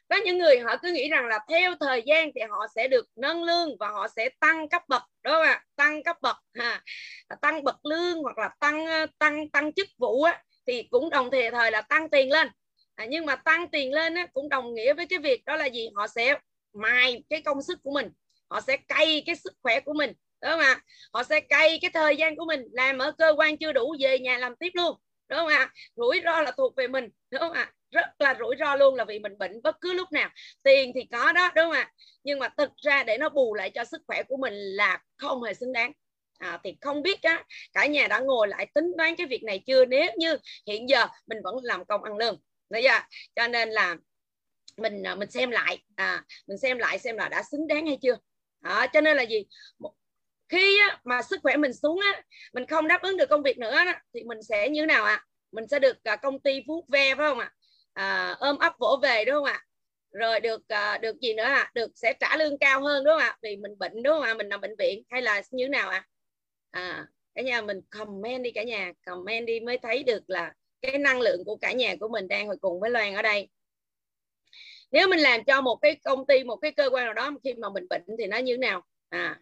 Có 0.09 0.15
những 0.15 0.37
người 0.37 0.59
họ 0.59 0.75
cứ 0.81 0.91
nghĩ 0.91 1.09
rằng 1.09 1.27
là 1.27 1.39
theo 1.49 1.75
thời 1.79 2.03
gian 2.05 2.31
thì 2.35 2.41
họ 2.49 2.67
sẽ 2.75 2.87
được 2.87 3.07
nâng 3.15 3.43
lương 3.43 3.77
và 3.77 3.87
họ 3.87 4.07
sẽ 4.15 4.29
tăng 4.39 4.69
cấp 4.69 4.81
bậc 4.87 5.01
đúng 5.23 5.33
không 5.33 5.43
ạ? 5.43 5.63
Tăng 5.75 6.03
cấp 6.03 6.17
bậc 6.21 6.35
ha. 6.53 6.83
Tăng 7.41 7.63
bậc 7.63 7.85
lương 7.85 8.23
hoặc 8.23 8.37
là 8.37 8.49
tăng 8.59 8.85
tăng 9.19 9.49
tăng 9.49 9.73
chức 9.73 9.87
vụ 9.97 10.23
á, 10.23 10.43
thì 10.67 10.87
cũng 10.91 11.09
đồng 11.09 11.31
thời 11.31 11.51
thời 11.51 11.71
là 11.71 11.81
tăng 11.81 12.09
tiền 12.09 12.31
lên. 12.31 12.47
À, 12.95 13.05
nhưng 13.05 13.25
mà 13.25 13.35
tăng 13.35 13.67
tiền 13.69 13.93
lên 13.93 14.15
á, 14.15 14.27
cũng 14.33 14.49
đồng 14.49 14.73
nghĩa 14.73 14.93
với 14.93 15.05
cái 15.05 15.19
việc 15.19 15.45
đó 15.45 15.55
là 15.55 15.65
gì? 15.65 15.89
Họ 15.95 16.07
sẽ 16.07 16.35
mài 16.75 17.23
cái 17.29 17.41
công 17.41 17.61
sức 17.61 17.79
của 17.83 17.91
mình. 17.91 18.09
Họ 18.49 18.61
sẽ 18.61 18.77
cay 18.77 19.23
cái 19.25 19.35
sức 19.35 19.53
khỏe 19.61 19.79
của 19.79 19.93
mình 19.93 20.13
đúng 20.41 20.51
không 20.51 20.59
ạ? 20.59 20.81
Họ 21.13 21.23
sẽ 21.23 21.39
cay 21.39 21.79
cái 21.81 21.91
thời 21.93 22.17
gian 22.17 22.35
của 22.35 22.45
mình 22.45 22.61
làm 22.71 22.97
ở 22.97 23.11
cơ 23.11 23.33
quan 23.37 23.57
chưa 23.57 23.71
đủ 23.71 23.95
về 23.99 24.19
nhà 24.19 24.37
làm 24.37 24.55
tiếp 24.55 24.69
luôn 24.73 24.97
đúng 25.29 25.39
không 25.39 25.47
ạ? 25.47 25.73
Rủi 25.95 26.21
ro 26.23 26.41
là 26.41 26.51
thuộc 26.51 26.75
về 26.75 26.87
mình 26.87 27.09
đúng 27.31 27.39
không 27.41 27.53
ạ? 27.53 27.71
Rất 27.91 28.05
là 28.19 28.35
rủi 28.39 28.55
ro 28.59 28.75
luôn 28.75 28.95
là 28.95 29.05
vì 29.05 29.19
mình 29.19 29.37
bệnh 29.37 29.61
bất 29.63 29.81
cứ 29.81 29.93
lúc 29.93 30.11
nào. 30.11 30.29
Tiền 30.63 30.91
thì 30.95 31.01
có 31.11 31.31
đó 31.31 31.51
đúng 31.55 31.65
không 31.65 31.71
ạ? 31.71 31.91
Nhưng 32.23 32.39
mà 32.39 32.49
thực 32.57 32.71
ra 32.77 33.03
để 33.03 33.17
nó 33.17 33.29
bù 33.29 33.53
lại 33.53 33.69
cho 33.69 33.83
sức 33.83 34.01
khỏe 34.07 34.23
của 34.23 34.37
mình 34.37 34.53
là 34.53 35.01
không 35.17 35.43
hề 35.43 35.53
xứng 35.53 35.73
đáng. 35.73 35.91
À, 36.39 36.59
thì 36.63 36.77
không 36.81 37.01
biết 37.01 37.21
á 37.21 37.43
cả 37.73 37.85
nhà 37.85 38.07
đã 38.07 38.19
ngồi 38.19 38.47
lại 38.47 38.67
tính 38.73 38.91
toán 38.97 39.15
cái 39.15 39.27
việc 39.27 39.43
này 39.43 39.63
chưa? 39.67 39.85
Nếu 39.85 40.11
như 40.17 40.37
hiện 40.67 40.89
giờ 40.89 41.05
mình 41.27 41.37
vẫn 41.43 41.55
làm 41.63 41.85
công 41.85 42.03
ăn 42.03 42.17
lương 42.17 42.39
đấy 42.69 42.83
giờ 42.83 42.99
cho 43.35 43.47
nên 43.47 43.69
là 43.69 43.95
mình 44.77 45.03
à, 45.03 45.15
mình 45.15 45.31
xem 45.31 45.51
lại 45.51 45.83
à 45.95 46.23
mình 46.47 46.57
xem 46.57 46.77
lại 46.77 46.99
xem 46.99 47.17
là 47.17 47.29
đã 47.29 47.43
xứng 47.51 47.67
đáng 47.67 47.87
hay 47.87 47.97
chưa. 48.01 48.17
À, 48.61 48.87
cho 48.93 49.01
nên 49.01 49.17
là 49.17 49.23
gì? 49.23 49.45
Khi 50.49 50.79
á, 50.79 50.99
mà 51.03 51.21
sức 51.21 51.39
khỏe 51.43 51.57
mình 51.57 51.73
xuống 51.73 51.99
á, 51.99 52.23
mình 52.53 52.65
không 52.67 52.87
đáp 52.87 53.01
ứng 53.01 53.17
được 53.17 53.29
công 53.29 53.43
việc 53.43 53.57
nữa 53.57 53.71
á, 53.71 54.01
thì 54.13 54.23
mình 54.23 54.43
sẽ 54.43 54.69
như 54.69 54.85
nào 54.85 55.03
ạ? 55.03 55.13
À? 55.13 55.25
mình 55.51 55.67
sẽ 55.67 55.79
được 55.79 56.03
à, 56.03 56.15
công 56.15 56.39
ty 56.39 56.61
vuốt 56.67 56.85
ve 56.89 57.15
phải 57.15 57.29
không 57.29 57.39
ạ? 57.39 57.51
À, 57.93 58.35
ôm 58.39 58.57
ấp 58.57 58.73
vỗ 58.79 58.99
về 59.03 59.25
đúng 59.25 59.35
không 59.35 59.43
ạ? 59.43 59.63
Rồi 60.11 60.39
được 60.39 60.67
à, 60.67 60.97
được 60.97 61.15
gì 61.21 61.33
nữa 61.33 61.43
ạ? 61.43 61.55
À? 61.55 61.71
được 61.73 61.91
sẽ 61.95 62.13
trả 62.19 62.37
lương 62.37 62.57
cao 62.57 62.81
hơn 62.81 63.03
đúng 63.03 63.11
không 63.13 63.21
ạ? 63.21 63.37
Vì 63.41 63.57
mình 63.57 63.77
bệnh 63.79 64.03
đúng 64.03 64.13
không 64.13 64.23
ạ? 64.23 64.33
Mình 64.33 64.49
nằm 64.49 64.61
bệnh 64.61 64.75
viện 64.79 65.03
hay 65.09 65.21
là 65.21 65.41
như 65.51 65.67
nào 65.69 65.89
ạ? 65.89 66.05
À? 66.71 66.81
à 66.81 67.07
cả 67.35 67.41
nhà 67.41 67.61
mình 67.61 67.81
comment 67.89 68.43
đi 68.43 68.51
cả 68.51 68.63
nhà 68.63 68.91
comment 69.05 69.47
đi 69.47 69.59
mới 69.59 69.77
thấy 69.77 70.03
được 70.03 70.23
là 70.27 70.53
cái 70.81 70.97
năng 70.97 71.21
lượng 71.21 71.43
của 71.45 71.55
cả 71.55 71.71
nhà 71.71 71.95
của 71.99 72.07
mình 72.07 72.27
đang 72.27 72.49
cùng 72.61 72.79
với 72.79 72.89
Loan 72.89 73.15
ở 73.15 73.21
đây 73.21 73.49
nếu 74.91 75.07
mình 75.07 75.19
làm 75.19 75.43
cho 75.43 75.61
một 75.61 75.75
cái 75.75 75.95
công 75.95 76.25
ty 76.27 76.43
một 76.43 76.55
cái 76.55 76.71
cơ 76.71 76.89
quan 76.91 77.05
nào 77.05 77.13
đó 77.13 77.31
khi 77.43 77.53
mà 77.53 77.69
mình 77.69 77.87
bệnh 77.89 78.03
thì 78.19 78.27
nó 78.27 78.37
như 78.37 78.53
thế 78.53 78.57
nào? 78.57 78.81
À, 79.09 79.39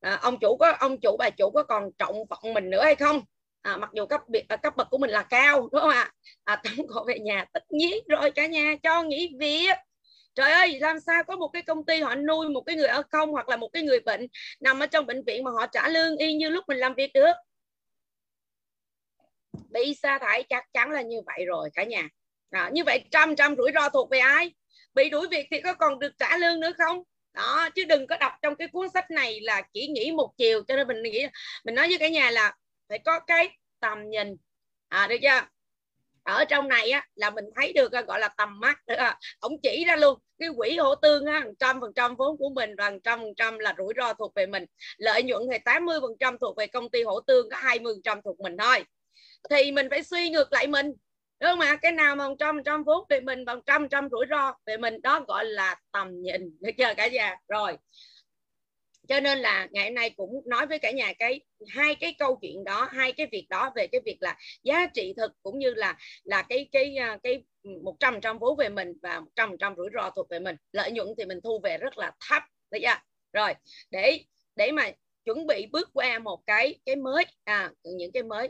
à 0.00 0.18
ông 0.22 0.38
chủ 0.40 0.56
có 0.56 0.72
ông 0.80 1.00
chủ 1.00 1.16
bà 1.18 1.30
chủ 1.30 1.50
có 1.50 1.62
còn 1.62 1.90
trọng 1.98 2.24
vọng 2.26 2.54
mình 2.54 2.70
nữa 2.70 2.84
hay 2.84 2.94
không? 2.94 3.20
À, 3.62 3.76
mặc 3.76 3.90
dù 3.94 4.06
cấp 4.06 4.20
biệt 4.28 4.44
à, 4.48 4.56
cấp 4.56 4.76
bậc 4.76 4.90
của 4.90 4.98
mình 4.98 5.10
là 5.10 5.22
cao 5.22 5.60
đúng 5.72 5.80
không 5.80 5.90
ạ? 5.90 6.12
À, 6.44 6.62
tổng 6.64 6.86
cổ 6.88 7.04
về 7.04 7.18
nhà 7.18 7.44
tất 7.52 7.72
nhiên 7.72 8.04
rồi 8.08 8.30
cả 8.30 8.46
nhà 8.46 8.76
cho 8.82 9.02
nghỉ 9.02 9.36
việc. 9.40 9.76
Trời 10.34 10.52
ơi 10.52 10.78
làm 10.80 11.00
sao 11.00 11.24
có 11.24 11.36
một 11.36 11.48
cái 11.52 11.62
công 11.62 11.84
ty 11.84 12.00
họ 12.00 12.14
nuôi 12.14 12.48
một 12.48 12.60
cái 12.60 12.76
người 12.76 12.88
ở 12.88 13.02
không 13.10 13.32
hoặc 13.32 13.48
là 13.48 13.56
một 13.56 13.68
cái 13.72 13.82
người 13.82 14.00
bệnh 14.00 14.26
nằm 14.60 14.80
ở 14.80 14.86
trong 14.86 15.06
bệnh 15.06 15.24
viện 15.24 15.44
mà 15.44 15.50
họ 15.50 15.66
trả 15.66 15.88
lương 15.88 16.16
y 16.16 16.34
như 16.34 16.48
lúc 16.48 16.64
mình 16.68 16.78
làm 16.78 16.94
việc 16.94 17.10
được? 17.14 17.32
Bị 19.70 19.94
sa 19.94 20.18
thải 20.18 20.42
chắc 20.48 20.64
chắn 20.72 20.90
là 20.90 21.02
như 21.02 21.16
vậy 21.26 21.44
rồi 21.46 21.70
cả 21.74 21.84
nhà 21.84 22.08
đó, 22.50 22.68
như 22.72 22.84
vậy 22.84 23.04
trăm 23.10 23.36
trăm 23.36 23.56
rủi 23.56 23.70
ro 23.74 23.88
thuộc 23.88 24.10
về 24.10 24.18
ai? 24.18 24.54
Bị 24.94 25.10
đuổi 25.10 25.28
việc 25.30 25.46
thì 25.50 25.60
có 25.60 25.74
còn 25.74 25.98
được 25.98 26.12
trả 26.18 26.36
lương 26.36 26.60
nữa 26.60 26.72
không? 26.78 27.02
Đó 27.32 27.68
chứ 27.74 27.84
đừng 27.84 28.06
có 28.06 28.16
đọc 28.16 28.32
trong 28.42 28.56
cái 28.56 28.68
cuốn 28.68 28.88
sách 28.88 29.10
này 29.10 29.40
là 29.40 29.62
chỉ 29.72 29.86
nghĩ 29.86 30.12
một 30.12 30.32
chiều 30.36 30.62
cho 30.68 30.76
nên 30.76 30.88
mình 30.88 31.02
nghĩ 31.02 31.26
mình 31.64 31.74
nói 31.74 31.88
với 31.88 31.98
cả 31.98 32.08
nhà 32.08 32.30
là 32.30 32.54
phải 32.88 32.98
có 32.98 33.20
cái 33.20 33.48
tầm 33.80 34.10
nhìn. 34.10 34.36
À 34.88 35.06
được 35.06 35.16
chưa? 35.22 35.40
Ở 36.22 36.44
trong 36.44 36.68
này 36.68 36.90
á 36.90 37.06
là 37.14 37.30
mình 37.30 37.44
thấy 37.56 37.72
được 37.72 37.92
à, 37.92 38.02
gọi 38.02 38.20
là 38.20 38.28
tầm 38.28 38.60
mắt 38.60 38.86
được 38.86 38.94
à. 38.94 39.18
ông 39.40 39.52
chỉ 39.62 39.84
ra 39.84 39.96
luôn 39.96 40.18
cái 40.38 40.48
quỹ 40.56 40.76
hỗ 40.76 40.94
tương 40.94 41.26
á 41.26 41.44
trăm 41.58 41.80
phần 41.80 41.92
trăm 41.94 42.16
vốn 42.16 42.36
của 42.38 42.50
mình 42.54 42.70
và 42.78 42.92
trăm 43.04 43.20
phần 43.20 43.34
trăm 43.36 43.58
là 43.58 43.74
rủi 43.78 43.94
ro 43.96 44.14
thuộc 44.14 44.32
về 44.34 44.46
mình. 44.46 44.64
Lợi 44.96 45.22
nhuận 45.22 45.42
thì 45.52 45.58
80 45.64 45.98
phần 46.00 46.12
trăm 46.20 46.38
thuộc 46.38 46.56
về 46.56 46.66
công 46.66 46.90
ty 46.90 47.02
hỗ 47.02 47.20
tương 47.20 47.50
có 47.50 47.56
20 47.56 47.94
phần 47.94 48.02
trăm 48.02 48.22
thuộc 48.22 48.40
mình 48.40 48.56
thôi. 48.58 48.84
Thì 49.50 49.72
mình 49.72 49.86
phải 49.90 50.02
suy 50.02 50.30
ngược 50.30 50.52
lại 50.52 50.66
mình 50.66 50.92
đúng 51.40 51.58
mà 51.58 51.76
cái 51.76 51.92
nào 51.92 52.16
mà 52.16 52.28
một 52.28 52.34
trăm 52.38 52.62
trăm 52.64 52.84
phút 52.84 53.06
về 53.08 53.20
mình 53.20 53.44
bằng 53.44 53.60
trăm 53.66 53.88
trăm 53.88 54.08
rủi 54.10 54.26
ro. 54.30 54.54
Về 54.66 54.76
mình 54.76 55.02
đó 55.02 55.20
gọi 55.28 55.44
là 55.44 55.80
tầm 55.92 56.22
nhìn. 56.22 56.56
Được 56.60 56.70
chưa 56.78 56.94
cả 56.96 57.08
nhà? 57.08 57.36
Rồi. 57.48 57.78
Cho 59.08 59.20
nên 59.20 59.38
là 59.38 59.68
ngày 59.70 59.84
hôm 59.84 59.94
nay 59.94 60.10
cũng 60.10 60.42
nói 60.46 60.66
với 60.66 60.78
cả 60.78 60.90
nhà 60.90 61.12
cái 61.18 61.40
hai 61.68 61.94
cái 61.94 62.14
câu 62.18 62.38
chuyện 62.42 62.64
đó 62.64 62.88
hai 62.92 63.12
cái 63.12 63.26
việc 63.32 63.46
đó 63.48 63.72
về 63.76 63.86
cái 63.86 64.00
việc 64.04 64.16
là 64.20 64.36
giá 64.62 64.86
trị 64.94 65.14
thực 65.16 65.32
cũng 65.42 65.58
như 65.58 65.74
là 65.74 65.96
là 66.24 66.42
cái 66.42 66.68
cái 66.72 66.96
à, 66.96 67.18
cái 67.22 67.42
một 67.82 67.96
trăm 68.00 68.20
trăm 68.20 68.38
vốn 68.38 68.56
về 68.56 68.68
mình 68.68 68.92
và 69.02 69.20
một 69.20 69.30
trăm 69.36 69.56
trăm 69.60 69.74
rủi 69.76 69.88
ro 69.94 70.10
thuộc 70.10 70.28
về 70.30 70.38
mình. 70.38 70.56
Lợi 70.72 70.90
nhuận 70.90 71.08
thì 71.18 71.24
mình 71.24 71.40
thu 71.44 71.60
về 71.62 71.78
rất 71.78 71.98
là 71.98 72.12
thấp 72.28 72.42
được 72.70 72.78
chưa? 72.82 72.98
Rồi 73.32 73.54
để 73.90 74.24
để 74.56 74.72
mà 74.72 74.90
chuẩn 75.24 75.46
bị 75.46 75.66
bước 75.66 75.90
qua 75.92 76.18
một 76.18 76.40
cái 76.46 76.78
cái 76.86 76.96
mới 76.96 77.24
à 77.44 77.70
những 77.82 78.12
cái 78.12 78.22
mới. 78.22 78.48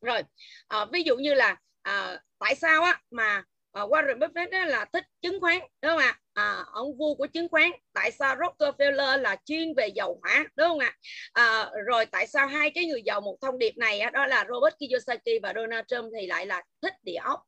Rồi 0.00 0.22
à, 0.68 0.84
ví 0.92 1.02
dụ 1.02 1.16
như 1.16 1.34
là 1.34 1.56
à, 1.82 2.20
tại 2.38 2.54
sao 2.54 2.82
á 2.82 3.00
mà 3.10 3.44
à, 3.72 3.82
Warren 3.82 4.18
Buffett 4.18 4.48
á, 4.52 4.66
là 4.66 4.84
thích 4.92 5.04
chứng 5.22 5.40
khoán 5.40 5.58
đúng 5.58 5.90
không 5.90 5.98
ạ? 5.98 6.18
À, 6.32 6.64
ông 6.72 6.96
vua 6.98 7.14
của 7.14 7.26
chứng 7.26 7.48
khoán 7.48 7.70
tại 7.92 8.10
sao 8.10 8.36
Rockefeller 8.36 9.20
là 9.20 9.36
chuyên 9.44 9.74
về 9.76 9.88
dầu 9.88 10.20
hỏa 10.22 10.44
đúng 10.56 10.68
không 10.68 10.78
ạ? 10.78 10.96
À, 11.32 11.70
rồi 11.86 12.06
tại 12.06 12.26
sao 12.26 12.46
hai 12.46 12.70
cái 12.70 12.84
người 12.84 13.02
giàu 13.02 13.20
một 13.20 13.36
thông 13.40 13.58
điệp 13.58 13.76
này 13.76 14.00
á 14.00 14.10
đó 14.10 14.26
là 14.26 14.44
Robert 14.48 14.74
Kiyosaki 14.78 15.42
và 15.42 15.52
Donald 15.56 15.84
Trump 15.88 16.12
thì 16.20 16.26
lại 16.26 16.46
là 16.46 16.62
thích 16.82 16.94
địa 17.02 17.18
ốc. 17.24 17.40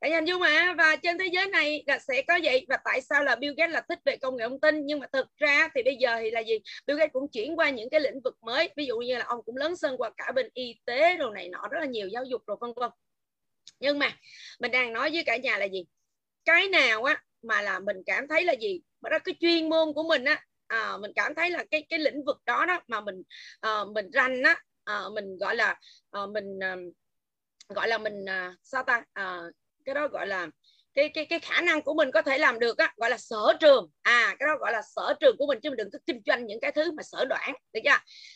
Cả 0.00 0.10
nhà 0.10 0.20
dung 0.26 0.42
ạ 0.42 0.74
và 0.78 0.96
trên 0.96 1.18
thế 1.18 1.26
giới 1.32 1.46
này 1.46 1.84
là 1.86 1.98
sẽ 1.98 2.22
có 2.28 2.38
vậy 2.42 2.66
và 2.68 2.78
tại 2.84 3.00
sao 3.00 3.24
là 3.24 3.36
Bill 3.36 3.54
Gates 3.56 3.72
là 3.74 3.82
thích 3.88 3.98
về 4.04 4.16
công 4.16 4.36
nghệ 4.36 4.44
thông 4.48 4.60
tin? 4.60 4.86
Nhưng 4.86 5.00
mà 5.00 5.06
thực 5.12 5.26
ra 5.36 5.68
thì 5.74 5.82
bây 5.82 5.96
giờ 5.96 6.16
thì 6.20 6.30
là 6.30 6.40
gì? 6.40 6.58
Bill 6.86 7.00
Gates 7.00 7.12
cũng 7.12 7.28
chuyển 7.32 7.58
qua 7.58 7.70
những 7.70 7.90
cái 7.90 8.00
lĩnh 8.00 8.20
vực 8.24 8.36
mới 8.42 8.70
ví 8.76 8.86
dụ 8.86 8.98
như 8.98 9.18
là 9.18 9.24
ông 9.24 9.40
cũng 9.46 9.56
lớn 9.56 9.76
sân 9.76 9.96
qua 9.96 10.10
cả 10.16 10.32
bên 10.34 10.48
y 10.54 10.74
tế 10.84 11.16
rồi 11.16 11.30
này 11.34 11.48
nọ 11.48 11.68
rất 11.70 11.80
là 11.80 11.86
nhiều 11.86 12.08
giáo 12.08 12.24
dục 12.24 12.42
rồi 12.46 12.56
vân 12.60 12.70
vân 12.76 12.90
nhưng 13.80 13.98
mà 13.98 14.10
mình 14.60 14.70
đang 14.70 14.92
nói 14.92 15.10
với 15.12 15.22
cả 15.26 15.36
nhà 15.36 15.58
là 15.58 15.64
gì? 15.64 15.84
Cái 16.44 16.68
nào 16.68 17.04
á 17.04 17.22
mà 17.42 17.62
là 17.62 17.80
mình 17.80 17.96
cảm 18.06 18.28
thấy 18.28 18.44
là 18.44 18.52
gì? 18.52 18.80
Mà 19.00 19.10
đó 19.10 19.18
cái 19.24 19.34
chuyên 19.40 19.68
môn 19.68 19.92
của 19.94 20.02
mình 20.02 20.24
á 20.24 20.44
à, 20.66 20.96
mình 21.00 21.12
cảm 21.16 21.34
thấy 21.34 21.50
là 21.50 21.64
cái 21.70 21.86
cái 21.88 21.98
lĩnh 21.98 22.24
vực 22.26 22.36
đó 22.46 22.66
đó 22.66 22.80
mà 22.88 23.00
mình 23.00 23.22
à, 23.60 23.84
mình 23.94 24.10
rành 24.10 24.42
á 24.42 24.56
à, 24.84 25.00
mình 25.14 25.38
gọi 25.38 25.56
là 25.56 25.80
à, 26.10 26.20
mình 26.26 26.58
à, 26.62 26.76
gọi 27.68 27.88
là 27.88 27.98
mình 27.98 28.24
à, 28.28 28.54
sao 28.62 28.82
ta? 28.82 29.02
À, 29.12 29.42
cái 29.84 29.94
đó 29.94 30.08
gọi 30.08 30.26
là 30.26 30.48
cái 30.94 31.08
cái 31.08 31.26
cái 31.26 31.38
khả 31.38 31.60
năng 31.60 31.82
của 31.82 31.94
mình 31.94 32.10
có 32.10 32.22
thể 32.22 32.38
làm 32.38 32.58
được 32.58 32.78
á 32.78 32.92
gọi 32.96 33.10
là 33.10 33.18
sở 33.18 33.52
trường. 33.60 33.90
À 34.02 34.36
cái 34.38 34.46
đó 34.46 34.56
gọi 34.60 34.72
là 34.72 34.82
sở 34.82 35.14
trường 35.20 35.36
của 35.38 35.46
mình 35.46 35.58
chứ 35.62 35.70
mình 35.70 35.76
đừng 35.76 35.90
có 35.92 35.98
kinh 36.06 36.20
doanh 36.26 36.46
những 36.46 36.60
cái 36.60 36.72
thứ 36.72 36.92
mà 36.92 37.02
sở 37.02 37.24
đoản 37.24 37.54
được 37.72 37.80
chưa? 37.84 37.90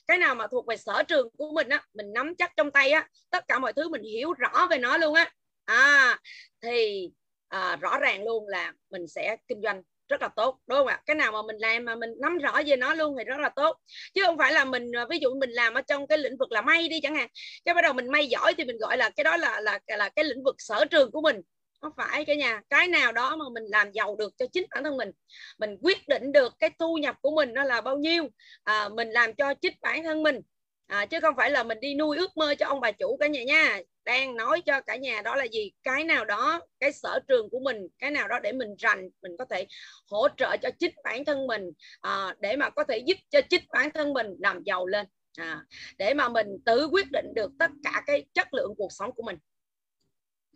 Cái 0.07 0.19
nào 0.19 0.35
mà 0.35 0.47
thuộc 0.47 0.67
về 0.67 0.77
sở 0.77 1.03
trường 1.03 1.29
của 1.39 1.53
mình 1.55 1.69
á 1.69 1.85
mình 1.95 2.13
nắm 2.15 2.35
chắc 2.39 2.53
trong 2.57 2.71
tay 2.71 2.91
á 2.91 3.09
tất 3.31 3.45
cả 3.49 3.59
mọi 3.59 3.73
thứ 3.73 3.89
mình 3.89 4.03
hiểu 4.03 4.33
rõ 4.33 4.67
về 4.71 4.79
nó 4.79 4.97
luôn 4.97 5.15
á. 5.15 5.33
À 5.65 6.19
thì 6.63 7.09
à, 7.49 7.77
rõ 7.77 7.99
ràng 7.99 8.25
luôn 8.25 8.49
là 8.49 8.73
mình 8.91 9.09
sẽ 9.09 9.37
kinh 9.49 9.63
doanh 9.63 9.83
rất 10.09 10.23
là 10.23 10.29
tốt 10.29 10.59
đúng 10.67 10.79
không 10.79 10.87
ạ? 10.87 11.01
Cái 11.07 11.17
nào 11.17 11.33
mà 11.33 11.43
mình 11.43 11.57
làm 11.57 11.85
mà 11.85 11.95
mình 11.95 12.11
nắm 12.21 12.39
rõ 12.39 12.63
về 12.67 12.77
nó 12.77 12.95
luôn 12.95 13.15
thì 13.19 13.25
rất 13.25 13.39
là 13.41 13.49
tốt. 13.49 13.77
Chứ 14.15 14.23
không 14.27 14.39
phải 14.39 14.53
là 14.53 14.65
mình 14.65 14.93
à, 14.97 15.07
ví 15.11 15.19
dụ 15.19 15.35
mình 15.35 15.51
làm 15.51 15.75
ở 15.75 15.81
trong 15.81 16.07
cái 16.07 16.19
lĩnh 16.19 16.37
vực 16.39 16.53
là 16.53 16.63
may 16.63 16.89
đi 16.89 17.01
chẳng 17.01 17.15
hạn 17.15 17.29
cái 17.65 17.75
bắt 17.75 17.83
đầu 17.83 17.93
mình 17.93 18.09
may 18.11 18.27
giỏi 18.27 18.55
thì 18.59 18.65
mình 18.65 18.79
gọi 18.79 18.97
là 18.97 19.11
cái 19.11 19.25
đó 19.25 19.37
là 19.37 19.61
là 19.61 19.79
là 19.87 20.09
cái 20.09 20.25
lĩnh 20.25 20.45
vực 20.45 20.55
sở 20.59 20.85
trường 20.85 21.11
của 21.11 21.21
mình 21.21 21.41
không 21.81 21.93
phải 21.97 22.25
cả 22.25 22.35
nhà? 22.35 22.61
Cái 22.71 22.89
nào 22.89 23.13
đó 23.13 23.37
mà 23.37 23.45
mình 23.55 23.65
làm 23.65 23.93
giàu 23.93 24.17
được 24.17 24.33
cho 24.39 24.47
chính 24.53 24.67
bản 24.71 24.85
thân 24.85 24.97
mình 24.97 25.11
mình 25.59 25.77
quyết 25.83 26.09
định 26.09 26.33
được 26.33 26.53
cái 26.59 26.71
thu 26.79 26.99
nhập 26.99 27.17
của 27.23 27.31
mình 27.31 27.55
nó 27.55 27.65
là 27.65 27.81
bao 27.81 27.97
nhiêu 27.97 28.29
à, 28.65 28.89
mình 28.89 29.11
làm 29.11 29.35
cho 29.35 29.55
chính 29.55 29.75
bản 29.83 30.03
thân 30.03 30.23
mình 30.23 30.41
à, 30.87 31.07
chứ 31.07 31.21
không 31.21 31.35
phải 31.37 31.51
là 31.51 31.63
mình 31.63 31.81
đi 31.81 31.95
nuôi 31.95 32.17
ước 32.17 32.37
mơ 32.37 32.55
cho 32.59 32.67
ông 32.67 32.81
bà 32.81 32.93
chủ 32.93 33.17
cả 33.21 33.27
nhà 33.27 33.43
nha. 33.43 33.81
Đang 34.05 34.37
nói 34.37 34.61
cho 34.61 34.81
cả 34.81 34.97
nhà 34.97 35.23
đó 35.23 35.37
là 35.37 35.45
gì? 35.45 35.73
Cái 35.83 36.05
nào 36.05 36.25
đó 36.25 36.61
cái 36.81 36.93
sở 36.93 37.21
trường 37.29 37.51
của 37.51 37.61
mình 37.61 37.77
cái 37.99 38.11
nào 38.11 38.29
đó 38.29 38.39
để 38.43 38.53
mình 38.53 38.75
rành 38.79 39.09
mình 39.23 39.33
có 39.39 39.45
thể 39.45 39.67
hỗ 40.11 40.29
trợ 40.37 40.57
cho 40.63 40.71
chính 40.79 40.95
bản 41.05 41.25
thân 41.25 41.47
mình 41.47 41.63
à, 42.01 42.35
để 42.41 42.57
mà 42.57 42.71
có 42.71 42.85
thể 42.85 42.99
giúp 42.99 43.17
cho 43.31 43.41
chính 43.51 43.63
bản 43.73 43.91
thân 43.95 44.13
mình 44.13 44.27
làm 44.39 44.63
giàu 44.65 44.87
lên 44.87 45.07
à, 45.39 45.63
để 45.99 46.15
mà 46.15 46.29
mình 46.29 46.47
tự 46.67 46.89
quyết 46.93 47.07
định 47.13 47.27
được 47.35 47.51
tất 47.59 47.71
cả 47.85 48.03
cái 48.07 48.25
chất 48.35 48.55
lượng 48.55 48.75
cuộc 48.79 48.93
sống 48.93 49.13
của 49.17 49.23
mình 49.23 49.37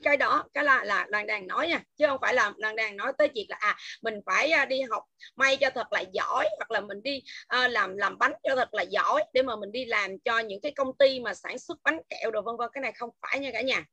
cái 0.03 0.17
đó 0.17 0.45
cái 0.55 0.65
là 0.65 0.85
là 0.85 1.07
đang 1.11 1.27
đang 1.27 1.47
nói 1.47 1.69
nha 1.69 1.83
chứ 1.97 2.07
không 2.07 2.19
phải 2.21 2.35
là 2.35 2.53
đang 2.59 2.77
đang 2.77 2.97
nói 2.97 3.13
tới 3.19 3.29
chuyện 3.29 3.47
là 3.49 3.57
à 3.61 3.77
mình 4.03 4.15
phải 4.27 4.51
à, 4.51 4.65
đi 4.65 4.83
học 4.83 5.05
may 5.37 5.57
cho 5.57 5.71
thật 5.71 5.93
là 5.93 6.05
giỏi 6.13 6.49
hoặc 6.57 6.71
là 6.71 6.81
mình 6.81 7.03
đi 7.03 7.23
à, 7.47 7.69
làm 7.69 7.97
làm 7.97 8.19
bánh 8.19 8.33
cho 8.43 8.57
thật 8.57 8.75
là 8.75 8.83
giỏi 8.83 9.25
để 9.33 9.43
mà 9.43 9.57
mình 9.57 9.73
đi 9.73 9.85
làm 9.85 10.19
cho 10.19 10.39
những 10.39 10.61
cái 10.61 10.73
công 10.73 10.97
ty 10.99 11.21
mà 11.21 11.35
sản 11.35 11.59
xuất 11.59 11.79
bánh 11.85 11.99
kẹo 12.09 12.31
đồ 12.31 12.43
vân 12.43 12.57
vân. 12.59 12.69
Cái 12.73 12.83
này 12.83 12.93
không 12.93 13.11
phải 13.23 13.41
nha 13.41 13.51
cả 13.53 13.63
nhà. 13.63 13.85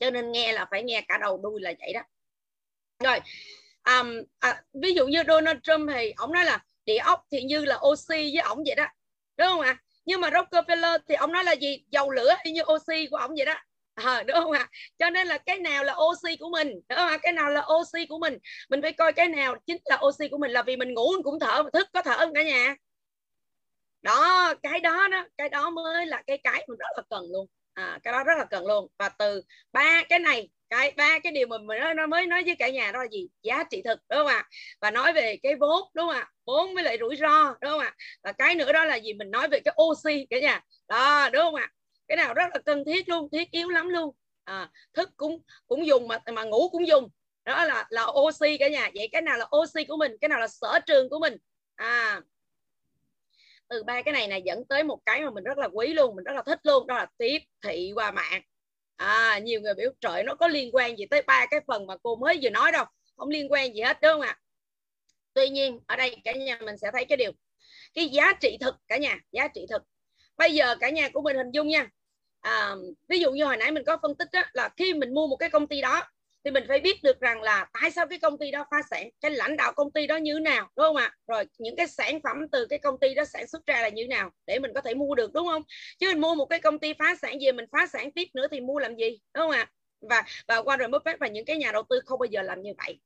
Cho 0.00 0.10
nên 0.10 0.32
nghe 0.32 0.52
là 0.52 0.66
phải 0.70 0.82
nghe 0.82 1.04
cả 1.08 1.18
đầu 1.18 1.40
đuôi 1.42 1.60
là 1.60 1.72
vậy 1.78 1.92
đó. 1.92 2.02
Rồi 3.04 3.20
um, 3.84 4.22
à, 4.38 4.62
ví 4.82 4.94
dụ 4.94 5.06
như 5.06 5.22
Donald 5.28 5.58
Trump 5.62 5.90
thì 5.92 6.12
ông 6.16 6.32
nói 6.32 6.44
là 6.44 6.64
địa 6.84 6.98
ốc 6.98 7.24
thì 7.32 7.42
như 7.42 7.64
là 7.64 7.78
oxy 7.88 8.30
với 8.34 8.42
ổng 8.42 8.62
vậy 8.66 8.74
đó 8.74 8.86
đúng 9.36 9.48
không 9.48 9.60
ạ? 9.60 9.70
À? 9.70 9.82
nhưng 10.04 10.20
mà 10.20 10.30
Rockefeller 10.30 10.98
thì 11.08 11.14
ông 11.14 11.32
nói 11.32 11.44
là 11.44 11.52
gì? 11.52 11.84
Dầu 11.90 12.10
lửa 12.10 12.34
y 12.42 12.52
như 12.52 12.62
oxy 12.72 13.06
của 13.10 13.16
ổng 13.16 13.34
vậy 13.36 13.46
đó 13.46 13.54
à, 14.04 14.22
đúng 14.22 14.36
không 14.36 14.52
ạ? 14.52 14.60
À? 14.60 14.68
cho 14.98 15.10
nên 15.10 15.26
là 15.26 15.38
cái 15.38 15.58
nào 15.58 15.84
là 15.84 15.94
oxy 16.10 16.36
của 16.36 16.48
mình 16.48 16.68
đúng 16.68 16.98
không 16.98 17.08
ạ? 17.08 17.18
Cái 17.22 17.32
nào 17.32 17.50
là 17.50 17.66
oxy 17.80 18.06
của 18.06 18.18
mình? 18.18 18.38
Mình 18.68 18.82
phải 18.82 18.92
coi 18.92 19.12
cái 19.12 19.28
nào 19.28 19.56
chính 19.66 19.76
là 19.84 19.98
oxy 20.06 20.28
của 20.28 20.38
mình 20.38 20.50
là 20.50 20.62
vì 20.62 20.76
mình 20.76 20.94
ngủ 20.94 21.12
mình 21.12 21.22
cũng 21.22 21.40
thở 21.40 21.62
thức 21.72 21.88
có 21.92 22.02
thở 22.02 22.16
không 22.16 22.34
cả 22.34 22.42
nhà? 22.42 22.76
Đó 24.02 24.54
cái 24.62 24.80
đó 24.80 25.08
đó 25.08 25.26
cái 25.38 25.48
đó 25.48 25.70
mới 25.70 26.06
là 26.06 26.22
cái 26.26 26.38
cái 26.44 26.64
mình 26.68 26.78
rất 26.78 26.86
là 26.96 27.02
cần 27.10 27.24
luôn. 27.32 27.46
À, 27.74 27.98
cái 28.02 28.12
đó 28.12 28.24
rất 28.24 28.34
là 28.38 28.44
cần 28.44 28.66
luôn. 28.66 28.86
Và 28.98 29.08
từ 29.08 29.42
ba 29.72 30.02
cái 30.08 30.18
này 30.18 30.48
cái 30.70 30.92
ba 30.96 31.18
cái 31.18 31.32
điều 31.32 31.46
mà 31.46 31.58
mình 31.58 31.80
nói, 31.80 31.94
nó 31.94 32.06
mới 32.06 32.26
nói 32.26 32.42
với 32.46 32.56
cả 32.58 32.68
nhà 32.68 32.92
đó 32.92 32.98
là 33.02 33.08
gì? 33.12 33.28
Giá 33.42 33.64
trị 33.70 33.82
thực 33.84 33.98
đúng 34.08 34.18
không 34.18 34.26
ạ? 34.26 34.48
Và 34.80 34.90
nói 34.90 35.12
về 35.12 35.36
cái 35.42 35.54
vốn 35.54 35.82
đúng 35.94 36.06
không 36.06 36.16
ạ? 36.16 36.30
Vốn 36.46 36.74
với 36.74 36.84
lại 36.84 36.96
rủi 37.00 37.16
ro 37.16 37.54
đúng 37.60 37.70
không 37.70 37.80
ạ? 37.80 37.94
Và 38.22 38.32
cái 38.32 38.54
nữa 38.54 38.72
đó 38.72 38.84
là 38.84 38.96
gì? 38.96 39.12
Mình 39.12 39.30
nói 39.30 39.48
về 39.48 39.60
cái 39.64 39.74
oxy 39.82 40.26
cả 40.30 40.40
nhà. 40.40 40.60
Đó 40.88 41.28
đúng 41.32 41.42
không 41.42 41.54
ạ? 41.54 41.68
Cái 42.08 42.16
nào 42.16 42.34
rất 42.34 42.46
là 42.54 42.60
cần 42.66 42.84
thiết 42.84 43.08
luôn 43.08 43.28
thiết 43.32 43.50
yếu 43.50 43.68
lắm 43.68 43.88
luôn. 43.88 44.14
À, 44.44 44.70
thức 44.94 45.10
cũng 45.16 45.42
cũng 45.66 45.86
dùng 45.86 46.08
mà 46.08 46.18
mà 46.32 46.44
ngủ 46.44 46.68
cũng 46.68 46.86
dùng. 46.86 47.08
Đó 47.44 47.64
là 47.64 47.86
là 47.90 48.06
oxy 48.06 48.56
cả 48.58 48.68
nhà. 48.68 48.90
Vậy 48.94 49.08
cái 49.12 49.22
nào 49.22 49.38
là 49.38 49.48
oxy 49.56 49.84
của 49.84 49.96
mình? 49.96 50.12
Cái 50.20 50.28
nào 50.28 50.40
là 50.40 50.48
sở 50.48 50.78
trường 50.86 51.08
của 51.08 51.18
mình? 51.18 51.36
À 51.74 52.20
từ 53.68 53.82
ba 53.82 54.02
cái 54.02 54.12
này 54.12 54.28
này 54.28 54.42
dẫn 54.42 54.64
tới 54.64 54.84
một 54.84 54.98
cái 55.06 55.22
mà 55.22 55.30
mình 55.30 55.44
rất 55.44 55.58
là 55.58 55.68
quý 55.72 55.86
luôn 55.86 56.16
mình 56.16 56.24
rất 56.24 56.32
là 56.32 56.42
thích 56.42 56.60
luôn 56.62 56.86
đó 56.86 56.94
là 56.94 57.06
tiếp 57.18 57.38
thị 57.62 57.92
qua 57.94 58.10
mạng. 58.10 58.42
À 58.96 59.38
nhiều 59.38 59.60
người 59.60 59.74
biểu 59.74 59.90
trời 60.00 60.22
nó 60.22 60.34
có 60.34 60.48
liên 60.48 60.74
quan 60.74 60.98
gì 60.98 61.06
tới 61.06 61.22
ba 61.22 61.46
cái 61.50 61.60
phần 61.66 61.86
mà 61.86 61.96
cô 62.02 62.16
mới 62.16 62.38
vừa 62.42 62.50
nói 62.50 62.72
đâu. 62.72 62.84
Không 63.16 63.28
liên 63.28 63.52
quan 63.52 63.74
gì 63.74 63.80
hết 63.80 63.98
đúng 64.02 64.12
không 64.12 64.20
ạ? 64.20 64.38
Tuy 65.34 65.48
nhiên 65.48 65.80
ở 65.86 65.96
đây 65.96 66.16
cả 66.24 66.32
nhà 66.32 66.58
mình 66.64 66.76
sẽ 66.76 66.90
thấy 66.92 67.04
cái 67.04 67.16
điều. 67.16 67.32
Cái 67.94 68.08
giá 68.08 68.32
trị 68.40 68.58
thực 68.60 68.74
cả 68.88 68.96
nhà 68.96 69.18
giá 69.32 69.48
trị 69.48 69.66
thực. 69.70 69.82
Bây 70.36 70.54
giờ 70.54 70.76
cả 70.80 70.90
nhà 70.90 71.08
của 71.08 71.22
mình 71.22 71.36
hình 71.36 71.50
dung 71.50 71.68
nha 71.68 71.88
à, 72.40 72.74
ví 73.08 73.20
dụ 73.20 73.32
như 73.32 73.44
hồi 73.44 73.56
nãy 73.56 73.72
mình 73.72 73.84
có 73.86 73.98
phân 74.02 74.14
tích 74.14 74.28
đó, 74.32 74.42
là 74.52 74.68
khi 74.76 74.94
mình 74.94 75.14
mua 75.14 75.26
một 75.26 75.36
cái 75.36 75.50
công 75.50 75.66
ty 75.66 75.80
đó 75.80 76.02
thì 76.44 76.50
mình 76.50 76.64
phải 76.68 76.80
biết 76.80 77.02
được 77.02 77.20
rằng 77.20 77.42
là 77.42 77.66
tại 77.80 77.90
sao 77.90 78.06
cái 78.06 78.18
công 78.18 78.38
ty 78.38 78.50
đó 78.50 78.64
phá 78.70 78.76
sản 78.90 79.08
cái 79.20 79.30
lãnh 79.30 79.56
đạo 79.56 79.72
công 79.72 79.90
ty 79.92 80.06
đó 80.06 80.16
như 80.16 80.34
thế 80.34 80.40
nào 80.40 80.68
đúng 80.76 80.86
không 80.86 80.96
ạ? 80.96 81.14
Rồi 81.26 81.44
những 81.58 81.76
cái 81.76 81.86
sản 81.86 82.20
phẩm 82.24 82.36
từ 82.52 82.66
cái 82.66 82.78
công 82.78 82.98
ty 83.00 83.14
đó 83.14 83.24
sản 83.24 83.46
xuất 83.46 83.66
ra 83.66 83.82
là 83.82 83.88
như 83.88 84.02
thế 84.02 84.08
nào 84.08 84.30
để 84.46 84.58
mình 84.58 84.70
có 84.74 84.80
thể 84.80 84.94
mua 84.94 85.14
được 85.14 85.32
đúng 85.32 85.46
không? 85.46 85.62
Chứ 85.98 86.08
mình 86.08 86.20
mua 86.20 86.34
một 86.34 86.46
cái 86.46 86.60
công 86.60 86.78
ty 86.78 86.92
phá 86.98 87.14
sản 87.22 87.36
về 87.40 87.52
mình 87.52 87.64
phá 87.72 87.86
sản 87.86 88.12
tiếp 88.12 88.28
nữa 88.34 88.46
thì 88.50 88.60
mua 88.60 88.78
làm 88.78 88.96
gì 88.96 89.10
đúng 89.10 89.42
không 89.42 89.50
ạ? 89.50 89.70
Và 90.00 90.24
và 90.48 90.56
Warren 90.56 90.90
Buffett 90.90 91.16
và 91.20 91.28
những 91.28 91.44
cái 91.44 91.56
nhà 91.56 91.72
đầu 91.72 91.82
tư 91.88 92.00
không 92.06 92.18
bao 92.18 92.26
giờ 92.26 92.42
làm 92.42 92.62
như 92.62 92.72
vậy 92.78 92.98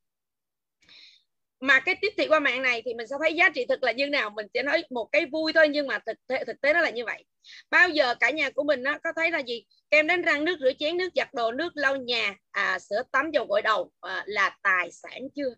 mà 1.63 1.81
cái 1.81 1.95
tiếp 2.01 2.13
thị 2.17 2.27
qua 2.29 2.41
mạng 2.41 2.63
này 2.63 2.83
thì 2.85 2.95
mình 2.95 3.07
sẽ 3.07 3.17
thấy 3.21 3.35
giá 3.35 3.49
trị 3.49 3.67
thực 3.69 3.83
là 3.83 3.93
như 3.93 4.07
nào 4.07 4.31
mình 4.31 4.47
sẽ 4.55 4.63
nói 4.63 4.85
một 4.91 5.09
cái 5.13 5.27
vui 5.27 5.53
thôi 5.53 5.69
nhưng 5.69 5.87
mà 5.87 5.99
thực 6.07 6.17
tế 6.27 6.45
thực 6.45 6.61
tế 6.61 6.75
nó 6.75 6.81
là 6.81 6.91
như 6.91 7.05
vậy. 7.05 7.25
Bao 7.71 7.89
giờ 7.89 8.15
cả 8.15 8.31
nhà 8.31 8.51
của 8.51 8.63
mình 8.63 8.83
nó 8.83 8.99
có 9.05 9.13
thấy 9.17 9.31
là 9.31 9.39
gì? 9.39 9.65
Kem 9.91 10.07
đánh 10.07 10.23
răng 10.23 10.45
nước 10.45 10.57
rửa 10.61 10.73
chén 10.79 10.97
nước 10.97 11.09
giặt 11.15 11.35
đồ 11.35 11.53
nước 11.53 11.73
lau 11.75 11.97
nhà 11.97 12.35
à, 12.51 12.79
sữa 12.79 13.03
tắm 13.13 13.31
dầu 13.31 13.47
gội 13.49 13.63
đầu 13.63 13.91
à, 14.01 14.25
là 14.27 14.57
tài 14.63 14.93
sản 14.93 15.21
chưa? 15.37 15.55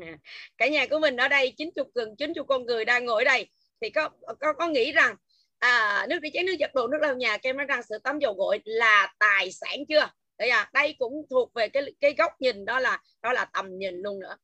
À, 0.00 0.18
cả 0.58 0.68
nhà 0.68 0.86
của 0.86 0.98
mình 0.98 1.16
ở 1.16 1.28
đây 1.28 1.54
chín 1.56 1.70
chục 1.76 1.88
gần 1.94 2.16
chín 2.18 2.34
chục 2.34 2.46
con 2.48 2.66
người 2.66 2.84
đang 2.84 3.04
ngồi 3.04 3.22
ở 3.22 3.24
đây 3.24 3.50
thì 3.80 3.90
có 3.90 4.10
có, 4.40 4.52
có 4.52 4.68
nghĩ 4.68 4.92
rằng 4.92 5.16
à, 5.58 6.06
nước 6.08 6.18
rửa 6.22 6.28
chén 6.32 6.46
nước 6.46 6.56
giặt 6.60 6.74
đồ 6.74 6.88
nước 6.88 6.98
lau 7.00 7.14
nhà 7.14 7.36
kem 7.36 7.56
đánh 7.56 7.66
răng 7.66 7.82
sữa 7.82 7.98
tắm 8.04 8.18
dầu 8.18 8.34
gội 8.34 8.60
là 8.64 9.14
tài 9.18 9.52
sản 9.52 9.78
chưa? 9.88 10.08
Đây 10.38 10.48
à 10.48 10.70
đây 10.72 10.94
cũng 10.98 11.26
thuộc 11.30 11.54
về 11.54 11.68
cái 11.68 11.82
cái 12.00 12.14
góc 12.18 12.32
nhìn 12.40 12.64
đó 12.64 12.80
là 12.80 13.02
đó 13.22 13.32
là 13.32 13.44
tầm 13.44 13.78
nhìn 13.78 13.94
luôn 14.02 14.20
nữa 14.20 14.36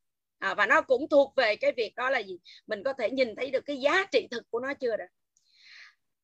à, 0.42 0.54
và 0.54 0.66
nó 0.66 0.80
cũng 0.80 1.08
thuộc 1.08 1.32
về 1.36 1.56
cái 1.56 1.72
việc 1.76 1.92
đó 1.96 2.10
là 2.10 2.18
gì? 2.18 2.38
Mình 2.66 2.82
có 2.82 2.92
thể 2.92 3.10
nhìn 3.10 3.36
thấy 3.36 3.50
được 3.50 3.66
cái 3.66 3.76
giá 3.76 4.04
trị 4.12 4.28
thực 4.30 4.50
của 4.50 4.60
nó 4.60 4.74
chưa 4.74 4.96
đó 4.96 5.04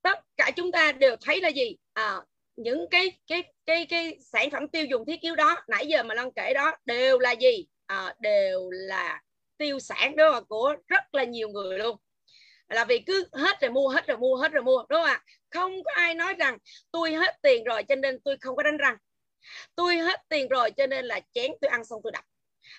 tất 0.03 0.19
cả 0.37 0.51
chúng 0.57 0.73
ta 0.73 0.93
đều 0.93 1.17
thấy 1.21 1.41
là 1.41 1.49
gì? 1.49 1.77
À, 1.93 2.17
những 2.57 2.87
cái 2.91 3.13
cái 3.27 3.43
cái 3.67 3.87
cái 3.87 4.19
sản 4.21 4.51
phẩm 4.51 4.69
tiêu 4.69 4.85
dùng 4.85 5.05
thiết 5.07 5.21
yếu 5.21 5.37
đó 5.37 5.57
nãy 5.69 5.87
giờ 5.87 6.03
mà 6.03 6.15
long 6.15 6.33
kể 6.33 6.53
đó 6.55 6.77
đều 6.85 7.19
là 7.19 7.33
gì? 7.33 7.67
À, 7.87 8.15
đều 8.21 8.71
là 8.71 9.23
tiêu 9.59 9.79
sản 9.79 10.17
đó 10.17 10.33
mà 10.33 10.41
của 10.41 10.75
rất 10.87 11.15
là 11.15 11.25
nhiều 11.25 11.49
người 11.49 11.79
luôn. 11.79 11.97
Là 12.69 12.85
vì 12.85 12.99
cứ 12.99 13.29
hết 13.33 13.61
rồi 13.61 13.71
mua 13.71 13.89
hết 13.89 14.07
rồi 14.07 14.17
mua 14.17 14.37
hết 14.37 14.53
rồi 14.53 14.63
mua 14.63 14.85
đúng 14.89 15.01
không 15.01 15.11
ạ? 15.11 15.25
Không 15.51 15.85
có 15.85 15.93
ai 15.95 16.15
nói 16.15 16.35
rằng 16.35 16.59
tôi 16.91 17.13
hết 17.13 17.37
tiền 17.43 17.65
rồi 17.65 17.83
cho 17.83 17.95
nên 17.95 18.21
tôi 18.25 18.37
không 18.41 18.57
có 18.57 18.63
đánh 18.63 18.77
răng. 18.77 18.97
Tôi 19.75 19.97
hết 19.97 20.21
tiền 20.29 20.49
rồi 20.49 20.71
cho 20.71 20.87
nên 20.87 21.05
là 21.05 21.21
chén 21.33 21.53
tôi 21.61 21.69
ăn 21.69 21.85
xong 21.85 22.01
tôi 22.03 22.13
đập 22.13 22.25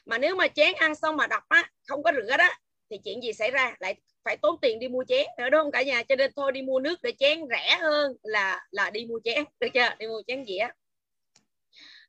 mà 0.05 0.17
nếu 0.17 0.35
mà 0.35 0.47
chén 0.47 0.73
ăn 0.73 0.95
xong 0.95 1.17
mà 1.17 1.27
đập 1.27 1.43
á, 1.47 1.71
không 1.87 2.03
có 2.03 2.11
rửa 2.15 2.37
đó, 2.37 2.47
thì 2.89 2.97
chuyện 3.03 3.23
gì 3.23 3.33
xảy 3.33 3.51
ra? 3.51 3.75
Lại 3.79 3.95
phải 4.23 4.37
tốn 4.37 4.55
tiền 4.61 4.79
đi 4.79 4.87
mua 4.87 5.03
chén 5.07 5.25
nữa, 5.37 5.49
đúng 5.49 5.61
không 5.61 5.71
cả 5.71 5.81
nhà? 5.81 6.03
Cho 6.03 6.15
nên 6.15 6.31
thôi 6.35 6.51
đi 6.51 6.61
mua 6.61 6.79
nước 6.79 6.99
để 7.03 7.11
chén 7.19 7.39
rẻ 7.49 7.77
hơn 7.81 8.13
là 8.23 8.65
là 8.71 8.89
đi 8.89 9.05
mua 9.05 9.19
chén, 9.23 9.43
được 9.59 9.67
chưa? 9.73 9.89
Đi 9.99 10.07
mua 10.07 10.21
chén 10.27 10.45
dĩa. 10.45 10.67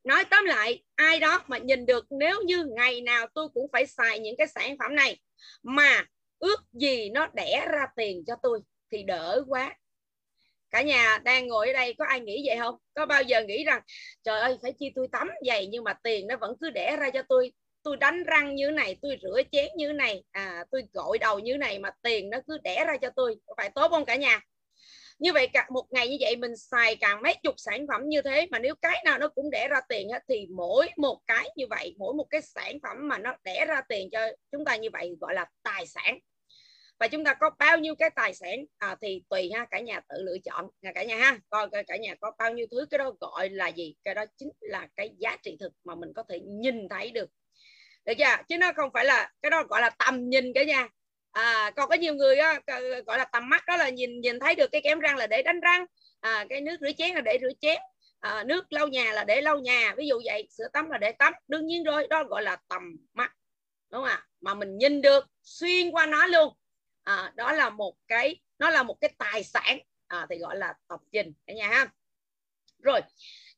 Nói 0.05 0.25
tóm 0.25 0.45
lại, 0.45 0.83
ai 0.95 1.21
đó 1.21 1.45
mà 1.47 1.59
nhìn 1.59 1.87
được, 1.87 2.07
nếu 2.11 2.43
như 2.43 2.65
ngày 2.77 3.01
nào 3.01 3.27
tôi 3.35 3.49
cũng 3.55 3.67
phải 3.73 3.87
xài 3.87 4.19
những 4.19 4.37
cái 4.37 4.47
sản 4.47 4.77
phẩm 4.79 4.95
này, 4.95 5.21
mà 5.63 6.05
ước 6.39 6.57
gì 6.73 7.11
nó 7.11 7.27
đẻ 7.35 7.67
ra 7.73 7.87
tiền 7.97 8.25
cho 8.27 8.35
tôi, 8.43 8.61
thì 8.93 9.03
đỡ 9.03 9.45
quá. 9.49 9.77
Cả 10.71 10.83
nhà 10.83 11.19
đang 11.25 11.49
ngồi 11.49 11.67
ở 11.67 11.73
đây, 11.73 11.95
có 11.99 12.05
ai 12.05 12.21
nghĩ 12.21 12.43
vậy 12.47 12.57
không? 12.59 12.75
Có 12.95 13.07
bao 13.07 13.23
giờ 13.23 13.43
nghĩ 13.45 13.65
rằng, 13.65 13.83
trời 14.25 14.41
ơi, 14.41 14.59
phải 14.63 14.73
chi 14.79 14.93
tôi 14.95 15.09
tắm 15.13 15.29
giày 15.47 15.67
nhưng 15.67 15.85
mà 15.85 15.95
tiền 16.03 16.27
nó 16.27 16.37
vẫn 16.37 16.57
cứ 16.61 16.71
đẻ 16.71 16.97
ra 17.01 17.11
cho 17.11 17.23
tôi 17.29 17.53
tôi 17.83 17.97
đánh 17.97 18.25
răng 18.25 18.55
như 18.55 18.71
này 18.71 18.97
tôi 19.03 19.17
rửa 19.23 19.43
chén 19.53 19.69
như 19.77 19.93
này 19.93 20.23
à 20.33 20.65
tôi 20.71 20.83
gội 20.93 21.19
đầu 21.19 21.39
như 21.39 21.57
này 21.57 21.79
mà 21.79 21.91
tiền 22.03 22.31
nó 22.31 22.39
cứ 22.49 22.59
đẻ 22.59 22.85
ra 22.87 22.97
cho 22.97 23.11
tôi 23.17 23.37
phải 23.57 23.71
tốt 23.75 23.89
không 23.89 24.05
cả 24.05 24.17
nhà? 24.17 24.41
Như 25.19 25.33
vậy 25.33 25.49
cả 25.53 25.67
một 25.71 25.87
ngày 25.91 26.09
như 26.09 26.17
vậy 26.21 26.37
mình 26.37 26.57
xài 26.57 26.97
cả 26.97 27.21
mấy 27.23 27.35
chục 27.43 27.55
sản 27.57 27.87
phẩm 27.89 28.03
như 28.09 28.23
thế 28.23 28.47
mà 28.51 28.59
nếu 28.59 28.75
cái 28.83 29.03
nào 29.05 29.19
nó 29.19 29.29
cũng 29.29 29.51
đẻ 29.51 29.69
ra 29.69 29.81
tiền 29.89 30.09
thì 30.29 30.47
mỗi 30.57 30.89
một 30.97 31.19
cái 31.27 31.51
như 31.57 31.67
vậy 31.71 31.95
mỗi 31.99 32.15
một 32.15 32.27
cái 32.31 32.43
sản 32.43 32.79
phẩm 32.83 33.09
mà 33.09 33.19
nó 33.19 33.37
đẻ 33.45 33.65
ra 33.69 33.81
tiền 33.89 34.09
cho 34.13 34.29
chúng 34.53 34.65
ta 34.65 34.77
như 34.77 34.89
vậy 34.93 35.17
gọi 35.21 35.35
là 35.35 35.47
tài 35.63 35.87
sản. 35.87 36.19
Và 37.01 37.09
chúng 37.09 37.25
ta 37.25 37.35
có 37.35 37.51
bao 37.59 37.79
nhiêu 37.79 37.95
cái 37.95 38.11
tài 38.11 38.35
sản 38.35 38.65
à, 38.79 38.97
thì 39.03 39.23
tùy 39.29 39.51
ha 39.55 39.67
cả 39.71 39.81
nhà 39.81 40.01
tự 40.09 40.23
lựa 40.23 40.37
chọn 40.45 40.69
à, 40.83 40.93
cả 40.95 41.05
nhà 41.05 41.17
ha 41.17 41.39
coi 41.49 41.69
cả 41.87 41.97
nhà 41.97 42.15
có 42.21 42.33
bao 42.39 42.53
nhiêu 42.53 42.67
thứ 42.71 42.87
cái 42.91 42.99
đó 42.99 43.13
gọi 43.21 43.49
là 43.49 43.69
gì? 43.69 43.95
Cái 44.05 44.15
đó 44.15 44.25
chính 44.37 44.51
là 44.61 44.89
cái 44.97 45.11
giá 45.19 45.37
trị 45.43 45.57
thực 45.61 45.73
mà 45.85 45.95
mình 45.95 46.13
có 46.17 46.23
thể 46.29 46.41
nhìn 46.41 46.89
thấy 46.89 47.11
được 47.11 47.31
được 48.11 48.25
chưa? 48.25 48.43
Chứ 48.49 48.59
nó 48.59 48.73
không 48.77 48.91
phải 48.95 49.05
là 49.05 49.31
cái 49.43 49.51
đó 49.51 49.63
gọi 49.63 49.81
là 49.81 49.91
tầm 49.91 50.31
nhìn 50.31 50.53
cả 50.55 50.65
nhà. 50.65 50.89
À, 51.33 51.71
còn 51.77 51.89
có 51.89 51.95
nhiều 51.95 52.15
người 52.15 52.37
á, 52.37 52.61
gọi 53.07 53.19
là 53.19 53.25
tầm 53.25 53.49
mắt 53.49 53.67
đó 53.67 53.77
là 53.77 53.89
nhìn 53.89 54.21
nhìn 54.21 54.39
thấy 54.41 54.55
được 54.55 54.73
cái 54.73 54.81
kém 54.85 55.01
răng 55.01 55.17
là 55.17 55.27
để 55.27 55.43
đánh 55.43 55.61
răng. 55.61 55.87
À, 56.21 56.47
cái 56.49 56.61
nước 56.61 56.77
rửa 56.81 56.93
chén 56.99 57.15
là 57.15 57.21
để 57.21 57.39
rửa 57.43 57.53
chén. 57.61 57.79
À, 58.21 58.45
nước 58.45 58.73
lau 58.73 58.89
nhà 58.89 59.13
là 59.13 59.25
để 59.25 59.41
lau 59.41 59.59
nhà. 59.59 59.95
Ví 59.97 60.07
dụ 60.09 60.21
vậy 60.25 60.49
sữa 60.51 60.69
tắm 60.73 60.91
là 60.91 60.99
để 60.99 61.13
tắm. 61.13 61.33
Đương 61.49 61.67
nhiên 61.67 61.85
rồi 61.85 62.07
đó 62.11 62.25
gọi 62.25 62.43
là 62.43 62.57
tầm 62.69 62.83
mắt 63.13 63.33
đúng 63.91 64.01
không 64.01 64.11
ạ? 64.11 64.27
Mà 64.41 64.55
mình 64.55 64.79
nhìn 64.79 65.03
được 65.03 65.27
xuyên 65.43 65.91
qua 65.91 66.07
nó 66.07 66.27
luôn. 66.27 66.55
À, 67.03 67.33
đó 67.35 67.53
là 67.53 67.71
một 67.71 67.95
cái 68.09 68.41
nó 68.59 68.71
là 68.71 68.83
một 68.83 68.97
cái 69.01 69.11
tài 69.19 69.45
sản. 69.45 69.79
À, 70.07 70.27
thì 70.31 70.39
gọi 70.39 70.57
là 70.57 70.75
tập 70.89 71.01
nhìn 71.13 71.33
cả 71.47 71.55
nhà 71.55 71.69
ha. 71.69 71.87
Rồi 72.83 73.01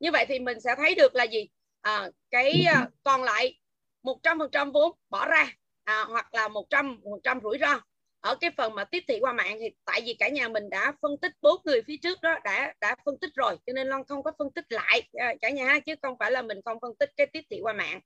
như 0.01 0.11
vậy 0.12 0.24
thì 0.29 0.39
mình 0.39 0.61
sẽ 0.61 0.74
thấy 0.77 0.95
được 0.95 1.15
là 1.15 1.24
gì? 1.24 1.49
À, 1.81 2.11
cái 2.31 2.65
à, 2.65 2.89
còn 3.05 3.23
lại 3.23 3.59
100% 4.03 4.73
vốn 4.73 4.93
bỏ 5.11 5.27
ra 5.27 5.53
à, 5.85 6.05
hoặc 6.09 6.35
là 6.35 6.49
100 6.49 7.01
100 7.05 7.41
rủi 7.43 7.59
ro. 7.59 7.81
Ở 8.20 8.35
cái 8.35 8.51
phần 8.57 8.74
mà 8.74 8.85
tiếp 8.85 9.05
thị 9.09 9.19
qua 9.20 9.33
mạng 9.33 9.57
thì 9.61 9.70
tại 9.85 10.01
vì 10.05 10.15
cả 10.15 10.29
nhà 10.29 10.49
mình 10.49 10.70
đã 10.70 10.93
phân 11.03 11.16
tích 11.16 11.33
bốn 11.43 11.61
người 11.65 11.83
phía 11.87 11.97
trước 12.03 12.20
đó 12.23 12.39
đã 12.45 12.74
đã 12.81 12.97
phân 13.05 13.19
tích 13.19 13.31
rồi 13.35 13.57
cho 13.66 13.73
nên 13.73 13.89
Long 13.89 14.05
không 14.05 14.23
có 14.23 14.33
phân 14.39 14.51
tích 14.51 14.65
lại 14.69 15.03
à, 15.12 15.35
cả 15.41 15.51
nhà 15.51 15.65
ha 15.65 15.79
chứ 15.79 15.95
không 16.03 16.16
phải 16.19 16.31
là 16.31 16.43
mình 16.43 16.59
không 16.65 16.79
phân 16.81 16.95
tích 16.99 17.11
cái 17.16 17.27
tiếp 17.27 17.41
thị 17.51 17.59
qua 17.62 17.73
mạng. 17.73 18.01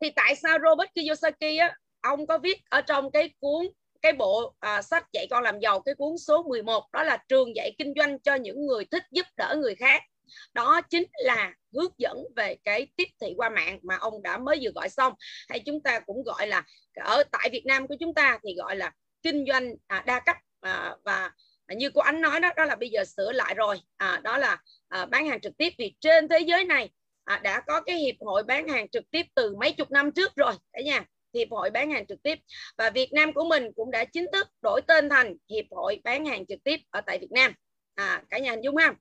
Thì 0.00 0.10
tại 0.16 0.36
sao 0.36 0.58
Robert 0.68 0.90
Kiyosaki 0.94 1.58
á 1.60 1.76
ông 2.00 2.26
có 2.26 2.38
viết 2.38 2.62
ở 2.70 2.80
trong 2.80 3.10
cái 3.10 3.30
cuốn 3.40 3.66
cái 4.02 4.12
bộ 4.12 4.54
à, 4.60 4.82
sách 4.82 5.06
dạy 5.12 5.26
con 5.30 5.42
làm 5.44 5.60
giàu 5.60 5.80
cái 5.80 5.94
cuốn 5.94 6.18
số 6.18 6.42
11 6.42 6.92
đó 6.92 7.02
là 7.02 7.16
trường 7.28 7.56
dạy 7.56 7.74
kinh 7.78 7.94
doanh 7.96 8.18
cho 8.18 8.34
những 8.34 8.66
người 8.66 8.84
thích 8.84 9.04
giúp 9.10 9.26
đỡ 9.36 9.56
người 9.58 9.74
khác? 9.74 10.02
Đó 10.52 10.80
chính 10.90 11.04
là 11.12 11.54
hướng 11.74 11.92
dẫn 11.98 12.16
về 12.36 12.56
cái 12.64 12.86
tiếp 12.96 13.08
thị 13.20 13.34
qua 13.36 13.48
mạng 13.48 13.78
mà 13.82 13.96
ông 13.96 14.22
đã 14.22 14.38
mới 14.38 14.58
vừa 14.62 14.70
gọi 14.74 14.88
xong. 14.88 15.12
Hay 15.48 15.60
chúng 15.66 15.82
ta 15.82 16.00
cũng 16.00 16.22
gọi 16.22 16.46
là 16.46 16.62
ở 16.94 17.24
tại 17.32 17.48
Việt 17.52 17.66
Nam 17.66 17.86
của 17.86 17.96
chúng 18.00 18.14
ta 18.14 18.38
thì 18.44 18.54
gọi 18.54 18.76
là 18.76 18.92
kinh 19.22 19.44
doanh 19.48 19.74
à, 19.86 20.02
đa 20.06 20.20
cấp 20.20 20.36
à, 20.60 20.96
và 21.04 21.30
như 21.76 21.90
cô 21.94 22.00
ánh 22.00 22.20
nói 22.20 22.40
đó 22.40 22.50
đó 22.56 22.64
là 22.64 22.76
bây 22.76 22.88
giờ 22.88 23.04
sửa 23.04 23.32
lại 23.32 23.54
rồi. 23.54 23.80
À, 23.96 24.20
đó 24.24 24.38
là 24.38 24.58
à, 24.88 25.06
bán 25.06 25.28
hàng 25.28 25.40
trực 25.40 25.56
tiếp. 25.56 25.72
Vì 25.78 25.94
trên 26.00 26.28
thế 26.28 26.40
giới 26.40 26.64
này 26.64 26.90
à, 27.24 27.40
đã 27.44 27.60
có 27.66 27.80
cái 27.80 27.96
hiệp 27.96 28.14
hội 28.20 28.42
bán 28.42 28.68
hàng 28.68 28.88
trực 28.88 29.10
tiếp 29.10 29.26
từ 29.34 29.56
mấy 29.56 29.72
chục 29.72 29.90
năm 29.90 30.12
trước 30.12 30.36
rồi 30.36 30.52
cả 30.72 30.80
nhà. 30.80 31.04
Hiệp 31.34 31.48
hội 31.50 31.70
bán 31.70 31.90
hàng 31.90 32.06
trực 32.06 32.22
tiếp. 32.22 32.38
Và 32.78 32.90
Việt 32.90 33.12
Nam 33.12 33.32
của 33.32 33.44
mình 33.44 33.72
cũng 33.76 33.90
đã 33.90 34.04
chính 34.04 34.26
thức 34.32 34.46
đổi 34.62 34.80
tên 34.86 35.08
thành 35.08 35.34
hiệp 35.50 35.64
hội 35.70 36.00
bán 36.04 36.26
hàng 36.26 36.46
trực 36.46 36.58
tiếp 36.64 36.80
ở 36.90 37.00
tại 37.00 37.18
Việt 37.18 37.30
Nam. 37.30 37.52
À, 37.94 38.22
cả 38.30 38.38
nhà 38.38 38.50
hình 38.50 38.60
dung 38.64 38.76
không 38.76 38.94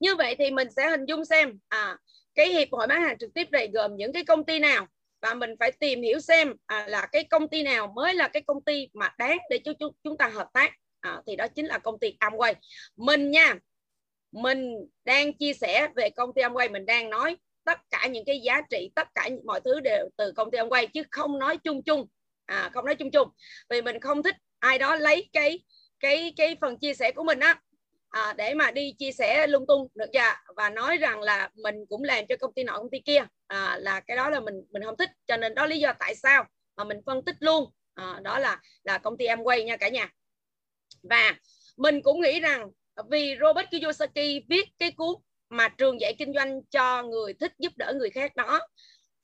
như 0.00 0.16
vậy 0.16 0.36
thì 0.38 0.50
mình 0.50 0.68
sẽ 0.76 0.90
hình 0.90 1.04
dung 1.08 1.24
xem 1.24 1.58
à, 1.68 1.96
cái 2.34 2.48
hiệp 2.48 2.68
hội 2.72 2.86
bán 2.86 3.02
hàng 3.02 3.18
trực 3.18 3.34
tiếp 3.34 3.48
này 3.50 3.68
gồm 3.74 3.96
những 3.96 4.12
cái 4.12 4.24
công 4.24 4.44
ty 4.44 4.58
nào? 4.58 4.86
Và 5.22 5.34
mình 5.34 5.50
phải 5.60 5.72
tìm 5.72 6.02
hiểu 6.02 6.20
xem 6.20 6.54
à, 6.66 6.86
là 6.88 7.06
cái 7.06 7.24
công 7.24 7.48
ty 7.48 7.62
nào 7.62 7.92
mới 7.96 8.14
là 8.14 8.28
cái 8.28 8.42
công 8.46 8.64
ty 8.64 8.88
mà 8.94 9.14
đáng 9.18 9.38
để 9.50 9.58
cho 9.64 9.72
chúng 10.04 10.16
ta 10.16 10.28
hợp 10.28 10.48
tác. 10.52 10.72
À, 11.00 11.22
thì 11.26 11.36
đó 11.36 11.46
chính 11.48 11.66
là 11.66 11.78
công 11.78 11.98
ty 11.98 12.16
Amway. 12.20 12.54
Mình 12.96 13.30
nha 13.30 13.54
mình 14.32 14.74
đang 15.04 15.32
chia 15.32 15.52
sẻ 15.52 15.88
về 15.96 16.10
công 16.10 16.34
ty 16.34 16.42
Amway 16.42 16.70
mình 16.70 16.86
đang 16.86 17.10
nói 17.10 17.36
tất 17.64 17.80
cả 17.90 18.06
những 18.06 18.24
cái 18.24 18.40
giá 18.40 18.60
trị 18.70 18.90
tất 18.94 19.08
cả 19.14 19.28
mọi 19.44 19.60
thứ 19.64 19.80
đều 19.80 20.08
từ 20.16 20.32
công 20.32 20.50
ty 20.50 20.58
Amway 20.58 20.86
chứ 20.86 21.02
không 21.10 21.38
nói 21.38 21.56
chung 21.56 21.82
chung. 21.82 22.06
À, 22.46 22.70
không 22.74 22.84
nói 22.84 22.94
chung 22.94 23.10
chung. 23.10 23.28
Vì 23.70 23.82
mình 23.82 24.00
không 24.00 24.22
thích 24.22 24.36
ai 24.58 24.78
đó 24.78 24.96
lấy 24.96 25.30
cái 25.32 25.64
cái 26.00 26.32
cái 26.36 26.56
phần 26.60 26.78
chia 26.78 26.94
sẻ 26.94 27.12
của 27.12 27.24
mình 27.24 27.40
á 27.40 27.60
à, 28.14 28.34
để 28.36 28.54
mà 28.54 28.70
đi 28.70 28.94
chia 28.98 29.12
sẻ 29.12 29.46
lung 29.46 29.66
tung 29.66 29.88
được 29.94 30.10
chưa? 30.12 30.54
Và 30.56 30.70
nói 30.70 30.96
rằng 30.96 31.20
là 31.20 31.50
mình 31.54 31.74
cũng 31.88 32.04
làm 32.04 32.26
cho 32.26 32.36
công 32.40 32.52
ty 32.54 32.64
nọ 32.64 32.72
công 32.78 32.90
ty 32.90 32.98
kia. 32.98 33.24
À, 33.46 33.78
là 33.80 34.00
cái 34.00 34.16
đó 34.16 34.30
là 34.30 34.40
mình 34.40 34.54
mình 34.70 34.82
không 34.84 34.96
thích. 34.96 35.10
Cho 35.26 35.36
nên 35.36 35.54
đó 35.54 35.66
lý 35.66 35.78
do 35.80 35.92
tại 35.98 36.14
sao 36.14 36.44
mà 36.76 36.84
mình 36.84 37.00
phân 37.06 37.24
tích 37.24 37.36
luôn. 37.40 37.70
À, 37.94 38.20
đó 38.22 38.38
là 38.38 38.60
là 38.84 38.98
công 38.98 39.16
ty 39.16 39.26
Amway 39.26 39.64
nha 39.64 39.76
cả 39.76 39.88
nhà. 39.88 40.12
Và 41.02 41.34
mình 41.76 42.02
cũng 42.02 42.20
nghĩ 42.20 42.40
rằng 42.40 42.70
vì 43.10 43.36
Robert 43.40 43.70
Kiyosaki 43.70 44.44
viết 44.48 44.68
cái 44.78 44.90
cuốn 44.90 45.14
mà 45.48 45.68
trường 45.68 46.00
dạy 46.00 46.14
kinh 46.18 46.32
doanh 46.34 46.60
cho 46.70 47.02
người 47.02 47.34
thích 47.34 47.52
giúp 47.58 47.72
đỡ 47.76 47.92
người 47.96 48.10
khác 48.10 48.36
đó 48.36 48.60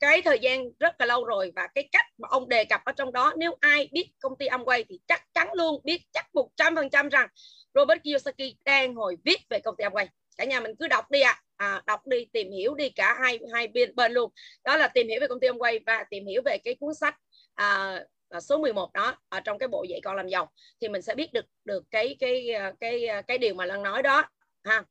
cái 0.01 0.23
thời 0.23 0.39
gian 0.39 0.65
rất 0.79 1.01
là 1.01 1.07
lâu 1.07 1.25
rồi 1.25 1.53
và 1.57 1.69
cái 1.75 1.89
cách 1.93 2.07
mà 2.19 2.29
ông 2.31 2.49
đề 2.49 2.65
cập 2.65 2.81
ở 2.85 2.93
trong 2.93 3.13
đó 3.13 3.33
nếu 3.37 3.57
ai 3.61 3.89
biết 3.93 4.11
công 4.21 4.37
ty 4.39 4.47
Amway 4.47 4.85
thì 4.89 5.01
chắc 5.07 5.23
chắn 5.35 5.49
luôn 5.55 5.81
biết 5.85 6.03
chắc 6.13 6.35
một 6.35 6.49
trăm 6.57 6.75
phần 6.75 6.91
trăm 6.91 7.09
rằng 7.09 7.29
Robert 7.75 8.03
Kiyosaki 8.05 8.57
đang 8.65 8.95
ngồi 8.95 9.17
viết 9.25 9.41
về 9.49 9.61
công 9.61 9.77
ty 9.77 9.85
Amway. 9.85 10.07
Cả 10.37 10.45
nhà 10.45 10.61
mình 10.61 10.77
cứ 10.79 10.89
đọc 10.89 11.11
đi 11.11 11.21
ạ. 11.21 11.43
À. 11.57 11.73
à, 11.73 11.83
đọc 11.87 12.07
đi 12.07 12.25
tìm 12.33 12.51
hiểu 12.53 12.75
đi 12.75 12.91
cả 12.91 13.17
hai 13.21 13.39
hai 13.53 13.69
bên 13.69 13.95
bên 13.97 14.13
luôn. 14.13 14.31
Đó 14.65 14.77
là 14.77 14.89
tìm 14.89 15.09
hiểu 15.09 15.21
về 15.21 15.27
công 15.29 15.41
ty 15.41 15.49
Amway 15.49 15.81
và 15.87 16.05
tìm 16.11 16.27
hiểu 16.27 16.43
về 16.45 16.59
cái 16.65 16.75
cuốn 16.75 16.95
sách 16.95 17.17
à, 17.55 18.01
à 18.29 18.41
số 18.41 18.59
11 18.59 18.93
đó 18.93 19.17
ở 19.29 19.41
trong 19.41 19.59
cái 19.59 19.69
bộ 19.69 19.85
dạy 19.89 20.01
con 20.05 20.17
làm 20.17 20.29
giàu. 20.29 20.51
Thì 20.81 20.89
mình 20.89 21.03
sẽ 21.03 21.15
biết 21.15 21.33
được 21.33 21.45
được 21.65 21.85
cái 21.91 22.17
cái 22.21 22.51
à, 22.51 22.73
cái 22.81 23.05
cái, 23.07 23.23
cái 23.23 23.39
điều 23.39 23.55
mà 23.55 23.67
Lan 23.67 23.83
nói 23.83 24.03
đó 24.03 24.29
ha. 24.65 24.85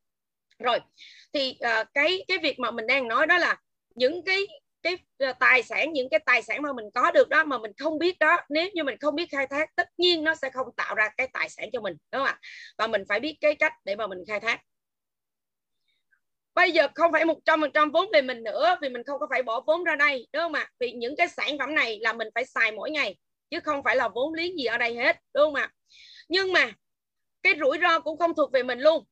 Rồi 0.58 0.78
thì 1.32 1.56
à, 1.60 1.84
cái 1.94 2.24
cái 2.28 2.38
việc 2.38 2.58
mà 2.58 2.70
mình 2.70 2.86
đang 2.86 3.08
nói 3.08 3.26
đó 3.26 3.38
là 3.38 3.56
những 3.94 4.24
cái 4.24 4.46
cái 4.82 4.96
ờ, 5.18 5.32
tài 5.40 5.62
sản 5.62 5.92
những 5.92 6.08
cái 6.08 6.20
tài 6.26 6.42
sản 6.42 6.62
mà 6.62 6.72
mình 6.72 6.86
có 6.94 7.10
được 7.10 7.28
đó 7.28 7.44
mà 7.44 7.58
mình 7.58 7.72
không 7.78 7.98
biết 7.98 8.18
đó 8.18 8.36
nếu 8.48 8.68
như 8.74 8.84
mình 8.84 8.98
không 9.00 9.14
biết 9.14 9.26
khai 9.30 9.46
thác 9.46 9.76
tất 9.76 9.88
nhiên 9.98 10.24
nó 10.24 10.34
sẽ 10.34 10.50
không 10.50 10.66
tạo 10.76 10.94
ra 10.94 11.08
cái 11.16 11.28
tài 11.32 11.48
sản 11.48 11.68
cho 11.72 11.80
mình 11.80 11.96
đúng 12.12 12.18
không 12.18 12.26
ạ? 12.26 12.38
Và 12.78 12.86
mình 12.86 13.02
phải 13.08 13.20
biết 13.20 13.36
cái 13.40 13.54
cách 13.54 13.72
để 13.84 13.96
mà 13.96 14.06
mình 14.06 14.18
khai 14.28 14.40
thác. 14.40 14.60
Bây 16.54 16.72
giờ 16.72 16.88
không 16.94 17.12
phải 17.12 17.24
một 17.24 17.38
trăm 17.44 17.60
phần 17.60 17.70
trăm 17.74 17.90
vốn 17.90 18.08
về 18.12 18.22
mình 18.22 18.42
nữa 18.42 18.78
vì 18.82 18.88
mình 18.88 19.02
không 19.06 19.20
có 19.20 19.26
phải 19.30 19.42
bỏ 19.42 19.60
vốn 19.66 19.84
ra 19.84 19.96
đây 19.96 20.28
đúng 20.32 20.42
không 20.42 20.54
ạ? 20.54 20.68
Vì 20.80 20.92
những 20.92 21.16
cái 21.16 21.28
sản 21.28 21.58
phẩm 21.58 21.74
này 21.74 21.98
là 22.00 22.12
mình 22.12 22.28
phải 22.34 22.44
xài 22.44 22.72
mỗi 22.72 22.90
ngày 22.90 23.16
chứ 23.50 23.60
không 23.60 23.82
phải 23.84 23.96
là 23.96 24.08
vốn 24.08 24.34
liếng 24.34 24.58
gì 24.58 24.64
ở 24.64 24.78
đây 24.78 24.94
hết 24.94 25.16
đúng 25.34 25.44
không 25.44 25.54
ạ? 25.54 25.70
Nhưng 26.28 26.52
mà 26.52 26.72
cái 27.42 27.54
rủi 27.60 27.78
ro 27.82 28.00
cũng 28.00 28.18
không 28.18 28.34
thuộc 28.34 28.52
về 28.52 28.62
mình 28.62 28.78
luôn. 28.78 29.04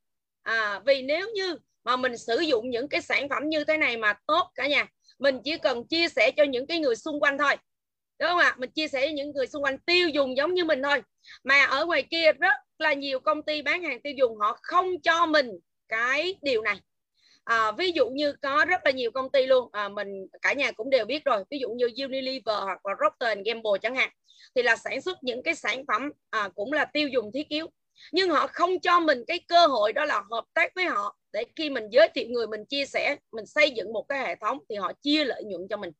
À, 0.42 0.80
vì 0.86 1.02
nếu 1.02 1.28
như 1.34 1.56
mà 1.84 1.96
mình 1.96 2.16
sử 2.16 2.38
dụng 2.40 2.70
những 2.70 2.88
cái 2.88 3.02
sản 3.02 3.28
phẩm 3.28 3.48
như 3.48 3.64
thế 3.64 3.76
này 3.76 3.96
mà 3.96 4.14
tốt 4.26 4.50
cả 4.54 4.66
nhà 4.66 4.86
mình 5.18 5.40
chỉ 5.44 5.58
cần 5.58 5.86
chia 5.86 6.08
sẻ 6.08 6.30
cho 6.36 6.44
những 6.44 6.66
cái 6.66 6.78
người 6.78 6.96
xung 6.96 7.20
quanh 7.20 7.38
thôi. 7.38 7.56
Đúng 8.18 8.28
không 8.28 8.38
ạ? 8.38 8.54
Mình 8.58 8.70
chia 8.70 8.88
sẻ 8.88 9.00
với 9.00 9.12
những 9.12 9.32
người 9.32 9.46
xung 9.46 9.64
quanh 9.64 9.78
tiêu 9.78 10.08
dùng 10.08 10.36
giống 10.36 10.54
như 10.54 10.64
mình 10.64 10.82
thôi. 10.82 11.02
Mà 11.44 11.64
ở 11.64 11.86
ngoài 11.86 12.02
kia 12.10 12.32
rất 12.32 12.54
là 12.78 12.92
nhiều 12.92 13.20
công 13.20 13.42
ty 13.42 13.62
bán 13.62 13.82
hàng 13.82 14.02
tiêu 14.02 14.12
dùng 14.16 14.38
họ 14.38 14.58
không 14.62 15.00
cho 15.02 15.26
mình 15.26 15.50
cái 15.88 16.34
điều 16.42 16.62
này. 16.62 16.80
À, 17.44 17.72
ví 17.72 17.92
dụ 17.92 18.08
như 18.08 18.32
có 18.32 18.64
rất 18.64 18.80
là 18.84 18.90
nhiều 18.90 19.10
công 19.10 19.30
ty 19.32 19.46
luôn. 19.46 19.68
À, 19.72 19.88
mình 19.88 20.08
cả 20.42 20.52
nhà 20.52 20.72
cũng 20.72 20.90
đều 20.90 21.04
biết 21.04 21.24
rồi. 21.24 21.44
Ví 21.50 21.58
dụ 21.58 21.68
như 21.68 21.88
Unilever 22.04 22.56
hoặc 22.62 22.86
là 22.86 22.94
Procter 22.94 23.38
Gamble 23.46 23.78
chẳng 23.82 23.96
hạn. 23.96 24.10
Thì 24.54 24.62
là 24.62 24.76
sản 24.76 25.00
xuất 25.00 25.18
những 25.22 25.42
cái 25.42 25.54
sản 25.54 25.84
phẩm 25.88 26.10
à, 26.30 26.48
cũng 26.54 26.72
là 26.72 26.84
tiêu 26.84 27.08
dùng 27.08 27.30
thiết 27.34 27.48
yếu 27.48 27.66
nhưng 28.12 28.30
họ 28.30 28.46
không 28.46 28.80
cho 28.80 29.00
mình 29.00 29.24
cái 29.26 29.40
cơ 29.48 29.66
hội 29.66 29.92
đó 29.92 30.04
là 30.04 30.22
hợp 30.30 30.44
tác 30.54 30.74
với 30.74 30.84
họ. 30.84 31.16
Để 31.32 31.44
khi 31.56 31.70
mình 31.70 31.84
giới 31.90 32.08
thiệu 32.14 32.26
người 32.28 32.46
mình 32.46 32.64
chia 32.64 32.86
sẻ 32.86 33.16
mình 33.32 33.46
xây 33.46 33.70
dựng 33.70 33.92
một 33.92 34.06
cái 34.08 34.26
hệ 34.26 34.34
thống 34.34 34.58
thì 34.68 34.76
họ 34.76 34.92
chia 35.02 35.24
lợi 35.24 35.44
nhuận 35.44 35.68
cho 35.70 35.76
mình. 35.76 35.90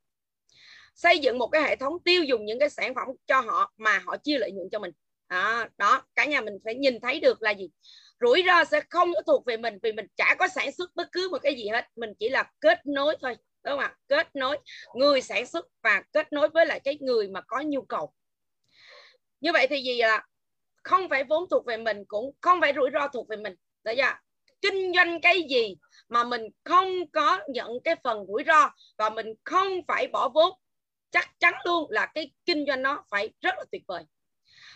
Xây 0.95 1.19
dựng 1.19 1.39
một 1.39 1.47
cái 1.47 1.62
hệ 1.62 1.77
thống 1.77 2.03
tiêu 2.05 2.25
dùng 2.25 2.45
những 2.45 2.59
cái 2.59 2.70
sản 2.70 2.95
phẩm 2.95 3.09
cho 3.27 3.41
họ 3.41 3.73
mà 3.77 4.03
họ 4.07 4.16
chia 4.16 4.39
lợi 4.39 4.53
nhuận 4.53 4.69
cho 4.73 4.79
mình. 4.79 4.91
Đó, 5.29 5.65
đó 5.79 6.03
cả 6.15 6.25
nhà 6.25 6.41
mình 6.41 6.55
phải 6.65 6.75
nhìn 6.75 7.01
thấy 7.01 7.20
được 7.20 7.43
là 7.43 7.51
gì? 7.51 7.70
Rủi 8.20 8.43
ro 8.47 8.65
sẽ 8.65 8.81
không 8.91 9.12
có 9.15 9.23
thuộc 9.27 9.47
về 9.47 9.57
mình 9.57 9.79
vì 9.83 9.93
mình 9.93 10.07
chả 10.16 10.35
có 10.39 10.49
sản 10.49 10.73
xuất 10.73 10.91
bất 10.95 11.09
cứ 11.12 11.29
một 11.31 11.39
cái 11.43 11.55
gì 11.55 11.69
hết. 11.69 11.85
Mình 11.97 12.11
chỉ 12.19 12.29
là 12.29 12.51
kết 12.61 12.87
nối 12.87 13.16
thôi 13.20 13.37
đúng 13.65 13.73
không 13.73 13.79
ạ? 13.79 13.97
Kết 14.09 14.37
nối 14.37 14.59
người 14.95 15.20
sản 15.20 15.47
xuất 15.47 15.66
và 15.83 16.03
kết 16.12 16.33
nối 16.33 16.49
với 16.49 16.66
lại 16.66 16.81
cái 16.81 16.99
người 17.01 17.29
mà 17.29 17.41
có 17.41 17.61
nhu 17.61 17.83
cầu. 17.83 18.12
Như 19.41 19.53
vậy 19.53 19.66
thì 19.70 19.83
gì 19.83 19.99
là 19.99 20.27
không 20.89 21.09
phải 21.09 21.24
vốn 21.24 21.44
thuộc 21.51 21.66
về 21.66 21.77
mình 21.77 22.05
cũng 22.09 22.35
không 22.40 22.60
phải 22.60 22.73
rủi 22.77 22.90
ro 22.93 23.09
thuộc 23.09 23.28
về 23.28 23.36
mình. 23.36 23.55
Được 23.85 23.93
chưa 23.97 24.12
kinh 24.60 24.93
doanh 24.94 25.20
cái 25.20 25.43
gì 25.51 25.77
mà 26.09 26.24
mình 26.24 26.43
không 26.65 27.10
có 27.12 27.40
nhận 27.48 27.70
cái 27.85 27.97
phần 28.05 28.27
rủi 28.28 28.44
ro 28.47 28.70
và 28.97 29.10
mình 29.10 29.27
không 29.44 29.69
phải 29.89 30.06
bỏ 30.06 30.28
vốn 30.28 30.52
chắc 31.10 31.31
chắn 31.40 31.55
luôn 31.65 31.90
là 31.90 32.06
cái 32.06 32.31
kinh 32.47 32.65
doanh 32.66 32.82
nó 32.82 33.05
phải 33.10 33.31
rất 33.40 33.55
là 33.59 33.65
tuyệt 33.73 33.82
vời. 33.86 34.02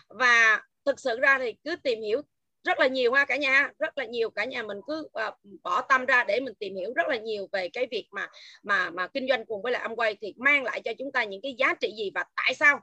Và 0.07 0.61
thực 0.85 0.99
sự 0.99 1.19
ra 1.19 1.39
thì 1.39 1.53
cứ 1.63 1.75
tìm 1.75 2.01
hiểu 2.01 2.21
rất 2.63 2.79
là 2.79 2.87
nhiều 2.87 3.13
ha 3.13 3.25
cả 3.25 3.35
nhà. 3.35 3.71
Rất 3.79 3.97
là 3.97 4.05
nhiều 4.05 4.29
cả 4.29 4.45
nhà 4.45 4.63
mình 4.63 4.77
cứ 4.87 5.07
uh, 5.27 5.33
bỏ 5.63 5.81
tâm 5.81 6.05
ra 6.05 6.23
để 6.23 6.39
mình 6.39 6.53
tìm 6.59 6.75
hiểu 6.75 6.93
rất 6.95 7.07
là 7.07 7.15
nhiều 7.17 7.47
về 7.51 7.69
cái 7.69 7.87
việc 7.91 8.07
mà 8.11 8.29
mà 8.63 8.89
mà 8.89 9.07
kinh 9.07 9.27
doanh 9.29 9.45
cùng 9.45 9.61
với 9.61 9.71
lại 9.71 9.89
Amway 9.89 10.15
thì 10.21 10.33
mang 10.37 10.63
lại 10.63 10.81
cho 10.85 10.91
chúng 10.99 11.11
ta 11.11 11.23
những 11.23 11.41
cái 11.41 11.55
giá 11.57 11.73
trị 11.81 11.93
gì 11.97 12.11
và 12.15 12.23
tại 12.35 12.55
sao? 12.55 12.79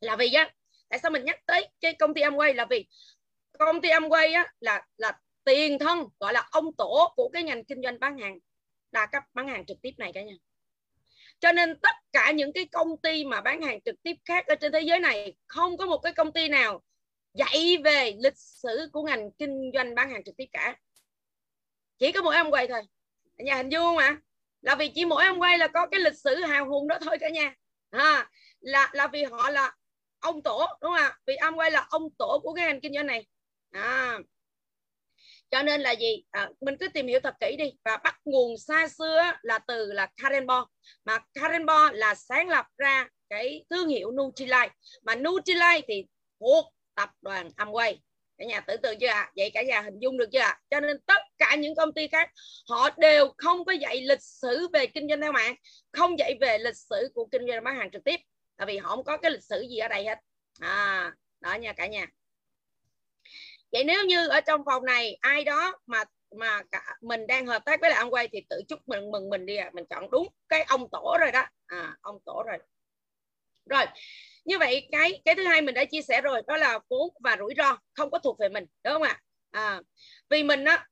Là 0.00 0.16
vì 0.16 0.32
á 0.32 0.50
tại 0.88 0.98
sao 0.98 1.10
mình 1.10 1.24
nhắc 1.24 1.40
tới 1.46 1.68
cái 1.80 1.94
công 1.94 2.14
ty 2.14 2.22
Amway 2.22 2.54
là 2.54 2.66
vì 2.70 2.86
công 3.58 3.80
ty 3.80 3.88
Amway 3.88 4.34
á 4.34 4.52
là 4.60 4.86
là 4.96 5.12
tiền 5.44 5.78
thân 5.78 6.04
gọi 6.20 6.32
là 6.32 6.48
ông 6.50 6.74
tổ 6.78 7.12
của 7.16 7.30
cái 7.32 7.42
ngành 7.42 7.64
kinh 7.64 7.82
doanh 7.82 8.00
bán 8.00 8.18
hàng 8.18 8.38
đa 8.92 9.06
cấp 9.06 9.22
bán 9.34 9.48
hàng 9.48 9.66
trực 9.66 9.76
tiếp 9.82 9.92
này 9.98 10.12
cả 10.14 10.22
nhà. 10.22 10.34
Cho 11.40 11.52
nên 11.52 11.80
tất 11.80 11.96
cả 12.12 12.30
những 12.30 12.52
cái 12.52 12.64
công 12.64 12.96
ty 13.02 13.24
mà 13.24 13.40
bán 13.40 13.62
hàng 13.62 13.80
trực 13.80 13.94
tiếp 14.02 14.16
khác 14.24 14.46
ở 14.46 14.54
trên 14.54 14.72
thế 14.72 14.80
giới 14.80 15.00
này 15.00 15.36
không 15.46 15.76
có 15.76 15.86
một 15.86 15.98
cái 15.98 16.12
công 16.12 16.32
ty 16.32 16.48
nào 16.48 16.82
dạy 17.34 17.76
về 17.84 18.12
lịch 18.18 18.36
sử 18.36 18.88
của 18.92 19.02
ngành 19.02 19.30
kinh 19.38 19.70
doanh 19.74 19.94
bán 19.94 20.10
hàng 20.10 20.24
trực 20.24 20.36
tiếp 20.36 20.46
cả. 20.52 20.76
Chỉ 21.98 22.12
có 22.12 22.22
mỗi 22.22 22.36
ông 22.36 22.50
quay 22.50 22.68
thôi 22.68 22.82
nhà 23.38 23.56
hình 23.56 23.68
dung 23.68 23.96
mà 23.96 24.16
là 24.62 24.74
vì 24.74 24.88
chỉ 24.88 25.04
mỗi 25.04 25.24
ông 25.24 25.40
quay 25.40 25.58
là 25.58 25.68
có 25.68 25.86
cái 25.86 26.00
lịch 26.00 26.18
sử 26.18 26.34
hào 26.34 26.68
hùng 26.68 26.88
đó 26.88 26.98
thôi 27.00 27.18
cả 27.20 27.28
nhà. 27.28 27.54
À, 27.90 28.30
là 28.60 28.90
là 28.92 29.06
vì 29.06 29.24
họ 29.24 29.50
là 29.50 29.74
ông 30.26 30.42
tổ 30.42 30.66
đúng 30.80 30.90
không 30.90 30.94
ạ? 30.94 31.18
Vì 31.26 31.36
Amway 31.36 31.70
là 31.70 31.86
ông 31.90 32.10
tổ 32.18 32.40
của 32.42 32.52
cái 32.54 32.66
ngành 32.66 32.80
kinh 32.80 32.94
doanh 32.94 33.06
này. 33.06 33.26
À, 33.70 34.18
cho 35.50 35.62
nên 35.62 35.80
là 35.80 35.90
gì? 35.90 36.24
À, 36.30 36.50
mình 36.60 36.76
cứ 36.80 36.88
tìm 36.88 37.06
hiểu 37.06 37.20
thật 37.20 37.34
kỹ 37.40 37.56
đi. 37.58 37.72
Và 37.84 37.96
bắt 37.96 38.14
nguồn 38.24 38.58
xa 38.58 38.88
xưa 38.88 39.22
là 39.42 39.58
từ 39.58 39.92
là 39.92 40.08
Karen 40.16 40.46
Bo. 40.46 40.66
Mà 41.04 41.18
Karen 41.34 41.66
Bo 41.66 41.90
là 41.92 42.14
sáng 42.14 42.48
lập 42.48 42.66
ra 42.78 43.08
cái 43.30 43.64
thương 43.70 43.88
hiệu 43.88 44.12
Nutrilite. 44.12 44.74
Mà 45.02 45.14
Nutrilite 45.14 45.80
thì 45.88 46.04
thuộc 46.40 46.74
tập 46.94 47.10
đoàn 47.22 47.50
Amway 47.56 47.96
cả 48.38 48.44
nhà 48.44 48.60
tưởng 48.60 48.82
tượng 48.82 48.98
chưa 49.00 49.06
ạ? 49.06 49.20
À? 49.20 49.32
vậy 49.36 49.50
cả 49.54 49.62
nhà 49.62 49.80
hình 49.80 49.98
dung 49.98 50.18
được 50.18 50.28
chưa 50.32 50.40
ạ? 50.40 50.48
À? 50.48 50.60
cho 50.70 50.80
nên 50.80 51.00
tất 51.06 51.22
cả 51.38 51.54
những 51.54 51.74
công 51.74 51.92
ty 51.92 52.08
khác 52.08 52.30
họ 52.68 52.90
đều 52.96 53.32
không 53.38 53.64
có 53.64 53.72
dạy 53.72 54.00
lịch 54.00 54.22
sử 54.22 54.68
về 54.72 54.86
kinh 54.86 55.08
doanh 55.08 55.20
theo 55.20 55.32
mạng 55.32 55.54
không 55.92 56.18
dạy 56.18 56.34
về 56.40 56.58
lịch 56.58 56.76
sử 56.76 57.10
của 57.14 57.26
kinh 57.32 57.46
doanh 57.48 57.64
bán 57.64 57.76
hàng 57.76 57.90
trực 57.90 58.04
tiếp 58.04 58.20
tại 58.56 58.66
vì 58.66 58.78
họ 58.78 58.88
không 58.88 59.04
có 59.04 59.16
cái 59.16 59.30
lịch 59.30 59.44
sử 59.44 59.66
gì 59.70 59.78
ở 59.78 59.88
đây 59.88 60.04
hết. 60.04 60.18
À 60.60 61.12
đó 61.40 61.54
nha 61.54 61.72
cả 61.72 61.86
nhà. 61.86 62.06
Vậy 63.72 63.84
nếu 63.84 64.04
như 64.04 64.28
ở 64.28 64.40
trong 64.40 64.62
phòng 64.66 64.84
này 64.84 65.18
ai 65.20 65.44
đó 65.44 65.78
mà 65.86 66.04
mà 66.36 66.62
cả, 66.72 66.96
mình 67.00 67.26
đang 67.26 67.46
hợp 67.46 67.64
tác 67.64 67.80
với 67.80 67.90
lại 67.90 67.98
ông 67.98 68.10
quay 68.10 68.28
thì 68.28 68.40
tự 68.50 68.62
chúc 68.68 68.78
mừng 68.88 69.10
mừng 69.10 69.30
mình 69.30 69.46
đi 69.46 69.56
à. 69.56 69.70
mình 69.74 69.84
chọn 69.90 70.10
đúng 70.10 70.28
cái 70.48 70.62
ông 70.62 70.88
tổ 70.90 71.16
rồi 71.20 71.32
đó. 71.32 71.44
À 71.66 71.96
ông 72.00 72.18
tổ 72.26 72.42
rồi. 72.46 72.58
Rồi 73.70 73.84
như 74.44 74.58
vậy 74.58 74.88
cái 74.92 75.22
cái 75.24 75.34
thứ 75.34 75.44
hai 75.44 75.62
mình 75.62 75.74
đã 75.74 75.84
chia 75.84 76.02
sẻ 76.02 76.20
rồi 76.20 76.42
đó 76.46 76.56
là 76.56 76.78
vốn 76.88 77.10
và 77.20 77.36
rủi 77.36 77.54
ro 77.56 77.78
không 77.94 78.10
có 78.10 78.18
thuộc 78.18 78.38
về 78.38 78.48
mình 78.48 78.64
đúng 78.84 78.92
không 78.92 79.02
ạ? 79.02 79.22
À, 79.50 79.80
vì 80.30 80.42
mình 80.42 80.64
á 80.64 80.86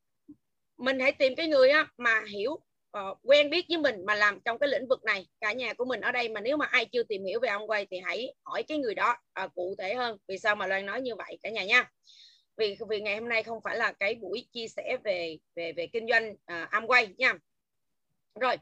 mình 0.76 1.00
hãy 1.00 1.12
tìm 1.12 1.34
cái 1.36 1.48
người 1.48 1.70
á 1.70 1.86
mà 1.96 2.22
hiểu 2.30 2.60
uh, 2.98 3.18
quen 3.22 3.50
biết 3.50 3.64
với 3.68 3.78
mình 3.78 4.04
mà 4.06 4.14
làm 4.14 4.40
trong 4.44 4.58
cái 4.58 4.68
lĩnh 4.68 4.88
vực 4.88 5.04
này 5.04 5.26
cả 5.40 5.52
nhà 5.52 5.72
của 5.72 5.84
mình 5.84 6.00
ở 6.00 6.12
đây 6.12 6.28
mà 6.28 6.40
nếu 6.40 6.56
mà 6.56 6.66
ai 6.66 6.84
chưa 6.84 7.02
tìm 7.02 7.24
hiểu 7.24 7.40
về 7.40 7.48
ông 7.48 7.70
quay 7.70 7.86
thì 7.90 7.98
hãy 8.04 8.34
hỏi 8.44 8.62
cái 8.62 8.78
người 8.78 8.94
đó 8.94 9.16
uh, 9.44 9.54
cụ 9.54 9.74
thể 9.78 9.94
hơn. 9.94 10.18
Vì 10.28 10.38
sao 10.38 10.56
mà 10.56 10.66
loan 10.66 10.86
nói 10.86 11.00
như 11.00 11.14
vậy 11.14 11.38
cả 11.42 11.50
nhà 11.50 11.64
nha. 11.64 11.90
Vì 12.56 12.76
vì 12.88 13.00
ngày 13.00 13.14
hôm 13.14 13.28
nay 13.28 13.42
không 13.42 13.58
phải 13.64 13.76
là 13.76 13.92
cái 13.92 14.14
buổi 14.14 14.46
chia 14.52 14.68
sẻ 14.68 14.96
về 15.04 15.38
về 15.54 15.72
về 15.72 15.86
kinh 15.86 16.06
doanh 16.08 16.34
à, 16.46 16.62
uh, 16.62 16.70
Amway 16.70 17.14
nha. 17.18 17.34
Rồi 18.40 18.56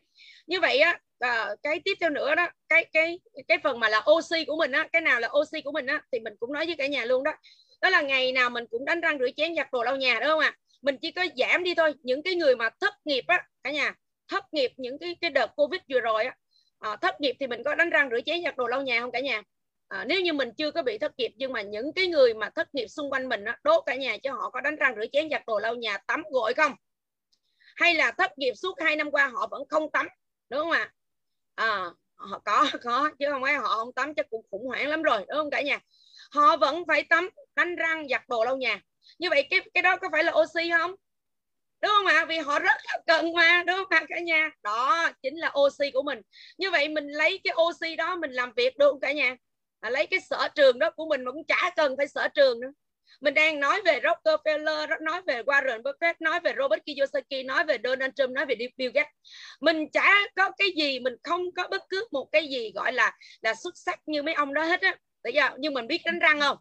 như 0.46 0.60
vậy 0.60 0.78
á 0.78 1.00
uh, 1.24 1.58
cái 1.62 1.80
tiếp 1.84 1.94
theo 2.00 2.10
nữa 2.10 2.34
đó 2.34 2.48
cái 2.68 2.84
cái 2.92 3.20
cái 3.48 3.58
phần 3.62 3.80
mà 3.80 3.88
là 3.88 4.04
oxy 4.10 4.44
của 4.44 4.56
mình 4.56 4.72
á 4.72 4.88
cái 4.92 5.02
nào 5.02 5.20
là 5.20 5.28
oxy 5.40 5.60
của 5.60 5.72
mình 5.72 5.86
á 5.86 6.02
thì 6.12 6.20
mình 6.20 6.34
cũng 6.40 6.52
nói 6.52 6.66
với 6.66 6.74
cả 6.78 6.86
nhà 6.86 7.04
luôn 7.04 7.24
đó. 7.24 7.32
Đó 7.80 7.90
là 7.90 8.00
ngày 8.00 8.32
nào 8.32 8.50
mình 8.50 8.64
cũng 8.70 8.84
đánh 8.84 9.00
răng 9.00 9.18
rửa 9.18 9.30
chén 9.36 9.56
giặt 9.56 9.72
đồ 9.72 9.82
lau 9.82 9.96
nhà 9.96 10.20
đúng 10.20 10.28
không 10.28 10.40
ạ? 10.40 10.56
Mình 10.82 10.96
chỉ 11.02 11.10
có 11.10 11.26
giảm 11.36 11.64
đi 11.64 11.74
thôi 11.74 11.94
những 12.02 12.22
cái 12.22 12.34
người 12.34 12.56
mà 12.56 12.70
thất 12.80 12.94
nghiệp 13.04 13.24
á 13.26 13.46
cả 13.62 13.70
nhà 13.70 13.94
thất 14.28 14.54
nghiệp 14.54 14.72
những 14.76 14.98
cái 14.98 15.16
cái 15.20 15.30
đợt 15.30 15.46
covid 15.56 15.80
vừa 15.88 16.00
rồi 16.00 16.24
á. 16.24 16.36
À, 16.78 16.96
thất 16.96 17.20
nghiệp 17.20 17.36
thì 17.40 17.46
mình 17.46 17.62
có 17.64 17.74
đánh 17.74 17.90
răng 17.90 18.08
rửa 18.10 18.20
chén 18.26 18.42
giặt 18.44 18.56
đồ 18.56 18.66
lau 18.66 18.82
nhà 18.82 19.00
không 19.00 19.12
cả 19.12 19.20
nhà? 19.20 19.42
À, 19.88 20.04
nếu 20.04 20.20
như 20.20 20.32
mình 20.32 20.48
chưa 20.58 20.70
có 20.70 20.82
bị 20.82 20.98
thất 20.98 21.12
nghiệp 21.18 21.32
nhưng 21.36 21.52
mà 21.52 21.62
những 21.62 21.92
cái 21.92 22.06
người 22.06 22.34
mà 22.34 22.50
thất 22.50 22.74
nghiệp 22.74 22.86
xung 22.86 23.12
quanh 23.12 23.28
mình 23.28 23.44
á, 23.44 23.58
đốt 23.64 23.82
cả 23.86 23.94
nhà 23.94 24.16
cho 24.22 24.32
họ 24.32 24.50
có 24.50 24.60
đánh 24.60 24.76
răng 24.76 24.94
rửa 24.96 25.06
chén 25.12 25.30
giặt 25.30 25.42
đồ 25.46 25.58
lau 25.58 25.74
nhà 25.74 25.98
tắm 25.98 26.22
gội 26.30 26.54
không? 26.54 26.72
Hay 27.76 27.94
là 27.94 28.12
thất 28.18 28.38
nghiệp 28.38 28.52
suốt 28.54 28.74
hai 28.80 28.96
năm 28.96 29.10
qua 29.10 29.26
họ 29.26 29.46
vẫn 29.50 29.62
không 29.68 29.90
tắm 29.90 30.08
đúng 30.48 30.60
không 30.60 30.70
ạ? 30.70 30.92
À, 31.54 31.90
họ 32.14 32.38
có 32.44 32.66
có 32.82 33.10
chứ 33.18 33.26
không 33.30 33.42
phải 33.42 33.54
họ 33.54 33.68
không 33.68 33.92
tắm 33.92 34.14
chắc 34.14 34.30
cũng 34.30 34.46
khủng 34.50 34.66
hoảng 34.66 34.88
lắm 34.88 35.02
rồi 35.02 35.18
đúng 35.18 35.36
không 35.36 35.50
cả 35.50 35.62
nhà? 35.62 35.80
Họ 36.30 36.56
vẫn 36.56 36.84
phải 36.86 37.02
tắm 37.02 37.28
đánh 37.54 37.76
răng 37.76 38.08
giặt 38.08 38.28
đồ 38.28 38.44
lau 38.44 38.56
nhà. 38.56 38.80
Như 39.18 39.30
vậy 39.30 39.46
cái 39.50 39.60
cái 39.74 39.82
đó 39.82 39.96
có 39.96 40.08
phải 40.12 40.24
là 40.24 40.32
oxy 40.32 40.70
không? 40.70 40.94
Đúng 41.82 41.92
không 41.96 42.06
ạ? 42.06 42.24
Vì 42.28 42.38
họ 42.38 42.58
rất 42.58 42.76
là 42.84 42.98
cần 43.06 43.32
mà 43.32 43.62
đúng 43.66 43.76
không 43.76 43.86
ạ 43.90 44.04
cả 44.08 44.20
nhà? 44.20 44.50
Đó 44.62 45.10
chính 45.22 45.36
là 45.36 45.52
oxy 45.58 45.90
của 45.90 46.02
mình. 46.02 46.20
Như 46.58 46.70
vậy 46.70 46.88
mình 46.88 47.08
lấy 47.08 47.40
cái 47.44 47.54
oxy 47.62 47.96
đó 47.96 48.16
mình 48.16 48.30
làm 48.30 48.52
việc 48.56 48.78
được 48.78 48.90
không 48.90 49.00
cả 49.00 49.12
nhà? 49.12 49.36
À, 49.80 49.90
lấy 49.90 50.06
cái 50.06 50.20
sở 50.20 50.48
trường 50.54 50.78
đó 50.78 50.90
của 50.90 51.06
mình 51.06 51.24
mà 51.24 51.32
cũng 51.32 51.44
chả 51.44 51.70
cần 51.76 51.96
phải 51.96 52.08
sở 52.08 52.28
trường 52.28 52.60
nữa. 52.60 52.72
Mình 53.20 53.34
đang 53.34 53.60
nói 53.60 53.82
về 53.84 54.00
Rockefeller 54.00 55.02
nói 55.02 55.22
về 55.26 55.42
Warren 55.42 55.82
Buffett 55.82 56.14
nói 56.20 56.40
về 56.40 56.54
Robert 56.58 56.82
Kiyosaki 56.86 57.46
nói 57.46 57.64
về 57.64 57.78
Donald 57.84 58.12
Trump 58.16 58.30
nói 58.30 58.46
về 58.46 58.54
Bill 58.76 58.92
Gates. 58.94 59.12
Mình 59.60 59.90
chả 59.92 60.14
có 60.36 60.50
cái 60.58 60.68
gì 60.76 61.00
mình 61.00 61.14
không 61.22 61.52
có 61.56 61.68
bất 61.70 61.82
cứ 61.88 62.08
một 62.10 62.28
cái 62.32 62.48
gì 62.48 62.72
gọi 62.74 62.92
là 62.92 63.16
là 63.42 63.54
xuất 63.54 63.76
sắc 63.76 64.00
như 64.06 64.22
mấy 64.22 64.34
ông 64.34 64.54
đó 64.54 64.64
hết 64.64 64.80
á. 64.80 64.96
Tại 65.22 65.32
giờ 65.32 65.48
nhưng 65.58 65.74
mình 65.74 65.86
biết 65.86 66.00
đánh 66.04 66.18
răng 66.18 66.40
không? 66.40 66.58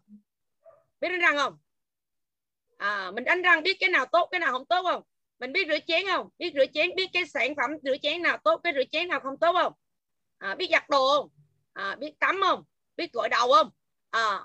Biết 1.00 1.08
đánh 1.08 1.20
răng 1.20 1.36
không? 1.36 1.58
À, 2.76 3.10
mình 3.10 3.24
đánh 3.24 3.42
răng 3.42 3.62
biết 3.62 3.76
cái 3.80 3.90
nào 3.90 4.06
tốt 4.12 4.28
cái 4.30 4.40
nào 4.40 4.52
không 4.52 4.66
tốt 4.66 4.82
không? 4.82 5.02
Mình 5.42 5.52
biết 5.52 5.68
rửa 5.68 5.78
chén 5.86 6.06
không? 6.06 6.28
Biết 6.38 6.52
rửa 6.54 6.66
chén 6.74 6.90
biết 6.96 7.10
cái 7.12 7.26
sản 7.26 7.54
phẩm 7.56 7.70
rửa 7.82 7.96
chén 8.02 8.22
nào 8.22 8.38
tốt 8.44 8.60
cái 8.64 8.72
rửa 8.76 8.84
chén 8.90 9.08
nào 9.08 9.20
không 9.20 9.38
tốt 9.40 9.52
không? 9.52 9.72
À, 10.38 10.54
biết 10.54 10.68
giặt 10.70 10.88
đồ 10.88 11.08
không? 11.16 11.30
À, 11.72 11.96
biết 11.98 12.12
tắm 12.20 12.40
không? 12.42 12.64
Biết 12.96 13.12
gội 13.12 13.28
đầu 13.28 13.52
không? 13.52 13.70
À, 14.10 14.40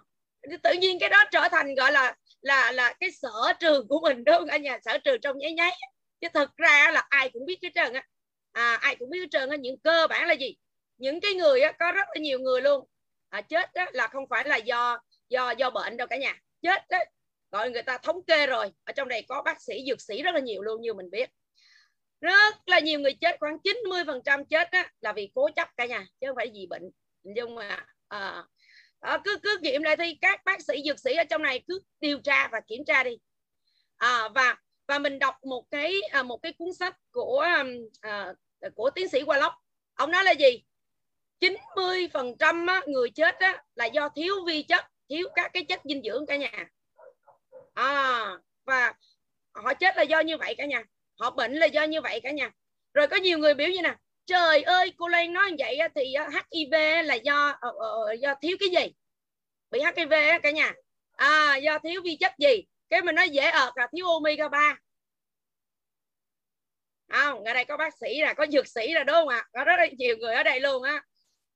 tự 0.64 0.74
nhiên 0.74 1.00
cái 1.00 1.10
đó 1.10 1.24
trở 1.32 1.48
thành 1.52 1.76
gọi 1.76 1.92
là 1.92 2.16
là 2.42 2.72
là 2.72 2.94
cái 3.00 3.12
sở 3.12 3.54
trường 3.60 3.88
của 3.88 4.00
mình 4.00 4.24
đúng 4.24 4.36
không? 4.36 4.48
Cả 4.48 4.58
nhà 4.58 4.80
sở 4.86 4.98
trường 4.98 5.22
trong 5.22 5.38
nháy 5.38 5.54
nháy. 5.54 5.72
Chứ 6.22 6.28
thực 6.34 6.58
ra 6.58 6.92
là 6.92 7.06
ai 7.10 7.30
cũng 7.30 7.46
biết 7.46 7.58
cái 7.62 7.72
trơn 7.76 7.94
á. 7.94 8.04
À, 8.52 8.76
ai 8.76 8.96
cũng 8.96 9.10
biết 9.10 9.20
cái 9.20 9.28
trơn 9.32 9.50
á 9.50 9.56
những 9.56 9.80
cơ 9.80 10.08
bản 10.10 10.28
là 10.28 10.34
gì? 10.34 10.56
Những 10.98 11.22
cái 11.22 11.34
người 11.34 11.62
á, 11.62 11.72
có 11.72 11.92
rất 11.92 12.08
là 12.16 12.22
nhiều 12.22 12.40
người 12.40 12.62
luôn. 12.62 12.88
À, 13.30 13.42
chết 13.42 13.74
á, 13.74 13.90
là 13.94 14.08
không 14.08 14.24
phải 14.30 14.48
là 14.48 14.56
do 14.56 14.98
do 15.30 15.52
do 15.52 15.70
bệnh 15.70 15.98
đâu 15.98 16.08
cả 16.08 16.18
nhà. 16.18 16.36
Chết 16.62 16.90
đó 16.90 16.98
gọi 17.52 17.72
người 17.72 17.84
ta 17.84 17.98
thống 17.98 18.24
kê 18.28 18.48
rồi. 18.48 18.72
Ở 18.84 18.94
trong 18.94 19.08
này 19.08 19.26
có 19.28 19.42
bác 19.42 19.62
sĩ 19.62 19.84
dược 19.88 20.02
sĩ 20.02 20.22
rất 20.22 20.32
là 20.34 20.40
nhiều 20.40 20.62
luôn 20.62 20.82
như 20.82 20.94
mình 20.94 21.12
biết. 21.12 21.30
Rất 22.22 22.56
là 22.66 22.80
nhiều 22.80 23.00
người 23.00 23.14
chết 23.14 23.40
khoảng 23.40 23.60
90 23.60 24.04
phần 24.08 24.22
trăm 24.26 24.46
chết 24.46 24.72
á, 24.72 24.92
là 25.02 25.14
vì 25.14 25.32
cố 25.36 25.50
chấp 25.56 25.70
cả 25.78 25.86
nhà 25.86 26.06
chứ 26.22 26.28
không 26.28 26.36
phải 26.36 26.52
vì 26.54 26.68
bệnh. 26.70 26.84
Nhưng 27.24 27.56
mà 27.56 27.86
à, 28.08 28.44
à, 29.00 29.20
cứ 29.24 29.38
cứ 29.44 29.58
nghiệm 29.62 29.84
lại 29.84 29.96
thì 29.98 30.18
các 30.22 30.46
bác 30.46 30.62
sĩ 30.62 30.84
dược 30.86 31.00
sĩ 31.00 31.16
ở 31.16 31.24
trong 31.24 31.42
này 31.42 31.64
cứ 31.68 31.80
điều 32.00 32.20
tra 32.20 32.48
và 32.48 32.62
kiểm 32.68 32.86
tra 32.86 33.04
đi. 33.04 33.18
À, 33.98 34.30
và 34.36 34.56
và 34.88 35.00
mình 35.00 35.20
đọc 35.20 35.36
một 35.44 35.66
cái 35.72 36.02
à, 36.12 36.24
một 36.24 36.38
cái 36.38 36.54
cuốn 36.54 36.74
sách 36.74 36.98
của 37.12 37.46
à, 38.02 38.34
của 38.76 38.90
tiến 38.90 39.08
sĩ 39.08 39.22
Wallock 39.22 39.52
ông 39.94 40.12
nói 40.12 40.24
là 40.24 40.32
gì? 40.32 40.64
90 41.40 42.10
phần 42.14 42.38
trăm 42.40 42.66
người 42.88 43.10
chết 43.10 43.36
á, 43.40 43.64
là 43.76 43.86
do 43.86 44.10
thiếu 44.10 44.36
vi 44.48 44.64
chất 44.64 44.86
thiếu 45.10 45.30
các 45.36 45.52
cái 45.54 45.64
chất 45.64 45.82
dinh 45.84 46.02
dưỡng 46.04 46.26
cả 46.26 46.36
nhà 46.36 46.70
à, 47.78 48.38
và 48.66 48.94
họ 49.54 49.74
chết 49.74 49.98
là 49.98 50.04
do 50.04 50.20
như 50.20 50.38
vậy 50.38 50.56
cả 50.58 50.66
nhà. 50.66 50.84
Họ 51.20 51.32
bệnh 51.32 51.54
là 51.54 51.66
do 51.66 51.84
như 51.84 52.02
vậy 52.02 52.20
cả 52.24 52.32
nhà. 52.32 52.52
Rồi 52.94 53.08
có 53.08 53.18
nhiều 53.18 53.38
người 53.38 53.54
biểu 53.54 53.68
như 53.68 53.82
nè 53.82 53.96
trời 54.26 54.62
ơi 54.62 54.94
cô 54.98 55.08
Lan 55.08 55.34
nói 55.34 55.52
như 55.52 55.56
vậy 55.60 55.80
thì 55.96 56.16
HIV 56.52 56.74
là 57.06 57.14
do 57.14 57.60
uh, 57.68 58.20
do 58.20 58.36
thiếu 58.42 58.58
cái 58.60 58.70
gì? 58.70 58.94
Bị 59.72 59.80
HIV 59.80 60.14
cả 60.44 60.52
nhà. 60.52 60.74
À, 61.12 61.56
do 61.56 61.80
thiếu 61.80 62.02
vi 62.04 62.18
chất 62.20 62.32
gì? 62.40 62.64
Cái 62.90 63.02
mình 63.02 63.16
nói 63.16 63.30
dễ 63.30 63.50
ợt 63.50 63.74
là 63.76 63.88
thiếu 63.96 64.08
omega 64.08 64.48
3 64.48 64.78
không 67.10 67.44
ở 67.44 67.54
đây 67.54 67.66
có 67.66 67.78
bác 67.78 67.98
sĩ 67.98 68.22
là 68.22 68.34
có 68.34 68.46
dược 68.52 68.68
sĩ 68.68 68.94
là 68.94 69.04
đúng 69.04 69.14
không 69.14 69.28
ạ? 69.28 69.48
Có 69.54 69.64
rất 69.64 69.76
là 69.78 69.88
nhiều 69.98 70.18
người 70.18 70.36
ở 70.36 70.44
đây 70.44 70.60
luôn 70.60 70.84
á. 70.84 71.04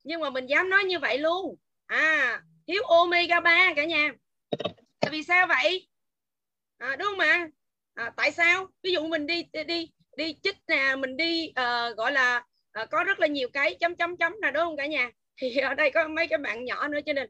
Nhưng 0.04 0.22
mà 0.22 0.30
mình 0.30 0.46
dám 0.46 0.70
nói 0.70 0.84
như 0.84 1.00
vậy 1.00 1.18
luôn. 1.18 1.56
À 1.86 2.42
thiếu 2.68 2.84
omega 2.84 3.40
3 3.40 3.74
cả 3.76 3.86
nhà. 3.86 4.12
Tại 5.00 5.12
vì 5.12 5.24
sao 5.24 5.48
vậy? 5.48 5.88
À, 6.82 6.96
đúng 6.96 7.08
không 7.08 7.20
ạ? 7.20 7.48
À, 7.94 8.14
tại 8.16 8.32
sao? 8.32 8.68
Ví 8.84 8.92
dụ 8.92 9.08
mình 9.08 9.28
đi 9.28 9.44
đi 9.68 9.90
đi 10.18 10.36
chích 10.44 10.58
nè 10.68 10.96
mình 10.96 11.18
đi 11.18 11.50
uh, 11.50 11.98
gọi 11.98 12.12
là 12.12 12.46
uh, 12.82 12.90
có 12.90 13.04
rất 13.04 13.20
là 13.20 13.28
nhiều 13.28 13.50
cái 13.54 13.76
chấm 13.80 13.96
chấm 13.96 14.18
chấm 14.18 14.34
nè 14.42 14.52
đúng 14.52 14.64
không 14.64 14.78
cả 14.78 14.86
nhà? 14.86 15.12
Thì 15.42 15.58
ở 15.58 15.74
đây 15.74 15.92
có 15.92 16.08
mấy 16.08 16.28
cái 16.28 16.40
bạn 16.40 16.66
nhỏ 16.66 16.88
nữa 16.88 17.00
cho 17.06 17.14
nên 17.14 17.30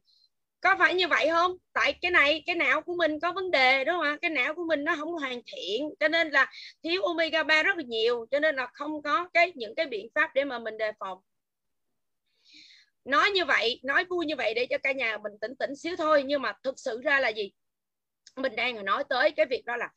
có 0.61 0.75
phải 0.79 0.95
như 0.95 1.07
vậy 1.07 1.27
không? 1.31 1.57
Tại 1.73 1.93
cái 2.01 2.11
này 2.11 2.43
cái 2.45 2.55
não 2.55 2.81
của 2.81 2.95
mình 2.95 3.19
có 3.19 3.31
vấn 3.31 3.51
đề 3.51 3.83
đúng 3.83 3.95
không 3.95 4.03
ạ? 4.03 4.17
Cái 4.21 4.31
não 4.31 4.53
của 4.55 4.65
mình 4.67 4.83
nó 4.83 4.95
không 4.95 5.13
hoàn 5.13 5.41
thiện 5.45 5.89
cho 5.99 6.07
nên 6.07 6.29
là 6.29 6.51
thiếu 6.83 7.03
omega 7.03 7.43
3 7.43 7.63
rất 7.63 7.77
là 7.77 7.83
nhiều 7.87 8.25
cho 8.31 8.39
nên 8.39 8.55
là 8.55 8.67
không 8.73 9.01
có 9.01 9.29
cái 9.33 9.51
những 9.55 9.75
cái 9.75 9.85
biện 9.85 10.07
pháp 10.15 10.31
để 10.35 10.43
mà 10.43 10.59
mình 10.59 10.77
đề 10.77 10.91
phòng. 10.99 11.17
Nói 13.05 13.31
như 13.31 13.45
vậy 13.45 13.79
nói 13.83 14.05
vui 14.05 14.25
như 14.25 14.35
vậy 14.35 14.53
để 14.53 14.65
cho 14.69 14.77
cả 14.77 14.91
nhà 14.91 15.17
mình 15.17 15.33
tỉnh 15.41 15.55
tỉnh 15.59 15.75
xíu 15.75 15.95
thôi 15.95 16.23
nhưng 16.25 16.41
mà 16.41 16.53
thực 16.63 16.79
sự 16.79 17.01
ra 17.01 17.19
là 17.19 17.29
gì? 17.29 17.51
Mình 18.35 18.55
đang 18.55 18.85
nói 18.85 19.03
tới 19.09 19.31
cái 19.31 19.45
việc 19.45 19.65
đó 19.65 19.75
là 19.77 19.89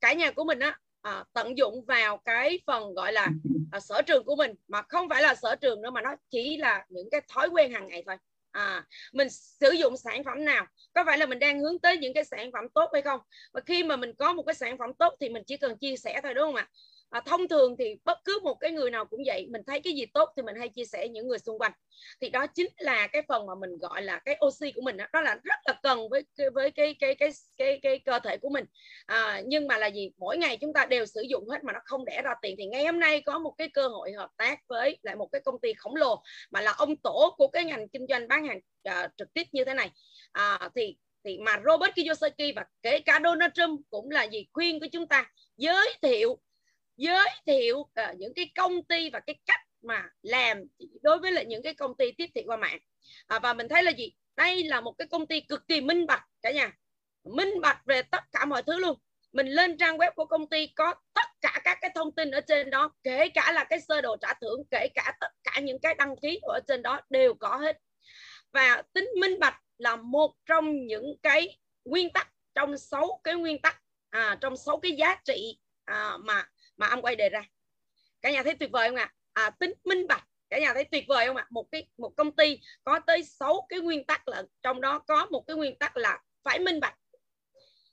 cả 0.00 0.12
nhà 0.12 0.30
của 0.30 0.44
mình 0.44 0.58
á 0.58 0.78
à, 1.02 1.24
tận 1.32 1.58
dụng 1.58 1.84
vào 1.84 2.16
cái 2.24 2.58
phần 2.66 2.94
gọi 2.94 3.12
là 3.12 3.28
à, 3.72 3.80
sở 3.80 4.02
trường 4.02 4.24
của 4.24 4.36
mình 4.36 4.50
mà 4.68 4.82
không 4.82 5.08
phải 5.08 5.22
là 5.22 5.34
sở 5.34 5.56
trường 5.56 5.82
nữa 5.82 5.90
mà 5.90 6.00
nó 6.00 6.14
chỉ 6.30 6.56
là 6.56 6.84
những 6.88 7.10
cái 7.10 7.20
thói 7.28 7.48
quen 7.48 7.72
hàng 7.72 7.88
ngày 7.88 8.02
thôi. 8.06 8.16
À, 8.50 8.84
mình 9.12 9.28
sử 9.30 9.70
dụng 9.70 9.96
sản 9.96 10.24
phẩm 10.24 10.44
nào 10.44 10.66
có 10.94 11.04
phải 11.06 11.18
là 11.18 11.26
mình 11.26 11.38
đang 11.38 11.60
hướng 11.60 11.78
tới 11.78 11.96
những 11.96 12.14
cái 12.14 12.24
sản 12.24 12.50
phẩm 12.52 12.64
tốt 12.74 12.90
hay 12.92 13.02
không? 13.02 13.20
Và 13.52 13.60
khi 13.66 13.84
mà 13.84 13.96
mình 13.96 14.14
có 14.18 14.32
một 14.32 14.42
cái 14.42 14.54
sản 14.54 14.78
phẩm 14.78 14.90
tốt 14.98 15.14
thì 15.20 15.28
mình 15.28 15.42
chỉ 15.46 15.56
cần 15.56 15.78
chia 15.78 15.96
sẻ 15.96 16.20
thôi 16.22 16.34
đúng 16.34 16.44
không 16.44 16.54
ạ? 16.54 16.68
À, 17.14 17.20
thông 17.26 17.48
thường 17.48 17.76
thì 17.78 17.96
bất 18.04 18.18
cứ 18.24 18.40
một 18.42 18.54
cái 18.54 18.70
người 18.70 18.90
nào 18.90 19.04
cũng 19.04 19.20
vậy 19.26 19.46
mình 19.50 19.62
thấy 19.66 19.80
cái 19.80 19.92
gì 19.92 20.06
tốt 20.06 20.28
thì 20.36 20.42
mình 20.42 20.56
hay 20.56 20.68
chia 20.68 20.84
sẻ 20.84 21.08
những 21.08 21.28
người 21.28 21.38
xung 21.38 21.58
quanh. 21.58 21.72
Thì 22.20 22.28
đó 22.28 22.46
chính 22.46 22.66
là 22.78 23.06
cái 23.06 23.22
phần 23.28 23.46
mà 23.46 23.54
mình 23.60 23.78
gọi 23.78 24.02
là 24.02 24.18
cái 24.24 24.38
oxy 24.46 24.72
của 24.72 24.80
mình 24.80 24.96
đó, 24.96 25.04
đó 25.12 25.20
là 25.20 25.34
rất 25.44 25.58
là 25.64 25.74
cần 25.82 26.08
với 26.08 26.24
với 26.54 26.70
cái 26.70 26.94
cái 27.00 27.14
cái 27.14 27.30
cái 27.56 27.78
cái 27.82 27.98
cơ 27.98 28.18
thể 28.18 28.36
của 28.36 28.48
mình. 28.48 28.64
À, 29.06 29.42
nhưng 29.46 29.66
mà 29.66 29.78
là 29.78 29.86
gì? 29.86 30.10
Mỗi 30.18 30.38
ngày 30.38 30.56
chúng 30.60 30.72
ta 30.72 30.86
đều 30.86 31.06
sử 31.06 31.20
dụng 31.20 31.48
hết 31.48 31.64
mà 31.64 31.72
nó 31.72 31.80
không 31.84 32.04
đẻ 32.04 32.22
ra 32.24 32.34
tiền. 32.42 32.54
Thì 32.58 32.66
ngày 32.66 32.86
hôm 32.86 33.00
nay 33.00 33.20
có 33.20 33.38
một 33.38 33.54
cái 33.58 33.68
cơ 33.68 33.88
hội 33.88 34.12
hợp 34.12 34.30
tác 34.36 34.58
với 34.68 34.98
lại 35.02 35.16
một 35.16 35.28
cái 35.32 35.40
công 35.44 35.60
ty 35.60 35.72
khổng 35.74 35.96
lồ 35.96 36.22
mà 36.50 36.60
là 36.60 36.72
ông 36.72 36.96
tổ 36.96 37.34
của 37.38 37.48
cái 37.48 37.64
ngành 37.64 37.88
kinh 37.88 38.06
doanh 38.08 38.28
bán 38.28 38.46
hàng 38.46 38.60
uh, 38.88 39.10
trực 39.16 39.32
tiếp 39.34 39.44
như 39.52 39.64
thế 39.64 39.74
này. 39.74 39.90
À, 40.32 40.70
thì 40.76 40.96
thì 41.24 41.38
mà 41.38 41.60
Robert 41.66 41.94
Kiyosaki 41.94 42.54
và 42.56 42.64
kể 42.82 43.00
cả 43.00 43.20
Donald 43.24 43.52
Trump 43.54 43.80
cũng 43.90 44.10
là 44.10 44.22
gì? 44.22 44.46
Khuyên 44.52 44.80
của 44.80 44.86
chúng 44.92 45.08
ta 45.08 45.30
giới 45.56 45.94
thiệu 46.02 46.38
giới 46.96 47.28
thiệu 47.46 47.78
uh, 47.78 48.16
những 48.18 48.34
cái 48.34 48.50
công 48.56 48.84
ty 48.84 49.10
và 49.10 49.20
cái 49.20 49.40
cách 49.46 49.60
mà 49.82 50.08
làm 50.22 50.58
đối 51.02 51.18
với 51.18 51.32
lại 51.32 51.44
những 51.44 51.62
cái 51.62 51.74
công 51.74 51.96
ty 51.96 52.12
tiếp 52.12 52.26
thị 52.34 52.42
qua 52.46 52.56
mạng. 52.56 52.78
À, 53.26 53.38
và 53.38 53.52
mình 53.54 53.68
thấy 53.68 53.82
là 53.82 53.90
gì? 53.90 54.12
Đây 54.36 54.64
là 54.64 54.80
một 54.80 54.92
cái 54.98 55.08
công 55.08 55.26
ty 55.26 55.40
cực 55.40 55.68
kỳ 55.68 55.80
minh 55.80 56.06
bạch 56.06 56.22
cả 56.42 56.50
nhà. 56.50 56.72
Minh 57.24 57.60
bạch 57.60 57.82
về 57.86 58.02
tất 58.02 58.22
cả 58.32 58.44
mọi 58.44 58.62
thứ 58.62 58.78
luôn. 58.78 58.98
Mình 59.32 59.46
lên 59.46 59.78
trang 59.78 59.98
web 59.98 60.12
của 60.14 60.24
công 60.24 60.48
ty 60.48 60.66
có 60.66 60.94
tất 61.14 61.28
cả 61.40 61.60
các 61.64 61.78
cái 61.80 61.90
thông 61.94 62.12
tin 62.12 62.30
ở 62.30 62.40
trên 62.40 62.70
đó 62.70 62.92
kể 63.02 63.28
cả 63.28 63.52
là 63.52 63.64
cái 63.64 63.80
sơ 63.80 64.00
đồ 64.00 64.16
trả 64.20 64.34
thưởng 64.40 64.62
kể 64.70 64.88
cả 64.94 65.12
tất 65.20 65.30
cả 65.42 65.60
những 65.60 65.78
cái 65.82 65.94
đăng 65.94 66.16
ký 66.22 66.38
ở 66.42 66.60
trên 66.68 66.82
đó 66.82 67.00
đều 67.10 67.34
có 67.34 67.56
hết. 67.56 67.78
Và 68.52 68.82
tính 68.92 69.08
minh 69.20 69.38
bạch 69.38 69.60
là 69.78 69.96
một 69.96 70.34
trong 70.46 70.86
những 70.86 71.14
cái 71.22 71.58
nguyên 71.84 72.10
tắc 72.10 72.28
trong 72.54 72.78
sáu 72.78 73.20
cái 73.24 73.34
nguyên 73.34 73.62
tắc 73.62 73.82
à, 74.10 74.38
trong 74.40 74.56
sáu 74.56 74.80
cái 74.80 74.92
giá 74.92 75.14
trị 75.24 75.58
à, 75.84 76.16
mà 76.16 76.48
mà 76.76 76.86
ông 76.86 77.02
quay 77.02 77.16
đề 77.16 77.28
ra. 77.28 77.42
Cả 78.22 78.30
nhà 78.30 78.42
thấy 78.42 78.54
tuyệt 78.54 78.70
vời 78.72 78.88
không 78.88 78.96
ạ? 78.96 79.12
À? 79.32 79.42
à, 79.44 79.50
tính 79.50 79.72
minh 79.84 80.06
bạch. 80.06 80.24
Cả 80.50 80.58
nhà 80.58 80.74
thấy 80.74 80.84
tuyệt 80.84 81.04
vời 81.08 81.26
không 81.26 81.36
ạ? 81.36 81.42
À? 81.42 81.50
một 81.50 81.66
cái 81.72 81.86
một 81.98 82.12
công 82.16 82.36
ty 82.36 82.58
có 82.84 83.00
tới 83.06 83.22
6 83.22 83.66
cái 83.68 83.80
nguyên 83.80 84.04
tắc 84.04 84.28
là 84.28 84.42
trong 84.62 84.80
đó 84.80 84.98
có 84.98 85.26
một 85.30 85.44
cái 85.46 85.56
nguyên 85.56 85.78
tắc 85.78 85.96
là 85.96 86.22
phải 86.44 86.58
minh 86.58 86.80
bạch. 86.80 86.94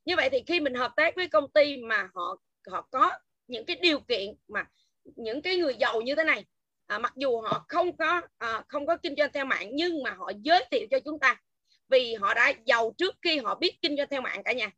Như 0.06 0.16
vậy 0.16 0.30
thì 0.30 0.44
khi 0.48 0.60
mình 0.60 0.74
hợp 0.74 0.91
tác 0.95 1.16
với 1.16 1.28
công 1.28 1.52
ty 1.52 1.78
mà 1.78 2.10
họ 2.14 2.38
họ 2.72 2.88
có 2.91 3.12
những 3.48 3.66
cái 3.66 3.76
điều 3.76 3.99
kiện 3.99 4.36
mà 4.48 4.66
những 5.03 5.41
cái 5.41 5.58
người 5.58 5.76
giàu 5.80 6.02
như 6.02 6.16
thế 6.16 6.24
này 6.24 6.45
à, 6.91 6.99
mặc 6.99 7.14
dù 7.16 7.41
họ 7.41 7.66
không 7.68 7.98
có 7.98 8.22
à, 8.38 8.64
không 8.68 8.86
có 8.86 8.98
kinh 8.98 9.16
doanh 9.18 9.32
theo 9.34 9.45
mạng 9.45 9.70
nhưng 9.74 10.03
mà 10.03 10.12
họ 10.12 10.32
giới 10.41 10.66
thiệu 10.72 10.88
cho 10.91 10.99
chúng 10.99 11.20
ta. 11.20 11.41
Vì 11.90 12.16
họ 12.16 12.34
đã 12.34 12.53
giàu 12.66 12.94
trước 12.98 13.16
khi 13.22 13.38
họ 13.38 13.56
biết 13.56 13.82
kinh 13.82 13.98
doanh 13.98 14.08
theo 14.10 14.22
mạng 14.22 14.44
cả 14.44 14.53
nhà 14.53 14.72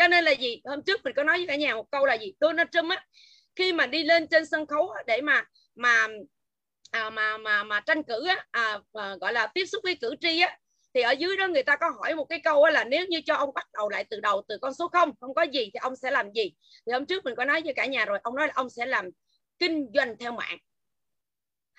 cho 0.00 0.08
nên 0.08 0.24
là 0.24 0.32
gì? 0.32 0.60
Hôm 0.64 0.82
trước 0.82 1.00
mình 1.04 1.14
có 1.16 1.22
nói 1.22 1.36
với 1.38 1.46
cả 1.46 1.56
nhà 1.56 1.74
một 1.74 1.90
câu 1.90 2.06
là 2.06 2.14
gì? 2.14 2.32
Donald 2.40 2.68
Trump 2.72 2.90
á 2.90 3.06
khi 3.56 3.72
mà 3.72 3.86
đi 3.86 4.04
lên 4.04 4.26
trên 4.28 4.46
sân 4.46 4.66
khấu 4.66 4.94
để 5.06 5.20
mà 5.20 5.44
mà 5.74 6.06
à, 6.90 7.10
mà 7.10 7.38
mà 7.38 7.64
mà 7.64 7.80
tranh 7.80 8.02
cử 8.02 8.26
á, 8.26 8.46
à, 8.50 8.78
à, 8.92 9.16
gọi 9.20 9.32
là 9.32 9.46
tiếp 9.46 9.66
xúc 9.66 9.80
với 9.84 9.98
cử 10.00 10.14
tri 10.20 10.40
á 10.40 10.58
thì 10.94 11.00
ở 11.00 11.12
dưới 11.12 11.36
đó 11.36 11.48
người 11.48 11.62
ta 11.62 11.76
có 11.76 11.90
hỏi 12.00 12.14
một 12.14 12.24
cái 12.24 12.40
câu 12.44 12.66
là 12.66 12.84
nếu 12.84 13.06
như 13.06 13.20
cho 13.26 13.34
ông 13.34 13.50
bắt 13.54 13.66
đầu 13.72 13.88
lại 13.88 14.04
từ 14.10 14.20
đầu 14.20 14.42
từ 14.48 14.58
con 14.58 14.74
số 14.74 14.88
không 14.88 15.12
không 15.20 15.34
có 15.34 15.42
gì 15.42 15.70
thì 15.74 15.78
ông 15.80 15.96
sẽ 15.96 16.10
làm 16.10 16.32
gì? 16.32 16.52
Thì 16.86 16.92
hôm 16.92 17.06
trước 17.06 17.24
mình 17.24 17.34
có 17.36 17.44
nói 17.44 17.62
với 17.64 17.74
cả 17.74 17.86
nhà 17.86 18.04
rồi 18.04 18.18
ông 18.22 18.36
nói 18.36 18.46
là 18.46 18.52
ông 18.56 18.70
sẽ 18.70 18.86
làm 18.86 19.10
kinh 19.58 19.86
doanh 19.94 20.16
theo 20.18 20.32
mạng. 20.32 20.58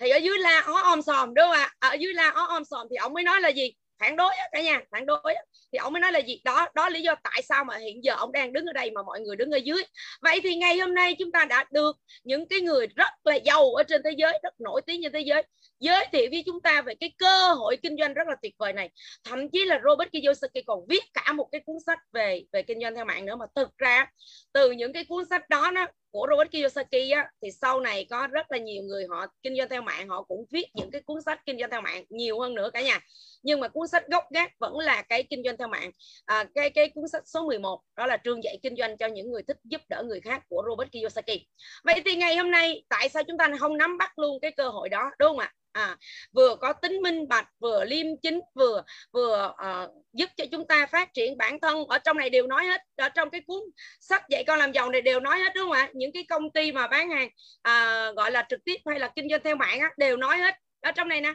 Thì 0.00 0.10
ở 0.10 0.16
dưới 0.16 0.38
la 0.38 0.62
ó 0.66 0.82
om 0.82 1.02
sòm 1.02 1.34
đúng 1.34 1.44
không 1.44 1.54
ạ? 1.54 1.74
Ở 1.78 1.94
dưới 1.94 2.14
la 2.14 2.30
ó 2.30 2.44
om 2.44 2.64
sòm 2.64 2.86
thì 2.90 2.96
ông 2.96 3.12
mới 3.12 3.24
nói 3.24 3.40
là 3.40 3.48
gì? 3.48 3.74
Phản 4.02 4.16
đối 4.16 4.32
cả 4.52 4.60
nhà, 4.60 4.80
phản 4.90 5.06
đối 5.06 5.34
thì 5.72 5.78
ông 5.78 5.92
mới 5.92 6.00
nói 6.00 6.12
là 6.12 6.18
gì? 6.18 6.40
Đó 6.44 6.68
đó 6.74 6.88
lý 6.88 7.02
do 7.02 7.14
tại 7.22 7.42
sao 7.42 7.64
mà 7.64 7.76
hiện 7.76 8.04
giờ 8.04 8.14
ông 8.14 8.32
đang 8.32 8.52
đứng 8.52 8.66
ở 8.66 8.72
đây 8.72 8.90
mà 8.90 9.02
mọi 9.02 9.20
người 9.20 9.36
đứng 9.36 9.50
ở 9.50 9.56
dưới. 9.56 9.82
Vậy 10.22 10.40
thì 10.42 10.56
ngày 10.56 10.78
hôm 10.78 10.94
nay 10.94 11.16
chúng 11.18 11.32
ta 11.32 11.44
đã 11.44 11.64
được 11.70 11.96
những 12.24 12.48
cái 12.48 12.60
người 12.60 12.86
rất 12.86 13.08
là 13.24 13.34
giàu 13.34 13.74
ở 13.74 13.82
trên 13.82 14.02
thế 14.04 14.10
giới, 14.16 14.40
rất 14.42 14.60
nổi 14.60 14.82
tiếng 14.86 15.00
trên 15.02 15.12
thế 15.12 15.20
giới 15.20 15.42
giới 15.80 16.06
thiệu 16.12 16.28
với 16.30 16.42
chúng 16.46 16.60
ta 16.60 16.82
về 16.82 16.94
cái 16.94 17.12
cơ 17.18 17.52
hội 17.52 17.76
kinh 17.82 17.96
doanh 17.98 18.14
rất 18.14 18.28
là 18.28 18.36
tuyệt 18.42 18.54
vời 18.58 18.72
này. 18.72 18.90
Thậm 19.24 19.50
chí 19.50 19.64
là 19.64 19.80
Robert 19.84 20.10
Kiyosaki 20.12 20.64
còn 20.66 20.80
viết 20.88 21.02
cả 21.14 21.32
một 21.32 21.48
cái 21.52 21.60
cuốn 21.64 21.76
sách 21.86 21.98
về 22.12 22.44
về 22.52 22.62
kinh 22.62 22.80
doanh 22.80 22.94
theo 22.94 23.04
mạng 23.04 23.24
nữa. 23.24 23.36
Mà 23.36 23.46
thực 23.54 23.78
ra, 23.78 24.06
từ 24.52 24.70
những 24.70 24.92
cái 24.92 25.04
cuốn 25.04 25.24
sách 25.30 25.48
đó 25.48 25.70
nó 25.70 25.86
của 26.12 26.26
Robert 26.30 26.50
Kiyosaki 26.50 27.10
á, 27.14 27.30
thì 27.42 27.50
sau 27.50 27.80
này 27.80 28.06
có 28.10 28.26
rất 28.26 28.52
là 28.52 28.58
nhiều 28.58 28.82
người 28.82 29.06
họ 29.10 29.26
kinh 29.42 29.56
doanh 29.56 29.68
theo 29.68 29.82
mạng 29.82 30.08
họ 30.08 30.22
cũng 30.22 30.44
viết 30.50 30.66
những 30.74 30.90
cái 30.90 31.00
cuốn 31.00 31.22
sách 31.22 31.40
kinh 31.46 31.58
doanh 31.58 31.70
theo 31.70 31.80
mạng 31.80 32.04
nhiều 32.08 32.40
hơn 32.40 32.54
nữa 32.54 32.70
cả 32.72 32.82
nhà. 32.82 33.00
Nhưng 33.42 33.60
mà 33.60 33.68
cuốn 33.68 33.88
sách 33.88 34.08
gốc 34.08 34.24
gác 34.30 34.52
vẫn 34.58 34.78
là 34.78 35.02
cái 35.02 35.22
kinh 35.22 35.42
doanh 35.44 35.56
theo 35.56 35.68
mạng. 35.68 35.90
À, 36.24 36.44
cái 36.54 36.70
cái 36.70 36.88
cuốn 36.88 37.08
sách 37.08 37.22
số 37.26 37.46
11 37.46 37.80
đó 37.96 38.06
là 38.06 38.16
trường 38.16 38.44
dạy 38.44 38.58
kinh 38.62 38.76
doanh 38.76 38.96
cho 38.96 39.06
những 39.06 39.30
người 39.32 39.42
thích 39.42 39.58
giúp 39.64 39.80
đỡ 39.88 40.02
người 40.06 40.20
khác 40.20 40.42
của 40.48 40.62
Robert 40.68 40.90
Kiyosaki. 40.92 41.40
Vậy 41.84 42.02
thì 42.04 42.16
ngày 42.16 42.36
hôm 42.36 42.50
nay 42.50 42.84
tại 42.88 43.08
sao 43.08 43.22
chúng 43.24 43.38
ta 43.38 43.48
không 43.60 43.76
nắm 43.76 43.98
bắt 43.98 44.18
luôn 44.18 44.40
cái 44.40 44.50
cơ 44.50 44.68
hội 44.68 44.88
đó 44.88 45.10
đúng 45.18 45.28
không 45.28 45.38
ạ? 45.38 45.52
À, 45.72 45.96
vừa 46.32 46.56
có 46.56 46.72
tính 46.72 47.02
minh 47.02 47.28
bạch 47.28 47.48
vừa 47.58 47.84
liêm 47.84 48.06
chính 48.22 48.40
vừa 48.54 48.82
vừa 49.12 49.52
uh, 49.52 50.04
giúp 50.12 50.30
cho 50.36 50.44
chúng 50.52 50.66
ta 50.66 50.86
phát 50.86 51.14
triển 51.14 51.38
bản 51.38 51.60
thân. 51.60 51.84
Ở 51.84 51.98
trong 51.98 52.16
này 52.16 52.30
đều 52.30 52.46
nói 52.46 52.64
hết 52.66 52.80
ở 52.96 53.08
trong 53.08 53.30
cái 53.30 53.40
cuốn 53.40 53.62
sách 54.00 54.24
dạy 54.28 54.44
con 54.44 54.58
làm 54.58 54.72
giàu 54.72 54.90
này 54.90 55.00
đều 55.00 55.20
nói 55.20 55.38
hết 55.38 55.52
đúng 55.54 55.64
không 55.64 55.72
ạ? 55.72 55.90
Những 55.94 56.12
cái 56.12 56.24
công 56.28 56.50
ty 56.50 56.72
mà 56.72 56.86
bán 56.86 57.10
hàng 57.10 57.28
uh, 57.58 58.16
gọi 58.16 58.30
là 58.30 58.46
trực 58.48 58.64
tiếp 58.64 58.76
hay 58.86 58.98
là 58.98 59.12
kinh 59.16 59.28
doanh 59.28 59.40
theo 59.44 59.56
mạng 59.56 59.80
á, 59.80 59.90
đều 59.96 60.16
nói 60.16 60.38
hết. 60.38 60.54
Ở 60.80 60.92
trong 60.92 61.08
này 61.08 61.20
nè 61.20 61.34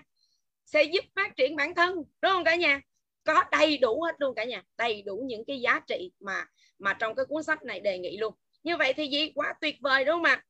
sẽ 0.66 0.84
giúp 0.84 1.06
phát 1.16 1.36
triển 1.38 1.56
bản 1.56 1.76
thân 1.76 1.96
đúng 1.96 2.32
không 2.32 2.44
cả 2.44 2.56
nhà? 2.56 2.82
Có 3.24 3.44
đầy 3.52 3.78
đủ 3.78 4.02
hết 4.04 4.16
luôn 4.18 4.36
cả 4.36 4.44
nhà 4.44 4.64
đầy 4.78 5.02
đủ 5.02 5.24
những 5.26 5.44
cái 5.48 5.62
giá 5.62 5.80
trị 5.88 6.12
mà 6.20 6.46
mà 6.80 6.94
trong 6.94 7.16
cái 7.16 7.26
cuốn 7.26 7.44
sách 7.44 7.64
này 7.64 7.80
đề 7.80 7.98
nghị 7.98 8.18
luôn. 8.18 8.34
Như 8.64 8.78
vậy 8.78 8.94
thì 8.94 9.08
gì? 9.08 9.32
Quá 9.36 9.54
tuyệt 9.62 9.76
vời 9.82 10.06
đúng 10.06 10.16
không 10.16 10.24
ạ? 10.24 10.44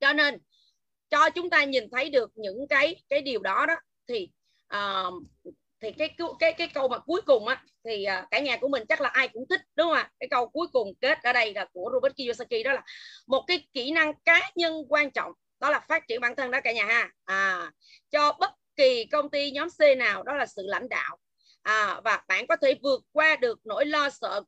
Cho 0.00 0.12
nên 0.12 0.38
cho 1.10 1.30
chúng 1.30 1.50
ta 1.50 1.64
nhìn 1.64 1.90
thấy 1.92 2.10
được 2.10 2.30
những 2.34 2.68
cái 2.68 2.96
cái 3.08 3.20
điều 3.20 3.40
đó 3.40 3.66
đó 3.66 3.74
thì 4.08 4.28
uh, 4.74 5.22
thì 5.80 5.92
cái 5.92 6.16
cái 6.38 6.52
cái 6.52 6.68
câu 6.74 6.88
mà 6.88 6.98
cuối 6.98 7.20
cùng 7.26 7.46
á 7.48 7.62
thì 7.84 8.06
uh, 8.22 8.30
cả 8.30 8.38
nhà 8.38 8.56
của 8.56 8.68
mình 8.68 8.82
chắc 8.88 9.00
là 9.00 9.08
ai 9.08 9.28
cũng 9.28 9.44
thích 9.48 9.60
đúng 9.76 9.86
không 9.86 9.96
ạ? 9.96 10.10
Cái 10.20 10.28
câu 10.28 10.48
cuối 10.48 10.66
cùng 10.72 10.94
kết 11.00 11.18
ở 11.22 11.32
đây 11.32 11.54
là 11.54 11.66
của 11.72 11.90
Robert 11.92 12.14
Kiyosaki 12.16 12.64
đó 12.64 12.72
là 12.72 12.82
một 13.26 13.44
cái 13.46 13.68
kỹ 13.72 13.90
năng 13.90 14.12
cá 14.24 14.50
nhân 14.54 14.84
quan 14.88 15.10
trọng 15.10 15.32
đó 15.60 15.70
là 15.70 15.80
phát 15.88 16.02
triển 16.08 16.20
bản 16.20 16.36
thân 16.36 16.50
đó 16.50 16.60
cả 16.64 16.72
nhà 16.72 16.84
ha. 16.84 17.10
À, 17.24 17.70
cho 18.10 18.32
bất 18.40 18.50
kỳ 18.76 19.04
công 19.04 19.30
ty 19.30 19.50
nhóm 19.50 19.68
C 19.68 19.98
nào 19.98 20.22
đó 20.22 20.34
là 20.34 20.46
sự 20.46 20.62
lãnh 20.66 20.88
đạo. 20.88 21.18
À, 21.62 22.00
và 22.04 22.22
bạn 22.28 22.46
có 22.46 22.56
thể 22.56 22.74
vượt 22.82 23.00
qua 23.12 23.36
được 23.36 23.58
nỗi 23.64 23.86
lo 23.86 24.10
sợ 24.10 24.42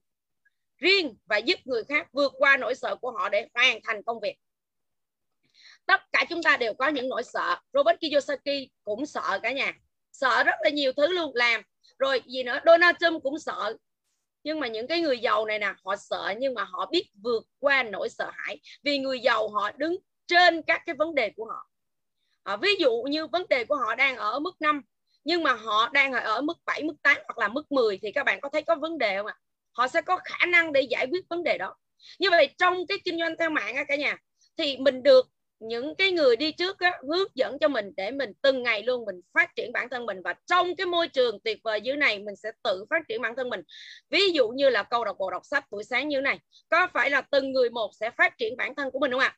riêng 0.78 1.16
và 1.26 1.36
giúp 1.36 1.59
người 1.64 1.85
khác 1.85 2.09
vượt 2.12 2.32
qua 2.39 2.56
nỗi 2.56 2.74
sợ 2.74 2.97
của 2.97 3.10
họ 3.10 3.28
để 3.28 3.48
hoàn 3.55 3.78
thành 3.85 4.02
công 4.02 4.20
việc 4.20 4.36
tất 5.89 6.01
cả 6.12 6.24
chúng 6.28 6.43
ta 6.43 6.56
đều 6.56 6.74
có 6.74 6.89
những 6.89 7.09
nỗi 7.09 7.23
sợ. 7.23 7.56
Robert 7.73 7.98
Kiyosaki 8.01 8.69
cũng 8.85 9.06
sợ 9.06 9.39
cả 9.43 9.52
nhà. 9.52 9.73
Sợ 10.12 10.43
rất 10.44 10.55
là 10.60 10.70
nhiều 10.70 10.93
thứ 10.93 11.06
luôn. 11.06 11.35
Làm. 11.35 11.62
Rồi 11.98 12.23
gì 12.27 12.43
nữa? 12.43 12.59
Donald 12.66 12.97
Trump 13.01 13.23
cũng 13.23 13.39
sợ. 13.39 13.77
Nhưng 14.44 14.60
mà 14.60 14.69
những 14.69 14.86
cái 14.86 15.01
người 15.01 15.19
giàu 15.19 15.47
này 15.47 15.59
nè 15.59 15.74
họ 15.85 15.97
sợ 15.97 16.35
nhưng 16.39 16.55
mà 16.55 16.65
họ 16.65 16.86
biết 16.90 17.10
vượt 17.23 17.44
qua 17.59 17.82
nỗi 17.82 18.09
sợ 18.09 18.31
hãi. 18.35 18.60
Vì 18.82 18.98
người 18.98 19.20
giàu 19.20 19.48
họ 19.48 19.70
đứng 19.77 19.97
trên 20.27 20.62
các 20.62 20.82
cái 20.86 20.94
vấn 20.94 21.15
đề 21.15 21.31
của 21.36 21.44
họ. 21.44 21.70
À, 22.43 22.56
ví 22.56 22.74
dụ 22.78 23.02
như 23.02 23.27
vấn 23.27 23.47
đề 23.48 23.65
của 23.65 23.77
họ 23.77 23.94
đang 23.94 24.16
ở 24.16 24.39
mức 24.39 24.60
5 24.60 24.82
nhưng 25.24 25.43
mà 25.43 25.52
họ 25.52 25.89
đang 25.89 26.12
ở 26.12 26.40
mức 26.40 26.59
7, 26.66 26.82
mức 26.82 26.94
8 27.02 27.16
hoặc 27.27 27.39
là 27.39 27.48
mức 27.48 27.73
10 27.73 27.98
thì 28.02 28.12
các 28.12 28.24
bạn 28.24 28.40
có 28.40 28.48
thấy 28.52 28.62
có 28.62 28.74
vấn 28.74 28.98
đề 28.98 29.16
không 29.16 29.27
ạ? 29.27 29.36
Họ 29.73 29.89
sẽ 29.89 30.02
có 30.02 30.20
khả 30.24 30.47
năng 30.47 30.73
để 30.73 30.81
giải 30.81 31.06
quyết 31.10 31.24
vấn 31.28 31.44
đề 31.44 31.59
đó. 31.59 31.74
Như 32.19 32.31
vậy 32.31 32.55
trong 32.59 32.86
cái 32.86 32.98
kinh 33.05 33.19
doanh 33.19 33.35
theo 33.39 33.51
mạng 33.51 33.77
á 33.77 33.85
cả 33.85 33.97
nhà 33.97 34.16
thì 34.56 34.77
mình 34.77 35.02
được 35.02 35.28
những 35.60 35.94
cái 35.98 36.10
người 36.10 36.36
đi 36.36 36.52
trước 36.52 36.78
á, 36.78 37.01
hướng 37.09 37.28
dẫn 37.35 37.59
cho 37.59 37.68
mình 37.68 37.93
để 37.97 38.10
mình 38.10 38.32
từng 38.43 38.62
ngày 38.62 38.82
luôn 38.82 39.05
mình 39.05 39.20
phát 39.35 39.51
triển 39.56 39.72
bản 39.72 39.89
thân 39.90 40.06
mình 40.06 40.22
và 40.24 40.35
trong 40.47 40.76
cái 40.76 40.86
môi 40.86 41.09
trường 41.09 41.40
tuyệt 41.40 41.59
vời 41.64 41.80
như 41.80 41.97
này 41.97 42.18
mình 42.18 42.36
sẽ 42.36 42.51
tự 42.64 42.85
phát 42.90 43.02
triển 43.09 43.22
bản 43.22 43.36
thân 43.36 43.48
mình. 43.51 43.60
Ví 44.10 44.30
dụ 44.32 44.48
như 44.48 44.68
là 44.70 44.82
câu 44.82 45.05
đọc 45.05 45.16
bộ 45.18 45.30
đọc 45.30 45.43
sách 45.44 45.64
buổi 45.70 45.85
sáng 45.85 46.09
như 46.09 46.20
này 46.20 46.39
có 46.68 46.89
phải 46.94 47.10
là 47.10 47.20
từng 47.20 47.52
người 47.52 47.70
một 47.70 47.90
sẽ 48.01 48.10
phát 48.10 48.39
triển 48.39 48.56
bản 48.56 48.74
thân 48.74 48.90
của 48.90 48.98
mình 48.98 49.10
không 49.12 49.20
ạ? 49.20 49.36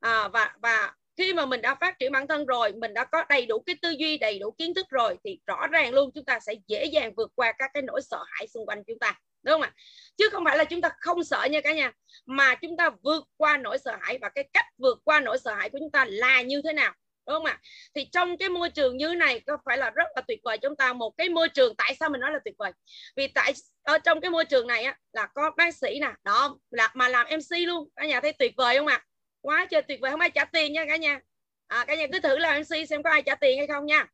À, 0.00 0.28
và 0.28 0.54
và 0.62 0.94
khi 1.16 1.34
mà 1.34 1.46
mình 1.46 1.62
đã 1.62 1.74
phát 1.74 1.98
triển 1.98 2.12
bản 2.12 2.26
thân 2.26 2.46
rồi 2.46 2.72
mình 2.72 2.94
đã 2.94 3.04
có 3.04 3.24
đầy 3.28 3.46
đủ 3.46 3.58
cái 3.66 3.76
tư 3.82 3.90
duy 3.90 4.18
đầy 4.18 4.38
đủ 4.38 4.50
kiến 4.50 4.74
thức 4.74 4.86
rồi 4.90 5.16
thì 5.24 5.38
rõ 5.46 5.66
ràng 5.66 5.94
luôn 5.94 6.10
chúng 6.14 6.24
ta 6.24 6.40
sẽ 6.40 6.54
dễ 6.66 6.84
dàng 6.84 7.12
vượt 7.16 7.32
qua 7.34 7.52
các 7.58 7.70
cái 7.74 7.82
nỗi 7.82 8.00
sợ 8.02 8.24
hãi 8.26 8.46
xung 8.48 8.66
quanh 8.66 8.84
chúng 8.86 8.98
ta 8.98 9.18
đúng 9.42 9.52
không 9.52 9.62
ạ? 9.62 9.72
Chứ 10.16 10.28
không 10.32 10.44
phải 10.44 10.58
là 10.58 10.64
chúng 10.64 10.80
ta 10.80 10.90
không 11.00 11.24
sợ 11.24 11.46
nha 11.50 11.60
cả 11.60 11.72
nhà 11.72 11.92
mà 12.26 12.54
chúng 12.54 12.76
ta 12.76 12.90
vượt 13.02 13.24
qua 13.36 13.56
nỗi 13.56 13.78
sợ 13.78 13.96
hãi 14.00 14.18
và 14.22 14.28
cái 14.28 14.48
cách 14.52 14.66
vượt 14.78 14.98
qua 15.04 15.20
nỗi 15.20 15.38
sợ 15.38 15.54
hãi 15.54 15.70
của 15.70 15.78
chúng 15.78 15.90
ta 15.90 16.04
là 16.08 16.42
như 16.42 16.62
thế 16.64 16.72
nào? 16.72 16.92
Đúng 17.26 17.34
không 17.34 17.44
ạ? 17.44 17.60
Thì 17.94 18.08
trong 18.12 18.36
cái 18.38 18.48
môi 18.48 18.70
trường 18.70 18.96
như 18.96 19.14
này 19.14 19.40
có 19.40 19.58
phải 19.64 19.78
là 19.78 19.90
rất 19.90 20.08
là 20.16 20.22
tuyệt 20.28 20.40
vời 20.44 20.58
chúng 20.58 20.76
ta 20.76 20.92
một 20.92 21.10
cái 21.16 21.28
môi 21.28 21.48
trường 21.48 21.74
tại 21.76 21.94
sao 22.00 22.08
mình 22.10 22.20
nói 22.20 22.32
là 22.32 22.38
tuyệt 22.44 22.54
vời? 22.58 22.72
Vì 23.16 23.26
tại 23.26 23.52
ở 23.82 23.98
trong 23.98 24.20
cái 24.20 24.30
môi 24.30 24.44
trường 24.44 24.66
này 24.66 24.82
á 24.82 24.98
là 25.12 25.26
có 25.34 25.50
bác 25.56 25.74
sĩ 25.74 25.98
nè 26.00 26.12
đó 26.24 26.58
là 26.70 26.90
mà 26.94 27.08
làm 27.08 27.26
mc 27.26 27.58
luôn. 27.66 27.88
Cả 27.96 28.06
nhà 28.06 28.20
thấy 28.20 28.32
tuyệt 28.32 28.52
vời 28.56 28.78
không 28.78 28.86
ạ? 28.86 29.04
Quá 29.40 29.66
trời 29.70 29.82
tuyệt 29.82 30.00
vời 30.00 30.10
không 30.10 30.20
ai 30.20 30.30
trả 30.30 30.44
tiền 30.44 30.72
nha 30.72 30.84
cả 30.88 30.96
nhà. 30.96 31.20
À, 31.66 31.84
cả 31.84 31.94
nhà 31.94 32.06
cứ 32.12 32.20
thử 32.20 32.38
làm 32.38 32.60
mc 32.60 32.88
xem 32.88 33.02
có 33.02 33.10
ai 33.10 33.22
trả 33.22 33.34
tiền 33.34 33.58
hay 33.58 33.66
không 33.66 33.86
nha. 33.86 34.06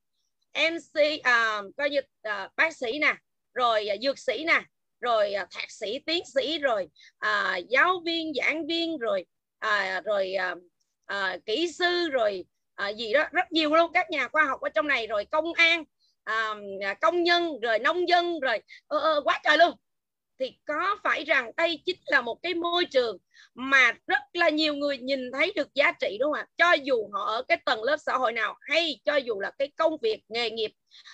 Mc 0.54 1.00
à, 1.22 1.62
coi 1.76 1.90
như 1.90 2.00
à, 2.22 2.48
bác 2.56 2.76
sĩ 2.76 2.98
nè 2.98 3.14
rồi 3.54 3.88
à, 3.88 3.96
dược 4.02 4.18
sĩ 4.18 4.44
nè 4.44 4.62
rồi 5.00 5.32
à, 5.34 5.46
thạc 5.50 5.70
sĩ 5.70 5.98
tiến 6.06 6.22
sĩ 6.34 6.58
rồi 6.58 6.88
à, 7.18 7.56
giáo 7.56 8.00
viên 8.04 8.32
giảng 8.34 8.66
viên 8.66 8.98
rồi 8.98 9.26
à, 9.58 10.00
rồi 10.04 10.34
à, 10.34 10.54
à, 11.06 11.36
kỹ 11.46 11.72
sư 11.72 12.08
rồi 12.12 12.44
à, 12.74 12.88
gì 12.88 13.12
đó 13.12 13.24
rất 13.32 13.52
nhiều 13.52 13.74
luôn. 13.74 13.92
Các 13.92 14.10
nhà 14.10 14.28
khoa 14.28 14.44
học 14.44 14.60
ở 14.60 14.68
trong 14.68 14.88
này 14.88 15.06
rồi 15.06 15.24
công 15.24 15.52
an 15.52 15.84
à, 16.24 16.54
công 17.00 17.22
nhân 17.22 17.60
rồi 17.60 17.78
nông 17.78 18.08
dân 18.08 18.40
rồi 18.40 18.58
ơ, 18.86 18.98
ơ, 18.98 19.20
quá 19.24 19.40
trời 19.44 19.58
luôn 19.58 19.72
thì 20.38 20.58
có 20.64 20.96
phải 21.04 21.24
rằng 21.24 21.50
đây 21.56 21.82
chính 21.86 21.96
là 22.06 22.20
một 22.20 22.38
cái 22.42 22.54
môi 22.54 22.84
trường 22.84 23.18
mà 23.54 23.92
rất 24.06 24.18
là 24.32 24.48
nhiều 24.48 24.74
người 24.74 24.98
nhìn 24.98 25.32
thấy 25.32 25.52
được 25.56 25.74
giá 25.74 25.92
trị 26.00 26.16
đúng 26.20 26.32
không 26.32 26.40
ạ? 26.40 26.46
Cho 26.56 26.72
dù 26.72 27.08
họ 27.12 27.24
ở 27.24 27.42
cái 27.42 27.56
tầng 27.64 27.82
lớp 27.82 27.96
xã 27.96 28.16
hội 28.16 28.32
nào 28.32 28.56
hay 28.60 29.00
cho 29.04 29.16
dù 29.16 29.40
là 29.40 29.50
cái 29.58 29.68
công 29.76 29.96
việc, 30.02 30.22
nghề 30.28 30.50
nghiệp 30.50 30.72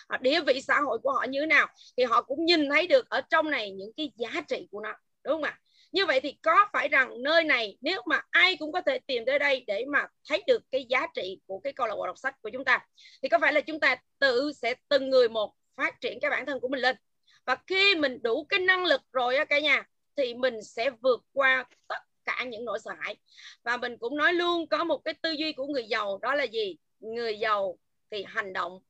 à, 0.08 0.18
địa 0.22 0.40
vị 0.40 0.60
xã 0.60 0.80
hội 0.80 0.98
của 0.98 1.12
họ 1.12 1.24
như 1.28 1.40
thế 1.40 1.46
nào, 1.46 1.66
thì 1.96 2.04
họ 2.04 2.22
cũng 2.22 2.44
nhìn 2.44 2.70
thấy 2.70 2.86
được 2.86 3.08
ở 3.08 3.20
trong 3.20 3.50
này 3.50 3.70
những 3.70 3.92
cái 3.96 4.12
giá 4.16 4.40
trị 4.48 4.68
của 4.70 4.80
nó, 4.80 4.92
đúng 5.24 5.34
không 5.34 5.42
ạ? 5.42 5.58
Như 5.92 6.06
vậy 6.06 6.20
thì 6.20 6.32
có 6.42 6.66
phải 6.72 6.88
rằng 6.88 7.22
nơi 7.22 7.44
này 7.44 7.76
nếu 7.80 8.02
mà 8.06 8.20
ai 8.30 8.56
cũng 8.56 8.72
có 8.72 8.80
thể 8.80 8.98
tìm 8.98 9.24
tới 9.26 9.38
đây 9.38 9.64
để 9.66 9.84
mà 9.88 10.06
thấy 10.28 10.42
được 10.46 10.62
cái 10.70 10.86
giá 10.88 11.06
trị 11.14 11.40
của 11.46 11.60
cái 11.64 11.72
câu 11.72 11.86
lạc 11.86 11.94
bộ 11.94 12.06
đọc 12.06 12.18
sách 12.18 12.34
của 12.42 12.50
chúng 12.52 12.64
ta, 12.64 12.86
thì 13.22 13.28
có 13.28 13.38
phải 13.38 13.52
là 13.52 13.60
chúng 13.60 13.80
ta 13.80 13.96
tự 14.18 14.52
sẽ 14.52 14.74
từng 14.88 15.10
người 15.10 15.28
một 15.28 15.54
phát 15.76 16.00
triển 16.00 16.18
cái 16.20 16.30
bản 16.30 16.46
thân 16.46 16.60
của 16.60 16.68
mình 16.68 16.80
lên? 16.80 16.96
Và 17.44 17.56
khi 17.66 17.94
mình 17.94 18.22
đủ 18.22 18.44
cái 18.44 18.60
năng 18.60 18.84
lực 18.84 19.02
rồi 19.12 19.36
á 19.36 19.44
cả 19.44 19.60
nhà 19.60 19.82
thì 20.16 20.34
mình 20.34 20.62
sẽ 20.62 20.90
vượt 20.90 21.20
qua 21.32 21.64
tất 21.88 21.98
cả 22.24 22.44
những 22.44 22.64
nỗi 22.64 22.78
sợ 22.78 22.90
hãi. 23.00 23.16
Và 23.62 23.76
mình 23.76 23.98
cũng 23.98 24.16
nói 24.16 24.32
luôn 24.32 24.66
có 24.66 24.84
một 24.84 25.04
cái 25.04 25.14
tư 25.14 25.30
duy 25.30 25.52
của 25.52 25.66
người 25.66 25.84
giàu 25.84 26.18
đó 26.22 26.34
là 26.34 26.44
gì? 26.44 26.76
Người 27.00 27.38
giàu 27.38 27.78
thì 28.10 28.24
hành 28.28 28.52
động 28.52 28.80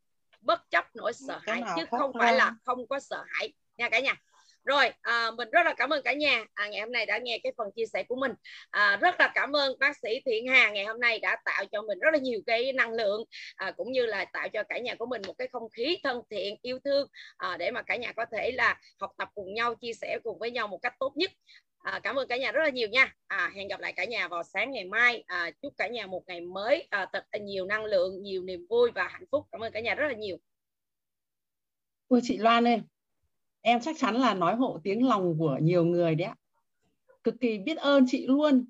bất 0.41 0.71
chấp 0.71 0.97
nỗi 0.97 1.13
sợ 1.13 1.41
hãi 1.43 1.63
chứ 1.77 1.85
không 1.91 2.13
phải 2.19 2.35
là 2.35 2.55
không 2.65 2.89
có 2.89 3.01
sợ 3.01 3.25
hãi. 3.29 3.53
Nha 3.77 3.89
cả 3.89 4.01
nhà 4.01 4.15
rồi 4.65 4.91
à, 5.03 5.31
mình 5.31 5.49
rất 5.53 5.67
là 5.67 5.75
cảm 5.75 5.91
ơn 5.91 6.03
cả 6.03 6.13
nhà 6.13 6.45
à, 6.55 6.69
ngày 6.69 6.81
hôm 6.81 6.93
nay 6.93 7.07
đã 7.07 7.19
nghe 7.19 7.39
cái 7.43 7.53
phần 7.59 7.69
chia 7.77 7.87
sẻ 7.93 8.03
của 8.03 8.17
mình 8.17 8.33
à, 8.71 8.97
rất 9.01 9.15
là 9.21 9.33
cảm 9.35 9.57
ơn 9.57 9.79
bác 9.79 9.97
sĩ 10.03 10.21
Thiện 10.27 10.47
Hà 10.47 10.71
ngày 10.71 10.85
hôm 10.85 11.01
nay 11.01 11.19
đã 11.19 11.37
tạo 11.45 11.65
cho 11.73 11.83
mình 11.83 11.99
rất 11.99 12.11
là 12.13 12.19
nhiều 12.19 12.41
cái 12.47 12.73
năng 12.73 12.93
lượng 12.93 13.25
à, 13.57 13.71
cũng 13.71 13.93
như 13.93 14.07
là 14.07 14.25
tạo 14.25 14.49
cho 14.49 14.63
cả 14.63 14.79
nhà 14.79 14.95
của 14.95 15.07
mình 15.07 15.23
một 15.27 15.35
cái 15.39 15.49
không 15.53 15.69
khí 15.77 15.99
thân 16.05 16.23
thiện 16.31 16.57
yêu 16.63 16.79
thương 16.85 17.09
à, 17.37 17.57
để 17.57 17.71
mà 17.71 17.83
cả 17.83 17.97
nhà 17.97 18.13
có 18.13 18.27
thể 18.33 18.53
là 18.53 18.81
học 19.01 19.11
tập 19.19 19.29
cùng 19.35 19.55
nhau 19.55 19.75
chia 19.75 19.93
sẻ 19.93 20.19
cùng 20.25 20.39
với 20.39 20.51
nhau 20.51 20.69
một 20.69 20.79
cách 20.83 20.95
tốt 20.99 21.13
nhất 21.17 21.31
À, 21.83 22.01
cảm 22.03 22.17
ơn 22.17 22.29
cả 22.29 22.37
nhà 22.37 22.53
rất 22.53 22.63
là 22.63 22.69
nhiều 22.69 22.89
nha. 22.89 23.15
À, 23.27 23.51
hẹn 23.55 23.69
gặp 23.69 23.81
lại 23.81 23.93
cả 23.93 24.05
nhà 24.05 24.29
vào 24.29 24.43
sáng 24.43 24.73
ngày 24.73 24.85
mai. 24.85 25.25
À, 25.27 25.51
chúc 25.63 25.73
cả 25.77 25.89
nhà 25.89 26.07
một 26.07 26.23
ngày 26.27 26.41
mới 26.41 26.87
à, 26.91 27.07
thật 27.13 27.25
nhiều 27.41 27.67
năng 27.67 27.85
lượng, 27.85 28.23
nhiều 28.23 28.43
niềm 28.43 28.67
vui 28.69 28.91
và 28.95 29.09
hạnh 29.09 29.25
phúc. 29.31 29.47
Cảm 29.53 29.61
ơn 29.61 29.73
cả 29.73 29.81
nhà 29.81 29.95
rất 29.95 30.09
là 30.09 30.15
nhiều. 30.15 30.37
Ôi 32.09 32.21
chị 32.23 32.39
Loan 32.39 32.69
ơi, 32.69 32.81
em 33.63 33.81
chắc 33.81 33.97
chắn 33.99 34.15
là 34.15 34.35
nói 34.35 34.55
hộ 34.57 34.81
tiếng 34.85 35.07
lòng 35.07 35.39
của 35.39 35.59
nhiều 35.63 35.85
người 35.85 36.15
đấy 36.15 36.29
ạ. 36.29 36.37
Cực 37.25 37.35
kỳ 37.41 37.59
biết 37.59 37.79
ơn 37.79 38.05
chị 38.09 38.27
luôn. 38.27 38.65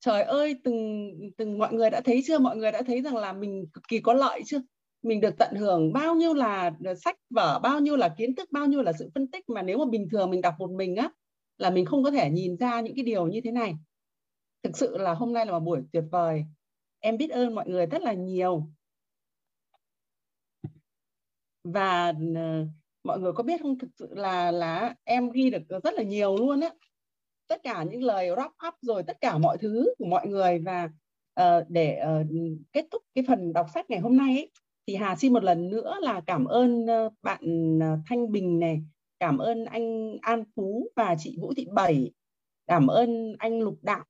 Trời 0.00 0.22
ơi, 0.22 0.56
từng 0.64 1.10
từng 1.36 1.58
mọi 1.58 1.72
người 1.72 1.90
đã 1.90 2.00
thấy 2.00 2.22
chưa? 2.26 2.38
Mọi 2.38 2.56
người 2.56 2.72
đã 2.72 2.82
thấy 2.82 3.02
rằng 3.02 3.16
là 3.16 3.32
mình 3.32 3.66
cực 3.72 3.88
kỳ 3.88 4.00
có 4.00 4.12
lợi 4.12 4.42
chưa? 4.46 4.62
Mình 5.02 5.20
được 5.20 5.34
tận 5.38 5.54
hưởng 5.54 5.92
bao 5.92 6.14
nhiêu 6.14 6.34
là 6.34 6.70
sách 7.04 7.16
vở, 7.30 7.58
bao 7.58 7.80
nhiêu 7.80 7.96
là 7.96 8.14
kiến 8.18 8.34
thức, 8.34 8.52
bao 8.52 8.66
nhiêu 8.66 8.82
là 8.82 8.92
sự 8.92 9.10
phân 9.14 9.30
tích 9.30 9.48
mà 9.48 9.62
nếu 9.62 9.78
mà 9.78 9.84
bình 9.90 10.08
thường 10.12 10.30
mình 10.30 10.40
đọc 10.40 10.54
một 10.58 10.70
mình 10.70 10.96
á, 10.96 11.10
là 11.58 11.70
mình 11.70 11.84
không 11.84 12.04
có 12.04 12.10
thể 12.10 12.30
nhìn 12.30 12.56
ra 12.56 12.80
những 12.80 12.94
cái 12.96 13.04
điều 13.04 13.26
như 13.26 13.40
thế 13.44 13.50
này. 13.50 13.74
Thực 14.62 14.76
sự 14.76 14.98
là 14.98 15.14
hôm 15.14 15.32
nay 15.32 15.46
là 15.46 15.52
một 15.52 15.60
buổi 15.60 15.80
tuyệt 15.92 16.04
vời. 16.10 16.44
Em 16.98 17.16
biết 17.16 17.30
ơn 17.30 17.54
mọi 17.54 17.68
người 17.68 17.86
rất 17.86 18.02
là 18.02 18.12
nhiều. 18.12 18.70
Và 21.64 22.12
ờ, 22.36 22.66
mọi 23.04 23.20
người 23.20 23.32
có 23.32 23.42
biết 23.42 23.62
không? 23.62 23.78
Thực 23.78 23.88
sự 23.98 24.08
là 24.14 24.50
là 24.50 24.94
em 25.04 25.30
ghi 25.30 25.50
được 25.50 25.80
rất 25.82 25.94
là 25.94 26.02
nhiều 26.02 26.36
luôn 26.36 26.60
á. 26.60 26.70
Tất 27.48 27.62
cả 27.62 27.82
những 27.82 28.02
lời 28.02 28.28
wrap 28.28 28.68
up 28.68 28.74
rồi 28.82 29.02
tất 29.02 29.16
cả 29.20 29.38
mọi 29.38 29.58
thứ 29.58 29.94
của 29.98 30.06
mọi 30.06 30.26
người 30.26 30.58
và 30.58 30.88
uh, 31.40 31.64
để 31.68 32.02
uh, 32.20 32.26
kết 32.72 32.84
thúc 32.90 33.02
cái 33.14 33.24
phần 33.28 33.52
đọc 33.52 33.66
sách 33.74 33.90
ngày 33.90 34.00
hôm 34.00 34.16
nay 34.16 34.36
ấy, 34.36 34.50
thì 34.86 34.94
Hà 34.94 35.16
xin 35.16 35.32
một 35.32 35.44
lần 35.44 35.68
nữa 35.68 35.94
là 36.00 36.20
cảm 36.26 36.44
ơn 36.44 36.84
uh, 36.84 37.12
bạn 37.22 37.78
uh, 37.78 37.98
Thanh 38.06 38.32
Bình 38.32 38.60
này 38.60 38.82
cảm 39.20 39.38
ơn 39.38 39.64
anh 39.64 40.16
An 40.22 40.44
Phú 40.56 40.88
và 40.96 41.14
chị 41.18 41.36
Vũ 41.40 41.52
Thị 41.56 41.66
Bảy 41.72 42.10
cảm 42.70 42.86
ơn 42.86 43.34
anh 43.38 43.60
Lục 43.60 43.78
Đạo 43.82 44.04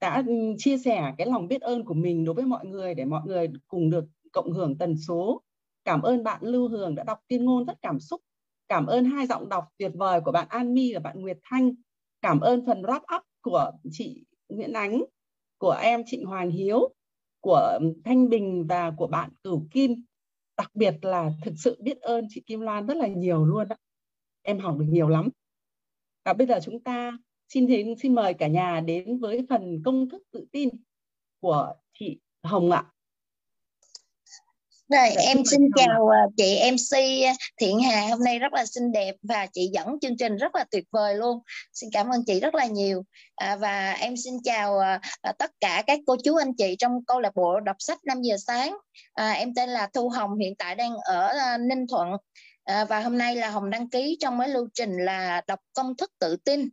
đã 0.00 0.24
ừ, 0.26 0.34
chia 0.58 0.78
sẻ 0.78 1.14
cái 1.18 1.26
lòng 1.26 1.48
biết 1.48 1.60
ơn 1.60 1.84
của 1.84 1.94
mình 1.94 2.24
đối 2.24 2.34
với 2.34 2.44
mọi 2.44 2.66
người 2.66 2.94
để 2.94 3.04
mọi 3.04 3.22
người 3.26 3.48
cùng 3.68 3.90
được 3.90 4.04
cộng 4.32 4.52
hưởng 4.52 4.78
tần 4.78 4.96
số. 4.96 5.42
Cảm 5.84 6.02
ơn 6.02 6.24
bạn 6.24 6.40
Lưu 6.42 6.68
Hường 6.68 6.94
đã 6.94 7.04
đọc 7.04 7.18
tuyên 7.28 7.44
ngôn 7.44 7.66
rất 7.66 7.74
cảm 7.82 8.00
xúc. 8.00 8.20
Cảm 8.68 8.86
ơn 8.86 9.04
hai 9.04 9.26
giọng 9.26 9.48
đọc 9.48 9.64
tuyệt 9.78 9.92
vời 9.94 10.20
của 10.24 10.32
bạn 10.32 10.46
An 10.48 10.74
My 10.74 10.94
và 10.94 11.00
bạn 11.00 11.20
Nguyệt 11.20 11.38
Thanh. 11.42 11.74
Cảm 12.22 12.40
ơn 12.40 12.66
phần 12.66 12.82
wrap 12.82 13.16
up 13.16 13.22
của 13.40 13.72
chị 13.90 14.24
Nguyễn 14.48 14.72
Ánh, 14.72 15.02
của 15.58 15.76
em 15.82 16.02
Trịnh 16.06 16.26
Hoàng 16.26 16.50
Hiếu, 16.50 16.94
của 17.40 17.78
Thanh 18.04 18.28
Bình 18.28 18.66
và 18.68 18.90
của 18.96 19.06
bạn 19.06 19.30
Cửu 19.44 19.66
Kim. 19.70 20.04
Đặc 20.56 20.70
biệt 20.74 20.94
là 21.02 21.32
thực 21.44 21.54
sự 21.56 21.76
biết 21.82 22.00
ơn 22.00 22.26
chị 22.28 22.42
Kim 22.46 22.60
Loan 22.60 22.86
rất 22.86 22.96
là 22.96 23.06
nhiều 23.06 23.44
luôn 23.44 23.68
đó. 23.68 23.76
Em 24.42 24.58
học 24.58 24.76
được 24.78 24.86
nhiều 24.88 25.08
lắm. 25.08 25.28
Và 26.24 26.32
bây 26.32 26.46
giờ 26.46 26.58
chúng 26.64 26.82
ta 26.82 27.18
xin 27.48 27.66
đến 27.66 27.94
xin 27.98 28.14
mời 28.14 28.34
cả 28.34 28.48
nhà 28.48 28.80
đến 28.80 29.18
với 29.18 29.46
phần 29.48 29.82
công 29.84 30.08
thức 30.08 30.22
tự 30.32 30.46
tin 30.52 30.68
của 31.40 31.74
chị 31.98 32.20
Hồng 32.42 32.70
ạ. 32.70 32.92
Rồi 34.88 35.08
dạ, 35.14 35.22
em 35.22 35.44
xin 35.44 35.60
chào 35.76 36.08
à, 36.08 36.20
chị 36.36 36.60
MC 36.72 36.98
Thiện 37.60 37.80
Hà 37.80 38.06
hôm 38.10 38.24
nay 38.24 38.38
rất 38.38 38.52
là 38.52 38.66
xinh 38.66 38.92
đẹp 38.92 39.14
và 39.22 39.46
chị 39.46 39.70
dẫn 39.72 39.86
chương 40.00 40.16
trình 40.16 40.36
rất 40.36 40.54
là 40.54 40.64
tuyệt 40.70 40.84
vời 40.90 41.14
luôn. 41.14 41.38
Xin 41.72 41.90
cảm 41.92 42.08
ơn 42.08 42.24
chị 42.26 42.40
rất 42.40 42.54
là 42.54 42.66
nhiều. 42.66 43.02
À, 43.36 43.56
và 43.56 43.92
em 43.92 44.14
xin 44.16 44.34
chào 44.44 44.78
à, 44.78 45.00
à 45.22 45.32
tất 45.38 45.50
cả 45.60 45.82
các 45.86 45.98
cô 46.06 46.16
chú 46.24 46.36
anh 46.36 46.54
chị 46.58 46.76
trong 46.78 47.04
câu 47.04 47.20
lạc 47.20 47.34
bộ 47.34 47.60
đọc 47.60 47.76
sách 47.78 47.98
5 48.04 48.22
giờ 48.22 48.36
sáng. 48.46 48.76
À, 49.12 49.30
em 49.30 49.54
tên 49.54 49.68
là 49.68 49.88
Thu 49.94 50.08
Hồng 50.08 50.38
hiện 50.38 50.54
tại 50.54 50.74
đang 50.74 50.92
ở 51.04 51.26
à, 51.26 51.58
Ninh 51.58 51.86
Thuận. 51.86 52.08
À, 52.64 52.84
và 52.84 53.00
hôm 53.00 53.18
nay 53.18 53.36
là 53.36 53.50
Hồng 53.50 53.70
đăng 53.70 53.90
ký 53.90 54.16
trong 54.20 54.40
cái 54.40 54.48
lưu 54.48 54.68
trình 54.74 54.96
là 54.96 55.42
đọc 55.46 55.60
công 55.72 55.96
thức 55.96 56.10
tự 56.18 56.36
tin 56.36 56.68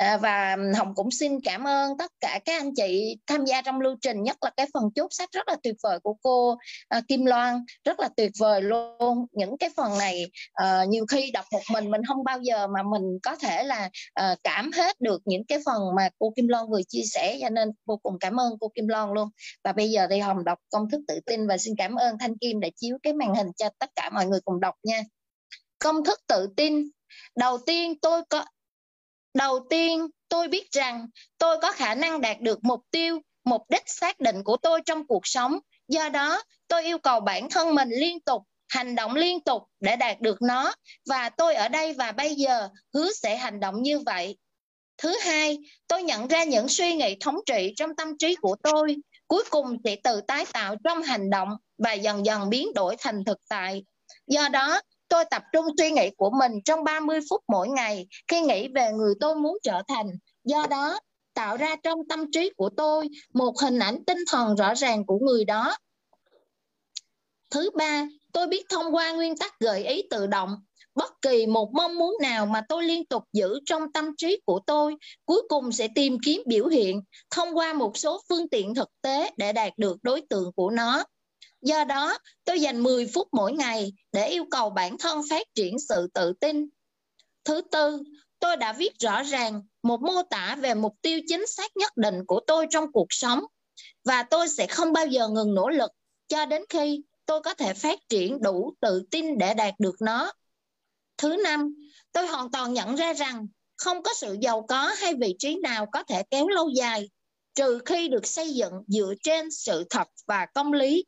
À, 0.00 0.16
và 0.16 0.56
hồng 0.76 0.94
cũng 0.94 1.10
xin 1.10 1.40
cảm 1.40 1.66
ơn 1.66 1.98
tất 1.98 2.12
cả 2.20 2.40
các 2.44 2.62
anh 2.62 2.74
chị 2.74 3.16
tham 3.26 3.44
gia 3.44 3.62
trong 3.62 3.80
lưu 3.80 3.96
trình 4.00 4.22
nhất 4.22 4.36
là 4.40 4.50
cái 4.56 4.66
phần 4.74 4.84
chốt 4.94 5.08
sách 5.10 5.28
rất 5.32 5.48
là 5.48 5.56
tuyệt 5.62 5.74
vời 5.82 5.98
của 6.02 6.14
cô 6.22 6.52
uh, 6.52 7.04
Kim 7.08 7.24
Loan. 7.24 7.64
Rất 7.84 8.00
là 8.00 8.08
tuyệt 8.16 8.30
vời 8.38 8.62
luôn. 8.62 9.26
Những 9.32 9.58
cái 9.58 9.70
phần 9.76 9.98
này 9.98 10.30
uh, 10.62 10.88
nhiều 10.88 11.06
khi 11.08 11.30
đọc 11.30 11.44
một 11.52 11.60
mình 11.72 11.90
mình 11.90 12.00
không 12.08 12.24
bao 12.24 12.40
giờ 12.40 12.66
mà 12.66 12.82
mình 12.82 13.18
có 13.22 13.36
thể 13.36 13.62
là 13.62 13.90
uh, 14.20 14.38
cảm 14.44 14.70
hết 14.72 15.00
được 15.00 15.22
những 15.24 15.44
cái 15.44 15.58
phần 15.66 15.82
mà 15.96 16.08
cô 16.18 16.32
Kim 16.36 16.48
Loan 16.48 16.70
vừa 16.70 16.80
chia 16.88 17.02
sẻ. 17.04 17.38
Cho 17.40 17.48
nên 17.48 17.68
vô 17.86 17.96
cùng 18.02 18.18
cảm 18.18 18.40
ơn 18.40 18.52
cô 18.60 18.68
Kim 18.74 18.88
Loan 18.88 19.12
luôn. 19.12 19.28
Và 19.64 19.72
bây 19.72 19.90
giờ 19.90 20.06
thì 20.10 20.18
hồng 20.18 20.44
đọc 20.44 20.58
công 20.70 20.90
thức 20.90 21.00
tự 21.08 21.20
tin 21.26 21.46
và 21.46 21.58
xin 21.58 21.74
cảm 21.78 21.94
ơn 21.94 22.18
Thanh 22.18 22.38
Kim 22.38 22.60
đã 22.60 22.68
chiếu 22.76 22.98
cái 23.02 23.12
màn 23.12 23.34
hình 23.34 23.48
cho 23.56 23.68
tất 23.78 23.90
cả 23.96 24.10
mọi 24.10 24.26
người 24.26 24.40
cùng 24.44 24.60
đọc 24.60 24.74
nha. 24.82 25.00
Công 25.78 26.04
thức 26.04 26.20
tự 26.26 26.48
tin. 26.56 26.90
Đầu 27.36 27.58
tiên 27.66 28.00
tôi 28.00 28.22
có 28.28 28.44
đầu 29.34 29.66
tiên 29.70 30.06
tôi 30.28 30.48
biết 30.48 30.72
rằng 30.72 31.06
tôi 31.38 31.58
có 31.62 31.72
khả 31.72 31.94
năng 31.94 32.20
đạt 32.20 32.40
được 32.40 32.64
mục 32.64 32.80
tiêu 32.90 33.20
mục 33.44 33.62
đích 33.68 33.82
xác 33.86 34.20
định 34.20 34.44
của 34.44 34.56
tôi 34.56 34.80
trong 34.86 35.06
cuộc 35.06 35.26
sống. 35.26 35.58
Do 35.88 36.08
đó 36.08 36.42
tôi 36.68 36.84
yêu 36.84 36.98
cầu 36.98 37.20
bản 37.20 37.50
thân 37.50 37.74
mình 37.74 37.88
liên 37.88 38.20
tục 38.20 38.42
hành 38.68 38.94
động 38.94 39.14
liên 39.14 39.40
tục 39.40 39.62
để 39.80 39.96
đạt 39.96 40.20
được 40.20 40.42
nó. 40.42 40.74
Và 41.08 41.28
tôi 41.28 41.54
ở 41.54 41.68
đây 41.68 41.92
và 41.92 42.12
bây 42.12 42.34
giờ 42.34 42.68
hứa 42.94 43.12
sẽ 43.12 43.36
hành 43.36 43.60
động 43.60 43.82
như 43.82 43.98
vậy. 43.98 44.36
Thứ 44.98 45.16
hai 45.22 45.58
tôi 45.86 46.02
nhận 46.02 46.28
ra 46.28 46.44
những 46.44 46.68
suy 46.68 46.94
nghĩ 46.94 47.16
thống 47.20 47.36
trị 47.46 47.72
trong 47.76 47.96
tâm 47.96 48.18
trí 48.18 48.36
của 48.36 48.56
tôi. 48.62 48.96
Cuối 49.26 49.44
cùng 49.50 49.76
sẽ 49.84 49.96
tự 50.04 50.20
tái 50.20 50.46
tạo 50.52 50.76
trong 50.84 51.02
hành 51.02 51.30
động 51.30 51.48
và 51.78 51.92
dần 51.92 52.26
dần 52.26 52.50
biến 52.50 52.74
đổi 52.74 52.96
thành 52.98 53.24
thực 53.24 53.38
tại. 53.48 53.84
Do 54.26 54.48
đó, 54.48 54.80
tôi 55.10 55.24
tập 55.24 55.42
trung 55.52 55.66
suy 55.78 55.90
nghĩ 55.90 56.10
của 56.16 56.30
mình 56.30 56.52
trong 56.64 56.84
30 56.84 57.20
phút 57.30 57.44
mỗi 57.48 57.68
ngày 57.68 58.06
khi 58.28 58.40
nghĩ 58.40 58.68
về 58.74 58.92
người 58.92 59.14
tôi 59.20 59.34
muốn 59.34 59.58
trở 59.62 59.82
thành. 59.88 60.06
Do 60.44 60.66
đó, 60.70 61.00
tạo 61.34 61.56
ra 61.56 61.76
trong 61.82 61.98
tâm 62.08 62.30
trí 62.32 62.50
của 62.56 62.70
tôi 62.76 63.08
một 63.34 63.58
hình 63.60 63.78
ảnh 63.78 64.04
tinh 64.04 64.18
thần 64.30 64.56
rõ 64.56 64.74
ràng 64.74 65.06
của 65.06 65.18
người 65.18 65.44
đó. 65.44 65.76
Thứ 67.50 67.70
ba, 67.74 68.06
tôi 68.32 68.46
biết 68.46 68.66
thông 68.68 68.94
qua 68.94 69.12
nguyên 69.12 69.36
tắc 69.36 69.60
gợi 69.60 69.84
ý 69.84 70.02
tự 70.10 70.26
động 70.26 70.56
bất 70.94 71.22
kỳ 71.22 71.46
một 71.46 71.72
mong 71.72 71.98
muốn 71.98 72.16
nào 72.22 72.46
mà 72.46 72.62
tôi 72.68 72.84
liên 72.84 73.04
tục 73.04 73.24
giữ 73.32 73.60
trong 73.66 73.92
tâm 73.92 74.16
trí 74.16 74.40
của 74.44 74.60
tôi 74.66 74.96
cuối 75.24 75.42
cùng 75.48 75.72
sẽ 75.72 75.88
tìm 75.94 76.16
kiếm 76.24 76.42
biểu 76.46 76.66
hiện 76.66 77.02
thông 77.30 77.58
qua 77.58 77.72
một 77.72 77.98
số 77.98 78.20
phương 78.28 78.48
tiện 78.48 78.74
thực 78.74 78.88
tế 79.02 79.30
để 79.36 79.52
đạt 79.52 79.72
được 79.76 79.96
đối 80.02 80.22
tượng 80.30 80.52
của 80.52 80.70
nó 80.70 81.04
do 81.62 81.84
đó 81.84 82.18
tôi 82.44 82.60
dành 82.60 82.82
10 82.82 83.06
phút 83.14 83.28
mỗi 83.32 83.52
ngày 83.52 83.92
để 84.12 84.28
yêu 84.28 84.44
cầu 84.50 84.70
bản 84.70 84.98
thân 84.98 85.20
phát 85.30 85.46
triển 85.54 85.76
sự 85.88 86.06
tự 86.14 86.32
tin 86.40 86.68
thứ 87.44 87.60
tư 87.72 88.02
tôi 88.38 88.56
đã 88.56 88.72
viết 88.72 88.98
rõ 88.98 89.22
ràng 89.22 89.62
một 89.82 90.00
mô 90.00 90.22
tả 90.30 90.56
về 90.60 90.74
mục 90.74 90.94
tiêu 91.02 91.20
chính 91.26 91.46
xác 91.46 91.76
nhất 91.76 91.96
định 91.96 92.24
của 92.26 92.40
tôi 92.46 92.66
trong 92.70 92.92
cuộc 92.92 93.06
sống 93.10 93.44
và 94.04 94.22
tôi 94.22 94.48
sẽ 94.48 94.66
không 94.66 94.92
bao 94.92 95.06
giờ 95.06 95.28
ngừng 95.28 95.54
nỗ 95.54 95.68
lực 95.68 95.90
cho 96.28 96.46
đến 96.46 96.62
khi 96.68 97.02
tôi 97.26 97.40
có 97.42 97.54
thể 97.54 97.74
phát 97.74 97.98
triển 98.08 98.42
đủ 98.42 98.74
tự 98.80 99.02
tin 99.10 99.38
để 99.38 99.54
đạt 99.54 99.74
được 99.78 99.94
nó 100.00 100.32
Thứ 101.20 101.36
năm, 101.44 101.74
tôi 102.12 102.26
hoàn 102.26 102.50
toàn 102.50 102.72
nhận 102.72 102.94
ra 102.94 103.12
rằng 103.12 103.46
không 103.76 104.02
có 104.02 104.10
sự 104.16 104.36
giàu 104.40 104.66
có 104.68 104.94
hay 104.98 105.14
vị 105.14 105.34
trí 105.38 105.56
nào 105.62 105.86
có 105.92 106.02
thể 106.02 106.22
kéo 106.30 106.48
lâu 106.48 106.68
dài 106.68 107.10
trừ 107.54 107.78
khi 107.84 108.08
được 108.08 108.26
xây 108.26 108.54
dựng 108.54 108.72
dựa 108.86 109.14
trên 109.22 109.50
sự 109.50 109.84
thật 109.90 110.08
và 110.26 110.46
công 110.54 110.72
lý. 110.72 111.04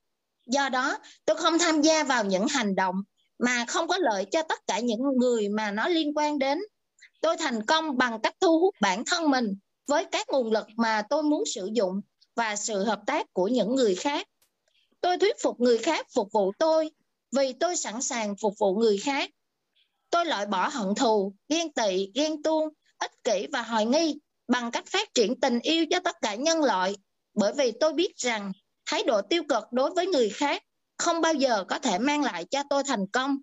Do 0.46 0.68
đó, 0.68 0.98
tôi 1.24 1.36
không 1.36 1.58
tham 1.58 1.82
gia 1.82 2.04
vào 2.04 2.24
những 2.24 2.48
hành 2.48 2.74
động 2.74 2.94
mà 3.38 3.64
không 3.68 3.88
có 3.88 3.98
lợi 3.98 4.26
cho 4.30 4.42
tất 4.42 4.58
cả 4.66 4.78
những 4.78 5.00
người 5.16 5.48
mà 5.48 5.70
nó 5.70 5.88
liên 5.88 6.16
quan 6.16 6.38
đến. 6.38 6.58
Tôi 7.20 7.36
thành 7.36 7.66
công 7.66 7.98
bằng 7.98 8.20
cách 8.22 8.34
thu 8.40 8.58
hút 8.58 8.74
bản 8.80 9.04
thân 9.06 9.30
mình 9.30 9.56
với 9.86 10.04
các 10.04 10.26
nguồn 10.28 10.52
lực 10.52 10.66
mà 10.76 11.02
tôi 11.10 11.22
muốn 11.22 11.44
sử 11.46 11.70
dụng 11.72 12.00
và 12.36 12.56
sự 12.56 12.84
hợp 12.84 13.00
tác 13.06 13.32
của 13.32 13.48
những 13.48 13.74
người 13.74 13.94
khác. 13.94 14.28
Tôi 15.00 15.18
thuyết 15.18 15.36
phục 15.42 15.60
người 15.60 15.78
khác 15.78 16.06
phục 16.14 16.28
vụ 16.32 16.52
tôi 16.58 16.90
vì 17.36 17.52
tôi 17.52 17.76
sẵn 17.76 18.02
sàng 18.02 18.34
phục 18.40 18.54
vụ 18.58 18.74
người 18.74 18.98
khác 18.98 19.30
Tôi 20.12 20.26
loại 20.26 20.46
bỏ 20.46 20.68
hận 20.68 20.94
thù, 20.94 21.34
ghen 21.48 21.72
tị, 21.72 22.10
ghen 22.14 22.42
tuông, 22.42 22.68
ích 22.98 23.24
kỷ 23.24 23.46
và 23.52 23.62
hoài 23.62 23.86
nghi 23.86 24.18
bằng 24.48 24.70
cách 24.70 24.86
phát 24.86 25.14
triển 25.14 25.40
tình 25.40 25.58
yêu 25.60 25.86
cho 25.90 26.00
tất 26.00 26.16
cả 26.22 26.34
nhân 26.34 26.64
loại. 26.64 26.96
Bởi 27.34 27.52
vì 27.52 27.72
tôi 27.80 27.92
biết 27.92 28.16
rằng 28.16 28.52
thái 28.92 29.02
độ 29.02 29.22
tiêu 29.22 29.42
cực 29.48 29.64
đối 29.70 29.90
với 29.90 30.06
người 30.06 30.30
khác 30.30 30.62
không 30.98 31.20
bao 31.20 31.34
giờ 31.34 31.64
có 31.68 31.78
thể 31.78 31.98
mang 31.98 32.22
lại 32.22 32.44
cho 32.50 32.62
tôi 32.70 32.82
thành 32.84 33.06
công. 33.12 33.38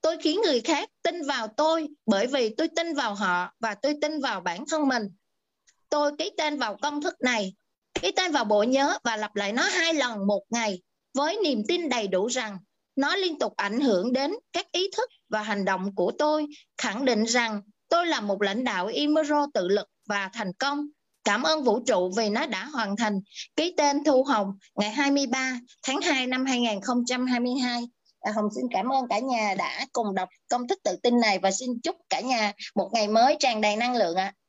Tôi 0.00 0.16
khiến 0.22 0.40
người 0.44 0.60
khác 0.60 0.88
tin 1.02 1.22
vào 1.22 1.48
tôi 1.48 1.88
bởi 2.06 2.26
vì 2.26 2.54
tôi 2.54 2.68
tin 2.76 2.94
vào 2.94 3.14
họ 3.14 3.54
và 3.60 3.74
tôi 3.74 3.94
tin 4.00 4.20
vào 4.20 4.40
bản 4.40 4.64
thân 4.70 4.88
mình. 4.88 5.02
Tôi 5.88 6.12
ký 6.18 6.30
tên 6.36 6.58
vào 6.58 6.76
công 6.82 7.02
thức 7.02 7.14
này, 7.20 7.54
ký 8.02 8.10
tên 8.16 8.32
vào 8.32 8.44
bộ 8.44 8.62
nhớ 8.62 8.98
và 9.04 9.16
lặp 9.16 9.36
lại 9.36 9.52
nó 9.52 9.62
hai 9.62 9.94
lần 9.94 10.26
một 10.26 10.42
ngày 10.50 10.82
với 11.14 11.38
niềm 11.44 11.62
tin 11.68 11.88
đầy 11.88 12.08
đủ 12.08 12.26
rằng 12.26 12.58
nó 12.96 13.16
liên 13.16 13.38
tục 13.38 13.52
ảnh 13.56 13.80
hưởng 13.80 14.12
đến 14.12 14.32
các 14.52 14.72
ý 14.72 14.90
thức 14.96 15.10
và 15.28 15.42
hành 15.42 15.64
động 15.64 15.94
của 15.94 16.12
tôi, 16.18 16.46
khẳng 16.78 17.04
định 17.04 17.24
rằng 17.24 17.62
tôi 17.88 18.06
là 18.06 18.20
một 18.20 18.42
lãnh 18.42 18.64
đạo 18.64 18.86
Imero 18.86 19.46
tự 19.54 19.68
lực 19.68 19.88
và 20.06 20.30
thành 20.32 20.52
công. 20.52 20.86
Cảm 21.24 21.42
ơn 21.42 21.64
vũ 21.64 21.80
trụ 21.86 22.10
vì 22.16 22.28
nó 22.28 22.46
đã 22.46 22.64
hoàn 22.64 22.96
thành. 22.96 23.20
Ký 23.56 23.74
tên 23.76 24.04
Thu 24.04 24.24
Hồng 24.24 24.52
ngày 24.74 24.90
23 24.90 25.60
tháng 25.82 26.00
2 26.00 26.26
năm 26.26 26.44
2022. 26.46 27.88
À, 28.20 28.32
Hồng 28.32 28.48
xin 28.56 28.64
cảm 28.70 28.88
ơn 28.88 29.08
cả 29.08 29.18
nhà 29.18 29.54
đã 29.58 29.86
cùng 29.92 30.14
đọc 30.14 30.28
công 30.48 30.68
thức 30.68 30.78
tự 30.84 30.96
tin 31.02 31.20
này 31.20 31.38
và 31.38 31.50
xin 31.50 31.80
chúc 31.82 31.96
cả 32.10 32.20
nhà 32.20 32.52
một 32.74 32.90
ngày 32.92 33.08
mới 33.08 33.36
tràn 33.40 33.60
đầy 33.60 33.76
năng 33.76 33.96
lượng 33.96 34.16
ạ. 34.16 34.24
À. 34.24 34.43